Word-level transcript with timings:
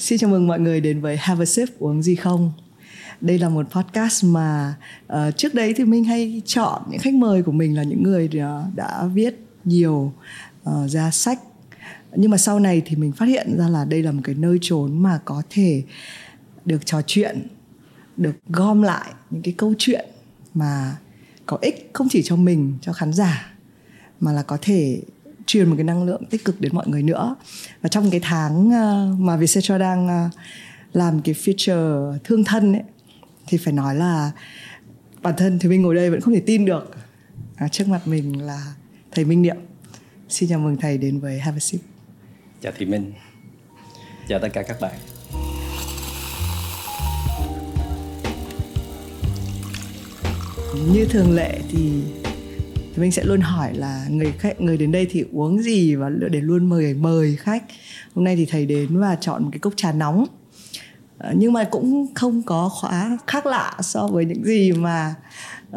Xin 0.00 0.18
chào 0.18 0.30
mừng 0.30 0.46
mọi 0.46 0.60
người 0.60 0.80
đến 0.80 1.00
với 1.00 1.16
Have 1.16 1.42
a 1.42 1.46
Sip 1.46 1.68
uống 1.78 2.02
gì 2.02 2.14
không. 2.14 2.52
Đây 3.20 3.38
là 3.38 3.48
một 3.48 3.66
podcast 3.70 4.24
mà 4.24 4.74
uh, 5.12 5.36
trước 5.36 5.54
đấy 5.54 5.74
thì 5.76 5.84
mình 5.84 6.04
hay 6.04 6.42
chọn 6.44 6.82
những 6.90 7.00
khách 7.00 7.14
mời 7.14 7.42
của 7.42 7.52
mình 7.52 7.76
là 7.76 7.82
những 7.82 8.02
người 8.02 8.28
đã, 8.28 8.64
đã 8.74 9.04
viết 9.14 9.34
nhiều 9.64 10.12
uh, 10.70 10.90
ra 10.90 11.10
sách. 11.10 11.38
Nhưng 12.16 12.30
mà 12.30 12.36
sau 12.36 12.60
này 12.60 12.82
thì 12.84 12.96
mình 12.96 13.12
phát 13.12 13.26
hiện 13.26 13.58
ra 13.58 13.68
là 13.68 13.84
đây 13.84 14.02
là 14.02 14.12
một 14.12 14.20
cái 14.24 14.34
nơi 14.34 14.58
trốn 14.60 15.02
mà 15.02 15.20
có 15.24 15.42
thể 15.50 15.82
được 16.64 16.86
trò 16.86 17.02
chuyện, 17.06 17.46
được 18.16 18.34
gom 18.48 18.82
lại 18.82 19.12
những 19.30 19.42
cái 19.42 19.54
câu 19.56 19.74
chuyện 19.78 20.06
mà 20.54 20.96
có 21.46 21.58
ích 21.60 21.90
không 21.92 22.08
chỉ 22.10 22.22
cho 22.24 22.36
mình, 22.36 22.74
cho 22.80 22.92
khán 22.92 23.12
giả 23.12 23.52
mà 24.20 24.32
là 24.32 24.42
có 24.42 24.58
thể 24.62 25.02
truyền 25.50 25.68
một 25.68 25.74
cái 25.76 25.84
năng 25.84 26.02
lượng 26.02 26.24
tích 26.30 26.44
cực 26.44 26.60
đến 26.60 26.74
mọi 26.74 26.88
người 26.88 27.02
nữa. 27.02 27.36
Và 27.82 27.88
trong 27.88 28.10
cái 28.10 28.20
tháng 28.22 28.70
ờ, 28.70 29.14
mà 29.18 29.36
Vietcetera 29.36 29.78
đang 29.78 30.08
ờ, 30.08 30.28
làm 30.92 31.22
cái 31.22 31.34
feature 31.34 32.18
thương 32.24 32.44
thân 32.44 32.72
ấy 32.72 32.82
thì 33.46 33.58
phải 33.58 33.72
nói 33.72 33.94
là 33.94 34.30
bản 35.22 35.34
thân 35.36 35.58
thì 35.58 35.68
mình 35.68 35.82
ngồi 35.82 35.94
đây 35.94 36.10
vẫn 36.10 36.20
không 36.20 36.34
thể 36.34 36.40
tin 36.40 36.64
được. 36.64 36.96
À, 37.56 37.68
trước 37.68 37.88
mặt 37.88 38.00
mình 38.04 38.46
là 38.46 38.74
thầy 39.10 39.24
Minh 39.24 39.42
Niệm. 39.42 39.56
Xin 40.28 40.48
chào 40.48 40.58
mừng 40.58 40.76
thầy 40.76 40.98
đến 40.98 41.20
với 41.20 41.38
Have 41.38 41.56
a 41.56 41.60
Sip 41.60 41.80
chào 42.60 42.72
Thị 42.78 42.86
Minh. 42.86 43.12
Chào 44.28 44.38
tất 44.38 44.48
cả 44.52 44.62
các 44.62 44.80
bạn. 44.80 44.94
Như 50.92 51.06
thường 51.10 51.34
lệ 51.34 51.60
thì 51.68 52.02
thì 53.00 53.02
mình 53.02 53.12
sẽ 53.12 53.24
luôn 53.24 53.40
hỏi 53.40 53.74
là 53.74 54.06
người 54.10 54.32
khách 54.38 54.60
người 54.60 54.76
đến 54.76 54.92
đây 54.92 55.06
thì 55.10 55.24
uống 55.32 55.62
gì 55.62 55.94
và 55.94 56.08
để 56.30 56.40
luôn 56.40 56.68
mời 56.68 56.94
mời 56.94 57.36
khách 57.36 57.64
hôm 58.14 58.24
nay 58.24 58.36
thì 58.36 58.46
thầy 58.46 58.66
đến 58.66 59.00
và 59.00 59.16
chọn 59.20 59.42
một 59.42 59.48
cái 59.52 59.58
cốc 59.58 59.72
trà 59.76 59.92
nóng 59.92 60.26
ờ, 61.18 61.32
nhưng 61.36 61.52
mà 61.52 61.64
cũng 61.64 62.06
không 62.14 62.42
có 62.42 62.68
khóa 62.68 63.18
khác 63.26 63.46
lạ 63.46 63.76
so 63.80 64.06
với 64.06 64.24
những 64.24 64.44
gì 64.44 64.72
mà 64.72 65.14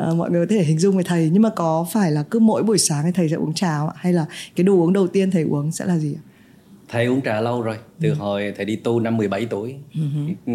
uh, 0.10 0.16
mọi 0.16 0.32
người 0.32 0.46
có 0.48 0.56
thể 0.56 0.64
hình 0.64 0.80
dung 0.80 0.98
về 0.98 1.04
thầy 1.04 1.30
nhưng 1.34 1.42
mà 1.42 1.50
có 1.50 1.88
phải 1.94 2.12
là 2.12 2.24
cứ 2.24 2.40
mỗi 2.40 2.64
buổi 2.64 2.78
sáng 2.78 3.06
thì 3.06 3.12
thầy 3.12 3.30
sẽ 3.30 3.36
uống 3.36 3.54
trà 3.54 3.78
không 3.78 3.90
ạ 3.90 3.96
hay 3.98 4.14
là 4.14 4.26
cái 4.56 4.64
đồ 4.64 4.74
uống 4.74 4.94
đầu 4.94 5.08
tiên 5.08 5.32
thầy 5.32 5.44
uống 5.44 5.72
sẽ 5.72 5.86
là 5.86 5.98
gì 5.98 6.16
ạ? 6.16 6.24
Thầy 6.90 7.06
uống 7.06 7.22
trà 7.22 7.42
lâu 7.42 7.62
rồi, 7.62 7.78
từ 8.02 8.10
ừ. 8.10 8.16
hồi 8.16 8.54
thầy 8.56 8.66
đi 8.66 8.76
tu 8.76 9.00
năm 9.00 9.18
17 9.18 9.46
tuổi. 9.46 9.76
Ừ. 9.94 10.02
ừ 10.46 10.54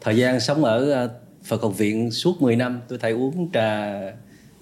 thời 0.00 0.16
gian 0.16 0.40
sống 0.40 0.64
ở 0.64 0.90
ờ, 0.90 1.10
Phật 1.44 1.62
học 1.62 1.78
viện 1.78 2.10
suốt 2.10 2.42
10 2.42 2.56
năm, 2.56 2.80
tôi 2.88 2.98
thầy 2.98 3.12
uống 3.12 3.50
trà 3.52 4.00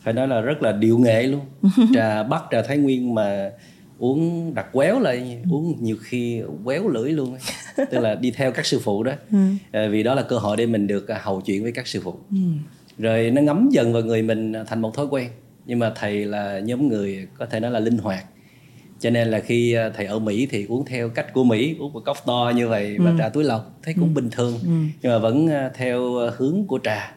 phải 0.00 0.14
nói 0.14 0.28
là 0.28 0.40
rất 0.40 0.62
là 0.62 0.72
điệu 0.72 0.98
nghệ 0.98 1.22
luôn 1.22 1.40
trà 1.94 2.22
bắc 2.22 2.42
trà 2.50 2.62
thái 2.62 2.78
nguyên 2.78 3.14
mà 3.14 3.50
uống 3.98 4.54
đặt 4.54 4.66
quéo 4.72 5.00
lại 5.00 5.38
uống 5.50 5.76
nhiều 5.80 5.96
khi 6.02 6.42
quéo 6.64 6.88
lưỡi 6.88 7.10
luôn 7.12 7.36
tức 7.76 7.98
là 7.98 8.14
đi 8.14 8.30
theo 8.30 8.52
các 8.52 8.66
sư 8.66 8.80
phụ 8.84 9.02
đó 9.02 9.12
ừ. 9.30 9.38
à, 9.72 9.88
vì 9.90 10.02
đó 10.02 10.14
là 10.14 10.22
cơ 10.22 10.38
hội 10.38 10.56
để 10.56 10.66
mình 10.66 10.86
được 10.86 11.08
à, 11.08 11.20
hầu 11.22 11.40
chuyện 11.40 11.62
với 11.62 11.72
các 11.72 11.86
sư 11.86 12.00
phụ 12.04 12.14
ừ. 12.30 12.36
rồi 12.98 13.30
nó 13.30 13.42
ngấm 13.42 13.68
dần 13.72 13.92
vào 13.92 14.02
người 14.02 14.22
mình 14.22 14.52
thành 14.66 14.80
một 14.80 14.94
thói 14.94 15.06
quen 15.10 15.28
nhưng 15.66 15.78
mà 15.78 15.92
thầy 15.94 16.24
là 16.24 16.58
nhóm 16.58 16.88
người 16.88 17.26
có 17.38 17.46
thể 17.46 17.60
nói 17.60 17.70
là 17.70 17.80
linh 17.80 17.98
hoạt 17.98 18.24
cho 19.00 19.10
nên 19.10 19.28
là 19.28 19.40
khi 19.40 19.72
à, 19.72 19.90
thầy 19.96 20.06
ở 20.06 20.18
Mỹ 20.18 20.46
thì 20.50 20.66
uống 20.68 20.84
theo 20.84 21.08
cách 21.08 21.32
của 21.32 21.44
Mỹ 21.44 21.76
uống 21.78 21.92
một 21.92 22.02
cốc 22.04 22.16
to 22.26 22.52
như 22.56 22.68
vậy 22.68 22.96
và 22.98 23.10
ừ. 23.10 23.16
trà 23.18 23.28
túi 23.28 23.44
lọc 23.44 23.78
thấy 23.82 23.94
cũng 23.94 24.08
ừ. 24.08 24.14
bình 24.14 24.30
thường 24.30 24.58
ừ. 24.62 24.70
nhưng 25.02 25.12
mà 25.12 25.18
vẫn 25.18 25.48
theo 25.74 26.02
hướng 26.36 26.64
của 26.66 26.78
trà 26.84 27.14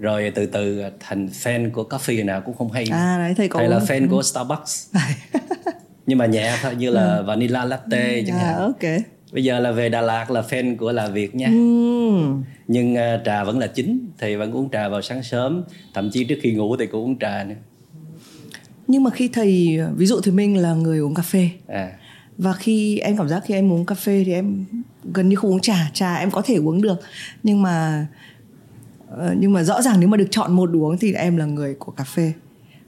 rồi 0.00 0.32
từ 0.34 0.46
từ 0.46 0.82
thành 1.00 1.26
fan 1.26 1.70
của 1.70 1.88
coffee 1.90 2.24
nào 2.24 2.40
cũng 2.40 2.56
không 2.56 2.72
hay. 2.72 2.84
À 2.92 3.18
đấy 3.18 3.34
thầy 3.36 3.48
có 3.48 3.58
thầy 3.58 3.68
là 3.68 3.78
fan 3.78 4.08
của 4.10 4.22
Starbucks. 4.22 4.94
Nhưng 6.06 6.18
mà 6.18 6.26
nhẹ 6.26 6.56
thôi 6.62 6.74
như 6.78 6.90
là 6.90 7.16
ừ. 7.16 7.24
vanilla 7.26 7.64
latte 7.64 8.14
ừ, 8.14 8.22
chẳng 8.26 8.38
à, 8.38 8.44
hạn 8.44 8.56
ok. 8.56 9.02
Bây 9.32 9.44
giờ 9.44 9.58
là 9.58 9.72
về 9.72 9.88
Đà 9.88 10.00
Lạt 10.00 10.30
là 10.30 10.40
fan 10.40 10.76
của 10.76 10.92
là 10.92 11.08
Việt 11.08 11.34
nha. 11.34 11.46
Ừ. 11.46 11.52
nhưng 12.68 12.94
uh, 12.94 13.24
trà 13.24 13.44
vẫn 13.44 13.58
là 13.58 13.66
chính 13.66 14.08
thì 14.18 14.36
vẫn 14.36 14.52
uống 14.52 14.70
trà 14.70 14.88
vào 14.88 15.02
sáng 15.02 15.22
sớm. 15.22 15.64
Thậm 15.94 16.10
chí 16.10 16.24
trước 16.24 16.38
khi 16.42 16.52
ngủ 16.52 16.76
thì 16.76 16.86
cũng 16.86 17.04
uống 17.04 17.18
trà 17.18 17.44
nữa. 17.44 17.54
Nhưng 18.86 19.02
mà 19.02 19.10
khi 19.10 19.28
thầy 19.28 19.78
ví 19.96 20.06
dụ 20.06 20.20
thì 20.20 20.32
mình 20.32 20.56
là 20.56 20.74
người 20.74 20.98
uống 20.98 21.14
cà 21.14 21.22
phê. 21.22 21.50
À. 21.68 21.92
và 22.38 22.52
khi 22.52 22.98
em 22.98 23.16
cảm 23.16 23.28
giác 23.28 23.42
khi 23.46 23.54
em 23.54 23.72
uống 23.72 23.86
cà 23.86 23.94
phê 23.94 24.22
thì 24.26 24.32
em 24.32 24.64
gần 25.14 25.28
như 25.28 25.36
không 25.36 25.50
uống 25.50 25.60
trà. 25.60 25.90
Trà 25.94 26.16
em 26.16 26.30
có 26.30 26.42
thể 26.42 26.54
uống 26.54 26.82
được. 26.82 27.00
Nhưng 27.42 27.62
mà 27.62 28.06
Ờ, 29.10 29.34
nhưng 29.38 29.52
mà 29.52 29.62
rõ 29.62 29.82
ràng 29.82 30.00
nếu 30.00 30.08
mà 30.08 30.16
được 30.16 30.28
chọn 30.30 30.52
một 30.52 30.70
uống 30.72 30.98
thì 30.98 31.12
em 31.12 31.36
là 31.36 31.44
người 31.44 31.74
của 31.74 31.92
cà 31.92 32.04
phê. 32.04 32.32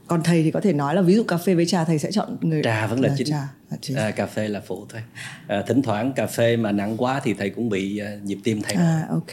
Còn 0.06 0.22
thầy 0.22 0.42
thì 0.42 0.50
có 0.50 0.60
thể 0.60 0.72
nói 0.72 0.94
là 0.94 1.02
ví 1.02 1.14
dụ 1.14 1.24
cà 1.24 1.36
phê 1.36 1.54
với 1.54 1.66
trà 1.66 1.84
thầy 1.84 1.98
sẽ 1.98 2.12
chọn 2.12 2.36
người 2.40 2.62
trà 2.62 2.86
vẫn 2.86 3.00
là, 3.00 3.08
là 3.08 3.14
chính. 3.18 3.26
trà, 3.26 3.48
là 3.70 3.76
chính. 3.80 3.96
À, 3.96 4.10
cà 4.10 4.26
phê 4.26 4.48
là 4.48 4.60
phụ 4.66 4.86
thôi. 4.88 5.02
À, 5.46 5.62
thỉnh 5.66 5.82
thoảng 5.82 6.12
cà 6.12 6.26
phê 6.26 6.56
mà 6.56 6.72
nặng 6.72 6.96
quá 6.96 7.20
thì 7.24 7.34
thầy 7.34 7.50
cũng 7.50 7.68
bị 7.68 8.00
uh, 8.02 8.24
nhịp 8.24 8.38
tim 8.44 8.62
thay 8.62 8.74
đổi 8.74 8.84
à 8.84 9.06
ok. 9.10 9.30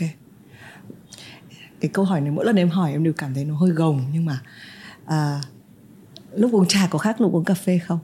Cái 1.79 1.89
câu 1.93 2.05
hỏi 2.05 2.21
này 2.21 2.31
mỗi 2.31 2.45
lần 2.45 2.55
em 2.55 2.69
hỏi 2.69 2.91
em 2.91 3.03
đều 3.03 3.13
cảm 3.13 3.33
thấy 3.33 3.45
nó 3.45 3.55
hơi 3.55 3.69
gồng 3.69 4.01
nhưng 4.13 4.25
mà 4.25 4.39
à, 5.05 5.41
lúc 6.35 6.51
uống 6.53 6.67
trà 6.67 6.87
có 6.89 6.99
khác 6.99 7.21
lúc 7.21 7.33
uống 7.33 7.45
cà 7.45 7.53
phê 7.53 7.79
không? 7.79 7.99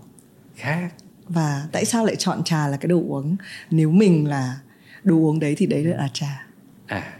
Khác. 0.55 0.89
Và 1.27 1.67
tại 1.71 1.85
sao 1.85 2.05
lại 2.05 2.15
chọn 2.15 2.43
trà 2.43 2.67
là 2.67 2.77
cái 2.77 2.87
đồ 2.87 2.97
uống 3.07 3.35
nếu 3.71 3.91
mình 3.91 4.27
là 4.27 4.59
đồ 5.03 5.15
uống 5.15 5.39
đấy 5.39 5.55
thì 5.57 5.65
đấy 5.65 5.83
là 5.83 6.09
trà? 6.13 6.47
À 6.85 7.13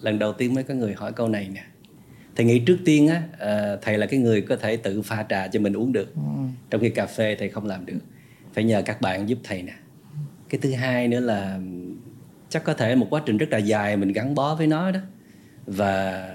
lần 0.00 0.18
đầu 0.18 0.32
tiên 0.32 0.54
mới 0.54 0.64
có 0.64 0.74
người 0.74 0.94
hỏi 0.94 1.12
câu 1.12 1.28
này 1.28 1.48
nè 1.54 1.64
thầy 2.36 2.46
nghĩ 2.46 2.58
trước 2.58 2.78
tiên 2.84 3.08
á 3.08 3.22
ờ, 3.38 3.78
thầy 3.82 3.98
là 3.98 4.06
cái 4.06 4.20
người 4.20 4.42
có 4.42 4.56
thể 4.56 4.76
tự 4.76 5.02
pha 5.02 5.26
trà 5.28 5.48
cho 5.48 5.60
mình 5.60 5.72
uống 5.72 5.92
được 5.92 6.14
ừ. 6.14 6.20
trong 6.70 6.80
khi 6.80 6.90
cà 6.90 7.06
phê 7.06 7.36
thầy 7.38 7.48
không 7.48 7.66
làm 7.66 7.86
được 7.86 7.98
phải 8.54 8.64
nhờ 8.64 8.82
các 8.82 9.00
bạn 9.00 9.28
giúp 9.28 9.38
thầy 9.44 9.62
nè 9.62 9.72
cái 10.48 10.58
thứ 10.62 10.72
hai 10.72 11.08
nữa 11.08 11.20
là 11.20 11.58
chắc 12.48 12.64
có 12.64 12.74
thể 12.74 12.94
một 12.94 13.06
quá 13.10 13.22
trình 13.26 13.36
rất 13.36 13.50
là 13.50 13.58
dài 13.58 13.96
mình 13.96 14.12
gắn 14.12 14.34
bó 14.34 14.54
với 14.54 14.66
nó 14.66 14.90
đó 14.90 15.00
và 15.66 16.28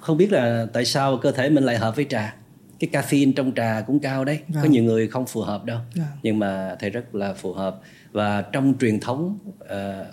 không 0.00 0.16
biết 0.16 0.32
là 0.32 0.66
tại 0.72 0.84
sao 0.84 1.18
cơ 1.18 1.32
thể 1.32 1.50
mình 1.50 1.64
lại 1.64 1.78
hợp 1.78 1.96
với 1.96 2.06
trà 2.08 2.36
cái 2.78 2.90
caffeine 2.92 3.32
trong 3.32 3.52
trà 3.56 3.80
cũng 3.86 4.00
cao 4.00 4.24
đấy 4.24 4.38
có 4.54 4.60
vâng. 4.60 4.70
nhiều 4.70 4.84
người 4.84 5.08
không 5.08 5.26
phù 5.26 5.40
hợp 5.40 5.64
đâu 5.64 5.78
yeah. 5.78 6.08
Vâng. 6.08 6.18
nhưng 6.22 6.38
mà 6.38 6.76
thầy 6.80 6.90
rất 6.90 7.14
là 7.14 7.34
phù 7.34 7.52
hợp 7.52 7.80
và 8.12 8.42
trong 8.42 8.74
truyền 8.80 9.00
thống 9.00 9.38
uh, 9.48 9.68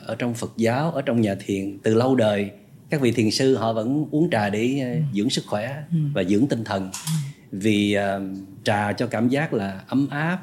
ở 0.06 0.16
trong 0.17 0.33
Phật 0.33 0.51
giáo 0.57 0.91
ở 0.91 1.01
trong 1.01 1.22
nhà 1.22 1.35
thiền 1.45 1.79
từ 1.83 1.94
lâu 1.94 2.16
đời 2.16 2.51
các 2.94 3.02
vị 3.02 3.12
thiền 3.12 3.31
sư 3.31 3.56
họ 3.56 3.74
vẫn 3.74 4.06
uống 4.12 4.30
trà 4.30 4.50
để 4.50 4.80
ờ, 4.81 4.92
ừ. 4.92 5.00
dưỡng 5.14 5.30
sức 5.30 5.46
khỏe 5.48 5.84
ừ. 5.92 5.98
và 6.14 6.24
dưỡng 6.24 6.48
tinh 6.48 6.64
thần 6.64 6.84
ừ. 6.84 7.12
vì 7.52 7.98
uh, 7.98 8.24
trà 8.64 8.94
cho 8.94 9.08
cảm 9.08 9.30
giác 9.30 9.54
là 9.54 9.81
ấm 9.88 10.08
áp 10.12 10.40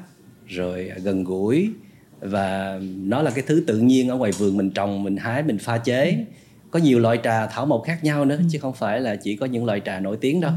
rồi 0.47 0.91
gần 1.03 1.23
gũi 1.23 1.69
và 2.19 2.79
nó 2.97 3.21
là 3.21 3.31
cái 3.31 3.43
thứ 3.47 3.63
tự 3.67 3.79
nhiên 3.79 4.09
ở 4.09 4.15
ngoài 4.15 4.31
vườn 4.31 4.57
mình 4.57 4.71
trồng 4.71 5.03
mình 5.03 5.17
hái 5.17 5.43
mình 5.43 5.57
pha 5.57 5.77
chế 5.77 6.25
có 6.71 6.79
nhiều 6.79 6.99
loại 6.99 7.19
trà 7.23 7.47
thảo 7.47 7.65
mộc 7.65 7.83
khác 7.85 8.03
nhau 8.03 8.25
nữa 8.25 8.39
chứ 8.51 8.59
không 8.59 8.73
phải 8.73 8.99
là 8.99 9.15
chỉ 9.15 9.35
có 9.35 9.45
những 9.45 9.65
loại 9.65 9.81
trà 9.85 9.99
nổi 9.99 10.17
tiếng 10.21 10.41
đâu 10.41 10.51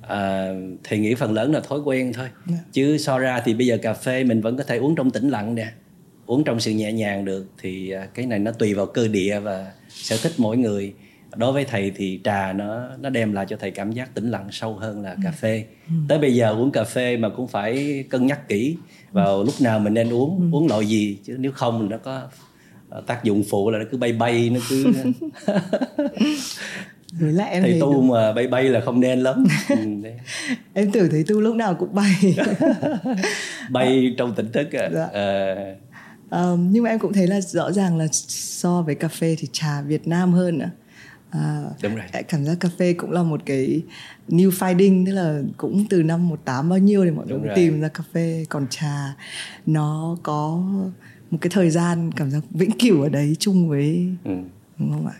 à, 0.00 0.48
thì 0.84 0.98
nghĩ 0.98 1.14
phần 1.14 1.32
lớn 1.32 1.52
là 1.52 1.60
thói 1.60 1.80
quen 1.80 2.12
thôi. 2.12 2.28
Dạ. 2.46 2.56
chứ 2.72 2.98
so 2.98 3.18
ra 3.18 3.42
thì 3.44 3.54
bây 3.54 3.66
giờ 3.66 3.78
cà 3.82 3.92
phê 3.92 4.24
mình 4.24 4.40
vẫn 4.40 4.56
có 4.56 4.64
thể 4.64 4.76
uống 4.76 4.94
trong 4.94 5.10
tĩnh 5.10 5.28
lặng 5.28 5.54
nè 5.54 5.72
uống 6.26 6.44
trong 6.44 6.60
sự 6.60 6.70
nhẹ 6.70 6.92
nhàng 6.92 7.24
được 7.24 7.46
thì 7.58 7.94
cái 8.14 8.26
này 8.26 8.38
nó 8.38 8.52
tùy 8.52 8.74
vào 8.74 8.86
cơ 8.86 9.08
địa 9.08 9.40
và 9.40 9.72
sở 9.88 10.16
thích 10.22 10.32
mỗi 10.38 10.56
người 10.56 10.94
đối 11.36 11.52
với 11.52 11.64
thầy 11.64 11.92
thì 11.96 12.20
trà 12.24 12.52
nó 12.52 12.88
nó 13.00 13.10
đem 13.10 13.32
lại 13.32 13.46
cho 13.48 13.56
thầy 13.56 13.70
cảm 13.70 13.92
giác 13.92 14.14
tĩnh 14.14 14.30
lặng 14.30 14.48
sâu 14.50 14.74
hơn 14.74 15.02
là 15.02 15.16
cà 15.24 15.30
ừ. 15.30 15.34
phê 15.40 15.64
ừ. 15.88 15.94
tới 16.08 16.18
bây 16.18 16.34
giờ 16.34 16.50
uống 16.50 16.70
cà 16.70 16.84
phê 16.84 17.16
mà 17.16 17.28
cũng 17.28 17.48
phải 17.48 18.04
cân 18.10 18.26
nhắc 18.26 18.48
kỹ 18.48 18.76
vào 19.12 19.44
lúc 19.44 19.54
nào 19.60 19.78
mình 19.78 19.94
nên 19.94 20.12
uống 20.12 20.38
ừ. 20.52 20.56
uống 20.56 20.68
loại 20.68 20.86
gì 20.86 21.18
chứ 21.24 21.36
nếu 21.38 21.52
không 21.52 21.88
nó 21.90 21.98
có 21.98 22.22
ờ, 22.88 23.02
tác 23.06 23.24
dụng 23.24 23.42
phụ 23.50 23.70
là 23.70 23.78
nó 23.78 23.84
cứ 23.90 23.98
bay 23.98 24.12
bay 24.12 24.50
nó 24.50 24.60
cứ 24.68 24.86
Với 27.20 27.32
lại 27.32 27.50
em 27.50 27.62
thầy 27.62 27.80
tu 27.80 27.92
đúng. 27.92 28.08
mà 28.08 28.32
bay 28.32 28.46
bay 28.46 28.64
là 28.64 28.80
không 28.80 29.00
nên 29.00 29.20
lắm 29.20 29.44
ừ, 29.68 29.76
em 30.74 30.90
tưởng 30.92 31.08
thầy 31.10 31.24
tu 31.28 31.40
lúc 31.40 31.56
nào 31.56 31.74
cũng 31.74 31.94
bay 31.94 32.36
bay 33.70 34.14
trong 34.18 34.34
tỉnh 34.34 34.52
thức 34.52 34.72
à. 34.72 34.90
Dạ. 34.92 35.08
À, 35.12 35.54
um, 36.30 36.72
nhưng 36.72 36.84
mà 36.84 36.90
em 36.90 36.98
cũng 36.98 37.12
thấy 37.12 37.26
là 37.26 37.40
rõ 37.40 37.72
ràng 37.72 37.98
là 37.98 38.06
so 38.12 38.82
với 38.82 38.94
cà 38.94 39.08
phê 39.08 39.36
thì 39.38 39.48
trà 39.52 39.82
Việt 39.82 40.08
Nam 40.08 40.32
hơn 40.32 40.58
nữa 40.58 40.64
à, 40.64 40.81
đúng 41.82 41.94
rồi. 41.94 42.22
cảm 42.28 42.44
giác 42.44 42.56
cà 42.60 42.68
phê 42.78 42.92
cũng 42.92 43.10
là 43.10 43.22
một 43.22 43.40
cái 43.46 43.82
new 44.28 44.50
finding 44.50 45.06
tức 45.06 45.12
là 45.12 45.42
cũng 45.56 45.84
từ 45.90 46.02
năm 46.02 46.28
18 46.28 46.68
bao 46.68 46.78
nhiêu 46.78 47.04
thì 47.04 47.10
mọi 47.10 47.26
người 47.26 47.50
tìm 47.54 47.80
ra 47.80 47.88
cà 47.88 48.04
phê. 48.12 48.44
Còn 48.48 48.66
trà 48.70 49.14
nó 49.66 50.16
có 50.22 50.62
một 51.30 51.38
cái 51.40 51.50
thời 51.50 51.70
gian 51.70 52.12
cảm 52.16 52.30
giác 52.30 52.40
vĩnh 52.50 52.78
cửu 52.78 53.02
ở 53.02 53.08
đấy 53.08 53.36
chung 53.38 53.68
với 53.68 54.08
ừ. 54.24 54.32
đúng 54.78 54.92
không 54.92 55.06
ạ? 55.06 55.14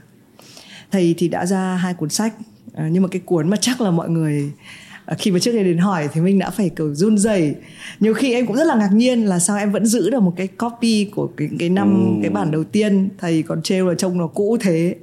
Thầy 0.91 1.15
thì 1.19 1.29
đã 1.29 1.47
ra 1.47 1.77
hai 1.77 1.95
cuốn 1.95 2.09
sách. 2.09 2.35
À, 2.75 2.89
nhưng 2.93 3.03
mà 3.03 3.09
cái 3.09 3.23
cuốn 3.25 3.51
mà 3.51 3.57
chắc 3.61 3.81
là 3.81 3.91
mọi 3.91 4.11
người 4.11 4.53
À, 4.53 4.82
khi 5.19 5.31
mà 5.31 5.39
trước 5.39 5.53
đây 5.53 5.65
đến 5.65 5.79
hỏi 5.79 6.09
thì 6.13 6.21
mình 6.21 6.39
đã 6.39 6.51
phải 6.51 6.71
kiểu 6.77 6.95
run 6.95 7.19
rẩy. 7.19 7.55
Nhiều 8.01 8.15
khi 8.15 8.33
em 8.33 8.47
cũng 8.47 8.57
rất 8.57 8.67
là 8.67 8.75
ngạc 8.75 8.91
nhiên 8.93 9.25
là 9.25 9.39
sao 9.39 9.57
em 9.57 9.73
vẫn 9.73 9.87
giữ 9.87 10.11
được 10.11 10.21
một 10.21 10.33
cái 10.37 10.47
copy 10.47 11.05
của 11.05 11.31
cái 11.37 11.49
cái 11.59 11.69
năm 11.69 12.17
ừ. 12.17 12.21
cái 12.23 12.31
bản 12.31 12.51
đầu 12.51 12.65
tiên. 12.65 13.09
Thầy 13.19 13.43
còn 13.43 13.63
trêu 13.63 13.89
là 13.89 13.95
trông 13.95 14.19
nó 14.19 14.27
cũ 14.27 14.57
thế. 14.61 14.97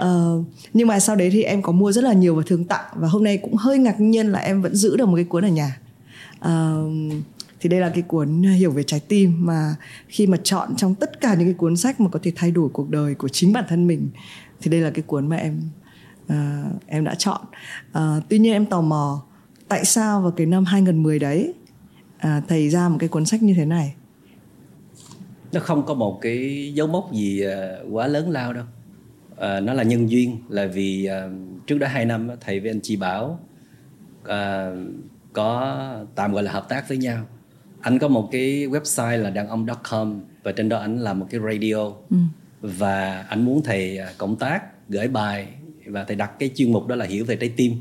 Uh, 0.00 0.44
nhưng 0.72 0.88
mà 0.88 1.00
sau 1.00 1.16
đấy 1.16 1.30
thì 1.30 1.42
em 1.42 1.62
có 1.62 1.72
mua 1.72 1.92
rất 1.92 2.04
là 2.04 2.12
nhiều 2.12 2.34
và 2.34 2.42
thường 2.46 2.64
tặng. 2.64 2.84
Và 2.94 3.08
hôm 3.08 3.24
nay 3.24 3.36
cũng 3.36 3.54
hơi 3.54 3.78
ngạc 3.78 4.00
nhiên 4.00 4.26
là 4.26 4.38
em 4.38 4.62
vẫn 4.62 4.74
giữ 4.74 4.96
được 4.96 5.06
một 5.06 5.16
cái 5.16 5.24
cuốn 5.24 5.44
ở 5.44 5.48
nhà. 5.48 5.78
Uh, 6.38 7.12
thì 7.60 7.68
đây 7.68 7.80
là 7.80 7.88
cái 7.88 8.02
cuốn 8.02 8.42
hiểu 8.42 8.70
về 8.70 8.82
trái 8.82 9.00
tim 9.00 9.46
mà 9.46 9.74
khi 10.08 10.26
mà 10.26 10.36
chọn 10.42 10.76
trong 10.76 10.94
tất 10.94 11.20
cả 11.20 11.34
những 11.34 11.46
cái 11.46 11.54
cuốn 11.54 11.76
sách 11.76 12.00
mà 12.00 12.08
có 12.08 12.18
thể 12.22 12.32
thay 12.36 12.50
đổi 12.50 12.68
cuộc 12.72 12.90
đời 12.90 13.14
của 13.14 13.28
chính 13.28 13.52
bản 13.52 13.64
thân 13.68 13.86
mình 13.86 14.08
thì 14.60 14.70
đây 14.70 14.80
là 14.80 14.90
cái 14.90 15.02
cuốn 15.06 15.28
mà 15.28 15.36
em 15.36 15.60
uh, 16.26 16.82
em 16.86 17.04
đã 17.04 17.14
chọn. 17.14 17.40
Uh, 17.98 18.24
tuy 18.28 18.38
nhiên 18.38 18.52
em 18.52 18.66
tò 18.66 18.80
mò 18.80 19.22
tại 19.70 19.84
sao 19.84 20.20
vào 20.20 20.30
cái 20.30 20.46
năm 20.46 20.64
2010 20.64 21.18
đấy 21.18 21.54
uh, 22.16 22.48
thầy 22.48 22.68
ra 22.68 22.88
một 22.88 22.96
cái 23.00 23.08
cuốn 23.08 23.26
sách 23.26 23.42
như 23.42 23.54
thế 23.54 23.64
này? 23.64 23.94
Nó 25.52 25.60
không 25.60 25.86
có 25.86 25.94
một 25.94 26.18
cái 26.20 26.72
dấu 26.74 26.86
mốc 26.86 27.12
gì 27.12 27.44
quá 27.90 28.06
lớn 28.06 28.30
lao 28.30 28.52
đâu. 28.52 28.64
À, 29.40 29.60
nó 29.60 29.74
là 29.74 29.82
nhân 29.82 30.10
duyên 30.10 30.38
là 30.48 30.66
vì 30.66 31.04
à, 31.04 31.28
trước 31.66 31.78
đó 31.78 31.86
hai 31.86 32.04
năm 32.04 32.30
thầy 32.40 32.60
với 32.60 32.70
anh 32.70 32.80
chị 32.82 32.96
bảo 32.96 33.40
à, 34.24 34.70
có 35.32 35.76
tạm 36.14 36.32
gọi 36.32 36.42
là 36.42 36.52
hợp 36.52 36.68
tác 36.68 36.88
với 36.88 36.98
nhau. 36.98 37.26
Anh 37.80 37.98
có 37.98 38.08
một 38.08 38.28
cái 38.32 38.66
website 38.66 39.16
là 39.16 39.30
đàn 39.30 39.48
ông 39.48 39.66
com 39.90 40.20
và 40.42 40.52
trên 40.52 40.68
đó 40.68 40.78
anh 40.78 40.98
làm 40.98 41.18
một 41.20 41.26
cái 41.30 41.40
radio. 41.50 41.92
Ừ. 42.10 42.16
và 42.60 43.22
anh 43.28 43.44
muốn 43.44 43.62
thầy 43.62 43.98
à, 43.98 44.12
cộng 44.18 44.36
tác 44.36 44.88
gửi 44.88 45.08
bài 45.08 45.48
và 45.86 46.04
thầy 46.04 46.16
đặt 46.16 46.38
cái 46.38 46.50
chuyên 46.54 46.72
mục 46.72 46.86
đó 46.86 46.96
là 46.96 47.04
hiểu 47.04 47.24
về 47.24 47.36
trái 47.36 47.52
tim 47.56 47.72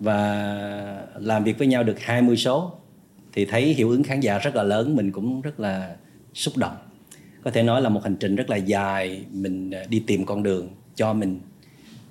và 0.00 1.06
làm 1.18 1.44
việc 1.44 1.58
với 1.58 1.66
nhau 1.66 1.82
được 1.82 2.00
20 2.00 2.36
số 2.36 2.72
thì 3.32 3.44
thấy 3.44 3.74
hiệu 3.74 3.90
ứng 3.90 4.02
khán 4.02 4.20
giả 4.20 4.38
rất 4.38 4.56
là 4.56 4.62
lớn 4.62 4.96
mình 4.96 5.12
cũng 5.12 5.40
rất 5.40 5.60
là 5.60 5.96
xúc 6.34 6.56
động. 6.56 6.76
Có 7.42 7.50
thể 7.50 7.62
nói 7.62 7.82
là 7.82 7.88
một 7.88 8.02
hành 8.02 8.16
trình 8.16 8.36
rất 8.36 8.50
là 8.50 8.56
dài 8.56 9.24
mình 9.32 9.70
à, 9.70 9.84
đi 9.88 10.02
tìm 10.06 10.26
con 10.26 10.42
đường 10.42 10.68
cho 10.94 11.12
mình 11.12 11.40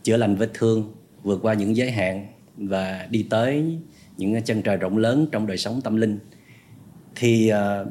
chữa 0.04 0.18
lành 0.18 0.36
vết 0.36 0.52
thương 0.54 0.94
vượt 1.24 1.40
qua 1.42 1.54
những 1.54 1.76
giới 1.76 1.92
hạn 1.92 2.28
và 2.58 3.08
đi 3.10 3.24
tới 3.30 3.78
những 4.18 4.42
chân 4.44 4.62
trời 4.62 4.78
rộng 4.78 4.98
lớn 4.98 5.28
trong 5.32 5.48
đời 5.48 5.58
sống 5.58 5.82
tâm 5.82 5.96
linh. 5.96 6.20
Thì 7.16 7.52
uh, 7.54 7.88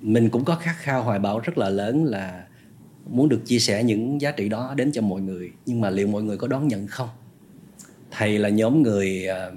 mình 0.00 0.30
cũng 0.30 0.44
có 0.44 0.54
khát 0.54 0.74
khao 0.78 1.02
hoài 1.02 1.18
bão 1.18 1.38
rất 1.38 1.58
là 1.58 1.68
lớn 1.68 2.04
là 2.04 2.44
muốn 3.06 3.28
được 3.28 3.46
chia 3.46 3.58
sẻ 3.58 3.84
những 3.84 4.20
giá 4.20 4.30
trị 4.30 4.48
đó 4.48 4.74
đến 4.76 4.92
cho 4.92 5.02
mọi 5.02 5.20
người 5.20 5.50
nhưng 5.66 5.80
mà 5.80 5.90
liệu 5.90 6.06
mọi 6.06 6.22
người 6.22 6.36
có 6.36 6.46
đón 6.46 6.68
nhận 6.68 6.86
không? 6.86 7.08
Thầy 8.16 8.38
là 8.38 8.48
nhóm 8.48 8.82
người 8.82 9.28
à, 9.28 9.50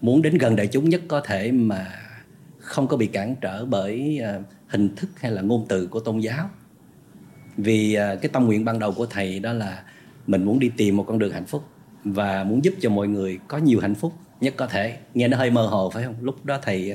muốn 0.00 0.22
đến 0.22 0.38
gần 0.38 0.56
đại 0.56 0.66
chúng 0.66 0.88
nhất 0.88 1.02
có 1.08 1.20
thể 1.20 1.52
mà 1.52 1.86
không 2.58 2.88
có 2.88 2.96
bị 2.96 3.06
cản 3.06 3.36
trở 3.40 3.64
bởi 3.64 4.20
à, 4.24 4.40
hình 4.66 4.96
thức 4.96 5.10
hay 5.16 5.32
là 5.32 5.42
ngôn 5.42 5.66
từ 5.68 5.86
của 5.86 6.00
tôn 6.00 6.18
giáo? 6.18 6.50
Vì 7.56 7.94
à, 7.94 8.14
cái 8.14 8.28
tâm 8.32 8.46
nguyện 8.46 8.64
ban 8.64 8.78
đầu 8.78 8.92
của 8.92 9.06
thầy 9.06 9.38
đó 9.38 9.52
là 9.52 9.82
mình 10.26 10.44
muốn 10.44 10.58
đi 10.58 10.70
tìm 10.76 10.96
một 10.96 11.04
con 11.08 11.18
đường 11.18 11.32
hạnh 11.32 11.46
phúc 11.46 11.64
và 12.04 12.44
muốn 12.44 12.64
giúp 12.64 12.74
cho 12.80 12.90
mọi 12.90 13.08
người 13.08 13.38
có 13.48 13.58
nhiều 13.58 13.80
hạnh 13.80 13.94
phúc 13.94 14.12
nhất 14.40 14.54
có 14.56 14.66
thể. 14.66 14.96
Nghe 15.14 15.28
nó 15.28 15.36
hơi 15.36 15.50
mơ 15.50 15.66
hồ, 15.66 15.90
phải 15.90 16.04
không? 16.04 16.14
Lúc 16.20 16.44
đó 16.44 16.58
thầy 16.62 16.92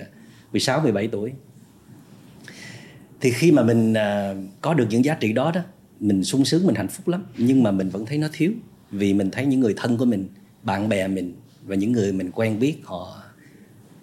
16 0.51 0.81
17 0.81 1.07
tuổi. 1.07 1.31
Thì 3.21 3.31
khi 3.31 3.51
mà 3.51 3.63
mình 3.63 3.93
có 4.61 4.73
được 4.73 4.87
những 4.89 5.05
giá 5.05 5.15
trị 5.15 5.33
đó 5.33 5.51
đó, 5.55 5.61
mình 5.99 6.23
sung 6.23 6.45
sướng, 6.45 6.65
mình 6.65 6.75
hạnh 6.75 6.87
phúc 6.87 7.07
lắm, 7.07 7.23
nhưng 7.37 7.63
mà 7.63 7.71
mình 7.71 7.89
vẫn 7.89 8.05
thấy 8.05 8.17
nó 8.17 8.27
thiếu 8.33 8.51
vì 8.95 9.13
mình 9.13 9.31
thấy 9.31 9.45
những 9.45 9.59
người 9.59 9.73
thân 9.77 9.97
của 9.97 10.05
mình 10.05 10.27
bạn 10.63 10.89
bè 10.89 11.07
mình 11.07 11.33
và 11.65 11.75
những 11.75 11.91
người 11.91 12.11
mình 12.11 12.31
quen 12.31 12.59
biết 12.59 12.75
họ 12.83 13.21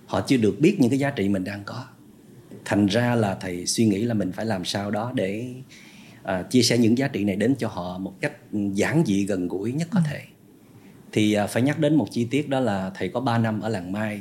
họ 0.07 0.21
chưa 0.21 0.37
được 0.37 0.61
biết 0.61 0.77
những 0.81 0.91
cái 0.91 0.99
giá 0.99 1.11
trị 1.11 1.29
mình 1.29 1.45
đang 1.45 1.63
có. 1.67 1.85
Thành 2.65 2.87
ra 2.87 3.15
là 3.15 3.35
thầy 3.35 3.67
suy 3.67 3.87
nghĩ 3.87 4.05
là 4.05 4.15
mình 4.15 4.33
phải 4.33 4.47
làm 4.47 4.65
sao 4.65 4.91
đó 4.91 5.13
để 5.15 5.55
uh, 6.23 6.51
chia 6.51 6.63
sẻ 6.63 6.79
những 6.79 6.99
giá 6.99 7.09
trị 7.09 7.25
này 7.25 7.37
đến 7.37 7.55
cho 7.59 7.69
họ 7.69 7.99
một 7.99 8.21
cách 8.21 8.33
giản 8.53 9.03
dị 9.07 9.27
gần 9.27 9.49
gũi 9.49 9.73
nhất 9.73 9.89
có 9.91 10.01
ừ. 10.05 10.09
thể. 10.11 10.21
Thì 11.13 11.37
uh, 11.45 11.51
phải 11.51 11.63
nhắc 11.63 11.79
đến 11.79 11.95
một 11.95 12.09
chi 12.11 12.25
tiết 12.31 12.49
đó 12.49 12.61
là 12.61 12.91
thầy 12.95 13.09
có 13.09 13.21
3 13.21 13.39
năm 13.39 13.61
ở 13.61 13.69
làng 13.69 13.93
Mai 13.93 14.21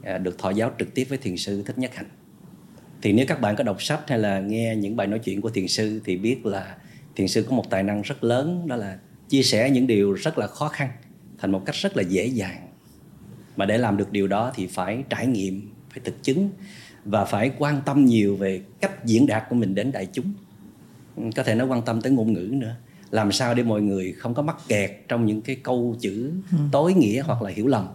uh, 0.00 0.20
được 0.22 0.38
thọ 0.38 0.50
giáo 0.50 0.72
trực 0.78 0.94
tiếp 0.94 1.04
với 1.04 1.18
thiền 1.18 1.36
sư 1.36 1.62
thích 1.66 1.78
nhất 1.78 1.94
hạnh. 1.94 2.08
Thì 3.02 3.12
nếu 3.12 3.26
các 3.28 3.40
bạn 3.40 3.56
có 3.56 3.64
đọc 3.64 3.82
sách 3.82 4.00
hay 4.08 4.18
là 4.18 4.40
nghe 4.40 4.76
những 4.76 4.96
bài 4.96 5.06
nói 5.06 5.18
chuyện 5.18 5.40
của 5.40 5.50
thiền 5.50 5.68
sư 5.68 6.00
thì 6.04 6.16
biết 6.16 6.46
là 6.46 6.76
thiền 7.16 7.28
sư 7.28 7.46
có 7.50 7.56
một 7.56 7.70
tài 7.70 7.82
năng 7.82 8.02
rất 8.02 8.24
lớn 8.24 8.68
đó 8.68 8.76
là 8.76 8.98
chia 9.32 9.42
sẻ 9.42 9.70
những 9.70 9.86
điều 9.86 10.12
rất 10.12 10.38
là 10.38 10.46
khó 10.46 10.68
khăn 10.68 10.88
thành 11.38 11.52
một 11.52 11.62
cách 11.66 11.74
rất 11.74 11.96
là 11.96 12.02
dễ 12.02 12.26
dàng. 12.26 12.68
Mà 13.56 13.66
để 13.66 13.78
làm 13.78 13.96
được 13.96 14.12
điều 14.12 14.26
đó 14.26 14.52
thì 14.54 14.66
phải 14.66 15.04
trải 15.08 15.26
nghiệm 15.26 15.70
phải 15.90 16.00
thực 16.04 16.22
chứng 16.22 16.50
và 17.04 17.24
phải 17.24 17.52
quan 17.58 17.80
tâm 17.86 18.04
nhiều 18.04 18.36
về 18.36 18.62
cách 18.80 19.04
diễn 19.04 19.26
đạt 19.26 19.44
của 19.50 19.56
mình 19.56 19.74
đến 19.74 19.92
đại 19.92 20.08
chúng. 20.12 20.32
Có 21.36 21.42
thể 21.42 21.54
nó 21.54 21.66
quan 21.66 21.82
tâm 21.82 22.00
tới 22.00 22.12
ngôn 22.12 22.32
ngữ 22.32 22.48
nữa. 22.52 22.76
Làm 23.10 23.32
sao 23.32 23.54
để 23.54 23.62
mọi 23.62 23.82
người 23.82 24.12
không 24.12 24.34
có 24.34 24.42
mắc 24.42 24.56
kẹt 24.68 24.90
trong 25.08 25.26
những 25.26 25.42
cái 25.42 25.56
câu 25.56 25.96
chữ 26.00 26.32
ừ. 26.50 26.58
tối 26.72 26.94
nghĩa 26.94 27.22
hoặc 27.22 27.42
là 27.42 27.50
hiểu 27.50 27.66
lầm. 27.66 27.88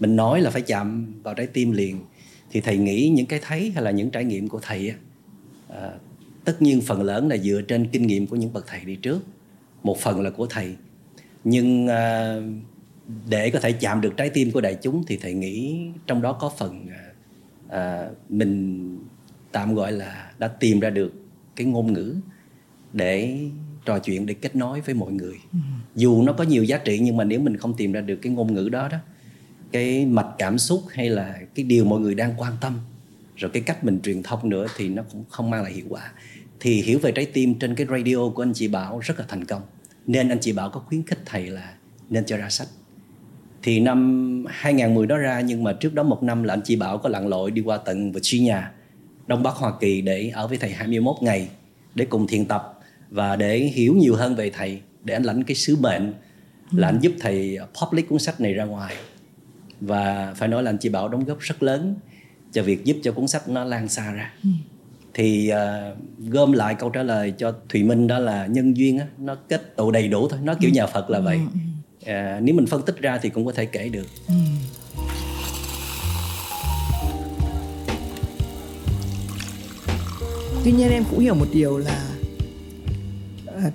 Mình 0.00 0.16
nói 0.16 0.40
là 0.40 0.50
phải 0.50 0.62
chạm 0.62 1.14
vào 1.22 1.34
trái 1.34 1.46
tim 1.46 1.72
liền. 1.72 2.00
Thì 2.50 2.60
thầy 2.60 2.76
nghĩ 2.76 3.08
những 3.08 3.26
cái 3.26 3.40
thấy 3.42 3.70
hay 3.74 3.84
là 3.84 3.90
những 3.90 4.10
trải 4.10 4.24
nghiệm 4.24 4.48
của 4.48 4.60
thầy 4.62 4.94
à, 5.68 5.90
tất 6.44 6.62
nhiên 6.62 6.80
phần 6.80 7.02
lớn 7.02 7.28
là 7.28 7.36
dựa 7.36 7.62
trên 7.68 7.88
kinh 7.88 8.06
nghiệm 8.06 8.26
của 8.26 8.36
những 8.36 8.52
bậc 8.52 8.66
thầy 8.66 8.80
đi 8.84 8.96
trước. 8.96 9.20
Một 9.82 9.98
phần 9.98 10.20
là 10.20 10.30
của 10.30 10.46
thầy 10.46 10.76
nhưng 11.44 11.86
à, 11.88 12.36
để 13.28 13.50
có 13.50 13.60
thể 13.60 13.72
chạm 13.72 14.00
được 14.00 14.16
trái 14.16 14.30
tim 14.30 14.50
của 14.50 14.60
đại 14.60 14.78
chúng 14.82 15.04
thì 15.06 15.16
thầy 15.16 15.32
nghĩ 15.32 15.86
trong 16.06 16.22
đó 16.22 16.32
có 16.32 16.52
phần 16.58 16.86
à, 17.68 18.08
mình 18.28 18.98
tạm 19.52 19.74
gọi 19.74 19.92
là 19.92 20.32
đã 20.38 20.48
tìm 20.48 20.80
ra 20.80 20.90
được 20.90 21.12
cái 21.56 21.66
ngôn 21.66 21.92
ngữ 21.92 22.16
để 22.92 23.38
trò 23.84 23.98
chuyện 23.98 24.26
để 24.26 24.34
kết 24.34 24.56
nối 24.56 24.80
với 24.80 24.94
mọi 24.94 25.12
người. 25.12 25.36
Ừ. 25.52 25.58
dù 25.94 26.22
nó 26.22 26.32
có 26.32 26.44
nhiều 26.44 26.64
giá 26.64 26.78
trị 26.78 26.98
nhưng 26.98 27.16
mà 27.16 27.24
nếu 27.24 27.40
mình 27.40 27.56
không 27.56 27.74
tìm 27.76 27.92
ra 27.92 28.00
được 28.00 28.16
cái 28.16 28.32
ngôn 28.32 28.54
ngữ 28.54 28.68
đó 28.68 28.88
đó 28.88 28.98
cái 29.72 30.06
mạch 30.06 30.28
cảm 30.38 30.58
xúc 30.58 30.82
hay 30.90 31.10
là 31.10 31.40
cái 31.54 31.64
điều 31.64 31.84
mọi 31.84 32.00
người 32.00 32.14
đang 32.14 32.34
quan 32.36 32.52
tâm 32.60 32.78
rồi 33.36 33.50
cái 33.54 33.62
cách 33.62 33.84
mình 33.84 34.00
truyền 34.02 34.22
thông 34.22 34.48
nữa 34.48 34.66
thì 34.76 34.88
nó 34.88 35.02
cũng 35.12 35.24
không 35.28 35.50
mang 35.50 35.62
lại 35.62 35.72
hiệu 35.72 35.86
quả. 35.88 36.12
Thì 36.60 36.82
hiểu 36.82 36.98
về 36.98 37.12
trái 37.12 37.26
tim 37.26 37.54
trên 37.54 37.74
cái 37.74 37.86
radio 37.90 38.28
của 38.34 38.42
anh 38.42 38.52
chị 38.52 38.68
Bảo 38.68 38.98
rất 38.98 39.18
là 39.18 39.24
thành 39.28 39.44
công 39.44 39.62
nên 40.06 40.28
anh 40.28 40.38
chị 40.40 40.52
Bảo 40.52 40.70
có 40.70 40.80
khuyến 40.80 41.02
khích 41.02 41.18
thầy 41.24 41.46
là 41.46 41.74
nên 42.10 42.24
cho 42.26 42.36
ra 42.36 42.48
sách. 42.48 42.68
Thì 43.62 43.80
năm 43.80 44.44
2010 44.48 45.06
đó 45.06 45.16
ra 45.16 45.40
nhưng 45.40 45.64
mà 45.64 45.72
trước 45.72 45.94
đó 45.94 46.02
một 46.02 46.22
năm 46.22 46.42
là 46.42 46.54
anh 46.54 46.60
chị 46.64 46.76
Bảo 46.76 46.98
có 46.98 47.08
lặn 47.08 47.28
lội 47.28 47.50
đi 47.50 47.62
qua 47.62 47.76
tận 47.76 48.12
Virginia 48.12 48.58
Đông 49.26 49.42
Bắc 49.42 49.54
Hoa 49.54 49.72
Kỳ 49.80 50.00
để 50.00 50.30
ở 50.34 50.48
với 50.48 50.58
thầy 50.58 50.70
21 50.70 51.16
ngày 51.20 51.48
để 51.94 52.04
cùng 52.04 52.26
thiền 52.26 52.44
tập 52.44 52.80
và 53.10 53.36
để 53.36 53.58
hiểu 53.58 53.94
nhiều 53.94 54.14
hơn 54.14 54.34
về 54.34 54.50
thầy 54.50 54.80
để 55.04 55.14
anh 55.14 55.22
lãnh 55.22 55.44
cái 55.44 55.54
sứ 55.54 55.76
mệnh 55.76 56.12
là 56.72 56.88
anh 56.88 56.98
giúp 57.00 57.12
thầy 57.20 57.58
public 57.82 58.08
cuốn 58.08 58.18
sách 58.18 58.40
này 58.40 58.54
ra 58.54 58.64
ngoài. 58.64 58.94
Và 59.80 60.34
phải 60.36 60.48
nói 60.48 60.62
là 60.62 60.70
anh 60.70 60.78
chị 60.78 60.88
Bảo 60.88 61.08
đóng 61.08 61.24
góp 61.24 61.38
rất 61.40 61.62
lớn 61.62 61.94
cho 62.52 62.62
việc 62.62 62.84
giúp 62.84 62.96
cho 63.02 63.12
cuốn 63.12 63.28
sách 63.28 63.48
nó 63.48 63.64
lan 63.64 63.88
xa 63.88 64.12
ra. 64.12 64.32
Ừ. 64.44 64.50
thì 65.14 65.52
uh, 65.52 65.98
gom 66.18 66.52
lại 66.52 66.74
câu 66.74 66.90
trả 66.90 67.02
lời 67.02 67.32
cho 67.38 67.54
Thùy 67.68 67.82
Minh 67.82 68.06
đó 68.06 68.18
là 68.18 68.46
nhân 68.46 68.76
duyên 68.76 68.98
á, 68.98 69.06
nó 69.18 69.34
kết 69.48 69.76
tụ 69.76 69.90
đầy 69.90 70.08
đủ 70.08 70.28
thôi 70.28 70.40
nó 70.42 70.54
kiểu 70.54 70.70
ừ. 70.70 70.74
nhà 70.74 70.86
Phật 70.86 71.10
là 71.10 71.20
vậy. 71.20 71.38
Uh, 72.02 72.42
nếu 72.42 72.54
mình 72.54 72.66
phân 72.66 72.82
tích 72.82 72.96
ra 73.00 73.18
thì 73.22 73.28
cũng 73.28 73.46
có 73.46 73.52
thể 73.52 73.66
kể 73.66 73.88
được. 73.88 74.06
Tuy 80.64 80.72
nhiên 80.72 80.90
em 80.90 81.04
cũng 81.10 81.18
hiểu 81.18 81.34
một 81.34 81.46
điều 81.52 81.78
là 81.78 82.10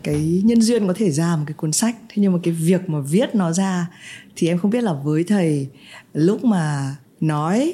cái 0.03 0.41
nhân 0.46 0.62
duyên 0.62 0.88
có 0.88 0.93
thể 0.93 1.12
ra 1.12 1.36
một 1.36 1.43
cái 1.48 1.53
cuốn 1.53 1.72
sách 1.72 1.96
thế 2.10 2.15
nhưng 2.15 2.34
mà 2.34 2.39
cái 2.43 2.53
việc 2.53 2.89
mà 2.89 3.00
viết 3.00 3.36
nó 3.36 3.51
ra 3.51 3.88
thì 4.36 4.48
em 4.48 4.58
không 4.58 4.72
biết 4.72 4.84
là 4.84 4.93
với 4.93 5.24
thầy 5.24 5.67
lúc 6.13 6.43
mà 6.43 6.96
nói 7.19 7.74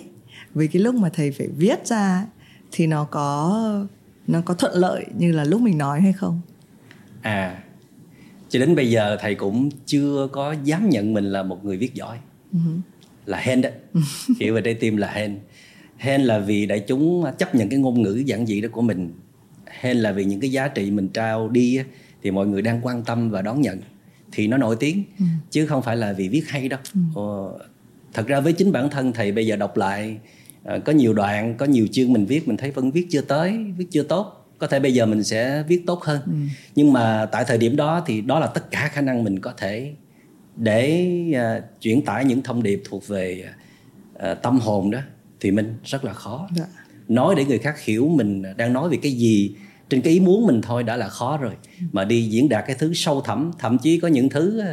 với 0.54 0.68
cái 0.68 0.82
lúc 0.82 0.96
mà 0.96 1.10
thầy 1.10 1.32
phải 1.32 1.48
viết 1.58 1.86
ra 1.86 2.26
thì 2.76 2.88
nó 2.88 3.04
có 3.04 3.88
nó 4.28 4.42
có 4.46 4.54
thuận 4.54 4.74
lợi 4.76 5.06
như 5.18 5.32
là 5.32 5.44
lúc 5.44 5.62
mình 5.62 5.78
nói 5.78 6.02
hay 6.02 6.14
không? 6.14 6.42
À 7.22 7.62
cho 8.50 8.60
đến 8.60 8.76
bây 8.76 8.90
giờ 8.90 9.18
thầy 9.20 9.36
cũng 9.36 9.70
chưa 9.86 10.28
có 10.32 10.56
dám 10.64 10.90
nhận 10.90 11.14
mình 11.14 11.26
là 11.26 11.44
một 11.44 11.66
người 11.66 11.78
viết 11.78 11.94
giỏi. 11.94 12.18
Uh-huh. 12.54 12.80
là 13.26 13.38
hen 13.38 13.62
đấy. 13.62 13.72
Hiểu 14.40 14.56
về 14.56 14.62
trái 14.62 14.74
tim 14.74 14.98
là 14.98 15.12
hen 15.12 15.38
hen 15.98 16.22
là 16.22 16.40
vì 16.40 16.66
đại 16.66 16.80
chúng 16.80 17.24
chấp 17.38 17.56
nhận 17.56 17.70
cái 17.70 17.80
ngôn 17.80 18.02
ngữ 18.02 18.24
giản 18.26 18.46
dị 18.46 18.62
đó 18.62 18.70
của 18.72 18.82
mình. 18.82 19.14
Hay 19.66 19.96
là 19.96 20.12
vì 20.12 20.26
những 20.26 20.40
cái 20.40 20.52
giá 20.52 20.68
trị 20.68 20.92
mình 20.92 21.08
trao 21.08 21.50
đi 21.50 21.80
thì 22.24 22.32
mọi 22.32 22.48
người 22.48 22.62
đang 22.62 22.86
quan 22.86 23.04
tâm 23.04 23.30
và 23.30 23.42
đón 23.42 23.62
nhận. 23.62 23.80
Thì 24.32 24.48
nó 24.48 24.58
nổi 24.58 24.76
tiếng 24.80 25.04
ừ. 25.20 25.26
chứ 25.52 25.66
không 25.66 25.82
phải 25.82 25.98
là 25.98 26.14
vì 26.14 26.30
viết 26.30 26.44
hay 26.48 26.70
đâu. 26.70 26.80
Ừ. 26.94 27.00
ờ, 27.16 27.60
thật 28.14 28.28
ra 28.28 28.40
với 28.40 28.54
chính 28.54 28.72
bản 28.72 28.90
thân 28.90 29.14
thầy 29.14 29.32
bây 29.32 29.48
giờ 29.48 29.56
đọc 29.56 29.78
lại 29.78 30.18
có 30.86 30.92
nhiều 30.92 31.14
đoạn 31.14 31.56
có 31.58 31.66
nhiều 31.66 31.88
chương 31.92 32.14
mình 32.14 32.26
viết 32.26 32.48
mình 32.48 32.58
thấy 32.58 32.72
vẫn 32.72 32.92
viết 32.92 33.08
chưa 33.10 33.22
tới 33.22 33.58
viết 33.78 33.88
chưa 33.92 34.04
tốt. 34.04 34.42
Có 34.58 34.68
thể 34.68 34.80
bây 34.80 34.94
giờ 34.94 35.06
mình 35.06 35.24
sẽ 35.24 35.64
viết 35.68 35.84
tốt 35.88 36.04
hơn. 36.04 36.22
Ừ. 36.26 36.32
nhưng 36.76 36.94
mà 36.94 37.26
tại 37.32 37.44
thời 37.48 37.58
điểm 37.58 37.76
đó 37.76 38.04
thì 38.06 38.22
đó 38.22 38.40
là 38.40 38.48
tất 38.48 38.72
cả 38.72 38.90
khả 38.94 39.02
năng 39.02 39.24
mình 39.24 39.40
có 39.40 39.54
thể 39.58 39.94
để 40.56 41.08
uh, 41.32 41.82
chuyển 41.82 42.06
tải 42.06 42.26
những 42.26 42.42
thông 42.42 42.64
điệp 42.64 42.82
thuộc 42.86 43.08
về 43.08 43.46
uh, 44.16 44.42
tâm 44.42 44.60
hồn 44.60 44.92
đó 44.92 45.00
thì 45.40 45.52
mình 45.52 45.76
rất 45.84 46.06
là 46.06 46.14
khó. 46.14 46.50
Dạ. 46.56 46.66
nói 47.08 47.36
để 47.38 47.46
người 47.46 47.58
khác 47.58 47.84
hiểu 47.84 48.08
mình 48.08 48.44
đang 48.58 48.74
nói 48.74 48.90
về 48.90 48.98
cái 49.02 49.12
gì 49.12 49.56
trên 49.90 50.02
cái 50.02 50.14
ý 50.14 50.20
muốn 50.20 50.48
mình 50.48 50.62
thôi 50.62 50.84
đã 50.84 50.98
là 50.98 51.08
khó 51.08 51.38
rồi. 51.38 51.54
Mà 51.92 52.06
đi 52.06 52.22
diễn 52.22 52.50
đạt 52.50 52.64
cái 52.68 52.76
thứ 52.80 52.94
sâu 52.94 53.22
thẳm 53.22 53.52
thậm 53.60 53.78
chí 53.78 54.00
có 54.00 54.08
những 54.08 54.30
thứ 54.30 54.64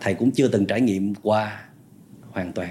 thầy 0.00 0.14
cũng 0.14 0.30
chưa 0.30 0.48
từng 0.48 0.66
trải 0.66 0.80
nghiệm 0.80 1.14
qua 1.14 1.60
hoàn 2.30 2.52
toàn 2.52 2.70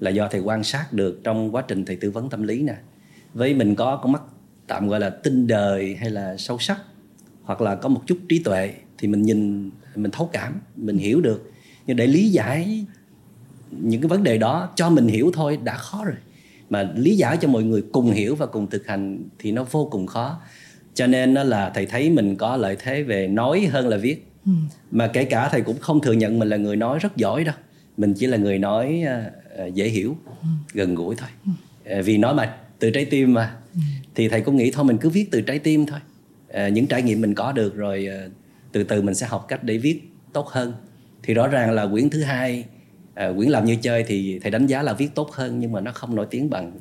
là 0.00 0.10
do 0.10 0.28
thầy 0.28 0.40
quan 0.40 0.64
sát 0.64 0.92
được 0.92 1.20
trong 1.24 1.54
quá 1.54 1.62
trình 1.68 1.84
thầy 1.84 1.96
tư 1.96 2.10
vấn 2.10 2.30
tâm 2.30 2.42
lý 2.42 2.62
nè. 2.62 2.74
Với 3.34 3.54
mình 3.54 3.74
có 3.74 3.96
con 3.96 4.12
mắt 4.12 4.22
tạm 4.66 4.88
gọi 4.88 5.00
là 5.00 5.10
tinh 5.10 5.46
đời 5.46 5.96
hay 6.00 6.10
là 6.10 6.36
sâu 6.36 6.58
sắc 6.58 6.80
hoặc 7.42 7.60
là 7.60 7.74
có 7.74 7.88
một 7.88 8.02
chút 8.06 8.18
trí 8.28 8.42
tuệ 8.42 8.74
thì 8.98 9.08
mình 9.08 9.22
nhìn 9.22 9.70
mình 9.94 10.10
thấu 10.10 10.30
cảm 10.32 10.60
mình 10.76 10.98
hiểu 10.98 11.20
được. 11.20 11.52
Nhưng 11.86 11.96
để 11.96 12.06
lý 12.06 12.28
giải 12.28 12.86
những 13.70 14.00
cái 14.00 14.08
vấn 14.08 14.22
đề 14.22 14.38
đó 14.38 14.72
cho 14.76 14.90
mình 14.90 15.08
hiểu 15.08 15.30
thôi 15.34 15.58
đã 15.64 15.76
khó 15.76 16.04
rồi. 16.04 16.16
Mà 16.70 16.90
lý 16.96 17.16
giải 17.16 17.36
cho 17.36 17.48
mọi 17.48 17.62
người 17.62 17.84
cùng 17.92 18.10
hiểu 18.10 18.34
và 18.34 18.46
cùng 18.46 18.66
thực 18.66 18.86
hành 18.86 19.24
thì 19.38 19.52
nó 19.52 19.64
vô 19.70 19.88
cùng 19.90 20.06
khó. 20.06 20.40
Cho 20.94 21.06
nên 21.06 21.34
nó 21.34 21.42
là 21.42 21.70
thầy 21.74 21.86
thấy 21.86 22.10
mình 22.10 22.36
có 22.36 22.56
lợi 22.56 22.76
thế 22.78 23.02
về 23.02 23.28
nói 23.28 23.68
hơn 23.72 23.88
là 23.88 23.96
viết. 23.96 24.26
Ừ. 24.46 24.52
mà 24.90 25.06
kể 25.06 25.24
cả 25.24 25.48
thầy 25.48 25.60
cũng 25.60 25.78
không 25.78 26.00
thừa 26.00 26.12
nhận 26.12 26.38
mình 26.38 26.48
là 26.48 26.56
người 26.56 26.76
nói 26.76 26.98
rất 26.98 27.16
giỏi 27.16 27.44
đâu. 27.44 27.54
Mình 27.96 28.14
chỉ 28.14 28.26
là 28.26 28.36
người 28.36 28.58
nói 28.58 29.02
uh, 29.04 29.32
dễ 29.74 29.88
hiểu 29.88 30.16
gần 30.72 30.94
gũi 30.94 31.16
thôi. 31.16 31.28
Uh, 31.98 32.04
vì 32.04 32.18
nói 32.18 32.34
mà 32.34 32.56
từ 32.78 32.90
trái 32.90 33.04
tim 33.04 33.34
mà. 33.34 33.56
Thì 34.14 34.28
thầy 34.28 34.40
cũng 34.40 34.56
nghĩ 34.56 34.70
thôi 34.70 34.84
mình 34.84 34.98
cứ 34.98 35.10
viết 35.10 35.28
từ 35.30 35.40
trái 35.40 35.58
tim 35.58 35.86
thôi. 35.86 35.98
Uh, 36.48 36.72
những 36.72 36.86
trải 36.86 37.02
nghiệm 37.02 37.20
mình 37.20 37.34
có 37.34 37.52
được 37.52 37.74
rồi 37.74 38.08
từ 38.72 38.84
từ 38.84 39.02
mình 39.02 39.14
sẽ 39.14 39.26
học 39.26 39.44
cách 39.48 39.64
để 39.64 39.78
viết 39.78 40.02
tốt 40.32 40.48
hơn. 40.48 40.72
Thì 41.22 41.34
rõ 41.34 41.46
ràng 41.46 41.70
là 41.70 41.86
quyển 41.86 42.10
thứ 42.10 42.22
hai 42.22 42.64
à, 43.16 43.32
quyển 43.36 43.48
làm 43.48 43.64
như 43.64 43.76
chơi 43.82 44.04
thì 44.06 44.38
thầy 44.42 44.50
đánh 44.50 44.66
giá 44.66 44.82
là 44.82 44.92
viết 44.92 45.14
tốt 45.14 45.30
hơn 45.32 45.60
nhưng 45.60 45.72
mà 45.72 45.80
nó 45.80 45.92
không 45.92 46.14
nổi 46.14 46.26
tiếng 46.30 46.50
bằng. 46.50 46.72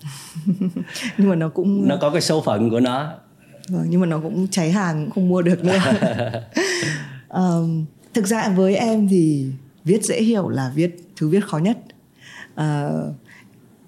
Nhưng 1.17 1.29
mà 1.29 1.35
nó 1.35 1.49
cũng 1.49 1.87
nó 1.87 1.97
có 2.01 2.09
cái 2.09 2.21
số 2.21 2.41
phận 2.41 2.69
của 2.69 2.79
nó. 2.79 3.13
Vâng, 3.69 3.85
nhưng 3.89 4.01
mà 4.01 4.07
nó 4.07 4.19
cũng 4.19 4.47
cháy 4.51 4.71
hàng 4.71 5.09
không 5.09 5.29
mua 5.29 5.41
được 5.41 5.63
nữa. 5.63 5.79
Um, 7.29 7.85
thực 8.13 8.27
ra 8.27 8.49
với 8.49 8.75
em 8.75 9.07
thì 9.07 9.45
viết 9.83 10.03
dễ 10.03 10.21
hiểu 10.21 10.49
là 10.49 10.71
viết 10.75 10.97
thứ 11.17 11.29
viết 11.29 11.45
khó 11.45 11.57
nhất 11.57 11.77
uh, 12.61 13.15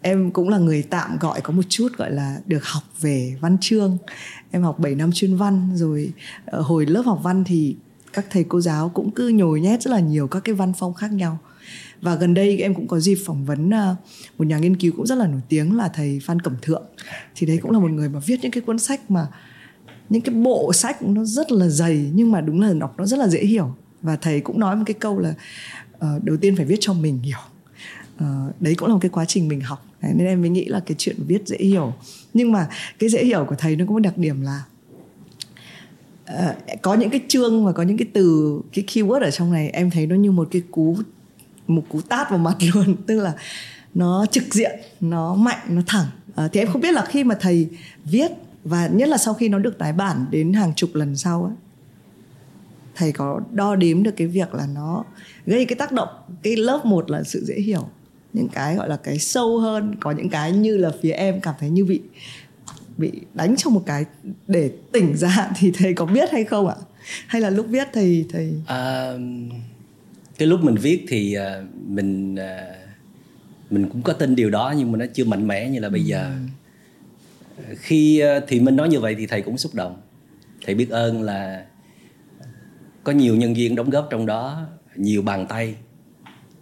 em 0.01 0.31
cũng 0.31 0.49
là 0.49 0.57
người 0.57 0.83
tạm 0.83 1.17
gọi 1.19 1.41
có 1.41 1.53
một 1.53 1.61
chút 1.69 1.97
gọi 1.97 2.11
là 2.11 2.39
được 2.45 2.65
học 2.65 2.83
về 3.01 3.35
văn 3.41 3.57
chương. 3.61 3.97
Em 4.51 4.63
học 4.63 4.79
7 4.79 4.95
năm 4.95 5.11
chuyên 5.13 5.35
văn 5.35 5.69
rồi 5.75 6.11
uh, 6.57 6.65
hồi 6.65 6.85
lớp 6.85 7.01
học 7.05 7.19
văn 7.23 7.43
thì 7.43 7.75
các 8.13 8.25
thầy 8.29 8.43
cô 8.43 8.61
giáo 8.61 8.89
cũng 8.89 9.11
cứ 9.11 9.27
nhồi 9.27 9.61
nhét 9.61 9.81
rất 9.81 9.91
là 9.91 9.99
nhiều 9.99 10.27
các 10.27 10.39
cái 10.39 10.55
văn 10.55 10.73
phong 10.77 10.93
khác 10.93 11.11
nhau. 11.11 11.37
Và 12.01 12.15
gần 12.15 12.33
đây 12.33 12.57
em 12.57 12.73
cũng 12.73 12.87
có 12.87 12.99
dịp 12.99 13.17
phỏng 13.25 13.45
vấn 13.45 13.69
ờ, 13.69 13.95
một 14.37 14.47
nhà 14.47 14.57
nghiên 14.57 14.77
cứu 14.77 14.93
cũng 14.97 15.07
rất 15.07 15.17
là 15.17 15.27
nổi 15.27 15.41
tiếng 15.49 15.77
là 15.77 15.87
thầy 15.87 16.19
Phan 16.23 16.39
Cẩm 16.39 16.55
Thượng. 16.61 16.83
Thì 17.35 17.47
đấy 17.47 17.59
cũng 17.61 17.71
là 17.71 17.79
một 17.79 17.91
người 17.91 18.09
mà 18.09 18.19
viết 18.25 18.39
những 18.41 18.51
cái 18.51 18.61
cuốn 18.61 18.79
sách 18.79 19.11
mà 19.11 19.27
những 20.09 20.21
cái 20.21 20.35
bộ 20.35 20.73
sách 20.73 21.01
nó 21.01 21.23
rất 21.23 21.51
là 21.51 21.67
dày 21.67 22.11
nhưng 22.13 22.31
mà 22.31 22.41
đúng 22.41 22.61
là 22.61 22.73
đọc 22.73 22.95
nó 22.97 23.05
rất 23.05 23.19
là 23.19 23.27
dễ 23.27 23.39
hiểu. 23.39 23.75
Và 24.01 24.15
thầy 24.15 24.39
cũng 24.39 24.59
nói 24.59 24.75
một 24.75 24.83
cái 24.85 24.93
câu 24.93 25.19
là 25.19 25.33
uh, 25.95 26.23
đầu 26.23 26.37
tiên 26.37 26.55
phải 26.55 26.65
viết 26.65 26.77
cho 26.79 26.93
mình 26.93 27.19
hiểu 27.19 27.39
uh, 28.23 28.61
đấy 28.61 28.75
cũng 28.75 28.87
là 28.87 28.93
một 28.93 28.99
cái 29.01 29.09
quá 29.09 29.25
trình 29.25 29.47
mình 29.47 29.61
học. 29.61 29.85
Đấy, 30.01 30.11
nên 30.15 30.27
em 30.27 30.41
mới 30.41 30.49
nghĩ 30.49 30.65
là 30.65 30.79
cái 30.79 30.95
chuyện 30.97 31.15
viết 31.27 31.47
dễ 31.47 31.57
hiểu. 31.57 31.93
Nhưng 32.33 32.51
mà 32.51 32.67
cái 32.99 33.09
dễ 33.09 33.25
hiểu 33.25 33.45
của 33.49 33.55
thầy 33.55 33.75
nó 33.75 33.85
có 33.85 33.91
một 33.91 33.99
đặc 33.99 34.17
điểm 34.17 34.41
là 34.41 34.63
uh, 36.33 36.81
có 36.81 36.93
những 36.93 37.09
cái 37.09 37.21
chương 37.27 37.65
và 37.65 37.71
có 37.71 37.83
những 37.83 37.97
cái 37.97 38.07
từ 38.13 38.59
cái 38.73 38.85
keyword 38.87 39.21
ở 39.21 39.31
trong 39.31 39.51
này 39.51 39.69
em 39.69 39.91
thấy 39.91 40.07
nó 40.07 40.15
như 40.15 40.31
một 40.31 40.47
cái 40.51 40.61
cú 40.71 40.97
một 41.67 41.83
cú 41.89 42.01
tát 42.01 42.29
vào 42.29 42.39
mặt 42.39 42.55
luôn. 42.73 42.95
Tức 43.05 43.19
là 43.19 43.33
nó 43.93 44.25
trực 44.31 44.53
diện 44.53 44.79
nó 44.99 45.35
mạnh 45.35 45.59
nó 45.69 45.81
thẳng. 45.87 46.05
Uh, 46.45 46.51
thì 46.51 46.59
em 46.59 46.67
không 46.67 46.81
biết 46.81 46.91
là 46.91 47.05
khi 47.05 47.23
mà 47.23 47.35
thầy 47.39 47.67
viết 48.05 48.31
và 48.63 48.87
nhất 48.87 49.09
là 49.09 49.17
sau 49.17 49.33
khi 49.33 49.49
nó 49.49 49.59
được 49.59 49.77
tái 49.77 49.93
bản 49.93 50.25
đến 50.31 50.53
hàng 50.53 50.73
chục 50.75 50.89
lần 50.93 51.15
sau 51.15 51.43
ấy 51.43 51.53
thầy 52.97 53.11
có 53.11 53.41
đo 53.51 53.75
đếm 53.75 54.03
được 54.03 54.11
cái 54.17 54.27
việc 54.27 54.53
là 54.53 54.67
nó 54.67 55.03
gây 55.45 55.65
cái 55.65 55.75
tác 55.75 55.91
động 55.91 56.09
cái 56.43 56.55
lớp 56.55 56.85
một 56.85 57.11
là 57.11 57.23
sự 57.23 57.45
dễ 57.45 57.55
hiểu 57.55 57.89
những 58.37 58.47
cái 58.47 58.75
gọi 58.75 58.89
là 58.89 58.97
cái 58.97 59.19
sâu 59.19 59.59
hơn 59.59 59.95
có 59.99 60.11
những 60.11 60.29
cái 60.29 60.51
như 60.51 60.77
là 60.77 60.91
phía 61.01 61.11
em 61.11 61.41
cảm 61.41 61.55
thấy 61.59 61.69
như 61.69 61.85
bị 61.85 62.01
bị 62.97 63.11
đánh 63.33 63.55
trong 63.57 63.73
một 63.73 63.83
cái 63.85 64.05
để 64.47 64.71
tỉnh 64.91 65.17
ra 65.17 65.49
thì 65.57 65.71
thầy 65.71 65.93
có 65.93 66.05
biết 66.05 66.31
hay 66.31 66.43
không 66.43 66.67
ạ? 66.67 66.75
Hay 67.27 67.41
là 67.41 67.49
lúc 67.49 67.65
viết 67.69 67.87
thầy 67.93 68.25
thầy 68.29 68.53
à, 68.67 69.11
cái 70.37 70.47
lúc 70.47 70.63
mình 70.63 70.75
viết 70.75 71.05
thì 71.07 71.37
uh, 71.37 71.65
mình 71.87 72.35
uh, 72.35 72.41
mình 73.69 73.89
cũng 73.89 74.01
có 74.01 74.13
tin 74.13 74.35
điều 74.35 74.49
đó 74.49 74.73
nhưng 74.77 74.91
mà 74.91 74.97
nó 74.97 75.05
chưa 75.13 75.25
mạnh 75.25 75.47
mẽ 75.47 75.69
như 75.69 75.79
là 75.79 75.89
bây 75.89 76.03
giờ. 76.03 76.31
Ừ. 77.57 77.75
khi 77.77 78.23
uh, 78.37 78.43
thì 78.47 78.59
mình 78.59 78.75
nói 78.75 78.89
như 78.89 78.99
vậy 78.99 79.15
thì 79.17 79.27
thầy 79.27 79.41
cũng 79.41 79.57
xúc 79.57 79.75
động. 79.75 80.01
Thầy 80.65 80.75
biết 80.75 80.89
ơn 80.89 81.21
là 81.21 81.65
có 83.03 83.11
nhiều 83.11 83.35
nhân 83.35 83.53
viên 83.53 83.75
đóng 83.75 83.89
góp 83.89 84.07
trong 84.09 84.25
đó 84.25 84.67
nhiều 84.95 85.21
bàn 85.21 85.45
tay 85.49 85.75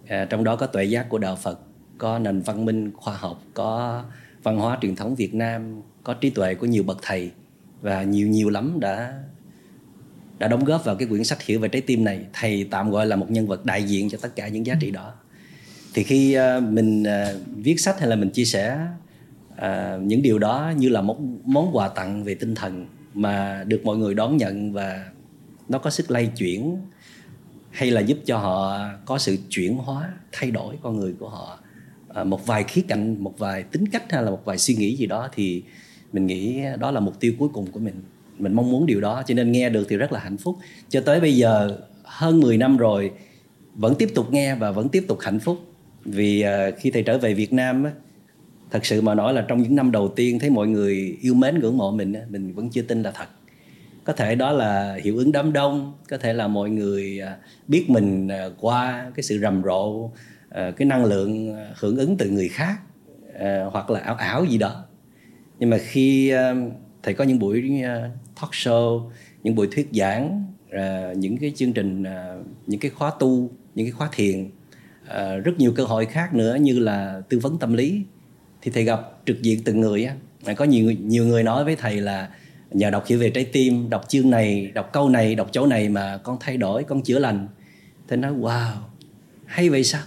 à, 0.08 0.26
trong 0.30 0.44
đó 0.44 0.56
có 0.56 0.66
tuệ 0.66 0.84
giác 0.84 1.08
của 1.08 1.18
đạo 1.18 1.36
phật 1.36 1.60
có 1.98 2.18
nền 2.18 2.40
văn 2.40 2.64
minh 2.64 2.92
khoa 2.92 3.16
học, 3.16 3.42
có 3.54 4.02
văn 4.42 4.58
hóa 4.58 4.78
truyền 4.82 4.96
thống 4.96 5.14
việt 5.14 5.34
nam, 5.34 5.82
có 6.04 6.14
trí 6.14 6.30
tuệ 6.30 6.54
của 6.54 6.66
nhiều 6.66 6.82
bậc 6.82 6.98
thầy 7.02 7.30
và 7.80 8.02
nhiều 8.02 8.28
nhiều 8.28 8.50
lắm 8.50 8.80
đã 8.80 9.22
đã 10.38 10.48
đóng 10.48 10.64
góp 10.64 10.84
vào 10.84 10.96
cái 10.96 11.08
quyển 11.08 11.24
sách 11.24 11.42
hiểu 11.42 11.60
về 11.60 11.68
trái 11.68 11.82
tim 11.82 12.04
này. 12.04 12.26
Thầy 12.32 12.68
tạm 12.70 12.90
gọi 12.90 13.06
là 13.06 13.16
một 13.16 13.30
nhân 13.30 13.46
vật 13.46 13.64
đại 13.64 13.82
diện 13.82 14.10
cho 14.10 14.18
tất 14.22 14.36
cả 14.36 14.48
những 14.48 14.66
giá 14.66 14.74
trị 14.80 14.90
đó. 14.90 15.12
Thì 15.94 16.02
khi 16.02 16.32
ờ, 16.32 16.60
mình 16.60 17.04
ờ, 17.04 17.40
viết 17.56 17.80
sách 17.80 18.00
hay 18.00 18.08
là 18.08 18.16
mình 18.16 18.30
chia 18.30 18.44
sẻ 18.44 18.78
ờ, 19.56 20.00
những 20.02 20.22
điều 20.22 20.38
đó 20.38 20.72
như 20.76 20.88
là 20.88 21.00
một 21.00 21.18
món 21.44 21.76
quà 21.76 21.88
tặng 21.88 22.24
về 22.24 22.34
tinh 22.34 22.54
thần 22.54 22.86
mà 23.14 23.64
được 23.66 23.80
mọi 23.84 23.96
người 23.96 24.14
đón 24.14 24.36
nhận 24.36 24.72
và 24.72 25.04
nó 25.68 25.78
có 25.78 25.90
sức 25.90 26.10
lay 26.10 26.26
chuyển 26.26 26.76
hay 27.70 27.90
là 27.90 28.00
giúp 28.00 28.18
cho 28.24 28.38
họ 28.38 28.78
có 29.04 29.18
sự 29.18 29.36
chuyển 29.48 29.76
hóa, 29.76 30.12
thay 30.32 30.50
đổi 30.50 30.74
con 30.82 30.96
người 30.96 31.14
của 31.18 31.28
họ 31.28 31.58
À, 32.16 32.24
một 32.24 32.46
vài 32.46 32.64
khía 32.64 32.82
cạnh, 32.88 33.16
một 33.18 33.38
vài 33.38 33.62
tính 33.62 33.86
cách 33.92 34.12
hay 34.12 34.22
là 34.22 34.30
một 34.30 34.44
vài 34.44 34.58
suy 34.58 34.74
nghĩ 34.74 34.96
gì 34.96 35.06
đó 35.06 35.28
thì 35.34 35.62
mình 36.12 36.26
nghĩ 36.26 36.62
đó 36.78 36.90
là 36.90 37.00
mục 37.00 37.20
tiêu 37.20 37.32
cuối 37.38 37.48
cùng 37.52 37.66
của 37.72 37.80
mình. 37.80 37.94
Mình 38.38 38.54
mong 38.54 38.70
muốn 38.70 38.86
điều 38.86 39.00
đó, 39.00 39.22
cho 39.26 39.34
nên 39.34 39.52
nghe 39.52 39.68
được 39.68 39.86
thì 39.88 39.96
rất 39.96 40.12
là 40.12 40.20
hạnh 40.20 40.36
phúc. 40.36 40.56
Cho 40.88 41.00
tới 41.00 41.20
bây 41.20 41.36
giờ, 41.36 41.78
hơn 42.02 42.40
10 42.40 42.56
năm 42.58 42.76
rồi, 42.76 43.10
vẫn 43.74 43.94
tiếp 43.94 44.08
tục 44.14 44.32
nghe 44.32 44.54
và 44.54 44.70
vẫn 44.70 44.88
tiếp 44.88 45.04
tục 45.08 45.18
hạnh 45.20 45.38
phúc. 45.40 45.58
Vì 46.04 46.40
à, 46.40 46.70
khi 46.78 46.90
thầy 46.90 47.02
trở 47.02 47.18
về 47.18 47.34
Việt 47.34 47.52
Nam 47.52 47.86
thật 48.70 48.86
sự 48.86 49.00
mà 49.00 49.14
nói 49.14 49.34
là 49.34 49.44
trong 49.48 49.62
những 49.62 49.74
năm 49.74 49.92
đầu 49.92 50.08
tiên 50.08 50.38
thấy 50.38 50.50
mọi 50.50 50.68
người 50.68 51.18
yêu 51.20 51.34
mến 51.34 51.58
ngưỡng 51.58 51.78
mộ 51.78 51.90
mình 51.90 52.14
mình 52.30 52.54
vẫn 52.54 52.70
chưa 52.70 52.82
tin 52.82 53.02
là 53.02 53.10
thật. 53.10 53.28
Có 54.04 54.12
thể 54.12 54.34
đó 54.34 54.52
là 54.52 54.98
hiệu 55.04 55.16
ứng 55.16 55.32
đám 55.32 55.52
đông, 55.52 55.92
có 56.08 56.18
thể 56.18 56.32
là 56.32 56.48
mọi 56.48 56.70
người 56.70 57.20
à, 57.20 57.36
biết 57.68 57.90
mình 57.90 58.28
qua 58.60 59.10
cái 59.14 59.22
sự 59.22 59.38
rầm 59.38 59.62
rộ 59.62 60.10
Ờ, 60.56 60.72
cái 60.72 60.86
năng 60.86 61.04
lượng 61.04 61.54
ờ, 61.54 61.66
hưởng 61.76 61.96
ứng 61.96 62.16
từ 62.16 62.30
người 62.30 62.48
khác 62.48 62.78
ờ, 63.38 63.68
hoặc 63.68 63.90
là 63.90 64.00
ảo 64.00 64.14
ảo 64.14 64.44
gì 64.44 64.58
đó. 64.58 64.84
Nhưng 65.58 65.70
mà 65.70 65.78
khi 65.78 66.32
thầy 67.02 67.14
có 67.14 67.24
những 67.24 67.38
buổi 67.38 67.82
talk 68.40 68.50
show, 68.50 69.10
những 69.42 69.54
buổi 69.54 69.68
thuyết 69.72 69.88
giảng 69.92 70.44
những 71.16 71.38
cái 71.38 71.52
chương 71.56 71.72
trình 71.72 72.04
những 72.66 72.80
cái 72.80 72.90
khóa 72.90 73.12
tu, 73.18 73.50
những 73.74 73.86
cái 73.86 73.90
khóa 73.90 74.08
thiền 74.12 74.50
rất 75.44 75.52
nhiều 75.58 75.72
cơ 75.72 75.84
hội 75.84 76.06
khác 76.06 76.34
nữa 76.34 76.56
như 76.60 76.78
là 76.78 77.22
tư 77.28 77.38
vấn 77.38 77.58
tâm 77.58 77.72
lý. 77.74 78.02
Thì 78.62 78.70
thầy 78.70 78.84
gặp 78.84 79.00
trực 79.26 79.42
diện 79.42 79.60
từng 79.64 79.80
người 79.80 80.08
có 80.56 80.64
nhiều 80.64 80.92
nhiều 80.92 81.26
người 81.26 81.42
nói 81.42 81.64
với 81.64 81.76
thầy 81.76 82.00
là, 82.00 82.28
nhờ 82.70 82.90
đọc 82.90 83.06
hiểu 83.06 83.18
về 83.18 83.30
trái 83.30 83.44
tim, 83.44 83.90
đọc 83.90 84.04
chương 84.08 84.30
này, 84.30 84.70
đọc 84.74 84.90
câu 84.92 85.08
này, 85.08 85.34
đọc 85.34 85.48
chỗ 85.52 85.66
này 85.66 85.88
mà 85.88 86.18
con 86.22 86.36
thay 86.40 86.56
đổi, 86.56 86.84
con 86.84 87.02
chữa 87.02 87.18
lành. 87.18 87.48
Thầy 88.08 88.18
nói, 88.18 88.32
wow, 88.32 88.72
hay 89.46 89.68
vậy 89.68 89.84
sao 89.84 90.02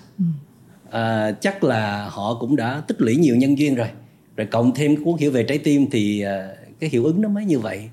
à, 0.91 1.31
chắc 1.31 1.63
là 1.63 2.09
họ 2.11 2.37
cũng 2.39 2.55
đã 2.55 2.81
tích 2.87 3.01
lũy 3.01 3.15
nhiều 3.15 3.35
nhân 3.35 3.57
duyên 3.57 3.75
rồi. 3.75 3.87
Rồi 4.35 4.47
cộng 4.47 4.73
thêm 4.73 5.03
cuốn 5.03 5.13
hiểu 5.19 5.31
về 5.31 5.43
trái 5.43 5.57
tim 5.57 5.85
thì 5.91 6.25
uh, 6.25 6.57
cái 6.79 6.89
hiệu 6.89 7.05
ứng 7.05 7.21
nó 7.21 7.29
mới 7.29 7.45
như 7.45 7.59
vậy. 7.59 7.89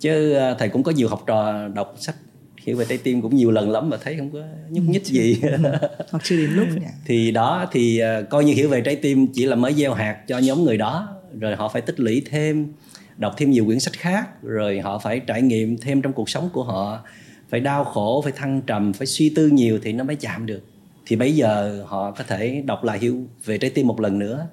Chứ 0.00 0.32
à, 0.32 0.54
thầy 0.58 0.68
cũng 0.68 0.82
có 0.82 0.92
nhiều 0.92 1.08
học 1.08 1.24
trò 1.26 1.68
đọc 1.68 1.94
sách 1.98 2.14
hiểu 2.62 2.76
về 2.76 2.84
trái 2.88 2.98
tim 2.98 3.22
cũng 3.22 3.36
nhiều 3.36 3.50
lần 3.50 3.70
lắm 3.70 3.90
mà 3.90 3.96
thấy 3.96 4.16
không 4.18 4.30
có 4.30 4.42
nhúc 4.70 4.84
nhích 4.84 5.06
gì. 5.06 5.40
Hoặc 6.10 6.24
chưa 6.24 6.36
đến 6.36 6.50
lúc 6.50 6.68
nhỉ? 6.68 6.86
thì 7.06 7.30
đó 7.30 7.66
thì 7.72 8.02
uh, 8.02 8.28
coi 8.30 8.44
như 8.44 8.52
hiểu 8.52 8.68
về 8.68 8.80
trái 8.80 8.96
tim 8.96 9.26
chỉ 9.26 9.46
là 9.46 9.56
mới 9.56 9.74
gieo 9.74 9.94
hạt 9.94 10.18
cho 10.28 10.38
nhóm 10.38 10.64
người 10.64 10.76
đó. 10.76 11.08
Rồi 11.40 11.56
họ 11.56 11.68
phải 11.68 11.82
tích 11.82 12.00
lũy 12.00 12.22
thêm 12.30 12.72
đọc 13.16 13.34
thêm 13.36 13.50
nhiều 13.50 13.64
quyển 13.64 13.80
sách 13.80 13.94
khác. 13.94 14.42
Rồi 14.42 14.80
họ 14.80 14.98
phải 14.98 15.20
trải 15.20 15.42
nghiệm 15.42 15.76
thêm 15.78 16.02
trong 16.02 16.12
cuộc 16.12 16.30
sống 16.30 16.48
của 16.52 16.64
họ. 16.64 17.00
Phải 17.48 17.60
đau 17.60 17.84
khổ 17.84 18.20
phải 18.24 18.32
thăng 18.32 18.60
trầm 18.66 18.92
phải 18.92 19.06
suy 19.06 19.28
tư 19.28 19.48
nhiều 19.48 19.78
thì 19.82 19.92
nó 19.92 20.04
mới 20.04 20.16
chạm 20.16 20.46
được 20.46 20.62
thì 21.06 21.16
bây 21.16 21.36
giờ 21.36 21.82
họ 21.86 22.10
có 22.10 22.24
thể 22.24 22.62
đọc 22.66 22.84
lại 22.84 22.98
hiểu 22.98 23.26
về 23.44 23.58
trái 23.58 23.70
tim 23.70 23.86
một 23.86 24.00
lần 24.00 24.18
nữa 24.18 24.46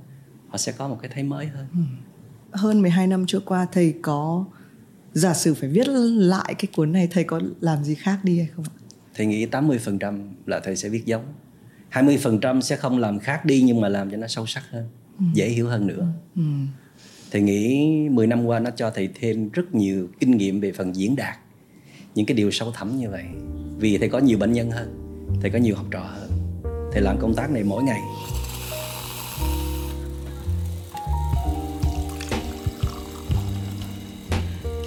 họ 0.48 0.57
sẽ 0.57 0.72
có 0.72 0.88
một 0.88 0.98
cái 1.01 1.12
thấy 1.13 1.24
mới 1.24 1.45
hơn. 1.45 1.65
Hơn 2.51 2.81
12 2.81 3.07
năm 3.07 3.25
trôi 3.27 3.41
qua 3.45 3.67
thầy 3.72 3.93
có 4.01 4.45
giả 5.13 5.33
sử 5.33 5.53
phải 5.53 5.69
viết 5.69 5.88
lại 5.88 6.55
cái 6.60 6.69
cuốn 6.75 6.91
này 6.91 7.07
thầy 7.12 7.24
có 7.24 7.41
làm 7.60 7.83
gì 7.83 7.95
khác 7.95 8.19
đi 8.24 8.38
hay 8.38 8.48
không 8.55 8.65
thầy 9.15 9.25
nghĩ 9.25 9.45
80% 9.45 10.27
là 10.45 10.60
thầy 10.60 10.75
sẽ 10.75 10.89
viết 10.89 11.05
giống. 11.05 11.24
20% 11.91 12.62
sẽ 12.62 12.75
không 12.75 12.98
làm 12.98 13.19
khác 13.19 13.45
đi 13.45 13.62
nhưng 13.62 13.81
mà 13.81 13.89
làm 13.89 14.12
cho 14.12 14.17
nó 14.17 14.27
sâu 14.27 14.45
sắc 14.45 14.63
hơn 14.69 14.88
ừ. 15.19 15.25
dễ 15.33 15.50
hiểu 15.50 15.67
hơn 15.67 15.88
nữa. 15.88 16.07
Ừ. 16.36 16.41
thầy 17.31 17.41
nghĩ 17.41 17.89
10 18.10 18.27
năm 18.27 18.45
qua 18.45 18.60
nó 18.60 18.69
cho 18.69 18.91
thầy 18.91 19.10
thêm 19.15 19.50
rất 19.50 19.75
nhiều 19.75 20.07
kinh 20.19 20.38
nghiệm 20.38 20.60
về 20.60 20.72
phần 20.72 20.95
diễn 20.95 21.15
đạt 21.15 21.38
những 22.15 22.25
cái 22.25 22.38
điều 22.38 22.51
sâu 22.51 22.72
thẳm 22.72 22.98
như 22.98 23.10
vậy. 23.10 23.24
Vì 23.77 23.98
thầy 23.98 24.10
có 24.10 24.19
nhiều 24.19 24.38
bệnh 24.38 24.53
nhân 24.53 24.72
hơn 24.72 25.03
thầy 25.41 25.51
có 25.51 25.60
nhiều 25.60 25.75
học 25.75 25.86
trò 25.91 26.00
hơn 26.00 26.23
thì 26.94 27.02
làm 27.02 27.18
công 27.20 27.36
tác 27.36 27.52
này 27.52 27.64
mỗi 27.64 27.84
ngày. 27.84 28.02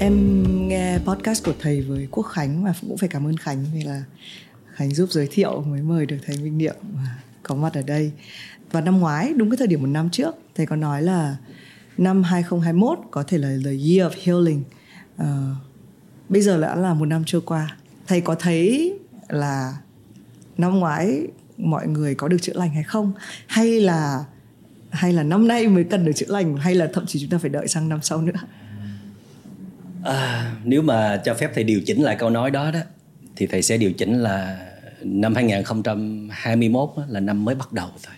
Em 0.00 0.44
nghe 0.68 0.98
podcast 0.98 1.44
của 1.44 1.52
thầy 1.60 1.80
với 1.80 2.08
quốc 2.10 2.22
khánh 2.22 2.64
và 2.64 2.74
cũng 2.80 2.98
phải 2.98 3.08
cảm 3.08 3.26
ơn 3.26 3.36
khánh 3.36 3.64
vì 3.74 3.82
là 3.82 4.04
khánh 4.74 4.94
giúp 4.94 5.10
giới 5.10 5.28
thiệu 5.30 5.60
mới 5.60 5.82
mời 5.82 6.06
được 6.06 6.16
thầy 6.26 6.36
minh 6.36 6.58
niệm 6.58 6.76
có 7.42 7.54
mặt 7.54 7.74
ở 7.74 7.82
đây. 7.82 8.12
Và 8.72 8.80
năm 8.80 8.98
ngoái 8.98 9.32
đúng 9.36 9.50
cái 9.50 9.56
thời 9.56 9.66
điểm 9.66 9.80
một 9.80 9.86
năm 9.86 10.10
trước 10.10 10.34
thầy 10.54 10.66
có 10.66 10.76
nói 10.76 11.02
là 11.02 11.36
năm 11.98 12.22
2021 12.22 12.98
có 13.10 13.22
thể 13.22 13.38
là 13.38 13.48
the 13.64 13.70
year 13.70 14.12
of 14.12 14.16
healing. 14.24 14.62
Uh, 15.22 15.26
bây 16.28 16.42
giờ 16.42 16.60
đã 16.60 16.74
là 16.74 16.94
một 16.94 17.06
năm 17.06 17.22
trôi 17.26 17.40
qua. 17.40 17.76
Thầy 18.06 18.20
có 18.20 18.34
thấy 18.34 18.92
là 19.28 19.76
năm 20.58 20.78
ngoái 20.78 21.26
mọi 21.58 21.86
người 21.86 22.14
có 22.14 22.28
được 22.28 22.38
chữa 22.42 22.52
lành 22.52 22.70
hay 22.70 22.82
không? 22.82 23.12
Hay 23.46 23.80
là 23.80 24.24
hay 24.90 25.12
là 25.12 25.22
năm 25.22 25.48
nay 25.48 25.68
mới 25.68 25.84
cần 25.84 26.04
được 26.04 26.12
chữa 26.12 26.26
lành 26.28 26.56
hay 26.56 26.74
là 26.74 26.88
thậm 26.92 27.06
chí 27.06 27.20
chúng 27.20 27.30
ta 27.30 27.38
phải 27.38 27.50
đợi 27.50 27.68
sang 27.68 27.88
năm 27.88 27.98
sau 28.02 28.22
nữa? 28.22 28.32
À, 30.04 30.52
nếu 30.64 30.82
mà 30.82 31.20
cho 31.24 31.34
phép 31.34 31.50
thầy 31.54 31.64
điều 31.64 31.80
chỉnh 31.86 32.02
lại 32.02 32.16
câu 32.18 32.30
nói 32.30 32.50
đó 32.50 32.70
đó 32.70 32.80
thì 33.36 33.46
thầy 33.46 33.62
sẽ 33.62 33.76
điều 33.76 33.92
chỉnh 33.92 34.18
là 34.18 34.66
năm 35.02 35.34
2021 35.34 36.90
là 37.08 37.20
năm 37.20 37.44
mới 37.44 37.54
bắt 37.54 37.72
đầu 37.72 37.88
thôi. 38.02 38.14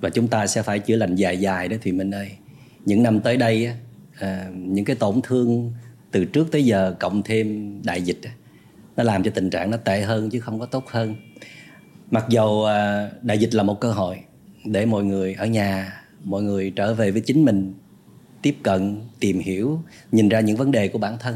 Và 0.00 0.10
chúng 0.10 0.28
ta 0.28 0.46
sẽ 0.46 0.62
phải 0.62 0.78
chữa 0.78 0.96
lành 0.96 1.14
dài 1.14 1.36
dài 1.36 1.68
đó 1.68 1.76
thì 1.82 1.92
mình 1.92 2.10
ơi. 2.14 2.30
Những 2.84 3.02
năm 3.02 3.20
tới 3.20 3.36
đây 3.36 3.72
à, 4.18 4.46
những 4.54 4.84
cái 4.84 4.96
tổn 4.96 5.20
thương 5.22 5.72
từ 6.10 6.24
trước 6.24 6.52
tới 6.52 6.64
giờ 6.64 6.94
cộng 7.00 7.22
thêm 7.22 7.78
đại 7.84 8.02
dịch 8.02 8.20
nó 8.96 9.02
làm 9.02 9.22
cho 9.22 9.30
tình 9.34 9.50
trạng 9.50 9.70
nó 9.70 9.76
tệ 9.76 10.02
hơn 10.02 10.30
chứ 10.30 10.40
không 10.40 10.60
có 10.60 10.66
tốt 10.66 10.88
hơn 10.88 11.14
mặc 12.12 12.24
dầu 12.28 12.64
à, 12.64 13.10
đại 13.22 13.38
dịch 13.38 13.54
là 13.54 13.62
một 13.62 13.80
cơ 13.80 13.92
hội 13.92 14.18
để 14.64 14.86
mọi 14.86 15.04
người 15.04 15.34
ở 15.34 15.46
nhà, 15.46 16.02
mọi 16.24 16.42
người 16.42 16.70
trở 16.70 16.94
về 16.94 17.10
với 17.10 17.20
chính 17.20 17.44
mình, 17.44 17.74
tiếp 18.42 18.56
cận, 18.62 19.00
tìm 19.20 19.38
hiểu, 19.38 19.82
nhìn 20.12 20.28
ra 20.28 20.40
những 20.40 20.56
vấn 20.56 20.70
đề 20.70 20.88
của 20.88 20.98
bản 20.98 21.16
thân. 21.18 21.34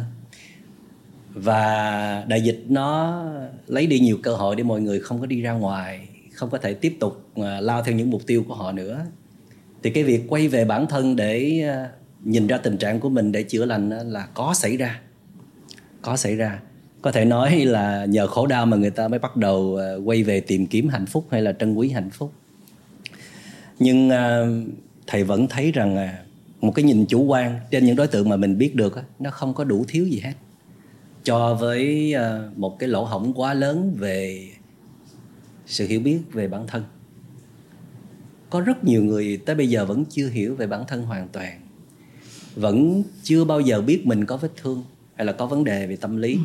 Và 1.34 2.24
đại 2.28 2.40
dịch 2.40 2.64
nó 2.68 3.22
lấy 3.66 3.86
đi 3.86 4.00
nhiều 4.00 4.18
cơ 4.22 4.34
hội 4.34 4.56
để 4.56 4.62
mọi 4.62 4.80
người 4.80 5.00
không 5.00 5.20
có 5.20 5.26
đi 5.26 5.40
ra 5.40 5.52
ngoài, 5.52 6.08
không 6.32 6.50
có 6.50 6.58
thể 6.58 6.74
tiếp 6.74 6.96
tục 7.00 7.28
à, 7.34 7.60
lao 7.60 7.82
theo 7.82 7.94
những 7.94 8.10
mục 8.10 8.26
tiêu 8.26 8.44
của 8.48 8.54
họ 8.54 8.72
nữa. 8.72 9.06
Thì 9.82 9.90
cái 9.90 10.04
việc 10.04 10.22
quay 10.28 10.48
về 10.48 10.64
bản 10.64 10.86
thân 10.86 11.16
để 11.16 11.62
à, 11.68 11.90
nhìn 12.24 12.46
ra 12.46 12.58
tình 12.58 12.76
trạng 12.76 13.00
của 13.00 13.08
mình 13.08 13.32
để 13.32 13.42
chữa 13.42 13.64
lành 13.64 13.90
là 13.90 14.26
có 14.34 14.54
xảy 14.54 14.76
ra, 14.76 15.00
có 16.02 16.16
xảy 16.16 16.36
ra 16.36 16.60
có 17.02 17.12
thể 17.12 17.24
nói 17.24 17.64
là 17.64 18.04
nhờ 18.04 18.26
khổ 18.26 18.46
đau 18.46 18.66
mà 18.66 18.76
người 18.76 18.90
ta 18.90 19.08
mới 19.08 19.18
bắt 19.18 19.36
đầu 19.36 19.76
ờ, 19.76 20.00
quay 20.04 20.22
về 20.22 20.40
tìm 20.40 20.66
kiếm 20.66 20.88
hạnh 20.88 21.06
phúc 21.06 21.26
hay 21.30 21.42
là 21.42 21.52
trân 21.52 21.74
quý 21.74 21.90
hạnh 21.90 22.10
phúc. 22.10 22.32
Nhưng 23.78 24.10
ờ, 24.10 24.48
thầy 25.06 25.24
vẫn 25.24 25.46
thấy 25.46 25.72
rằng 25.72 25.96
ờ, 25.96 26.08
một 26.60 26.72
cái 26.74 26.82
nhìn 26.82 27.06
chủ 27.06 27.22
quan 27.22 27.60
trên 27.70 27.86
những 27.86 27.96
đối 27.96 28.06
tượng 28.06 28.28
mà 28.28 28.36
mình 28.36 28.58
biết 28.58 28.74
được 28.74 29.00
nó 29.18 29.30
không 29.30 29.54
có 29.54 29.64
đủ 29.64 29.84
thiếu 29.88 30.06
gì 30.06 30.20
hết. 30.20 30.32
Cho 31.24 31.54
với 31.54 32.14
một 32.56 32.78
cái 32.78 32.88
lỗ 32.88 33.04
hổng 33.04 33.32
quá 33.34 33.54
lớn 33.54 33.94
về 33.98 34.48
sự 35.66 35.86
hiểu 35.86 36.00
biết 36.00 36.18
về 36.32 36.48
bản 36.48 36.66
thân. 36.66 36.82
Có 38.50 38.60
rất 38.60 38.84
nhiều 38.84 39.04
người 39.04 39.36
tới 39.46 39.56
bây 39.56 39.68
giờ 39.68 39.84
vẫn 39.84 40.04
chưa 40.04 40.28
hiểu 40.28 40.54
về 40.54 40.66
bản 40.66 40.84
thân 40.88 41.02
hoàn 41.02 41.28
toàn. 41.28 41.60
Vẫn 42.54 43.02
chưa 43.22 43.44
bao 43.44 43.60
giờ 43.60 43.80
biết 43.80 44.06
mình 44.06 44.24
có 44.24 44.36
vết 44.36 44.50
thương 44.56 44.84
hay 45.14 45.26
là 45.26 45.32
có 45.32 45.46
vấn 45.46 45.64
đề 45.64 45.86
về 45.86 45.96
tâm 45.96 46.16
lý. 46.16 46.34
Ừ 46.34 46.40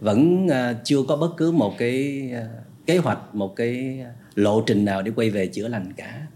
vẫn 0.00 0.48
à, 0.48 0.74
chưa 0.84 1.02
có 1.08 1.16
bất 1.16 1.36
cứ 1.36 1.50
một 1.50 1.74
cái 1.78 2.30
à, 2.34 2.48
kế 2.86 2.98
hoạch, 2.98 3.34
một 3.34 3.56
cái 3.56 4.04
lộ 4.34 4.60
trình 4.60 4.84
nào 4.84 5.02
để 5.02 5.12
quay 5.16 5.30
về 5.30 5.46
chữa 5.46 5.68
lành 5.68 5.92
cả. 5.92 6.26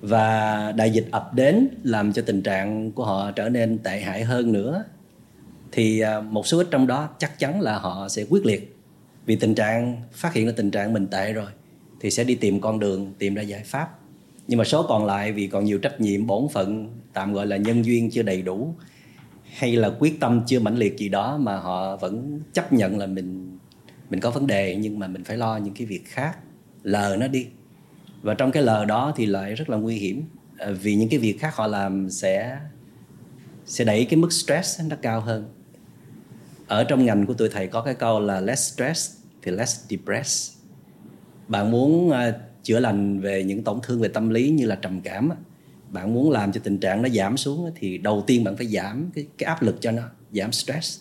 Và 0.00 0.72
đại 0.72 0.90
dịch 0.90 1.06
ập 1.10 1.34
đến 1.34 1.68
làm 1.82 2.12
cho 2.12 2.22
tình 2.26 2.42
trạng 2.42 2.92
của 2.92 3.04
họ 3.04 3.30
trở 3.30 3.48
nên 3.48 3.78
tệ 3.78 4.00
hại 4.00 4.24
hơn 4.24 4.52
nữa. 4.52 4.84
Thì 5.72 6.00
à, 6.00 6.20
một 6.20 6.46
số 6.46 6.58
ít 6.58 6.68
trong 6.70 6.86
đó 6.86 7.08
chắc 7.18 7.38
chắn 7.38 7.60
là 7.60 7.78
họ 7.78 8.08
sẽ 8.08 8.24
quyết 8.30 8.46
liệt. 8.46 8.76
Vì 9.26 9.36
tình 9.36 9.54
trạng, 9.54 10.02
phát 10.12 10.32
hiện 10.34 10.46
ra 10.46 10.52
tình 10.56 10.70
trạng 10.70 10.92
mình 10.92 11.06
tệ 11.06 11.32
rồi 11.32 11.50
thì 12.00 12.10
sẽ 12.10 12.24
đi 12.24 12.34
tìm 12.34 12.60
con 12.60 12.78
đường, 12.78 13.12
tìm 13.18 13.34
ra 13.34 13.42
giải 13.42 13.62
pháp. 13.64 13.98
Nhưng 14.48 14.58
mà 14.58 14.64
số 14.64 14.86
còn 14.88 15.06
lại 15.06 15.32
vì 15.32 15.46
còn 15.46 15.64
nhiều 15.64 15.78
trách 15.78 16.00
nhiệm 16.00 16.26
bổn 16.26 16.48
phận, 16.52 16.88
tạm 17.12 17.32
gọi 17.32 17.46
là 17.46 17.56
nhân 17.56 17.84
duyên 17.84 18.10
chưa 18.10 18.22
đầy 18.22 18.42
đủ 18.42 18.74
hay 19.56 19.76
là 19.76 19.90
quyết 19.98 20.20
tâm 20.20 20.42
chưa 20.46 20.60
mãnh 20.60 20.76
liệt 20.78 20.98
gì 20.98 21.08
đó 21.08 21.36
mà 21.36 21.56
họ 21.56 21.96
vẫn 21.96 22.40
chấp 22.52 22.72
nhận 22.72 22.98
là 22.98 23.06
mình 23.06 23.58
mình 24.10 24.20
có 24.20 24.30
vấn 24.30 24.46
đề 24.46 24.76
nhưng 24.76 24.98
mà 24.98 25.06
mình 25.06 25.24
phải 25.24 25.36
lo 25.36 25.56
những 25.56 25.74
cái 25.74 25.86
việc 25.86 26.02
khác? 26.04 26.38
Lờ 26.82 27.16
nó 27.20 27.28
đi. 27.28 27.46
Và 28.22 28.34
trong 28.34 28.52
cái 28.52 28.62
lờ 28.62 28.84
đó 28.84 29.12
thì 29.16 29.26
lại 29.26 29.54
rất 29.54 29.70
là 29.70 29.76
nguy 29.76 29.96
hiểm 29.96 30.24
à, 30.58 30.70
vì 30.82 30.94
những 30.94 31.08
cái 31.08 31.18
việc 31.18 31.40
khác 31.40 31.54
họ 31.56 31.66
làm 31.66 32.10
sẽ 32.10 32.58
sẽ 33.66 33.84
đẩy 33.84 34.04
cái 34.04 34.16
mức 34.16 34.32
stress 34.32 34.80
nó 34.88 34.96
cao 35.02 35.20
hơn. 35.20 35.48
Ở 36.66 36.84
trong 36.84 37.06
ngành 37.06 37.26
của 37.26 37.34
tôi 37.34 37.48
thầy 37.52 37.66
có 37.66 37.82
cái 37.82 37.94
câu 37.94 38.20
là 38.20 38.40
less 38.40 38.74
stress 38.74 39.16
thì 39.42 39.52
less 39.52 39.84
depressed 39.88 40.56
bạn 41.48 41.70
muốn 41.70 42.10
à, 42.10 42.32
chữa 42.62 42.80
lành 42.80 43.20
về 43.20 43.44
những 43.44 43.64
tổn 43.64 43.78
thương 43.82 44.00
về 44.00 44.08
tâm 44.08 44.28
lý 44.28 44.50
như 44.50 44.66
là 44.66 44.74
trầm 44.74 45.00
cảm 45.00 45.30
bạn 45.90 46.14
muốn 46.14 46.30
làm 46.30 46.52
cho 46.52 46.60
tình 46.64 46.78
trạng 46.78 47.02
nó 47.02 47.08
giảm 47.08 47.36
xuống 47.36 47.70
thì 47.76 47.98
đầu 47.98 48.24
tiên 48.26 48.44
bạn 48.44 48.56
phải 48.56 48.66
giảm 48.66 49.10
cái, 49.14 49.26
cái 49.38 49.46
áp 49.46 49.62
lực 49.62 49.76
cho 49.80 49.90
nó 49.90 50.02
giảm 50.32 50.52
stress. 50.52 51.00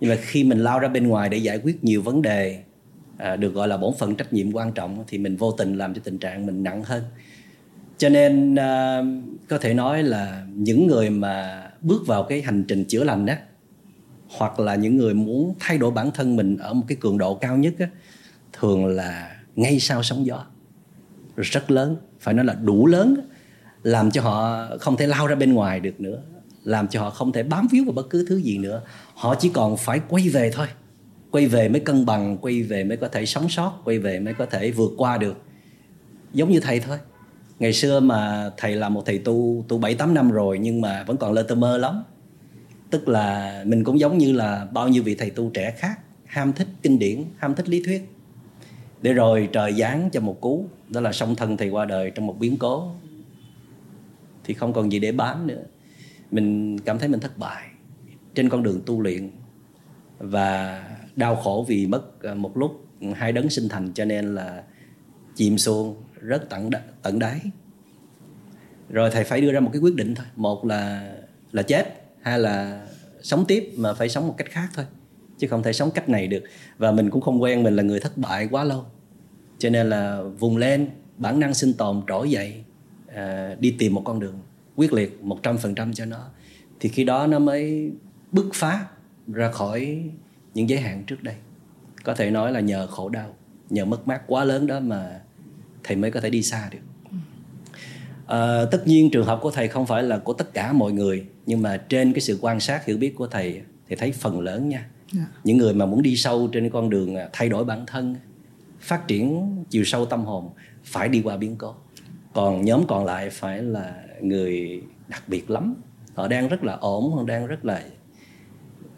Nhưng 0.00 0.10
mà 0.10 0.16
khi 0.20 0.44
mình 0.44 0.58
lao 0.58 0.78
ra 0.78 0.88
bên 0.88 1.06
ngoài 1.06 1.28
để 1.28 1.38
giải 1.38 1.60
quyết 1.64 1.84
nhiều 1.84 2.02
vấn 2.02 2.22
đề 2.22 2.62
à, 3.18 3.36
được 3.36 3.54
gọi 3.54 3.68
là 3.68 3.76
bổn 3.76 3.94
phận 3.98 4.14
trách 4.14 4.32
nhiệm 4.32 4.52
quan 4.52 4.72
trọng 4.72 5.04
thì 5.08 5.18
mình 5.18 5.36
vô 5.36 5.52
tình 5.52 5.78
làm 5.78 5.94
cho 5.94 6.00
tình 6.04 6.18
trạng 6.18 6.46
mình 6.46 6.62
nặng 6.62 6.82
hơn. 6.84 7.02
Cho 7.98 8.08
nên 8.08 8.54
à, 8.54 9.02
có 9.48 9.58
thể 9.58 9.74
nói 9.74 10.02
là 10.02 10.46
những 10.54 10.86
người 10.86 11.10
mà 11.10 11.66
bước 11.80 12.06
vào 12.06 12.22
cái 12.22 12.42
hành 12.42 12.64
trình 12.68 12.84
chữa 12.84 13.04
lành 13.04 13.26
đó 13.26 13.34
hoặc 14.28 14.60
là 14.60 14.74
những 14.74 14.96
người 14.96 15.14
muốn 15.14 15.54
thay 15.60 15.78
đổi 15.78 15.90
bản 15.90 16.10
thân 16.10 16.36
mình 16.36 16.56
ở 16.56 16.74
một 16.74 16.84
cái 16.88 16.96
cường 17.00 17.18
độ 17.18 17.34
cao 17.34 17.56
nhất 17.56 17.74
á, 17.78 17.86
thường 18.52 18.86
là 18.86 19.36
ngay 19.56 19.80
sau 19.80 20.02
sóng 20.02 20.26
gió. 20.26 20.44
Rất 21.36 21.70
lớn 21.70 21.96
phải 22.20 22.34
nói 22.34 22.44
là 22.44 22.54
đủ 22.54 22.86
lớn 22.86 23.16
làm 23.82 24.10
cho 24.10 24.22
họ 24.22 24.66
không 24.80 24.96
thể 24.96 25.06
lao 25.06 25.26
ra 25.26 25.34
bên 25.34 25.52
ngoài 25.52 25.80
được 25.80 26.00
nữa, 26.00 26.22
làm 26.64 26.88
cho 26.88 27.00
họ 27.00 27.10
không 27.10 27.32
thể 27.32 27.42
bám 27.42 27.68
víu 27.70 27.84
vào 27.84 27.92
bất 27.92 28.10
cứ 28.10 28.26
thứ 28.28 28.36
gì 28.36 28.58
nữa. 28.58 28.82
Họ 29.14 29.34
chỉ 29.34 29.48
còn 29.48 29.76
phải 29.76 30.00
quay 30.08 30.28
về 30.28 30.50
thôi, 30.50 30.66
quay 31.30 31.46
về 31.46 31.68
mới 31.68 31.80
cân 31.80 32.06
bằng, 32.06 32.38
quay 32.38 32.62
về 32.62 32.84
mới 32.84 32.96
có 32.96 33.08
thể 33.08 33.26
sống 33.26 33.48
sót, 33.48 33.80
quay 33.84 33.98
về 33.98 34.20
mới 34.20 34.34
có 34.34 34.46
thể 34.46 34.70
vượt 34.70 34.92
qua 34.96 35.18
được. 35.18 35.36
Giống 36.32 36.50
như 36.50 36.60
thầy 36.60 36.80
thôi. 36.80 36.98
Ngày 37.58 37.72
xưa 37.72 38.00
mà 38.00 38.50
thầy 38.56 38.74
là 38.74 38.88
một 38.88 39.02
thầy 39.06 39.18
tu 39.18 39.64
tu 39.68 39.78
bảy 39.78 39.94
tám 39.94 40.14
năm 40.14 40.30
rồi 40.30 40.58
nhưng 40.58 40.80
mà 40.80 41.04
vẫn 41.04 41.16
còn 41.16 41.32
lơ 41.32 41.42
tơ 41.42 41.54
mơ 41.54 41.78
lắm. 41.78 42.02
Tức 42.90 43.08
là 43.08 43.62
mình 43.66 43.84
cũng 43.84 44.00
giống 44.00 44.18
như 44.18 44.32
là 44.32 44.66
bao 44.72 44.88
nhiêu 44.88 45.02
vị 45.02 45.14
thầy 45.14 45.30
tu 45.30 45.50
trẻ 45.54 45.74
khác, 45.78 45.98
ham 46.24 46.52
thích 46.52 46.68
kinh 46.82 46.98
điển, 46.98 47.24
ham 47.36 47.54
thích 47.54 47.68
lý 47.68 47.82
thuyết. 47.82 48.08
Để 49.02 49.12
rồi 49.12 49.48
trời 49.52 49.72
giáng 49.72 50.08
cho 50.12 50.20
một 50.20 50.40
cú, 50.40 50.66
đó 50.88 51.00
là 51.00 51.12
song 51.12 51.34
thân 51.34 51.56
thầy 51.56 51.68
qua 51.68 51.84
đời 51.84 52.10
trong 52.10 52.26
một 52.26 52.38
biến 52.38 52.56
cố 52.56 52.90
thì 54.44 54.54
không 54.54 54.72
còn 54.72 54.92
gì 54.92 54.98
để 54.98 55.12
bám 55.12 55.46
nữa. 55.46 55.62
Mình 56.30 56.78
cảm 56.78 56.98
thấy 56.98 57.08
mình 57.08 57.20
thất 57.20 57.38
bại 57.38 57.68
trên 58.34 58.48
con 58.48 58.62
đường 58.62 58.82
tu 58.86 59.00
luyện 59.00 59.30
và 60.18 60.84
đau 61.16 61.36
khổ 61.36 61.64
vì 61.68 61.86
mất 61.86 62.22
à, 62.22 62.34
một 62.34 62.56
lúc 62.56 62.86
hai 63.14 63.32
đấng 63.32 63.50
sinh 63.50 63.68
thành 63.68 63.92
cho 63.92 64.04
nên 64.04 64.34
là 64.34 64.62
chìm 65.34 65.58
xuông 65.58 65.96
rất 66.20 66.48
tận 66.50 66.70
tận 67.02 67.18
đáy. 67.18 67.40
Rồi 68.88 69.10
thầy 69.10 69.24
phải 69.24 69.40
đưa 69.40 69.52
ra 69.52 69.60
một 69.60 69.70
cái 69.72 69.80
quyết 69.82 69.94
định 69.94 70.14
thôi. 70.14 70.26
Một 70.36 70.64
là 70.64 71.12
là 71.52 71.62
chết 71.62 72.04
hay 72.22 72.38
là 72.38 72.86
sống 73.22 73.44
tiếp 73.48 73.72
mà 73.76 73.94
phải 73.94 74.08
sống 74.08 74.28
một 74.28 74.34
cách 74.36 74.50
khác 74.50 74.68
thôi, 74.74 74.84
chứ 75.38 75.48
không 75.48 75.62
thể 75.62 75.72
sống 75.72 75.90
cách 75.90 76.08
này 76.08 76.26
được. 76.26 76.42
Và 76.78 76.92
mình 76.92 77.10
cũng 77.10 77.20
không 77.20 77.42
quen 77.42 77.62
mình 77.62 77.76
là 77.76 77.82
người 77.82 78.00
thất 78.00 78.18
bại 78.18 78.48
quá 78.50 78.64
lâu, 78.64 78.84
cho 79.58 79.70
nên 79.70 79.90
là 79.90 80.22
vùng 80.22 80.56
lên, 80.56 80.90
bản 81.16 81.40
năng 81.40 81.54
sinh 81.54 81.72
tồn, 81.72 82.02
trỗi 82.08 82.30
dậy 82.30 82.64
à, 83.14 83.56
đi 83.60 83.74
tìm 83.78 83.94
một 83.94 84.02
con 84.04 84.20
đường 84.20 84.38
quyết 84.76 84.92
liệt 84.92 85.22
một 85.22 85.42
trăm 85.42 85.58
phần 85.58 85.74
trăm 85.74 85.92
cho 85.92 86.04
nó 86.04 86.28
thì 86.80 86.88
khi 86.88 87.04
đó 87.04 87.26
nó 87.26 87.38
mới 87.38 87.92
bứt 88.32 88.46
phá 88.54 88.86
ra 89.28 89.50
khỏi 89.50 90.10
những 90.54 90.68
giới 90.68 90.80
hạn 90.80 91.04
trước 91.06 91.22
đây 91.22 91.34
có 92.04 92.14
thể 92.14 92.30
nói 92.30 92.52
là 92.52 92.60
nhờ 92.60 92.86
khổ 92.86 93.08
đau 93.08 93.34
nhờ 93.70 93.84
mất 93.84 94.08
mát 94.08 94.22
quá 94.26 94.44
lớn 94.44 94.66
đó 94.66 94.80
mà 94.80 95.20
thầy 95.84 95.96
mới 95.96 96.10
có 96.10 96.20
thể 96.20 96.30
đi 96.30 96.42
xa 96.42 96.68
được 96.72 96.78
à, 98.26 98.64
tất 98.70 98.86
nhiên 98.86 99.10
trường 99.10 99.26
hợp 99.26 99.38
của 99.42 99.50
thầy 99.50 99.68
không 99.68 99.86
phải 99.86 100.02
là 100.02 100.18
của 100.18 100.32
tất 100.32 100.54
cả 100.54 100.72
mọi 100.72 100.92
người 100.92 101.26
nhưng 101.46 101.62
mà 101.62 101.76
trên 101.76 102.12
cái 102.12 102.20
sự 102.20 102.38
quan 102.40 102.60
sát 102.60 102.84
hiểu 102.84 102.96
biết 102.98 103.14
của 103.16 103.26
thầy 103.26 103.62
thì 103.88 103.96
thấy 103.96 104.12
phần 104.12 104.40
lớn 104.40 104.68
nha 104.68 104.78
yeah. 104.78 104.88
Dạ. 105.12 105.26
những 105.44 105.58
người 105.58 105.74
mà 105.74 105.86
muốn 105.86 106.02
đi 106.02 106.16
sâu 106.16 106.48
trên 106.52 106.70
con 106.70 106.90
đường 106.90 107.14
à, 107.14 107.28
thay 107.32 107.48
đổi 107.48 107.64
bản 107.64 107.86
thân 107.86 108.16
phát 108.80 109.08
triển 109.08 109.46
chiều 109.70 109.84
sâu 109.84 110.06
tâm 110.06 110.24
hồn 110.24 110.50
phải 110.84 111.08
đi 111.08 111.22
qua 111.22 111.36
biến 111.36 111.56
cố 111.56 111.74
còn 112.32 112.64
nhóm 112.64 112.86
còn 112.86 113.04
lại 113.04 113.30
phải 113.30 113.62
là 113.62 113.94
người 114.20 114.82
đặc 115.08 115.22
biệt 115.26 115.50
lắm. 115.50 115.74
Họ 116.14 116.28
đang 116.28 116.48
rất 116.48 116.64
là 116.64 116.72
ổn 116.72 117.12
họ 117.12 117.24
đang 117.24 117.46
rất 117.46 117.64
là 117.64 117.82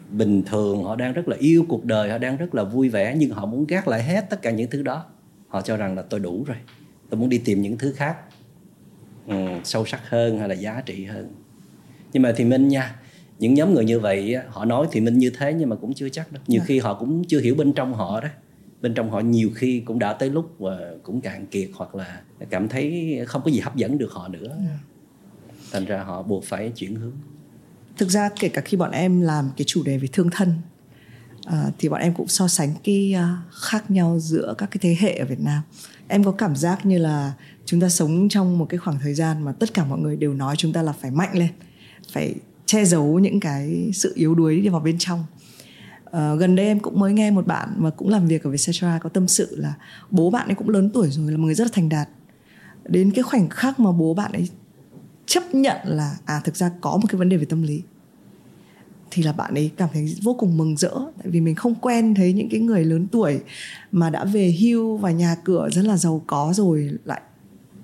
bình 0.09 0.43
thường 0.43 0.83
họ 0.83 0.95
đang 0.95 1.13
rất 1.13 1.27
là 1.27 1.37
yêu 1.39 1.65
cuộc 1.69 1.85
đời 1.85 2.09
họ 2.09 2.17
đang 2.17 2.37
rất 2.37 2.55
là 2.55 2.63
vui 2.63 2.89
vẻ 2.89 3.15
nhưng 3.17 3.29
họ 3.29 3.45
muốn 3.45 3.67
gác 3.67 3.87
lại 3.87 4.03
hết 4.03 4.29
tất 4.29 4.41
cả 4.41 4.51
những 4.51 4.69
thứ 4.69 4.83
đó. 4.83 5.05
Họ 5.47 5.61
cho 5.61 5.77
rằng 5.77 5.95
là 5.95 6.01
tôi 6.01 6.19
đủ 6.19 6.43
rồi 6.47 6.57
tôi 7.09 7.19
muốn 7.19 7.29
đi 7.29 7.37
tìm 7.37 7.61
những 7.61 7.77
thứ 7.77 7.93
khác. 7.93 8.17
Um, 9.27 9.63
sâu 9.63 9.85
sắc 9.85 10.09
hơn 10.09 10.39
hay 10.39 10.49
là 10.49 10.55
giá 10.55 10.81
trị 10.85 11.05
hơn. 11.05 11.33
Nhưng 12.13 12.23
mà 12.23 12.33
thì 12.37 12.45
minh 12.45 12.67
nha 12.67 12.95
những 13.39 13.53
nhóm 13.53 13.73
người 13.73 13.85
như 13.85 13.99
vậy 13.99 14.35
họ 14.47 14.65
nói 14.65 14.87
thì 14.91 15.01
mình 15.01 15.17
như 15.17 15.29
thế 15.29 15.53
nhưng 15.53 15.69
mà 15.69 15.75
cũng 15.75 15.93
chưa 15.93 16.09
chắc 16.09 16.31
đâu. 16.31 16.43
Nhiều. 16.47 16.59
Dạ. 16.59 16.65
khi 16.67 16.79
họ 16.79 16.93
cũng 16.93 17.23
chưa 17.23 17.39
hiểu 17.39 17.55
bên 17.55 17.73
trong 17.73 17.93
họ 17.93 18.21
đó 18.21 18.27
bên 18.85 18.93
trong 18.93 19.11
họ 19.11 19.19
nhiều 19.19 19.51
khi 19.55 19.79
cũng 19.85 19.99
đã 19.99 20.13
tới 20.13 20.29
lúc 20.29 20.55
và 20.59 20.77
cũng 21.03 21.21
cạn 21.21 21.45
kiệt 21.45 21.69
hoặc 21.73 21.95
là 21.95 22.21
cảm 22.49 22.69
thấy 22.69 23.19
không 23.27 23.41
có 23.45 23.51
gì 23.51 23.59
hấp 23.59 23.75
dẫn 23.75 23.97
được 23.97 24.11
họ 24.11 24.27
nữa. 24.27 24.57
Dạ. 24.65 24.79
thành 25.71 25.85
ra 25.85 26.03
họ 26.03 26.23
buộc 26.23 26.43
phải 26.43 26.71
chuyển 26.75 26.95
hướng 26.95 27.13
thực 27.97 28.09
ra 28.09 28.29
kể 28.39 28.49
cả 28.49 28.61
khi 28.61 28.77
bọn 28.77 28.91
em 28.91 29.21
làm 29.21 29.49
cái 29.57 29.65
chủ 29.67 29.83
đề 29.83 29.97
về 29.97 30.07
thương 30.13 30.29
thân 30.31 30.53
à, 31.45 31.71
thì 31.77 31.89
bọn 31.89 32.01
em 32.01 32.13
cũng 32.13 32.27
so 32.27 32.47
sánh 32.47 32.73
cái 32.83 33.15
uh, 33.17 33.53
khác 33.53 33.91
nhau 33.91 34.19
giữa 34.19 34.55
các 34.57 34.71
cái 34.71 34.79
thế 34.81 34.95
hệ 34.99 35.17
ở 35.17 35.25
Việt 35.25 35.39
Nam 35.39 35.61
em 36.07 36.23
có 36.23 36.31
cảm 36.31 36.55
giác 36.55 36.85
như 36.85 36.97
là 36.97 37.33
chúng 37.65 37.81
ta 37.81 37.89
sống 37.89 38.29
trong 38.29 38.57
một 38.57 38.65
cái 38.69 38.77
khoảng 38.77 38.99
thời 39.01 39.13
gian 39.13 39.43
mà 39.43 39.51
tất 39.51 39.73
cả 39.73 39.85
mọi 39.85 39.99
người 39.99 40.15
đều 40.15 40.33
nói 40.33 40.55
chúng 40.57 40.73
ta 40.73 40.81
là 40.81 40.91
phải 40.91 41.11
mạnh 41.11 41.37
lên 41.37 41.49
phải 42.11 42.35
che 42.65 42.85
giấu 42.85 43.19
những 43.19 43.39
cái 43.39 43.91
sự 43.93 44.13
yếu 44.15 44.35
đuối 44.35 44.61
đi 44.61 44.69
vào 44.69 44.79
bên 44.79 44.95
trong 44.99 45.25
uh, 46.15 46.39
gần 46.39 46.55
đây 46.55 46.65
em 46.65 46.79
cũng 46.79 46.99
mới 46.99 47.13
nghe 47.13 47.31
một 47.31 47.47
bạn 47.47 47.69
mà 47.77 47.89
cũng 47.89 48.09
làm 48.09 48.27
việc 48.27 48.43
ở 48.43 48.49
Vietcetera 48.49 48.99
có 48.99 49.09
tâm 49.09 49.27
sự 49.27 49.55
là 49.55 49.73
bố 50.11 50.29
bạn 50.29 50.47
ấy 50.47 50.55
cũng 50.55 50.69
lớn 50.69 50.89
tuổi 50.93 51.09
rồi 51.11 51.31
là 51.31 51.37
một 51.37 51.45
người 51.45 51.55
rất 51.55 51.63
là 51.63 51.71
thành 51.73 51.89
đạt. 51.89 52.09
Đến 52.83 53.11
cái 53.11 53.23
khoảnh 53.23 53.49
khắc 53.49 53.79
mà 53.79 53.91
bố 53.91 54.13
bạn 54.13 54.31
ấy 54.31 54.49
chấp 55.25 55.43
nhận 55.55 55.77
là 55.83 56.17
à 56.25 56.41
thực 56.43 56.55
ra 56.55 56.71
có 56.81 56.97
một 56.97 57.07
cái 57.09 57.19
vấn 57.19 57.29
đề 57.29 57.37
về 57.37 57.45
tâm 57.45 57.61
lý 57.61 57.81
thì 59.11 59.23
là 59.23 59.33
bạn 59.33 59.53
ấy 59.53 59.71
cảm 59.77 59.89
thấy 59.93 60.15
vô 60.21 60.33
cùng 60.33 60.57
mừng 60.57 60.77
rỡ. 60.77 60.91
Tại 61.17 61.27
vì 61.27 61.41
mình 61.41 61.55
không 61.55 61.75
quen 61.75 62.15
thấy 62.15 62.33
những 62.33 62.49
cái 62.49 62.59
người 62.59 62.85
lớn 62.85 63.07
tuổi 63.11 63.39
mà 63.91 64.09
đã 64.09 64.25
về 64.25 64.55
hưu 64.59 64.97
và 64.97 65.11
nhà 65.11 65.35
cửa 65.43 65.69
rất 65.71 65.85
là 65.85 65.97
giàu 65.97 66.23
có 66.27 66.53
rồi 66.55 66.91
lại 67.05 67.21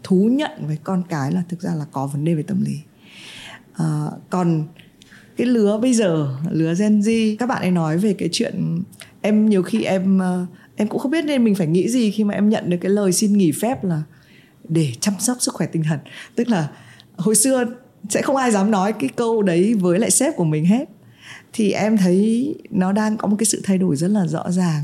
thú 0.03 0.29
nhận 0.31 0.51
với 0.67 0.77
con 0.83 1.03
cái 1.09 1.31
là 1.31 1.43
thực 1.49 1.61
ra 1.61 1.75
là 1.75 1.85
có 1.91 2.07
vấn 2.07 2.25
đề 2.25 2.33
về 2.33 2.43
tâm 2.43 2.61
lý. 2.61 2.79
À, 3.73 4.05
còn 4.29 4.67
cái 5.41 5.49
lứa 5.49 5.79
bây 5.81 5.93
giờ, 5.93 6.35
lứa 6.51 6.73
Gen 6.79 6.99
Z, 6.99 7.35
các 7.39 7.45
bạn 7.45 7.61
ấy 7.61 7.71
nói 7.71 7.97
về 7.97 8.13
cái 8.13 8.29
chuyện 8.31 8.83
em 9.21 9.49
nhiều 9.49 9.63
khi 9.63 9.83
em 9.83 10.19
ờ, 10.19 10.45
em 10.75 10.87
cũng 10.87 10.99
không 10.99 11.11
biết 11.11 11.25
nên 11.25 11.43
mình 11.43 11.55
phải 11.55 11.67
nghĩ 11.67 11.89
gì 11.89 12.11
khi 12.11 12.23
mà 12.23 12.33
em 12.33 12.49
nhận 12.49 12.69
được 12.69 12.77
cái 12.81 12.89
lời 12.91 13.11
xin 13.11 13.37
nghỉ 13.37 13.51
phép 13.51 13.83
là 13.83 14.03
để 14.69 14.93
chăm 14.99 15.13
sóc 15.19 15.37
sức 15.39 15.53
khỏe 15.53 15.67
tinh 15.67 15.83
thần. 15.83 15.99
Tức 16.35 16.49
là 16.49 16.69
hồi 17.17 17.35
xưa 17.35 17.65
sẽ 18.09 18.21
không 18.21 18.35
ai 18.35 18.51
dám 18.51 18.71
nói 18.71 18.93
cái 18.93 19.09
câu 19.15 19.41
đấy 19.41 19.73
với 19.73 19.99
lại 19.99 20.11
sếp 20.11 20.35
của 20.35 20.43
mình 20.43 20.65
hết. 20.65 20.89
Thì 21.53 21.71
em 21.71 21.97
thấy 21.97 22.55
nó 22.69 22.91
đang 22.91 23.17
có 23.17 23.27
một 23.27 23.35
cái 23.39 23.45
sự 23.45 23.61
thay 23.63 23.77
đổi 23.77 23.95
rất 23.95 24.07
là 24.07 24.27
rõ 24.27 24.51
ràng. 24.51 24.83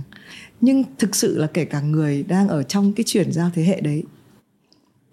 Nhưng 0.61 0.83
thực 0.97 1.15
sự 1.15 1.37
là 1.37 1.47
kể 1.47 1.65
cả 1.65 1.81
người 1.81 2.23
đang 2.23 2.47
ở 2.47 2.63
trong 2.63 2.93
cái 2.93 3.03
chuyển 3.03 3.31
giao 3.31 3.49
thế 3.53 3.63
hệ 3.63 3.81
đấy, 3.81 4.03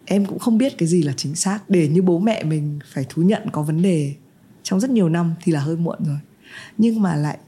em 0.04 0.26
cũng 0.26 0.38
không 0.38 0.58
biết 0.58 0.78
cái 0.78 0.88
gì 0.88 1.02
là 1.02 1.12
chính 1.16 1.34
xác 1.34 1.70
để 1.70 1.88
như 1.88 2.02
bố 2.02 2.18
mẹ 2.18 2.44
mình 2.44 2.78
phải 2.92 3.06
thú 3.08 3.22
nhận 3.22 3.42
có 3.52 3.62
vấn 3.62 3.82
đề 3.82 4.14
trong 4.64 4.80
rất 4.80 4.90
nhiều 4.90 5.08
năm 5.08 5.34
thì 5.42 5.52
là 5.52 5.60
hơi 5.60 5.76
muộn 5.76 5.98
rồi. 6.06 6.18
Nhưng 6.78 7.02
mà 7.02 7.16
lại 7.16 7.38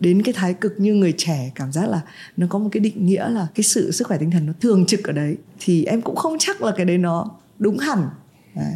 đến 0.00 0.22
cái 0.22 0.34
thái 0.34 0.54
cực 0.54 0.74
như 0.78 0.94
người 0.94 1.14
trẻ 1.16 1.50
cảm 1.54 1.72
giác 1.72 1.88
là 1.88 2.00
nó 2.36 2.46
có 2.50 2.58
một 2.58 2.68
cái 2.72 2.80
định 2.80 3.06
nghĩa 3.06 3.28
là 3.28 3.46
cái 3.54 3.64
sự 3.64 3.92
sức 3.92 4.06
khỏe 4.06 4.18
tinh 4.18 4.30
thần 4.30 4.46
nó 4.46 4.52
thường 4.60 4.86
trực 4.86 5.04
ở 5.04 5.12
đấy. 5.12 5.36
Thì 5.60 5.84
em 5.84 6.02
cũng 6.02 6.16
không 6.16 6.36
chắc 6.38 6.62
là 6.62 6.72
cái 6.76 6.86
đấy 6.86 6.98
nó 6.98 7.30
đúng 7.58 7.78
hẳn. 7.78 8.08
Đấy. 8.54 8.74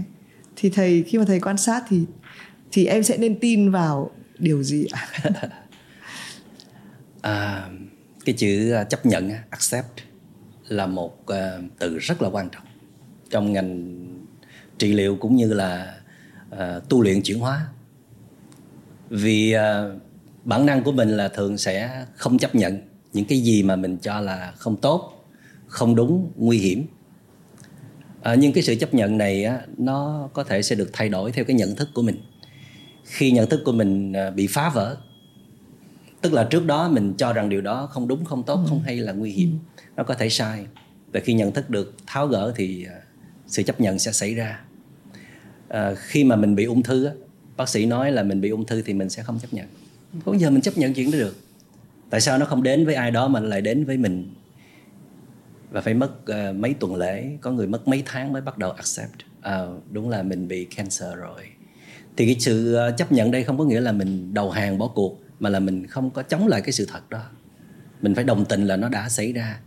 thì 0.56 0.70
thầy 0.70 1.02
khi 1.02 1.18
mà 1.18 1.24
thầy 1.24 1.40
quan 1.40 1.56
sát 1.56 1.84
thì 1.88 2.04
thì 2.72 2.86
em 2.86 3.02
sẽ 3.02 3.16
nên 3.16 3.38
tin 3.40 3.70
vào 3.70 4.10
điều 4.38 4.62
gì 4.62 4.86
ạ? 4.92 5.08
À, 7.22 7.68
cái 8.24 8.34
chữ 8.38 8.72
à, 8.72 8.84
chấp 8.84 9.06
nhận 9.06 9.30
accept 9.50 10.00
là 10.68 10.86
một 10.86 11.18
uh, 11.20 11.36
từ 11.78 11.98
rất 11.98 12.22
là 12.22 12.28
quan 12.28 12.48
trọng 12.50 12.62
trong 13.30 13.52
ngành 13.52 13.94
trị 14.78 14.92
liệu 14.92 15.16
cũng 15.16 15.36
như 15.36 15.52
là 15.52 15.94
uh, 16.52 16.88
tu 16.88 17.02
luyện 17.02 17.22
chuyển 17.22 17.38
hóa 17.38 17.66
vì 19.10 19.54
uh, 19.56 20.00
bản 20.44 20.66
năng 20.66 20.82
của 20.82 20.92
mình 20.92 21.16
là 21.16 21.28
thường 21.28 21.58
sẽ 21.58 22.06
không 22.16 22.38
chấp 22.38 22.54
nhận 22.54 22.78
những 23.12 23.24
cái 23.24 23.40
gì 23.40 23.62
mà 23.62 23.76
mình 23.76 23.98
cho 23.98 24.20
là 24.20 24.52
không 24.56 24.76
tốt 24.76 25.24
không 25.66 25.94
đúng 25.94 26.32
nguy 26.36 26.58
hiểm 26.58 26.86
à, 28.22 28.34
nhưng 28.34 28.52
cái 28.52 28.62
sự 28.62 28.74
chấp 28.74 28.94
nhận 28.94 29.18
này 29.18 29.44
á, 29.44 29.60
nó 29.76 30.28
có 30.32 30.44
thể 30.44 30.62
sẽ 30.62 30.76
được 30.76 30.90
thay 30.92 31.08
đổi 31.08 31.32
theo 31.32 31.44
cái 31.44 31.56
nhận 31.56 31.76
thức 31.76 31.88
của 31.94 32.02
mình 32.02 32.16
khi 33.04 33.30
nhận 33.30 33.48
thức 33.48 33.60
của 33.64 33.72
mình 33.72 34.12
à, 34.12 34.30
bị 34.30 34.46
phá 34.46 34.68
vỡ 34.68 34.96
tức 36.22 36.32
là 36.32 36.44
trước 36.44 36.66
đó 36.66 36.88
mình 36.88 37.14
cho 37.18 37.32
rằng 37.32 37.48
điều 37.48 37.60
đó 37.60 37.86
không 37.86 38.08
đúng 38.08 38.24
không 38.24 38.42
tốt 38.42 38.54
ừ. 38.54 38.64
không 38.68 38.80
hay 38.80 38.96
là 38.96 39.12
nguy 39.12 39.30
hiểm 39.30 39.58
ừ. 39.76 39.82
nó 39.96 40.04
có 40.04 40.14
thể 40.14 40.28
sai 40.28 40.66
và 41.12 41.20
khi 41.20 41.34
nhận 41.34 41.52
thức 41.52 41.70
được 41.70 41.94
tháo 42.06 42.26
gỡ 42.26 42.52
thì 42.56 42.84
à, 42.84 42.94
sự 43.46 43.62
chấp 43.62 43.80
nhận 43.80 43.98
sẽ 43.98 44.12
xảy 44.12 44.34
ra 44.34 44.60
à, 45.68 45.94
khi 45.94 46.24
mà 46.24 46.36
mình 46.36 46.54
bị 46.54 46.64
ung 46.64 46.82
thư 46.82 47.10
bác 47.58 47.68
sĩ 47.68 47.86
nói 47.86 48.12
là 48.12 48.22
mình 48.22 48.40
bị 48.40 48.50
ung 48.50 48.64
thư 48.64 48.82
thì 48.82 48.94
mình 48.94 49.10
sẽ 49.10 49.22
không 49.22 49.38
chấp 49.38 49.52
nhận. 49.52 49.66
Có 50.24 50.34
giờ 50.34 50.50
mình 50.50 50.60
chấp 50.60 50.78
nhận 50.78 50.94
chuyện 50.94 51.10
đó 51.10 51.18
được. 51.18 51.36
Tại 52.10 52.20
sao 52.20 52.38
nó 52.38 52.46
không 52.46 52.62
đến 52.62 52.86
với 52.86 52.94
ai 52.94 53.10
đó 53.10 53.28
mà 53.28 53.40
lại 53.40 53.60
đến 53.60 53.84
với 53.84 53.96
mình? 53.96 54.34
Và 55.70 55.80
phải 55.80 55.94
mất 55.94 56.10
uh, 56.20 56.56
mấy 56.56 56.74
tuần 56.74 56.96
lễ 56.96 57.30
có 57.40 57.50
người 57.50 57.66
mất 57.66 57.88
mấy 57.88 58.02
tháng 58.06 58.32
mới 58.32 58.42
bắt 58.42 58.58
đầu 58.58 58.70
accept. 58.70 59.18
À, 59.40 59.66
đúng 59.90 60.08
là 60.08 60.22
mình 60.22 60.48
bị 60.48 60.64
cancer 60.64 61.14
rồi. 61.16 61.42
Thì 62.16 62.26
cái 62.26 62.36
sự 62.38 62.74
ờ, 62.74 62.90
chấp 62.90 63.12
nhận 63.12 63.30
đây 63.30 63.44
không 63.44 63.58
có 63.58 63.64
nghĩa 63.64 63.80
là 63.80 63.92
mình 63.92 64.34
đầu 64.34 64.50
hàng 64.50 64.78
bỏ 64.78 64.86
cuộc 64.86 65.20
mà 65.40 65.50
là 65.50 65.60
mình 65.60 65.86
không 65.86 66.10
có 66.10 66.22
chống 66.22 66.46
lại 66.46 66.60
cái 66.60 66.72
sự 66.72 66.86
thật 66.92 67.10
đó. 67.10 67.22
Mình 68.02 68.14
phải 68.14 68.24
đồng 68.24 68.44
tình 68.44 68.64
là 68.64 68.76
nó 68.76 68.88
đã 68.88 69.08
xảy 69.08 69.32
ra. 69.32 69.60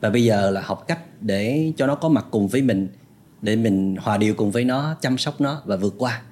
Và 0.00 0.10
bây 0.10 0.24
giờ 0.24 0.50
là 0.50 0.60
học 0.60 0.84
cách 0.88 1.00
để 1.20 1.72
cho 1.76 1.86
nó 1.86 1.94
có 1.94 2.08
mặt 2.08 2.26
cùng 2.30 2.48
với 2.48 2.62
mình 2.62 2.88
để 3.42 3.56
mình 3.56 3.96
hòa 4.00 4.16
điều 4.16 4.34
cùng 4.34 4.50
với 4.50 4.64
nó 4.64 4.96
chăm 5.00 5.18
sóc 5.18 5.40
nó 5.40 5.62
và 5.64 5.76
vượt 5.76 5.94
qua 5.98 6.22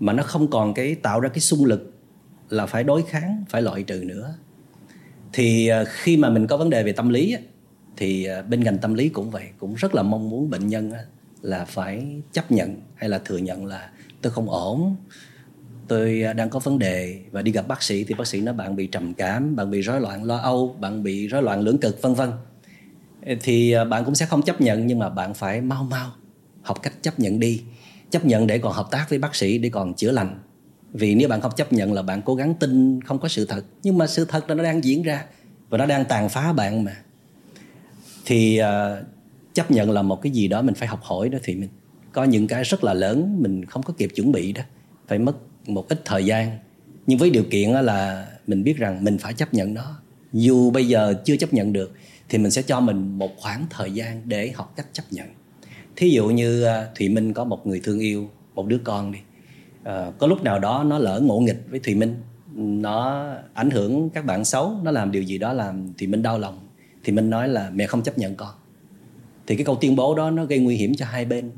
mà 0.00 0.12
nó 0.12 0.22
không 0.22 0.50
còn 0.50 0.74
cái 0.74 0.94
tạo 0.94 1.20
ra 1.20 1.28
cái 1.28 1.40
xung 1.40 1.64
lực 1.64 1.92
là 2.50 2.66
phải 2.66 2.84
đối 2.84 3.02
kháng, 3.02 3.44
phải 3.48 3.62
loại 3.62 3.82
trừ 3.82 4.04
nữa. 4.06 4.34
Thì 5.32 5.68
ờ, 5.68 5.84
khi 5.88 6.16
mà 6.16 6.30
mình 6.30 6.46
có 6.46 6.56
vấn 6.56 6.70
đề 6.70 6.82
về 6.82 6.92
tâm 6.92 7.08
lý 7.08 7.36
thì 7.96 8.24
ờ, 8.24 8.42
bên 8.42 8.64
ngành 8.64 8.78
tâm 8.78 8.94
lý 8.94 9.08
cũng 9.08 9.30
vậy, 9.30 9.44
cũng 9.58 9.74
rất 9.74 9.94
là 9.94 10.02
mong 10.02 10.30
muốn 10.30 10.50
bệnh 10.50 10.66
nhân 10.68 10.92
là 11.42 11.64
phải 11.64 12.22
chấp 12.32 12.52
nhận 12.52 12.80
hay 12.94 13.08
là 13.08 13.18
thừa 13.18 13.38
nhận 13.38 13.66
là 13.66 13.90
tôi 14.22 14.32
không 14.32 14.50
ổn, 14.50 14.96
tôi 15.88 16.22
ờ, 16.22 16.32
đang 16.32 16.50
có 16.50 16.58
vấn 16.58 16.78
đề 16.78 17.20
và 17.30 17.42
đi 17.42 17.52
gặp 17.52 17.68
bác 17.68 17.82
sĩ. 17.82 18.04
Thì 18.04 18.14
bác 18.14 18.26
sĩ 18.26 18.40
nói, 18.40 18.54
bạn 18.54 18.76
bị 18.76 18.86
trầm 18.86 19.14
cảm, 19.14 19.56
bạn 19.56 19.70
bị 19.70 19.80
rối 19.80 20.00
loạn 20.00 20.24
lo 20.24 20.36
âu, 20.36 20.76
bạn 20.80 21.02
bị 21.02 21.26
rối 21.26 21.42
loạn 21.42 21.60
lưỡng 21.60 21.78
cực, 21.78 22.02
vân 22.02 22.14
vân. 22.14 22.30
Thì 23.40 23.74
bạn 23.90 24.04
cũng 24.04 24.14
sẽ 24.14 24.26
không 24.26 24.42
chấp 24.42 24.60
nhận 24.60 24.86
nhưng 24.86 24.98
mà 24.98 25.08
bạn 25.08 25.34
phải 25.34 25.60
mau 25.60 25.84
mau 25.84 26.10
học 26.62 26.82
cách 26.82 26.92
chấp 27.02 27.20
nhận 27.20 27.40
đi 27.40 27.62
chấp 28.10 28.24
nhận 28.24 28.46
để 28.46 28.58
còn 28.58 28.72
hợp 28.72 28.88
tác 28.90 29.06
với 29.10 29.18
bác 29.18 29.34
sĩ 29.34 29.58
để 29.58 29.68
còn 29.68 29.94
chữa 29.94 30.10
lành. 30.10 30.38
Vì 30.92 31.14
nếu 31.14 31.28
bạn 31.28 31.40
không 31.40 31.52
chấp 31.56 31.72
nhận 31.72 31.92
là 31.92 32.02
bạn 32.02 32.22
cố 32.22 32.34
gắng 32.34 32.54
tin 32.54 33.02
không 33.02 33.18
có 33.18 33.28
sự 33.28 33.46
thật 33.46 33.64
nhưng 33.82 33.98
mà 33.98 34.06
sự 34.06 34.24
thật 34.24 34.48
là 34.48 34.54
nó 34.54 34.62
đang 34.62 34.84
diễn 34.84 35.02
ra 35.02 35.24
và 35.68 35.78
nó 35.78 35.86
đang 35.86 36.04
tàn 36.04 36.28
phá 36.28 36.52
bạn 36.52 36.84
mà. 36.84 36.96
Thì 38.24 38.60
uh, 38.60 39.06
chấp 39.54 39.70
nhận 39.70 39.90
là 39.90 40.02
một 40.02 40.22
cái 40.22 40.32
gì 40.32 40.48
đó 40.48 40.62
mình 40.62 40.74
phải 40.74 40.88
học 40.88 41.00
hỏi 41.02 41.28
đó 41.28 41.38
thì 41.42 41.54
mình 41.54 41.68
có 42.12 42.24
những 42.24 42.46
cái 42.46 42.64
rất 42.64 42.84
là 42.84 42.94
lớn 42.94 43.36
mình 43.42 43.64
không 43.64 43.82
có 43.82 43.94
kịp 43.98 44.10
chuẩn 44.14 44.32
bị 44.32 44.52
đó 44.52 44.62
phải 45.06 45.18
mất 45.18 45.36
một 45.66 45.88
ít 45.88 46.02
thời 46.04 46.24
gian. 46.24 46.58
Nhưng 47.06 47.18
với 47.18 47.30
điều 47.30 47.44
kiện 47.50 47.70
là 47.70 48.28
mình 48.46 48.64
biết 48.64 48.76
rằng 48.76 49.04
mình 49.04 49.18
phải 49.18 49.32
chấp 49.34 49.54
nhận 49.54 49.74
nó. 49.74 50.00
Dù 50.32 50.70
bây 50.70 50.88
giờ 50.88 51.14
chưa 51.24 51.36
chấp 51.36 51.52
nhận 51.52 51.72
được 51.72 51.92
thì 52.28 52.38
mình 52.38 52.50
sẽ 52.50 52.62
cho 52.62 52.80
mình 52.80 53.18
một 53.18 53.30
khoảng 53.36 53.66
thời 53.70 53.90
gian 53.92 54.22
để 54.24 54.52
học 54.54 54.72
cách 54.76 54.86
chấp 54.92 55.02
nhận 55.10 55.26
thí 55.98 56.10
dụ 56.10 56.28
như 56.28 56.62
à, 56.62 56.88
thùy 56.98 57.08
minh 57.08 57.32
có 57.32 57.44
một 57.44 57.66
người 57.66 57.80
thương 57.84 57.98
yêu 57.98 58.30
một 58.54 58.66
đứa 58.66 58.78
con 58.84 59.12
đi 59.12 59.18
à, 59.84 60.10
có 60.18 60.26
lúc 60.26 60.42
nào 60.42 60.58
đó 60.58 60.84
nó 60.86 60.98
lỡ 60.98 61.20
ngộ 61.24 61.40
nghịch 61.40 61.62
với 61.70 61.80
thùy 61.80 61.94
minh 61.94 62.14
nó 62.54 63.26
ảnh 63.54 63.70
hưởng 63.70 64.10
các 64.10 64.24
bạn 64.24 64.44
xấu 64.44 64.76
nó 64.82 64.90
làm 64.90 65.12
điều 65.12 65.22
gì 65.22 65.38
đó 65.38 65.52
làm 65.52 65.92
thùy 65.98 66.06
minh 66.06 66.22
đau 66.22 66.38
lòng 66.38 66.58
thì 67.04 67.12
minh 67.12 67.30
nói 67.30 67.48
là 67.48 67.70
mẹ 67.74 67.86
không 67.86 68.02
chấp 68.02 68.18
nhận 68.18 68.34
con. 68.34 68.54
Thì 69.46 69.56
cái 69.56 69.64
câu 69.64 69.78
tuyên 69.80 69.96
bố 69.96 70.14
đó 70.14 70.30
nó 70.30 70.44
gây 70.44 70.58
nguy 70.58 70.76
hiểm 70.76 70.94
cho 70.94 71.06
hai 71.06 71.24
bên. 71.24 71.50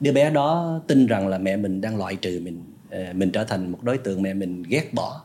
Đứa 0.00 0.12
bé 0.12 0.30
đó 0.30 0.80
tin 0.86 1.06
rằng 1.06 1.28
là 1.28 1.38
mẹ 1.38 1.56
mình 1.56 1.80
đang 1.80 1.96
loại 1.96 2.16
trừ 2.16 2.40
mình 2.44 2.62
à, 2.90 3.12
mình 3.14 3.30
trở 3.30 3.44
thành 3.44 3.72
một 3.72 3.82
đối 3.82 3.98
tượng 3.98 4.22
mẹ 4.22 4.34
mình 4.34 4.62
ghét 4.62 4.94
bỏ. 4.94 5.22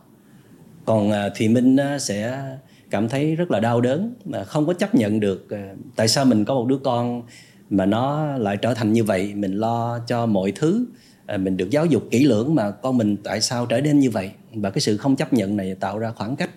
Còn 0.86 1.12
à, 1.12 1.22
ờ, 1.22 1.32
thì 1.36 1.48
minh 1.48 1.78
sẽ 2.00 2.44
cảm 2.90 3.10
thấy 3.10 3.36
rất 3.36 3.52
là 3.52 3.60
đau 3.60 3.82
đớn 3.82 4.14
mà 4.26 4.44
không 4.44 4.66
có 4.66 4.74
chấp 4.74 4.96
nhận 4.96 5.20
được 5.20 5.48
tại 5.96 6.08
sao 6.08 6.26
mình 6.26 6.46
có 6.46 6.56
một 6.56 6.66
đứa 6.68 6.78
con 6.78 7.24
mà 7.70 7.86
nó 7.86 8.38
lại 8.38 8.58
trở 8.58 8.74
thành 8.74 8.94
như 8.94 9.04
vậy, 9.04 9.34
mình 9.36 9.54
lo 9.54 10.00
cho 10.08 10.26
mọi 10.26 10.52
thứ. 10.52 10.86
À, 11.26 11.38
mình 11.38 11.58
được 11.58 11.70
giáo 11.70 11.86
dục 11.86 12.04
kỹ 12.12 12.24
lưỡng 12.24 12.56
mà 12.56 12.72
con 12.72 12.98
mình 12.98 13.18
tại 13.24 13.42
sao 13.42 13.66
trở 13.66 13.82
nên 13.82 14.00
như 14.00 14.10
vậy? 14.10 14.32
Và 14.54 14.70
cái 14.70 14.82
sự 14.82 14.98
không 14.98 15.16
chấp 15.16 15.34
nhận 15.34 15.58
này 15.58 15.76
tạo 15.76 16.00
ra 16.00 16.12
khoảng 16.12 16.36
cách. 16.36 16.50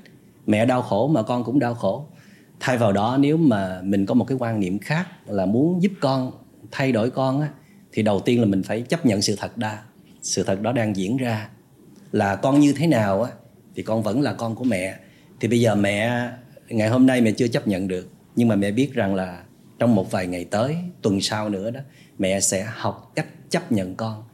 Mẹ 0.46 0.66
đau 0.66 0.83
khổ 0.83 1.09
mà 1.09 1.22
con 1.22 1.44
cũng 1.44 1.59
đau 1.59 1.75
khổ. 1.75 2.07
Thay 2.61 2.79
vào 2.79 2.92
đó, 2.92 3.16
nếu 3.20 3.37
mà 3.37 3.81
mình 3.83 4.07
có 4.07 4.14
một 4.14 4.25
cái 4.25 4.38
quan 4.40 4.61
niệm 4.61 4.79
khác 4.79 5.07
là 5.27 5.46
muốn 5.46 5.83
giúp 5.83 5.92
con, 6.01 6.33
thay 6.70 6.92
đổi 6.92 7.11
con 7.11 7.40
á, 7.40 7.48
thì 7.92 8.03
đầu 8.03 8.20
tiên 8.20 8.40
là 8.40 8.46
mình 8.46 8.62
phải 8.62 8.83
chấp 8.83 9.07
nhận 9.07 9.22
sự 9.22 9.37
thật 9.38 9.59
đa. 9.59 9.79
Sự 10.22 10.44
thật 10.44 10.61
đó 10.61 10.72
đang 10.72 10.96
diễn 10.96 11.16
ra. 11.16 11.48
Là 12.12 12.37
con 12.37 12.61
như 12.61 12.72
thế 12.72 12.87
nào 12.87 13.22
á, 13.22 13.31
thì 13.75 13.83
con 13.83 14.03
vẫn 14.03 14.20
là 14.20 14.33
con 14.33 14.55
của 14.55 14.64
mẹ. 14.64 14.94
Thì 15.40 15.48
bây 15.48 15.61
giờ 15.61 15.75
mẹ, 15.75 16.29
ngày 16.68 16.88
hôm 16.88 17.07
nay 17.07 17.20
mẹ 17.20 17.33
chưa 17.33 17.48
chấp 17.48 17.68
nhận 17.68 17.88
được. 17.88 18.11
Nhưng 18.37 18.48
mà 18.48 18.57
mẹ 18.57 18.70
biết 18.70 18.94
rằng 18.94 19.14
là 19.14 19.42
trong 19.82 19.94
một 19.94 20.10
vài 20.10 20.26
ngày 20.26 20.44
tới 20.44 20.76
tuần 21.02 21.20
sau 21.20 21.48
nữa 21.48 21.70
đó 21.70 21.80
mẹ 22.18 22.40
sẽ 22.40 22.68
học 22.76 23.12
cách 23.14 23.26
chấp 23.50 23.72
nhận 23.72 23.94
con. 23.94 24.24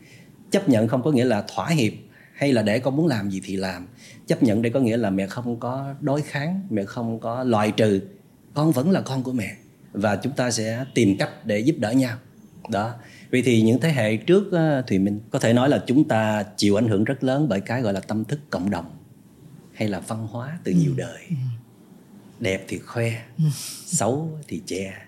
Chấp 0.51 0.69
nhận 0.69 0.89
không 0.89 1.03
có 1.03 1.11
nghĩa 1.11 1.25
là 1.25 1.45
thỏa 1.55 1.69
hiệp 1.69 1.93
hay 2.35 2.53
là 2.53 2.63
để 2.63 2.79
con 2.79 2.97
muốn 2.97 3.07
làm 3.07 3.31
gì 3.31 3.41
thì 3.45 3.57
làm. 3.57 3.87
Chấp 4.27 4.43
nhận 4.43 4.63
đây 4.63 4.73
có 4.73 4.81
nghĩa 4.81 4.97
là 4.97 5.11
mẹ 5.11 5.27
không 5.27 5.61
có 5.61 5.95
đối 6.01 6.23
kháng 6.23 6.63
mẹ 6.71 6.85
không 6.85 7.21
có 7.21 7.45
loại 7.45 7.73
trừ. 7.73 8.01
Con 8.55 8.73
vẫn 8.73 8.91
là 8.91 9.01
con 9.01 9.23
của 9.23 9.33
mẹ 9.33 9.57
và 9.93 10.17
chúng 10.17 10.33
ta 10.33 10.51
sẽ 10.51 10.85
tìm 10.95 11.17
cách 11.19 11.31
để 11.47 11.59
giúp 11.59 11.77
đỡ 11.79 11.91
nhau. 11.91 12.19
Đó. 12.69 12.95
Vì 13.31 13.43
thì 13.43 13.63
những 13.63 13.81
thế 13.81 13.93
hệ 13.93 14.17
trước 14.17 14.45
thì 14.87 14.99
mình 14.99 15.21
có 15.31 15.39
thể 15.39 15.53
nói 15.53 15.69
là 15.69 15.85
chúng 15.87 16.09
ta 16.09 16.43
chịu 16.57 16.79
ảnh 16.79 16.89
hưởng 16.89 17.05
rất 17.05 17.25
lớn 17.25 17.49
bởi 17.49 17.61
cái 17.61 17.83
gọi 17.83 17.93
là 17.93 18.01
tâm 18.01 18.25
thức 18.25 18.41
cộng 18.51 18.71
đồng 18.71 18.91
hay 19.75 19.89
là 19.89 20.01
văn 20.01 20.27
hóa 20.27 20.59
từ 20.65 20.73
nhiều 20.73 20.91
ừ. 20.91 20.99
đời. 20.99 21.23
Ừ. 21.29 21.35
đẹp 22.41 22.65
thì 22.69 22.79
khoe 22.79 23.13
ừ. 23.39 23.45
xấu 23.87 24.39
thì 24.49 24.63
che 24.67 25.08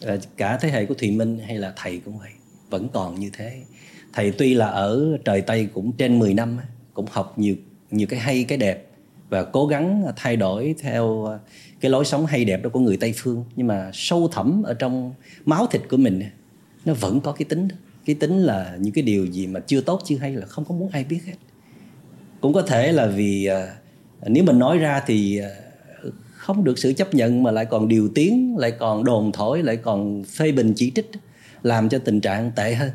Ờ, 0.00 0.18
cả 0.36 0.58
thế 0.60 0.70
hệ 0.70 0.86
của 0.86 0.94
thùy 0.94 1.10
minh 1.10 1.38
hay 1.38 1.58
là 1.58 1.72
thầy 1.76 2.00
cũng 2.04 2.18
vậy, 2.18 2.30
vẫn 2.70 2.88
còn 2.92 3.20
như 3.20 3.30
thế. 3.32 3.62
Thầy 4.12 4.30
tuy 4.30 4.54
là 4.54 4.66
ở 4.66 5.18
trời 5.24 5.40
tây 5.40 5.68
cũng 5.74 5.92
trên 5.92 6.18
10 6.18 6.34
năm 6.34 6.58
cũng 6.94 7.06
học 7.10 7.38
nhiều 7.38 7.56
nhiều 7.90 8.06
cái 8.10 8.20
hay, 8.20 8.44
cái 8.44 8.58
đẹp 8.58 8.86
và 9.28 9.44
cố 9.44 9.66
gắng 9.66 10.04
thay 10.16 10.36
đổi 10.36 10.74
theo 10.80 11.24
ờ, 11.24 11.38
cái 11.80 11.90
lối 11.90 12.04
sống 12.04 12.26
hay 12.26 12.44
đẹp 12.44 12.62
đó 12.62 12.70
của 12.70 12.80
người 12.80 12.96
tây 12.96 13.14
phương. 13.16 13.44
Nhưng 13.56 13.66
mà 13.66 13.90
sâu 13.94 14.28
thẳm 14.32 14.62
ở 14.62 14.74
trong 14.74 15.14
máu 15.44 15.66
thịt 15.66 15.82
của 15.90 15.96
mình 15.96 16.22
nó 16.84 16.94
vẫn 16.94 17.20
có 17.20 17.32
cái 17.32 17.44
tính 17.44 17.68
cái 18.04 18.14
tính 18.14 18.38
là 18.38 18.76
những 18.80 18.92
cái 18.92 19.02
điều 19.02 19.26
gì 19.26 19.46
mà 19.46 19.60
chưa 19.60 19.80
tốt, 19.80 20.02
chưa 20.04 20.16
hay 20.16 20.36
là 20.36 20.46
không 20.46 20.64
có 20.64 20.74
muốn 20.74 20.88
ai 20.92 21.04
biết 21.04 21.20
hết. 21.26 21.34
Cũng 22.40 22.52
có 22.52 22.62
thể 22.62 22.92
là 22.92 23.06
vì 23.06 23.46
ờ, 23.46 23.68
nếu 24.26 24.44
mình 24.44 24.58
nói 24.58 24.78
ra 24.78 25.02
thì 25.06 25.40
không 26.48 26.64
được 26.64 26.78
sự 26.78 26.92
chấp 26.92 27.14
nhận 27.14 27.42
mà 27.42 27.50
lại 27.50 27.64
còn 27.64 27.88
điều 27.88 28.08
tiếng 28.14 28.56
lại 28.56 28.70
còn 28.70 29.04
đồn 29.04 29.32
thổi 29.32 29.62
lại 29.62 29.76
còn 29.76 30.24
phê 30.24 30.52
bình 30.52 30.72
chỉ 30.76 30.92
trích 30.94 31.10
làm 31.62 31.88
cho 31.88 31.98
tình 31.98 32.20
trạng 32.20 32.52
tệ 32.56 32.74
hơn 32.74 32.90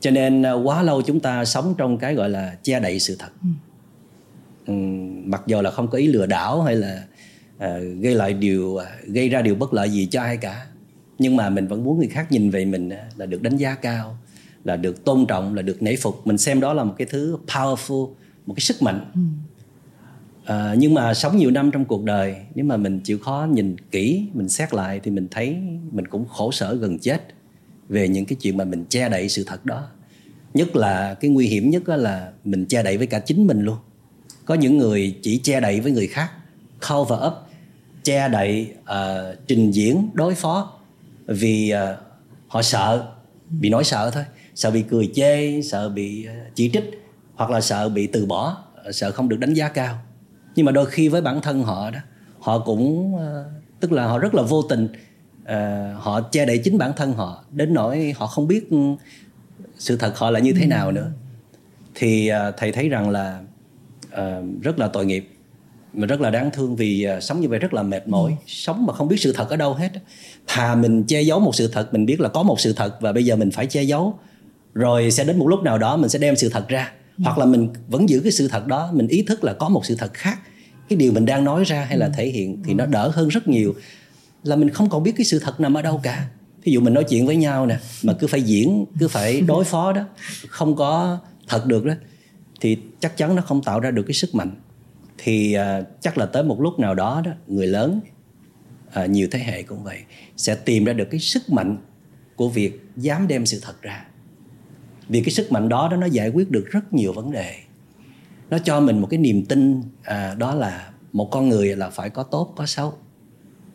cho 0.00 0.10
nên 0.10 0.42
à, 0.42 0.52
quá 0.52 0.82
lâu 0.82 1.02
chúng 1.02 1.20
ta 1.20 1.44
sống 1.44 1.74
trong 1.78 1.98
cái 1.98 2.14
gọi 2.14 2.28
là 2.28 2.56
che 2.62 2.80
đậy 2.80 3.00
sự 3.00 3.16
thật 3.18 3.28
ừ. 4.66 4.72
mặc 5.24 5.42
dù 5.46 5.60
là 5.60 5.70
không 5.70 5.88
có 5.88 5.98
ý 5.98 6.06
lừa 6.06 6.26
đảo 6.26 6.62
hay 6.62 6.76
là 6.76 7.04
uh, 7.56 7.62
gây 8.00 8.14
lại 8.14 8.32
điều 8.32 8.78
gây 9.06 9.28
ra 9.28 9.42
điều 9.42 9.54
bất 9.54 9.74
lợi 9.74 9.90
gì 9.90 10.06
cho 10.06 10.22
ai 10.22 10.36
cả 10.36 10.66
nhưng 11.18 11.36
mà 11.36 11.50
mình 11.50 11.66
vẫn 11.66 11.84
muốn 11.84 11.98
người 11.98 12.08
khác 12.08 12.32
nhìn 12.32 12.50
về 12.50 12.64
mình 12.64 12.90
là 13.16 13.26
được 13.26 13.42
đánh 13.42 13.56
giá 13.56 13.74
cao 13.74 14.18
là 14.64 14.76
được 14.76 15.04
tôn 15.04 15.26
trọng 15.28 15.54
là 15.54 15.62
được 15.62 15.82
nể 15.82 15.96
phục 15.96 16.26
mình 16.26 16.38
xem 16.38 16.60
đó 16.60 16.72
là 16.72 16.84
một 16.84 16.94
cái 16.98 17.06
thứ 17.10 17.38
powerful 17.46 18.10
một 18.46 18.54
cái 18.54 18.60
sức 18.60 18.82
mạnh 18.82 19.10
ừ 19.14 19.20
à, 20.46 20.74
nhưng 20.78 20.94
mà 20.94 21.14
sống 21.14 21.36
nhiều 21.36 21.50
năm 21.50 21.70
trong 21.70 21.84
cuộc 21.84 22.04
đời 22.04 22.36
nếu 22.54 22.64
mà 22.64 22.76
mình 22.76 23.00
chịu 23.00 23.18
khó 23.18 23.48
nhìn 23.50 23.76
kỹ 23.90 24.26
mình 24.34 24.48
xét 24.48 24.74
lại 24.74 25.00
thì 25.02 25.10
mình 25.10 25.28
thấy 25.30 25.56
mình 25.92 26.06
cũng 26.06 26.28
khổ 26.28 26.52
sở 26.52 26.74
gần 26.74 26.98
chết 26.98 27.22
về 27.88 28.08
những 28.08 28.24
cái 28.24 28.36
chuyện 28.40 28.56
mà 28.56 28.64
mình 28.64 28.84
che 28.88 29.08
đậy 29.08 29.28
sự 29.28 29.44
thật 29.46 29.64
đó. 29.64 29.88
Nhất 30.54 30.76
là 30.76 31.14
cái 31.14 31.30
nguy 31.30 31.46
hiểm 31.46 31.70
nhất 31.70 31.88
là 31.88 32.32
mình 32.44 32.66
che 32.66 32.82
đậy 32.82 32.96
với 32.96 33.06
cả 33.06 33.18
chính 33.18 33.46
mình 33.46 33.60
luôn. 33.60 33.76
Có 34.44 34.54
những 34.54 34.78
người 34.78 35.16
chỉ 35.22 35.38
che 35.38 35.60
đậy 35.60 35.80
với 35.80 35.92
người 35.92 36.06
khác 36.06 36.30
cover 36.88 37.18
up 37.26 37.32
che 38.04 38.28
đậy 38.28 38.72
uh, 38.80 39.46
trình 39.46 39.70
diễn 39.70 40.08
đối 40.14 40.34
phó 40.34 40.78
vì 41.26 41.72
uh, 41.74 41.98
họ 42.48 42.62
sợ 42.62 43.06
bị 43.50 43.70
nói 43.70 43.84
sợ 43.84 44.10
thôi. 44.10 44.24
Sợ 44.54 44.70
bị 44.70 44.82
cười 44.82 45.10
chê 45.14 45.62
sợ 45.62 45.88
bị 45.88 46.26
chỉ 46.54 46.70
trích 46.72 46.84
hoặc 47.34 47.50
là 47.50 47.60
sợ 47.60 47.88
bị 47.88 48.06
từ 48.06 48.26
bỏ 48.26 48.64
sợ 48.92 49.10
không 49.10 49.28
được 49.28 49.38
đánh 49.38 49.54
giá 49.54 49.68
cao 49.68 49.98
nhưng 50.56 50.66
mà 50.66 50.72
đôi 50.72 50.86
khi 50.86 51.08
với 51.08 51.20
bản 51.20 51.40
thân 51.40 51.62
họ 51.62 51.90
đó 51.90 51.98
họ 52.38 52.58
cũng 52.58 53.14
uh, 53.14 53.20
tức 53.80 53.92
là 53.92 54.06
họ 54.06 54.18
rất 54.18 54.34
là 54.34 54.42
vô 54.42 54.62
tình 54.62 54.88
uh, 55.42 55.48
họ 56.02 56.20
che 56.20 56.46
đậy 56.46 56.58
chính 56.58 56.78
bản 56.78 56.92
thân 56.96 57.12
họ 57.12 57.44
đến 57.50 57.74
nỗi 57.74 58.14
họ 58.16 58.26
không 58.26 58.48
biết 58.48 58.68
sự 59.78 59.96
thật 59.96 60.18
họ 60.18 60.30
là 60.30 60.40
như 60.40 60.52
thế 60.52 60.62
ừ. 60.62 60.66
nào 60.66 60.92
nữa 60.92 61.10
thì 61.94 62.30
uh, 62.30 62.54
thầy 62.56 62.72
thấy 62.72 62.88
rằng 62.88 63.10
là 63.10 63.40
uh, 64.12 64.62
rất 64.62 64.78
là 64.78 64.88
tội 64.88 65.06
nghiệp 65.06 65.30
mà 65.92 66.06
rất 66.06 66.20
là 66.20 66.30
đáng 66.30 66.50
thương 66.50 66.76
vì 66.76 67.08
uh, 67.16 67.22
sống 67.22 67.40
như 67.40 67.48
vậy 67.48 67.58
rất 67.58 67.74
là 67.74 67.82
mệt 67.82 68.08
mỏi 68.08 68.30
ừ. 68.30 68.36
sống 68.46 68.86
mà 68.86 68.92
không 68.92 69.08
biết 69.08 69.20
sự 69.20 69.32
thật 69.32 69.48
ở 69.50 69.56
đâu 69.56 69.74
hết 69.74 69.90
thà 70.46 70.74
mình 70.74 71.04
che 71.04 71.22
giấu 71.22 71.40
một 71.40 71.54
sự 71.54 71.68
thật 71.68 71.94
mình 71.94 72.06
biết 72.06 72.20
là 72.20 72.28
có 72.28 72.42
một 72.42 72.60
sự 72.60 72.72
thật 72.72 73.00
và 73.00 73.12
bây 73.12 73.24
giờ 73.24 73.36
mình 73.36 73.50
phải 73.50 73.66
che 73.66 73.82
giấu 73.82 74.18
rồi 74.74 75.10
sẽ 75.10 75.24
đến 75.24 75.38
một 75.38 75.48
lúc 75.48 75.62
nào 75.62 75.78
đó 75.78 75.96
mình 75.96 76.10
sẽ 76.10 76.18
đem 76.18 76.36
sự 76.36 76.48
thật 76.48 76.68
ra 76.68 76.92
ừ. 77.18 77.22
hoặc 77.24 77.38
là 77.38 77.44
mình 77.44 77.68
vẫn 77.88 78.08
giữ 78.08 78.20
cái 78.20 78.32
sự 78.32 78.48
thật 78.48 78.66
đó 78.66 78.90
mình 78.92 79.08
ý 79.08 79.22
thức 79.22 79.44
là 79.44 79.52
có 79.52 79.68
một 79.68 79.86
sự 79.86 79.94
thật 79.94 80.14
khác 80.14 80.38
cái 80.88 80.96
điều 80.96 81.12
mình 81.12 81.26
đang 81.26 81.44
nói 81.44 81.64
ra 81.64 81.84
hay 81.84 81.98
là 81.98 82.06
ừ. 82.06 82.12
thể 82.16 82.26
hiện 82.26 82.62
thì 82.64 82.74
nó 82.74 82.86
đỡ 82.86 83.10
hơn 83.14 83.28
rất 83.28 83.48
nhiều. 83.48 83.74
Là 84.42 84.56
mình 84.56 84.70
không 84.70 84.88
còn 84.88 85.02
biết 85.02 85.12
cái 85.16 85.24
sự 85.24 85.38
thật 85.38 85.60
nằm 85.60 85.74
ở 85.74 85.82
đâu 85.82 86.00
cả. 86.02 86.28
Ví 86.64 86.72
dụ 86.72 86.80
mình 86.80 86.94
nói 86.94 87.04
chuyện 87.04 87.26
với 87.26 87.36
nhau 87.36 87.66
nè 87.66 87.78
mà 88.02 88.12
cứ 88.12 88.26
phải 88.26 88.42
diễn 88.42 88.84
cứ 88.98 89.08
phải 89.08 89.40
đối 89.46 89.64
phó 89.64 89.92
đó 89.92 90.04
không 90.48 90.76
có 90.76 91.18
thật 91.48 91.66
được 91.66 91.84
đó 91.84 91.94
thì 92.60 92.78
chắc 93.00 93.16
chắn 93.16 93.36
nó 93.36 93.42
không 93.42 93.62
tạo 93.62 93.80
ra 93.80 93.90
được 93.90 94.02
cái 94.02 94.14
sức 94.14 94.34
mạnh. 94.34 94.50
Thì 95.18 95.56
uh, 95.58 95.86
chắc 96.00 96.18
là 96.18 96.26
tới 96.26 96.42
một 96.42 96.60
lúc 96.60 96.78
nào 96.78 96.94
đó 96.94 97.22
đó 97.24 97.30
người 97.46 97.66
lớn 97.66 98.00
uh, 99.04 99.10
nhiều 99.10 99.28
thế 99.30 99.38
hệ 99.38 99.62
cũng 99.62 99.84
vậy 99.84 99.98
sẽ 100.36 100.54
tìm 100.54 100.84
ra 100.84 100.92
được 100.92 101.08
cái 101.10 101.20
sức 101.20 101.50
mạnh 101.50 101.76
của 102.36 102.48
việc 102.48 102.80
dám 102.96 103.28
đem 103.28 103.46
sự 103.46 103.60
thật 103.62 103.82
ra. 103.82 104.04
Vì 105.08 105.20
cái 105.20 105.30
sức 105.30 105.52
mạnh 105.52 105.68
đó 105.68 105.88
đó 105.90 105.96
nó 105.96 106.06
giải 106.06 106.28
quyết 106.28 106.50
được 106.50 106.66
rất 106.70 106.92
nhiều 106.92 107.12
vấn 107.12 107.30
đề 107.30 107.54
nó 108.50 108.58
cho 108.58 108.80
mình 108.80 108.98
một 108.98 109.06
cái 109.10 109.18
niềm 109.18 109.44
tin 109.44 109.82
à, 110.02 110.34
đó 110.34 110.54
là 110.54 110.90
một 111.12 111.28
con 111.30 111.48
người 111.48 111.76
là 111.76 111.90
phải 111.90 112.10
có 112.10 112.22
tốt 112.22 112.52
có 112.56 112.66
xấu. 112.66 112.94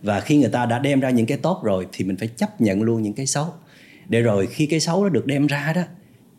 Và 0.02 0.20
khi 0.20 0.38
người 0.38 0.50
ta 0.50 0.66
đã 0.66 0.80
đem 0.80 1.00
ra 1.00 1.10
những 1.10 1.26
cái 1.26 1.38
tốt 1.38 1.62
rồi 1.64 1.88
thì 1.92 2.06
mình 2.06 2.18
phải 2.18 2.28
chấp 2.28 2.62
nhận 2.62 2.82
luôn 2.82 3.02
những 3.02 3.14
cái 3.14 3.26
xấu. 3.26 3.48
Để 4.10 4.22
rồi 4.22 4.48
khi 4.48 4.66
cái 4.66 4.80
xấu 4.80 5.04
đó 5.04 5.10
được 5.10 5.26
đem 5.26 5.48
ra 5.48 5.74
đó 5.76 5.82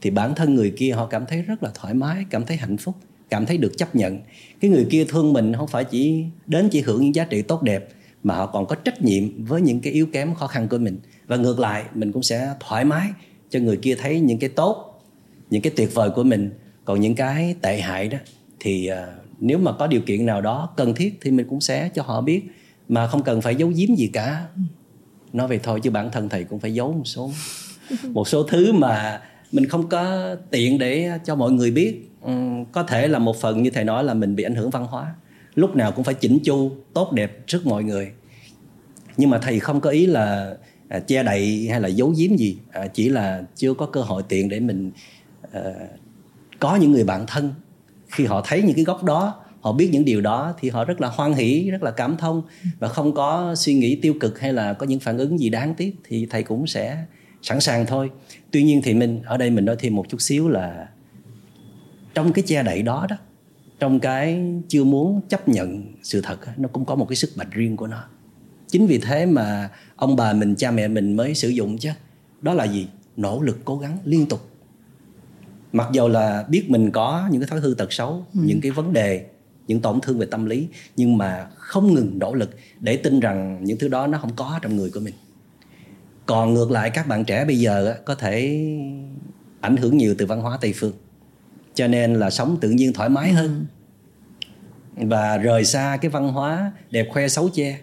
thì 0.01 0.11
bản 0.11 0.35
thân 0.35 0.55
người 0.55 0.73
kia 0.77 0.91
họ 0.91 1.07
cảm 1.07 1.27
thấy 1.27 1.43
rất 1.43 1.63
là 1.63 1.71
thoải 1.75 1.95
mái 1.95 2.25
cảm 2.31 2.47
thấy 2.47 2.57
hạnh 2.57 2.77
phúc 2.77 2.95
cảm 3.31 3.47
thấy 3.47 3.59
được 3.59 3.79
chấp 3.79 3.95
nhận. 3.95 4.21
Cái 4.61 4.71
người 4.71 4.87
kia 4.91 5.05
thương 5.05 5.33
mình 5.33 5.53
không 5.55 5.69
phải 5.69 5.85
chỉ 5.85 6.25
đến 6.47 6.69
chỉ 6.69 6.81
hưởng 6.81 7.01
những 7.03 7.15
giá 7.15 7.25
trị 7.25 7.43
tốt 7.43 7.63
đẹp 7.63 7.89
mà 8.23 8.35
họ 8.35 8.47
còn 8.47 8.67
có 8.67 8.75
trách 8.75 9.03
nhiệm 9.03 9.45
với 9.45 9.63
những 9.63 9.81
cái 9.81 9.93
yếu 9.93 10.07
kém 10.07 10.35
khó 10.35 10.47
khăn 10.47 10.69
của 10.69 10.79
mình. 10.79 10.99
Và 11.27 11.37
ngược 11.37 11.59
lại 11.59 11.85
mình 11.95 12.13
cũng 12.13 12.23
sẽ 12.23 12.55
thoải 12.61 12.85
mái 12.85 13.09
cho 13.51 13.61
người 13.61 13.77
kia 13.77 13.95
thấy 13.95 14.21
những 14.21 14.39
cái 14.39 14.51
tốt 14.51 15.03
những 15.51 15.63
cái 15.63 15.73
tuyệt 15.77 15.95
vời 15.95 16.11
của 16.11 16.23
mình 16.23 16.51
còn 16.85 17.01
những 17.01 17.15
cái 17.15 17.55
tệ 17.63 17.81
hại 17.81 18.09
đó 18.09 18.19
thì 18.61 18.91
uh, 18.93 18.97
nếu 19.41 19.59
mà 19.59 19.73
có 19.73 19.87
điều 19.87 20.01
kiện 20.01 20.27
nào 20.27 20.41
đó 20.41 20.69
cần 20.77 20.95
thiết 20.95 21.19
thì 21.21 21.31
mình 21.31 21.47
cũng 21.49 21.61
sẽ 21.61 21.89
cho 21.95 22.03
họ 22.03 22.21
biết. 22.21 22.43
Mà 22.89 23.07
không 23.07 23.23
cần 23.23 23.41
phải 23.41 23.55
giấu 23.55 23.73
giếm 23.77 23.95
gì 23.95 24.11
cả. 24.13 24.47
Nói 25.33 25.49
về 25.49 25.61
thôi 25.63 25.81
chứ 25.83 25.91
bản 25.91 26.11
thân 26.11 26.29
thầy 26.29 26.45
cũng 26.45 26.61
phải 26.61 26.75
giấu 26.75 26.93
một 26.93 27.05
số 27.05 27.31
một 28.05 28.29
số 28.29 28.43
thứ 28.43 28.73
mà 28.73 29.23
mình 29.53 29.69
không 29.69 29.89
có 29.89 30.35
tiện 30.51 30.79
để 30.79 31.11
cho 31.25 31.35
mọi 31.35 31.53
người 31.53 31.71
biết. 31.71 32.11
Ừ, 32.23 32.33
có 32.73 32.83
thể 32.83 33.09
là 33.09 33.19
một 33.19 33.37
phần 33.41 33.63
như 33.63 33.71
thầy 33.71 33.85
nói 33.85 34.05
là 34.05 34.15
mình 34.15 34.37
bị 34.37 34.45
ảnh 34.45 34.55
hưởng 34.55 34.71
văn 34.71 34.87
hóa. 34.87 35.15
Lúc 35.55 35.77
nào 35.77 35.93
cũng 35.93 36.05
phải 36.05 36.15
chỉnh 36.15 36.39
chu 36.45 36.71
tốt 36.95 37.13
đẹp 37.13 37.47
trước 37.47 37.67
mọi 37.67 37.85
người. 37.85 38.11
Nhưng 39.17 39.31
mà 39.31 39.39
thầy 39.39 39.61
không 39.61 39.81
có 39.81 39.91
ý 39.91 40.07
là 40.07 40.55
à, 40.89 40.99
che 40.99 41.23
đậy 41.23 41.69
hay 41.71 41.81
là 41.81 41.89
giấu 41.89 42.15
giếm 42.19 42.37
gì. 42.37 42.59
À, 42.73 42.87
chỉ 42.87 43.09
là 43.09 43.43
chưa 43.57 43.75
có 43.75 43.87
cơ 43.87 44.01
hội 44.01 44.23
tiện 44.29 44.49
để 44.49 44.61
mình 44.61 44.91
à, 45.53 45.63
có 46.63 46.77
những 46.77 46.93
người 46.93 47.05
bạn 47.05 47.25
thân. 47.27 47.55
Khi 48.09 48.25
họ 48.25 48.43
thấy 48.45 48.63
những 48.63 48.77
cái 48.77 48.85
góc 48.85 49.05
đó, 49.05 49.35
họ 49.61 49.73
biết 49.73 49.89
những 49.93 50.05
điều 50.05 50.21
đó, 50.21 50.55
thì 50.61 50.71
họ 50.71 50.85
rất 50.85 51.01
là 51.01 51.09
hoan 51.09 51.33
hỷ, 51.33 51.71
rất 51.71 51.83
là 51.83 51.91
cảm 51.91 52.17
thông 52.17 52.43
và 52.79 52.89
không 52.89 53.15
có 53.15 53.55
suy 53.55 53.75
nghĩ 53.75 53.97
tiêu 53.97 54.15
cực 54.21 54.41
hay 54.41 54.53
là 54.53 54.73
có 54.73 54.87
những 54.87 55.01
phản 55.01 55.19
ứng 55.19 55.39
gì 55.39 55.49
đáng 55.49 55.75
tiếc 55.75 55.97
thì 56.05 56.27
thầy 56.31 56.43
cũng 56.43 56.67
sẽ 56.67 57.05
sẵn 57.43 57.61
sàng 57.61 57.87
thôi. 57.87 58.11
Tuy 58.51 58.63
nhiên 58.63 58.81
thì 58.85 58.95
mình, 58.95 59.23
ở 59.23 59.37
đây 59.37 59.51
mình 59.51 59.65
nói 59.65 59.77
thêm 59.79 59.95
một 59.95 60.09
chút 60.09 60.21
xíu 60.21 60.49
là 60.49 60.89
trong 62.15 62.33
cái 62.33 62.45
che 62.47 62.63
đậy 62.63 62.83
đó 62.83 63.07
đó, 63.11 63.17
trong 63.79 64.01
cái 64.01 64.41
chưa 64.69 64.85
muốn 64.85 65.21
chấp 65.29 65.49
nhận 65.49 65.95
sự 66.03 66.21
thật 66.21 66.39
nó 66.57 66.69
cũng 66.73 66.85
có 66.85 66.95
một 66.95 67.07
cái 67.09 67.17
sức 67.17 67.31
mạnh 67.37 67.51
riêng 67.51 67.77
của 67.77 67.87
nó. 67.87 68.05
Chính 68.69 68.87
vì 68.87 68.99
thế 68.99 69.27
mà 69.27 69.71
ông 69.97 70.17
bà 70.17 70.33
mình, 70.33 70.55
cha 70.57 70.71
mẹ 70.71 70.89
mình 70.89 71.17
mới 71.17 71.35
sử 71.35 71.49
dụng 71.49 71.79
chứ. 71.79 71.91
Đó 72.43 72.55
là 72.55 72.65
gì? 72.65 72.89
Nỗ 73.17 73.43
lực 73.43 73.59
cố 73.65 73.79
gắng 73.79 73.99
liên 74.05 74.27
tục 74.27 74.52
mặc 75.73 75.89
dù 75.93 76.09
là 76.09 76.45
biết 76.49 76.71
mình 76.71 76.91
có 76.91 77.29
những 77.31 77.41
cái 77.41 77.49
thói 77.49 77.61
hư 77.61 77.75
tật 77.75 77.93
xấu 77.93 78.27
ừ. 78.35 78.41
những 78.45 78.61
cái 78.61 78.71
vấn 78.71 78.93
đề 78.93 79.27
những 79.67 79.81
tổn 79.81 80.01
thương 80.01 80.19
về 80.19 80.27
tâm 80.27 80.47
lý 80.47 80.69
nhưng 80.97 81.19
mà 81.19 81.47
không 81.57 81.95
ngừng 81.95 82.19
nỗ 82.19 82.35
lực 82.35 82.51
để 82.81 82.97
tin 82.97 83.21
rằng 83.21 83.65
những 83.65 83.79
thứ 83.79 83.89
đó 83.89 84.07
nó 84.07 84.19
không 84.19 84.33
có 84.37 84.59
trong 84.63 84.77
người 84.77 84.91
của 84.91 85.01
mình 85.01 85.15
còn 86.27 86.55
ngược 86.55 86.71
lại 86.71 86.91
các 86.91 87.09
bạn 87.09 87.25
trẻ 87.25 87.45
bây 87.45 87.59
giờ 87.59 87.97
có 88.05 88.15
thể 88.15 88.67
ảnh 89.61 89.77
hưởng 89.77 89.97
nhiều 89.97 90.15
từ 90.19 90.27
văn 90.27 90.41
hóa 90.41 90.59
tây 90.61 90.73
phương 90.77 90.93
cho 91.75 91.89
nên 91.89 92.15
là 92.15 92.31
sống 92.31 92.59
tự 92.61 92.71
nhiên 92.71 92.93
thoải 92.93 93.09
mái 93.09 93.33
hơn 93.33 93.67
ừ. 94.97 95.07
và 95.07 95.37
rời 95.37 95.65
xa 95.65 95.99
cái 96.01 96.11
văn 96.11 96.29
hóa 96.29 96.73
đẹp 96.91 97.09
khoe 97.13 97.29
xấu 97.29 97.49
che 97.49 97.79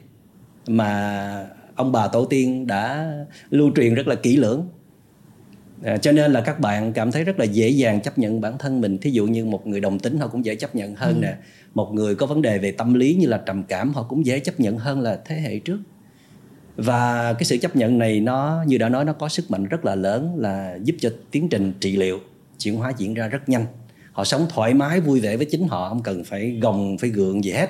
mà 0.68 1.48
ông 1.76 1.92
bà 1.92 2.08
tổ 2.08 2.26
tiên 2.26 2.68
đã 2.68 3.14
lưu 3.50 3.72
truyền 3.76 3.94
rất 3.94 4.08
là 4.08 4.16
kỹ 4.16 4.36
lưỡng 4.36 4.68
à, 5.84 5.98
cho 5.98 6.12
nên 6.12 6.32
là 6.32 6.42
các 6.42 6.60
bạn 6.60 6.94
cảm 6.94 7.12
thấy 7.12 7.24
rất 7.24 7.40
là 7.40 7.46
dễ 7.46 7.70
dàng 7.70 8.02
chấp 8.02 8.20
nhận 8.20 8.42
bản 8.42 8.58
thân 8.58 8.82
mình. 8.82 8.98
Thí 8.98 9.12
dụ 9.12 9.28
như 9.28 9.46
một 9.46 9.68
người 9.68 9.80
đồng 9.80 10.00
tính 10.00 10.18
họ 10.18 10.28
cũng 10.28 10.46
dễ 10.46 10.56
chấp 10.56 10.76
nhận 10.76 10.96
hơn 10.96 11.16
ừ. 11.16 11.22
nè. 11.22 11.36
Một 11.74 11.94
người 11.94 12.16
có 12.16 12.26
vấn 12.26 12.42
đề 12.42 12.58
về 12.58 12.72
tâm 12.72 12.94
lý 12.94 13.16
như 13.16 13.28
là 13.28 13.42
trầm 13.46 13.64
cảm 13.64 13.94
họ 13.94 14.04
cũng 14.04 14.26
dễ 14.26 14.40
chấp 14.40 14.60
nhận 14.60 14.78
hơn 14.78 15.02
là 15.02 15.20
thế 15.26 15.36
hệ 15.36 15.60
trước. 15.60 15.80
Và 16.76 17.34
cái 17.34 17.44
sự 17.44 17.58
chấp 17.58 17.76
nhận 17.76 17.98
này 17.98 18.20
nó 18.20 18.64
như 18.68 18.78
đã 18.78 18.90
nói 18.90 19.06
nó 19.06 19.14
có 19.14 19.30
sức 19.30 19.52
mạnh 19.52 19.66
rất 19.66 19.86
là 19.86 19.96
lớn 19.96 20.36
là 20.38 20.78
giúp 20.84 20.96
cho 21.00 21.10
tiến 21.32 21.50
trình 21.50 21.74
trị 21.80 21.98
liệu 21.98 22.20
chuyển 22.60 22.76
hóa 22.76 22.94
diễn 22.98 23.14
ra 23.14 23.28
rất 23.28 23.50
nhanh. 23.50 23.66
Họ 24.12 24.24
sống 24.24 24.46
thoải 24.50 24.74
mái 24.74 25.02
vui 25.02 25.20
vẻ 25.20 25.38
với 25.38 25.46
chính 25.46 25.68
họ 25.68 25.90
không 25.90 26.04
cần 26.04 26.24
phải 26.24 26.60
gồng 26.62 26.98
phải 26.98 27.10
gượng 27.10 27.44
gì 27.44 27.52
hết. 27.52 27.70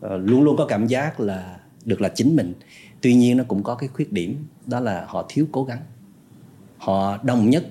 Ờ, 0.00 0.16
luôn 0.16 0.42
luôn 0.42 0.56
có 0.56 0.66
cảm 0.66 0.86
giác 0.86 1.20
là 1.20 1.56
được 1.84 2.00
là 2.00 2.08
chính 2.08 2.36
mình. 2.36 2.52
Tuy 3.00 3.14
nhiên 3.14 3.36
nó 3.36 3.44
cũng 3.48 3.62
có 3.62 3.74
cái 3.74 3.88
khuyết 3.88 4.12
điểm 4.12 4.46
đó 4.66 4.80
là 4.80 5.04
họ 5.08 5.26
thiếu 5.28 5.46
cố 5.52 5.64
gắng 5.64 5.78
họ 6.78 7.18
đồng 7.22 7.50
nhất 7.50 7.66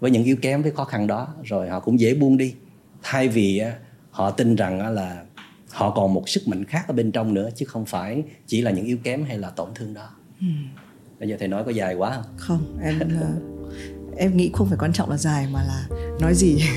với 0.00 0.10
những 0.10 0.24
yếu 0.24 0.36
kém 0.42 0.62
với 0.62 0.72
khó 0.72 0.84
khăn 0.84 1.06
đó 1.06 1.34
rồi 1.44 1.68
họ 1.68 1.80
cũng 1.80 2.00
dễ 2.00 2.14
buông 2.14 2.36
đi. 2.36 2.54
Thay 3.02 3.28
vì 3.28 3.62
họ 4.10 4.30
tin 4.30 4.56
rằng 4.56 4.94
là 4.94 5.24
họ 5.70 5.90
còn 5.90 6.14
một 6.14 6.28
sức 6.28 6.48
mạnh 6.48 6.64
khác 6.64 6.84
ở 6.88 6.94
bên 6.94 7.12
trong 7.12 7.34
nữa 7.34 7.48
chứ 7.56 7.66
không 7.66 7.84
phải 7.84 8.22
chỉ 8.46 8.60
là 8.60 8.70
những 8.70 8.84
yếu 8.84 8.96
kém 9.02 9.24
hay 9.24 9.38
là 9.38 9.50
tổn 9.50 9.68
thương 9.74 9.94
đó. 9.94 10.08
Ừ. 10.40 10.46
bây 11.20 11.28
giờ 11.28 11.36
thầy 11.38 11.48
nói 11.48 11.64
có 11.64 11.70
dài 11.70 11.94
quá 11.94 12.12
không? 12.14 12.24
Không 12.36 12.78
em 12.82 12.98
ờ, 13.20 13.26
em 14.16 14.36
nghĩ 14.36 14.50
không 14.54 14.68
phải 14.68 14.78
quan 14.80 14.92
trọng 14.92 15.10
là 15.10 15.16
dài 15.16 15.46
mà 15.52 15.62
là 15.62 15.86
nói 16.20 16.34
gì. 16.34 16.58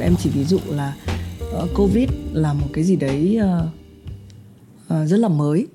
Em 0.00 0.16
chỉ 0.18 0.30
ví 0.30 0.44
dụ 0.44 0.58
là 0.66 0.94
uh, 1.56 1.70
covid 1.74 2.08
là 2.32 2.52
một 2.52 2.66
cái 2.72 2.84
gì 2.84 2.96
đấy 2.96 3.38
uh, 3.40 5.08
rất 5.08 5.16
là 5.16 5.28
mới 5.28 5.66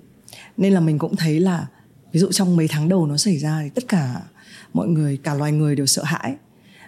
nên 0.58 0.74
là 0.74 0.80
mình 0.80 0.98
cũng 0.98 1.16
thấy 1.16 1.40
là 1.40 1.68
ví 2.12 2.20
dụ 2.20 2.32
trong 2.32 2.56
mấy 2.56 2.68
tháng 2.68 2.90
đầu 2.90 3.08
nó 3.08 3.18
xảy 3.18 3.38
ra 3.38 3.62
thì 3.64 3.70
tất 3.70 3.88
cả 3.88 4.22
mọi 4.74 4.88
người 4.88 5.18
cả 5.18 5.34
loài 5.34 5.52
người 5.52 5.76
đều 5.76 5.86
sợ 5.86 6.04
hãi. 6.04 6.36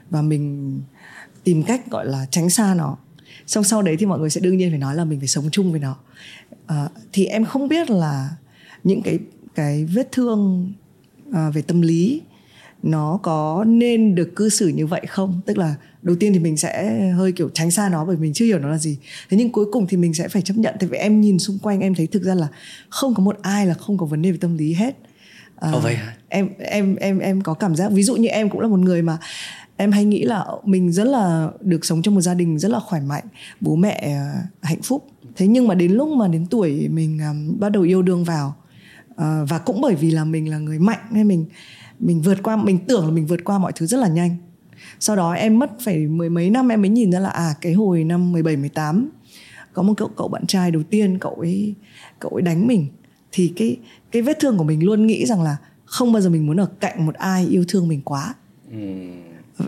Và 0.10 0.22
mình 0.22 0.74
tìm 1.44 1.64
cách 1.64 1.90
gọi 1.92 2.06
là 2.06 2.26
tránh 2.32 2.50
xa 2.50 2.74
nó. 2.74 2.98
Xong 3.48 3.64
sau 3.64 3.82
đấy 3.82 3.96
thì 4.00 4.06
mọi 4.06 4.20
người 4.20 4.30
sẽ 4.30 4.42
đương 4.42 4.58
nhiên 4.58 4.70
phải 4.70 4.80
nói 4.80 4.96
là 4.96 5.06
mình 5.06 5.20
phải 5.20 5.28
sống 5.28 5.50
chung 5.52 5.72
với 5.72 5.80
nó. 5.80 5.98
À, 6.68 6.88
thì 7.14 7.26
em 7.26 7.46
không 7.46 7.68
biết 7.68 7.90
là 7.90 8.30
những 8.84 9.02
cái 9.02 9.20
cái 9.56 9.86
vết 9.86 10.12
thương 10.12 10.74
à, 11.34 11.50
về 11.50 11.62
tâm 11.62 11.82
lý 11.82 12.22
nó 12.84 13.20
có 13.24 13.64
nên 13.68 14.16
được 14.16 14.36
cư 14.36 14.50
xử 14.50 14.68
như 14.68 14.88
vậy 14.88 15.06
không? 15.10 15.42
Tức 15.46 15.58
là 15.58 15.76
đầu 16.08 16.15
tiên 16.20 16.34
thì 16.34 16.39
mình 16.39 16.58
sẽ 16.58 17.00
hơi 17.17 17.32
kiểu 17.32 17.50
tránh 17.54 17.72
xa 17.72 17.89
nó 17.89 18.06
bởi 18.06 18.17
mình 18.17 18.34
chưa 18.34 18.46
hiểu 18.46 18.60
nó 18.60 18.70
là 18.70 18.78
gì. 18.78 18.98
Thế 19.30 19.38
nhưng 19.38 19.52
cuối 19.52 19.65
cùng 19.72 19.88
thì 19.88 19.98
mình 19.98 20.13
sẽ 20.13 20.28
phải 20.28 20.41
chấp 20.41 20.58
nhận. 20.58 20.76
Thì 20.80 20.88
vậy 20.88 21.00
em 21.00 21.22
nhìn 21.22 21.39
xung 21.39 21.60
quanh 21.60 21.80
em 21.82 21.96
thấy 21.96 22.08
thực 22.08 22.24
ra 22.24 22.36
là 22.36 22.48
không 22.89 23.15
có 23.15 23.24
một 23.24 23.38
ai 23.41 23.65
là 23.65 23.74
không 23.74 23.98
có 23.98 24.06
vấn 24.06 24.22
đề 24.22 24.32
về 24.32 24.38
tâm 24.41 24.58
lý 24.58 24.74
hết. 24.74 24.98
À, 25.56 25.72
vậy 25.84 25.96
hả? 25.96 26.15
em 26.30 26.50
em 26.58 26.96
em 26.96 27.20
em 27.20 27.41
có 27.41 27.54
cảm 27.54 27.76
giác 27.76 27.91
ví 27.91 28.04
dụ 28.04 28.15
như 28.15 28.28
em 28.28 28.50
cũng 28.50 28.62
là 28.62 28.67
một 28.67 28.80
người 28.80 29.02
mà 29.02 29.17
em 29.78 29.91
hay 29.91 30.06
nghĩ 30.06 30.24
là 30.24 30.46
mình 30.63 30.91
rất 30.91 31.04
là 31.04 31.50
được 31.62 31.86
sống 31.86 32.02
trong 32.02 32.15
một 32.15 32.22
gia 32.22 32.34
đình 32.34 32.60
rất 32.60 32.72
là 32.72 32.80
khỏe 32.80 33.00
mạnh 33.00 33.24
bố 33.62 33.76
mẹ 33.76 33.91
à, 33.91 34.43
hạnh 34.62 34.82
phúc. 34.82 35.08
Thế 35.36 35.48
nhưng 35.48 35.67
mà 35.67 35.76
đến 35.76 35.91
lúc 35.91 36.10
mà 36.10 36.28
đến 36.28 36.46
tuổi 36.50 36.88
mình 36.91 37.20
um, 37.30 37.60
bắt 37.60 37.70
đầu 37.70 37.84
yêu 37.84 38.02
đương 38.02 38.24
vào 38.24 38.56
uh, 39.12 39.50
và 39.50 39.60
cũng 39.65 39.82
bởi 39.82 39.96
vì 39.96 40.12
là 40.12 40.24
mình 40.24 40.50
là 40.50 40.58
người 40.58 40.80
mạnh 40.80 41.00
nên 41.12 41.28
mình 41.28 41.46
mình 42.00 42.22
vượt 42.22 42.43
qua 42.43 42.56
mình 42.56 42.80
tưởng 42.88 43.06
là 43.06 43.12
mình 43.12 43.26
vượt 43.26 43.43
qua 43.43 43.58
mọi 43.58 43.72
thứ 43.76 43.86
rất 43.86 43.98
là 43.98 44.08
nhanh 44.08 44.38
sau 45.00 45.16
đó 45.16 45.32
em 45.32 45.60
mất 45.60 45.72
phải 45.80 46.08
mười 46.08 46.30
mấy 46.30 46.50
năm 46.50 46.70
em 46.70 46.82
mới 46.82 46.90
nhìn 46.90 47.12
ra 47.12 47.20
là 47.20 47.30
à 47.30 47.54
cái 47.62 47.74
hồi 47.74 48.04
năm 48.04 48.32
17 48.32 48.58
18 48.58 49.10
có 49.74 49.84
một 49.84 49.94
cậu 49.98 50.08
cậu 50.18 50.28
bạn 50.28 50.46
trai 50.48 50.72
đầu 50.72 50.84
tiên 50.84 51.20
cậu 51.20 51.34
ấy 51.34 51.76
cậu 52.20 52.32
ấy 52.32 52.42
đánh 52.42 52.68
mình 52.68 52.88
thì 53.32 53.54
cái 53.56 53.78
cái 54.12 54.22
vết 54.22 54.40
thương 54.40 54.58
của 54.58 54.64
mình 54.64 54.86
luôn 54.86 55.08
nghĩ 55.08 55.26
rằng 55.26 55.44
là 55.44 55.58
không 55.86 56.12
bao 56.14 56.22
giờ 56.22 56.30
mình 56.30 56.48
muốn 56.48 56.60
ở 56.60 56.66
cạnh 56.80 57.06
một 57.06 57.16
ai 57.16 57.46
yêu 57.46 57.66
thương 57.68 57.88
mình 57.88 58.02
quá 58.02 58.34
ừ. 58.72 58.78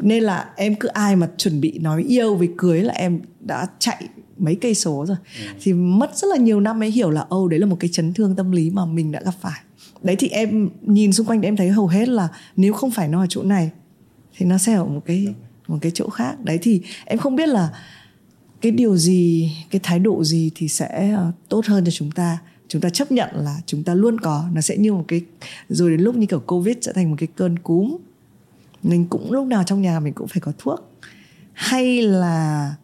nên 0.01 0.23
là 0.23 0.49
em 0.55 0.75
cứ 0.75 0.87
ai 0.87 1.15
mà 1.15 1.29
chuẩn 1.37 1.61
bị 1.61 1.79
nói 1.79 2.03
yêu 2.03 2.35
với 2.35 2.49
cưới 2.57 2.81
là 2.81 2.93
em 2.93 3.19
đã 3.39 3.67
chạy 3.79 4.07
mấy 4.37 4.55
cây 4.55 4.75
số 4.75 5.05
rồi 5.07 5.17
ừ. 5.39 5.45
thì 5.61 5.73
mất 5.73 6.17
rất 6.17 6.27
là 6.27 6.37
nhiều 6.37 6.59
năm 6.59 6.79
mới 6.79 6.91
hiểu 6.91 7.09
là 7.09 7.25
âu 7.29 7.47
đấy 7.47 7.59
là 7.59 7.65
một 7.65 7.77
cái 7.79 7.89
chấn 7.93 8.13
thương 8.13 8.35
tâm 8.35 8.51
lý 8.51 8.69
mà 8.69 8.85
mình 8.85 9.11
đã 9.11 9.21
gặp 9.25 9.33
phải 9.41 9.61
đấy 10.01 10.15
thì 10.15 10.27
em 10.27 10.69
nhìn 10.81 11.13
xung 11.13 11.27
quanh 11.27 11.41
em 11.41 11.55
thấy 11.55 11.69
hầu 11.69 11.87
hết 11.87 12.09
là 12.09 12.27
nếu 12.55 12.73
không 12.73 12.91
phải 12.91 13.07
nó 13.07 13.21
ở 13.21 13.25
chỗ 13.29 13.43
này 13.43 13.71
thì 14.39 14.45
nó 14.45 14.57
sẽ 14.57 14.73
ở 14.73 14.85
một 14.85 15.01
cái 15.05 15.33
một 15.67 15.77
cái 15.81 15.91
chỗ 15.95 16.09
khác. 16.09 16.35
Đấy, 16.43 16.59
thì 16.61 16.81
em 17.05 17.19
không 17.19 17.35
biết 17.35 17.49
là 17.49 17.69
cái 18.61 18.71
điều 18.71 18.97
gì, 18.97 19.51
cái 19.69 19.79
thái 19.83 19.99
độ 19.99 20.23
gì 20.23 20.51
thì 20.55 20.67
sẽ 20.67 21.11
ờ, 21.15 21.31
tốt 21.49 21.65
hơn 21.65 21.85
cho 21.85 21.91
chúng 21.91 22.11
ta. 22.11 22.37
Chúng 22.67 22.81
ta 22.81 22.89
chấp 22.89 23.11
nhận 23.11 23.29
là 23.33 23.57
chúng 23.65 23.83
ta 23.83 23.93
luôn 23.93 24.19
có. 24.19 24.45
Nó 24.53 24.61
sẽ 24.61 24.77
như 24.77 24.93
một 24.93 25.05
cái, 25.07 25.21
rồi 25.69 25.91
đến 25.91 26.01
lúc 26.01 26.15
như 26.15 26.25
kiểu 26.25 26.39
covid 26.39 26.77
sẽ 26.81 26.93
thành 26.93 27.09
một 27.09 27.15
cái 27.19 27.27
cơn 27.35 27.59
cúm. 27.59 27.97
Mình 28.83 29.07
cũng 29.09 29.31
lúc 29.31 29.47
nào 29.47 29.63
trong 29.63 29.81
nhà 29.81 29.99
mình 29.99 30.13
cũng 30.13 30.27
phải 30.27 30.41
có 30.41 30.51
thuốc. 30.57 30.91
Hay 31.53 32.01
là 32.01 32.75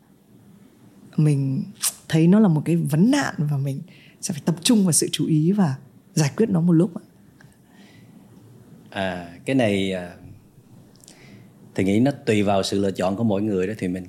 mình 1.18 1.64
thấy 2.10 2.28
nó 2.28 2.40
là 2.40 2.48
một 2.48 2.62
cái 2.66 2.76
vấn 2.76 3.12
nạn 3.12 3.34
và 3.38 3.58
mình 3.58 3.80
sẽ 4.22 4.34
phải 4.34 4.42
tập 4.46 4.56
trung 4.62 4.84
vào 4.84 4.92
sự 4.92 5.10
chú 5.12 5.26
ý 5.26 5.52
và 5.52 5.76
giải 6.14 6.32
quyết 6.38 6.50
nó 6.50 6.62
một 6.62 6.74
lúc 6.74 6.92
à 8.90 9.30
cái 9.46 9.56
này 9.56 9.94
à, 9.94 10.16
thì 11.76 11.84
nghĩ 11.84 12.00
nó 12.00 12.12
tùy 12.12 12.44
vào 12.44 12.64
sự 12.64 12.80
lựa 12.80 12.92
chọn 12.92 13.16
của 13.16 13.24
mỗi 13.24 13.42
người 13.42 13.68
đó 13.68 13.74
thì 13.78 13.88
mình 13.88 14.06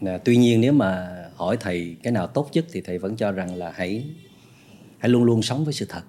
à, 0.00 0.18
tuy 0.24 0.36
nhiên 0.36 0.60
nếu 0.60 0.72
mà 0.72 1.16
hỏi 1.34 1.56
thầy 1.60 1.96
cái 2.02 2.12
nào 2.12 2.26
tốt 2.26 2.50
nhất 2.52 2.64
thì 2.72 2.80
thầy 2.80 2.98
vẫn 2.98 3.16
cho 3.16 3.32
rằng 3.32 3.54
là 3.54 3.72
hãy 3.74 4.04
hãy 4.98 5.10
luôn 5.10 5.24
luôn 5.24 5.42
sống 5.42 5.64
với 5.64 5.74
sự 5.74 5.86
thật. 5.88 6.02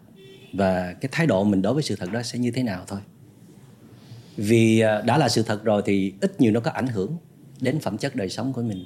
Và 0.53 0.93
cái 0.93 1.09
thái 1.11 1.27
độ 1.27 1.43
mình 1.43 1.61
đối 1.61 1.73
với 1.73 1.83
sự 1.83 1.95
thật 1.95 2.11
đó 2.11 2.23
sẽ 2.23 2.39
như 2.39 2.51
thế 2.51 2.63
nào 2.63 2.83
thôi. 2.87 2.99
Vì 4.37 4.79
à, 4.79 5.01
đã 5.01 5.17
là 5.17 5.29
sự 5.29 5.43
thật 5.43 5.63
rồi 5.63 5.81
thì 5.85 6.13
ít 6.21 6.41
nhiều 6.41 6.51
nó 6.51 6.59
có 6.59 6.71
ảnh 6.71 6.87
hưởng 6.87 7.17
đến 7.61 7.79
phẩm 7.79 7.97
chất 7.97 8.15
đời 8.15 8.29
sống 8.29 8.53
của 8.53 8.61
mình. 8.61 8.85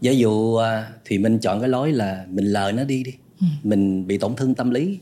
Giả 0.00 0.12
dụ 0.12 0.56
à, 0.56 0.88
thì 1.04 1.18
mình 1.18 1.38
chọn 1.38 1.60
cái 1.60 1.68
lối 1.68 1.92
là 1.92 2.26
mình 2.30 2.44
lời 2.44 2.72
nó 2.72 2.84
đi 2.84 3.02
đi. 3.04 3.12
Ừ. 3.40 3.46
mình 3.62 4.06
bị 4.06 4.18
tổn 4.18 4.36
thương 4.36 4.54
tâm 4.54 4.70
lý. 4.70 4.98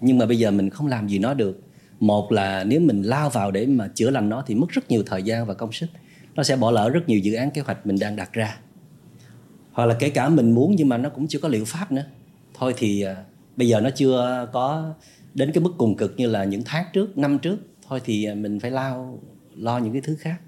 Nhưng 0.00 0.18
mà 0.18 0.26
bây 0.26 0.38
giờ 0.38 0.50
mình 0.50 0.70
không 0.70 0.86
làm 0.86 1.08
gì 1.08 1.18
nó 1.18 1.34
được 1.34 1.60
một 2.02 2.32
là 2.32 2.64
nếu 2.64 2.80
mình 2.80 3.02
lao 3.02 3.30
vào 3.30 3.50
để 3.50 3.66
mà 3.66 3.88
chữa 3.94 4.10
lành 4.10 4.28
nó 4.28 4.42
thì 4.46 4.54
mất 4.54 4.68
rất 4.68 4.90
nhiều 4.90 5.02
thời 5.06 5.22
gian 5.22 5.46
và 5.46 5.54
công 5.54 5.72
sức. 5.72 5.86
Nó 6.34 6.42
sẽ 6.42 6.56
bỏ 6.56 6.70
lỡ 6.70 6.90
rất 6.90 7.08
nhiều 7.08 7.18
dự 7.18 7.34
án 7.34 7.50
kế 7.50 7.60
hoạch 7.60 7.86
mình 7.86 7.98
đang 7.98 8.16
đặt 8.16 8.32
ra. 8.32 8.58
Hoặc 9.72 9.86
là 9.86 9.94
kể 9.98 10.10
cả 10.10 10.28
mình 10.28 10.50
muốn 10.50 10.74
nhưng 10.76 10.88
mà 10.88 10.96
nó 10.96 11.08
cũng 11.08 11.26
chưa 11.28 11.38
có 11.38 11.48
liệu 11.48 11.64
pháp 11.64 11.92
nữa. 11.92 12.04
Thôi 12.54 12.74
thì 12.76 13.02
à, 13.02 13.16
bây 13.56 13.68
giờ 13.68 13.80
nó 13.80 13.90
chưa 13.90 14.48
có 14.52 14.94
đến 15.34 15.52
cái 15.52 15.64
mức 15.64 15.72
cùng 15.78 15.96
cực 15.96 16.14
như 16.16 16.26
là 16.26 16.44
những 16.44 16.62
tháng 16.64 16.84
trước, 16.92 17.18
năm 17.18 17.38
trước. 17.38 17.58
Thôi 17.88 18.00
thì 18.04 18.24
à, 18.24 18.34
mình 18.34 18.60
phải 18.60 18.70
lao, 18.70 19.18
lo 19.54 19.78
những 19.78 19.92
cái 19.92 20.02
thứ 20.02 20.16
khác. 20.16 20.40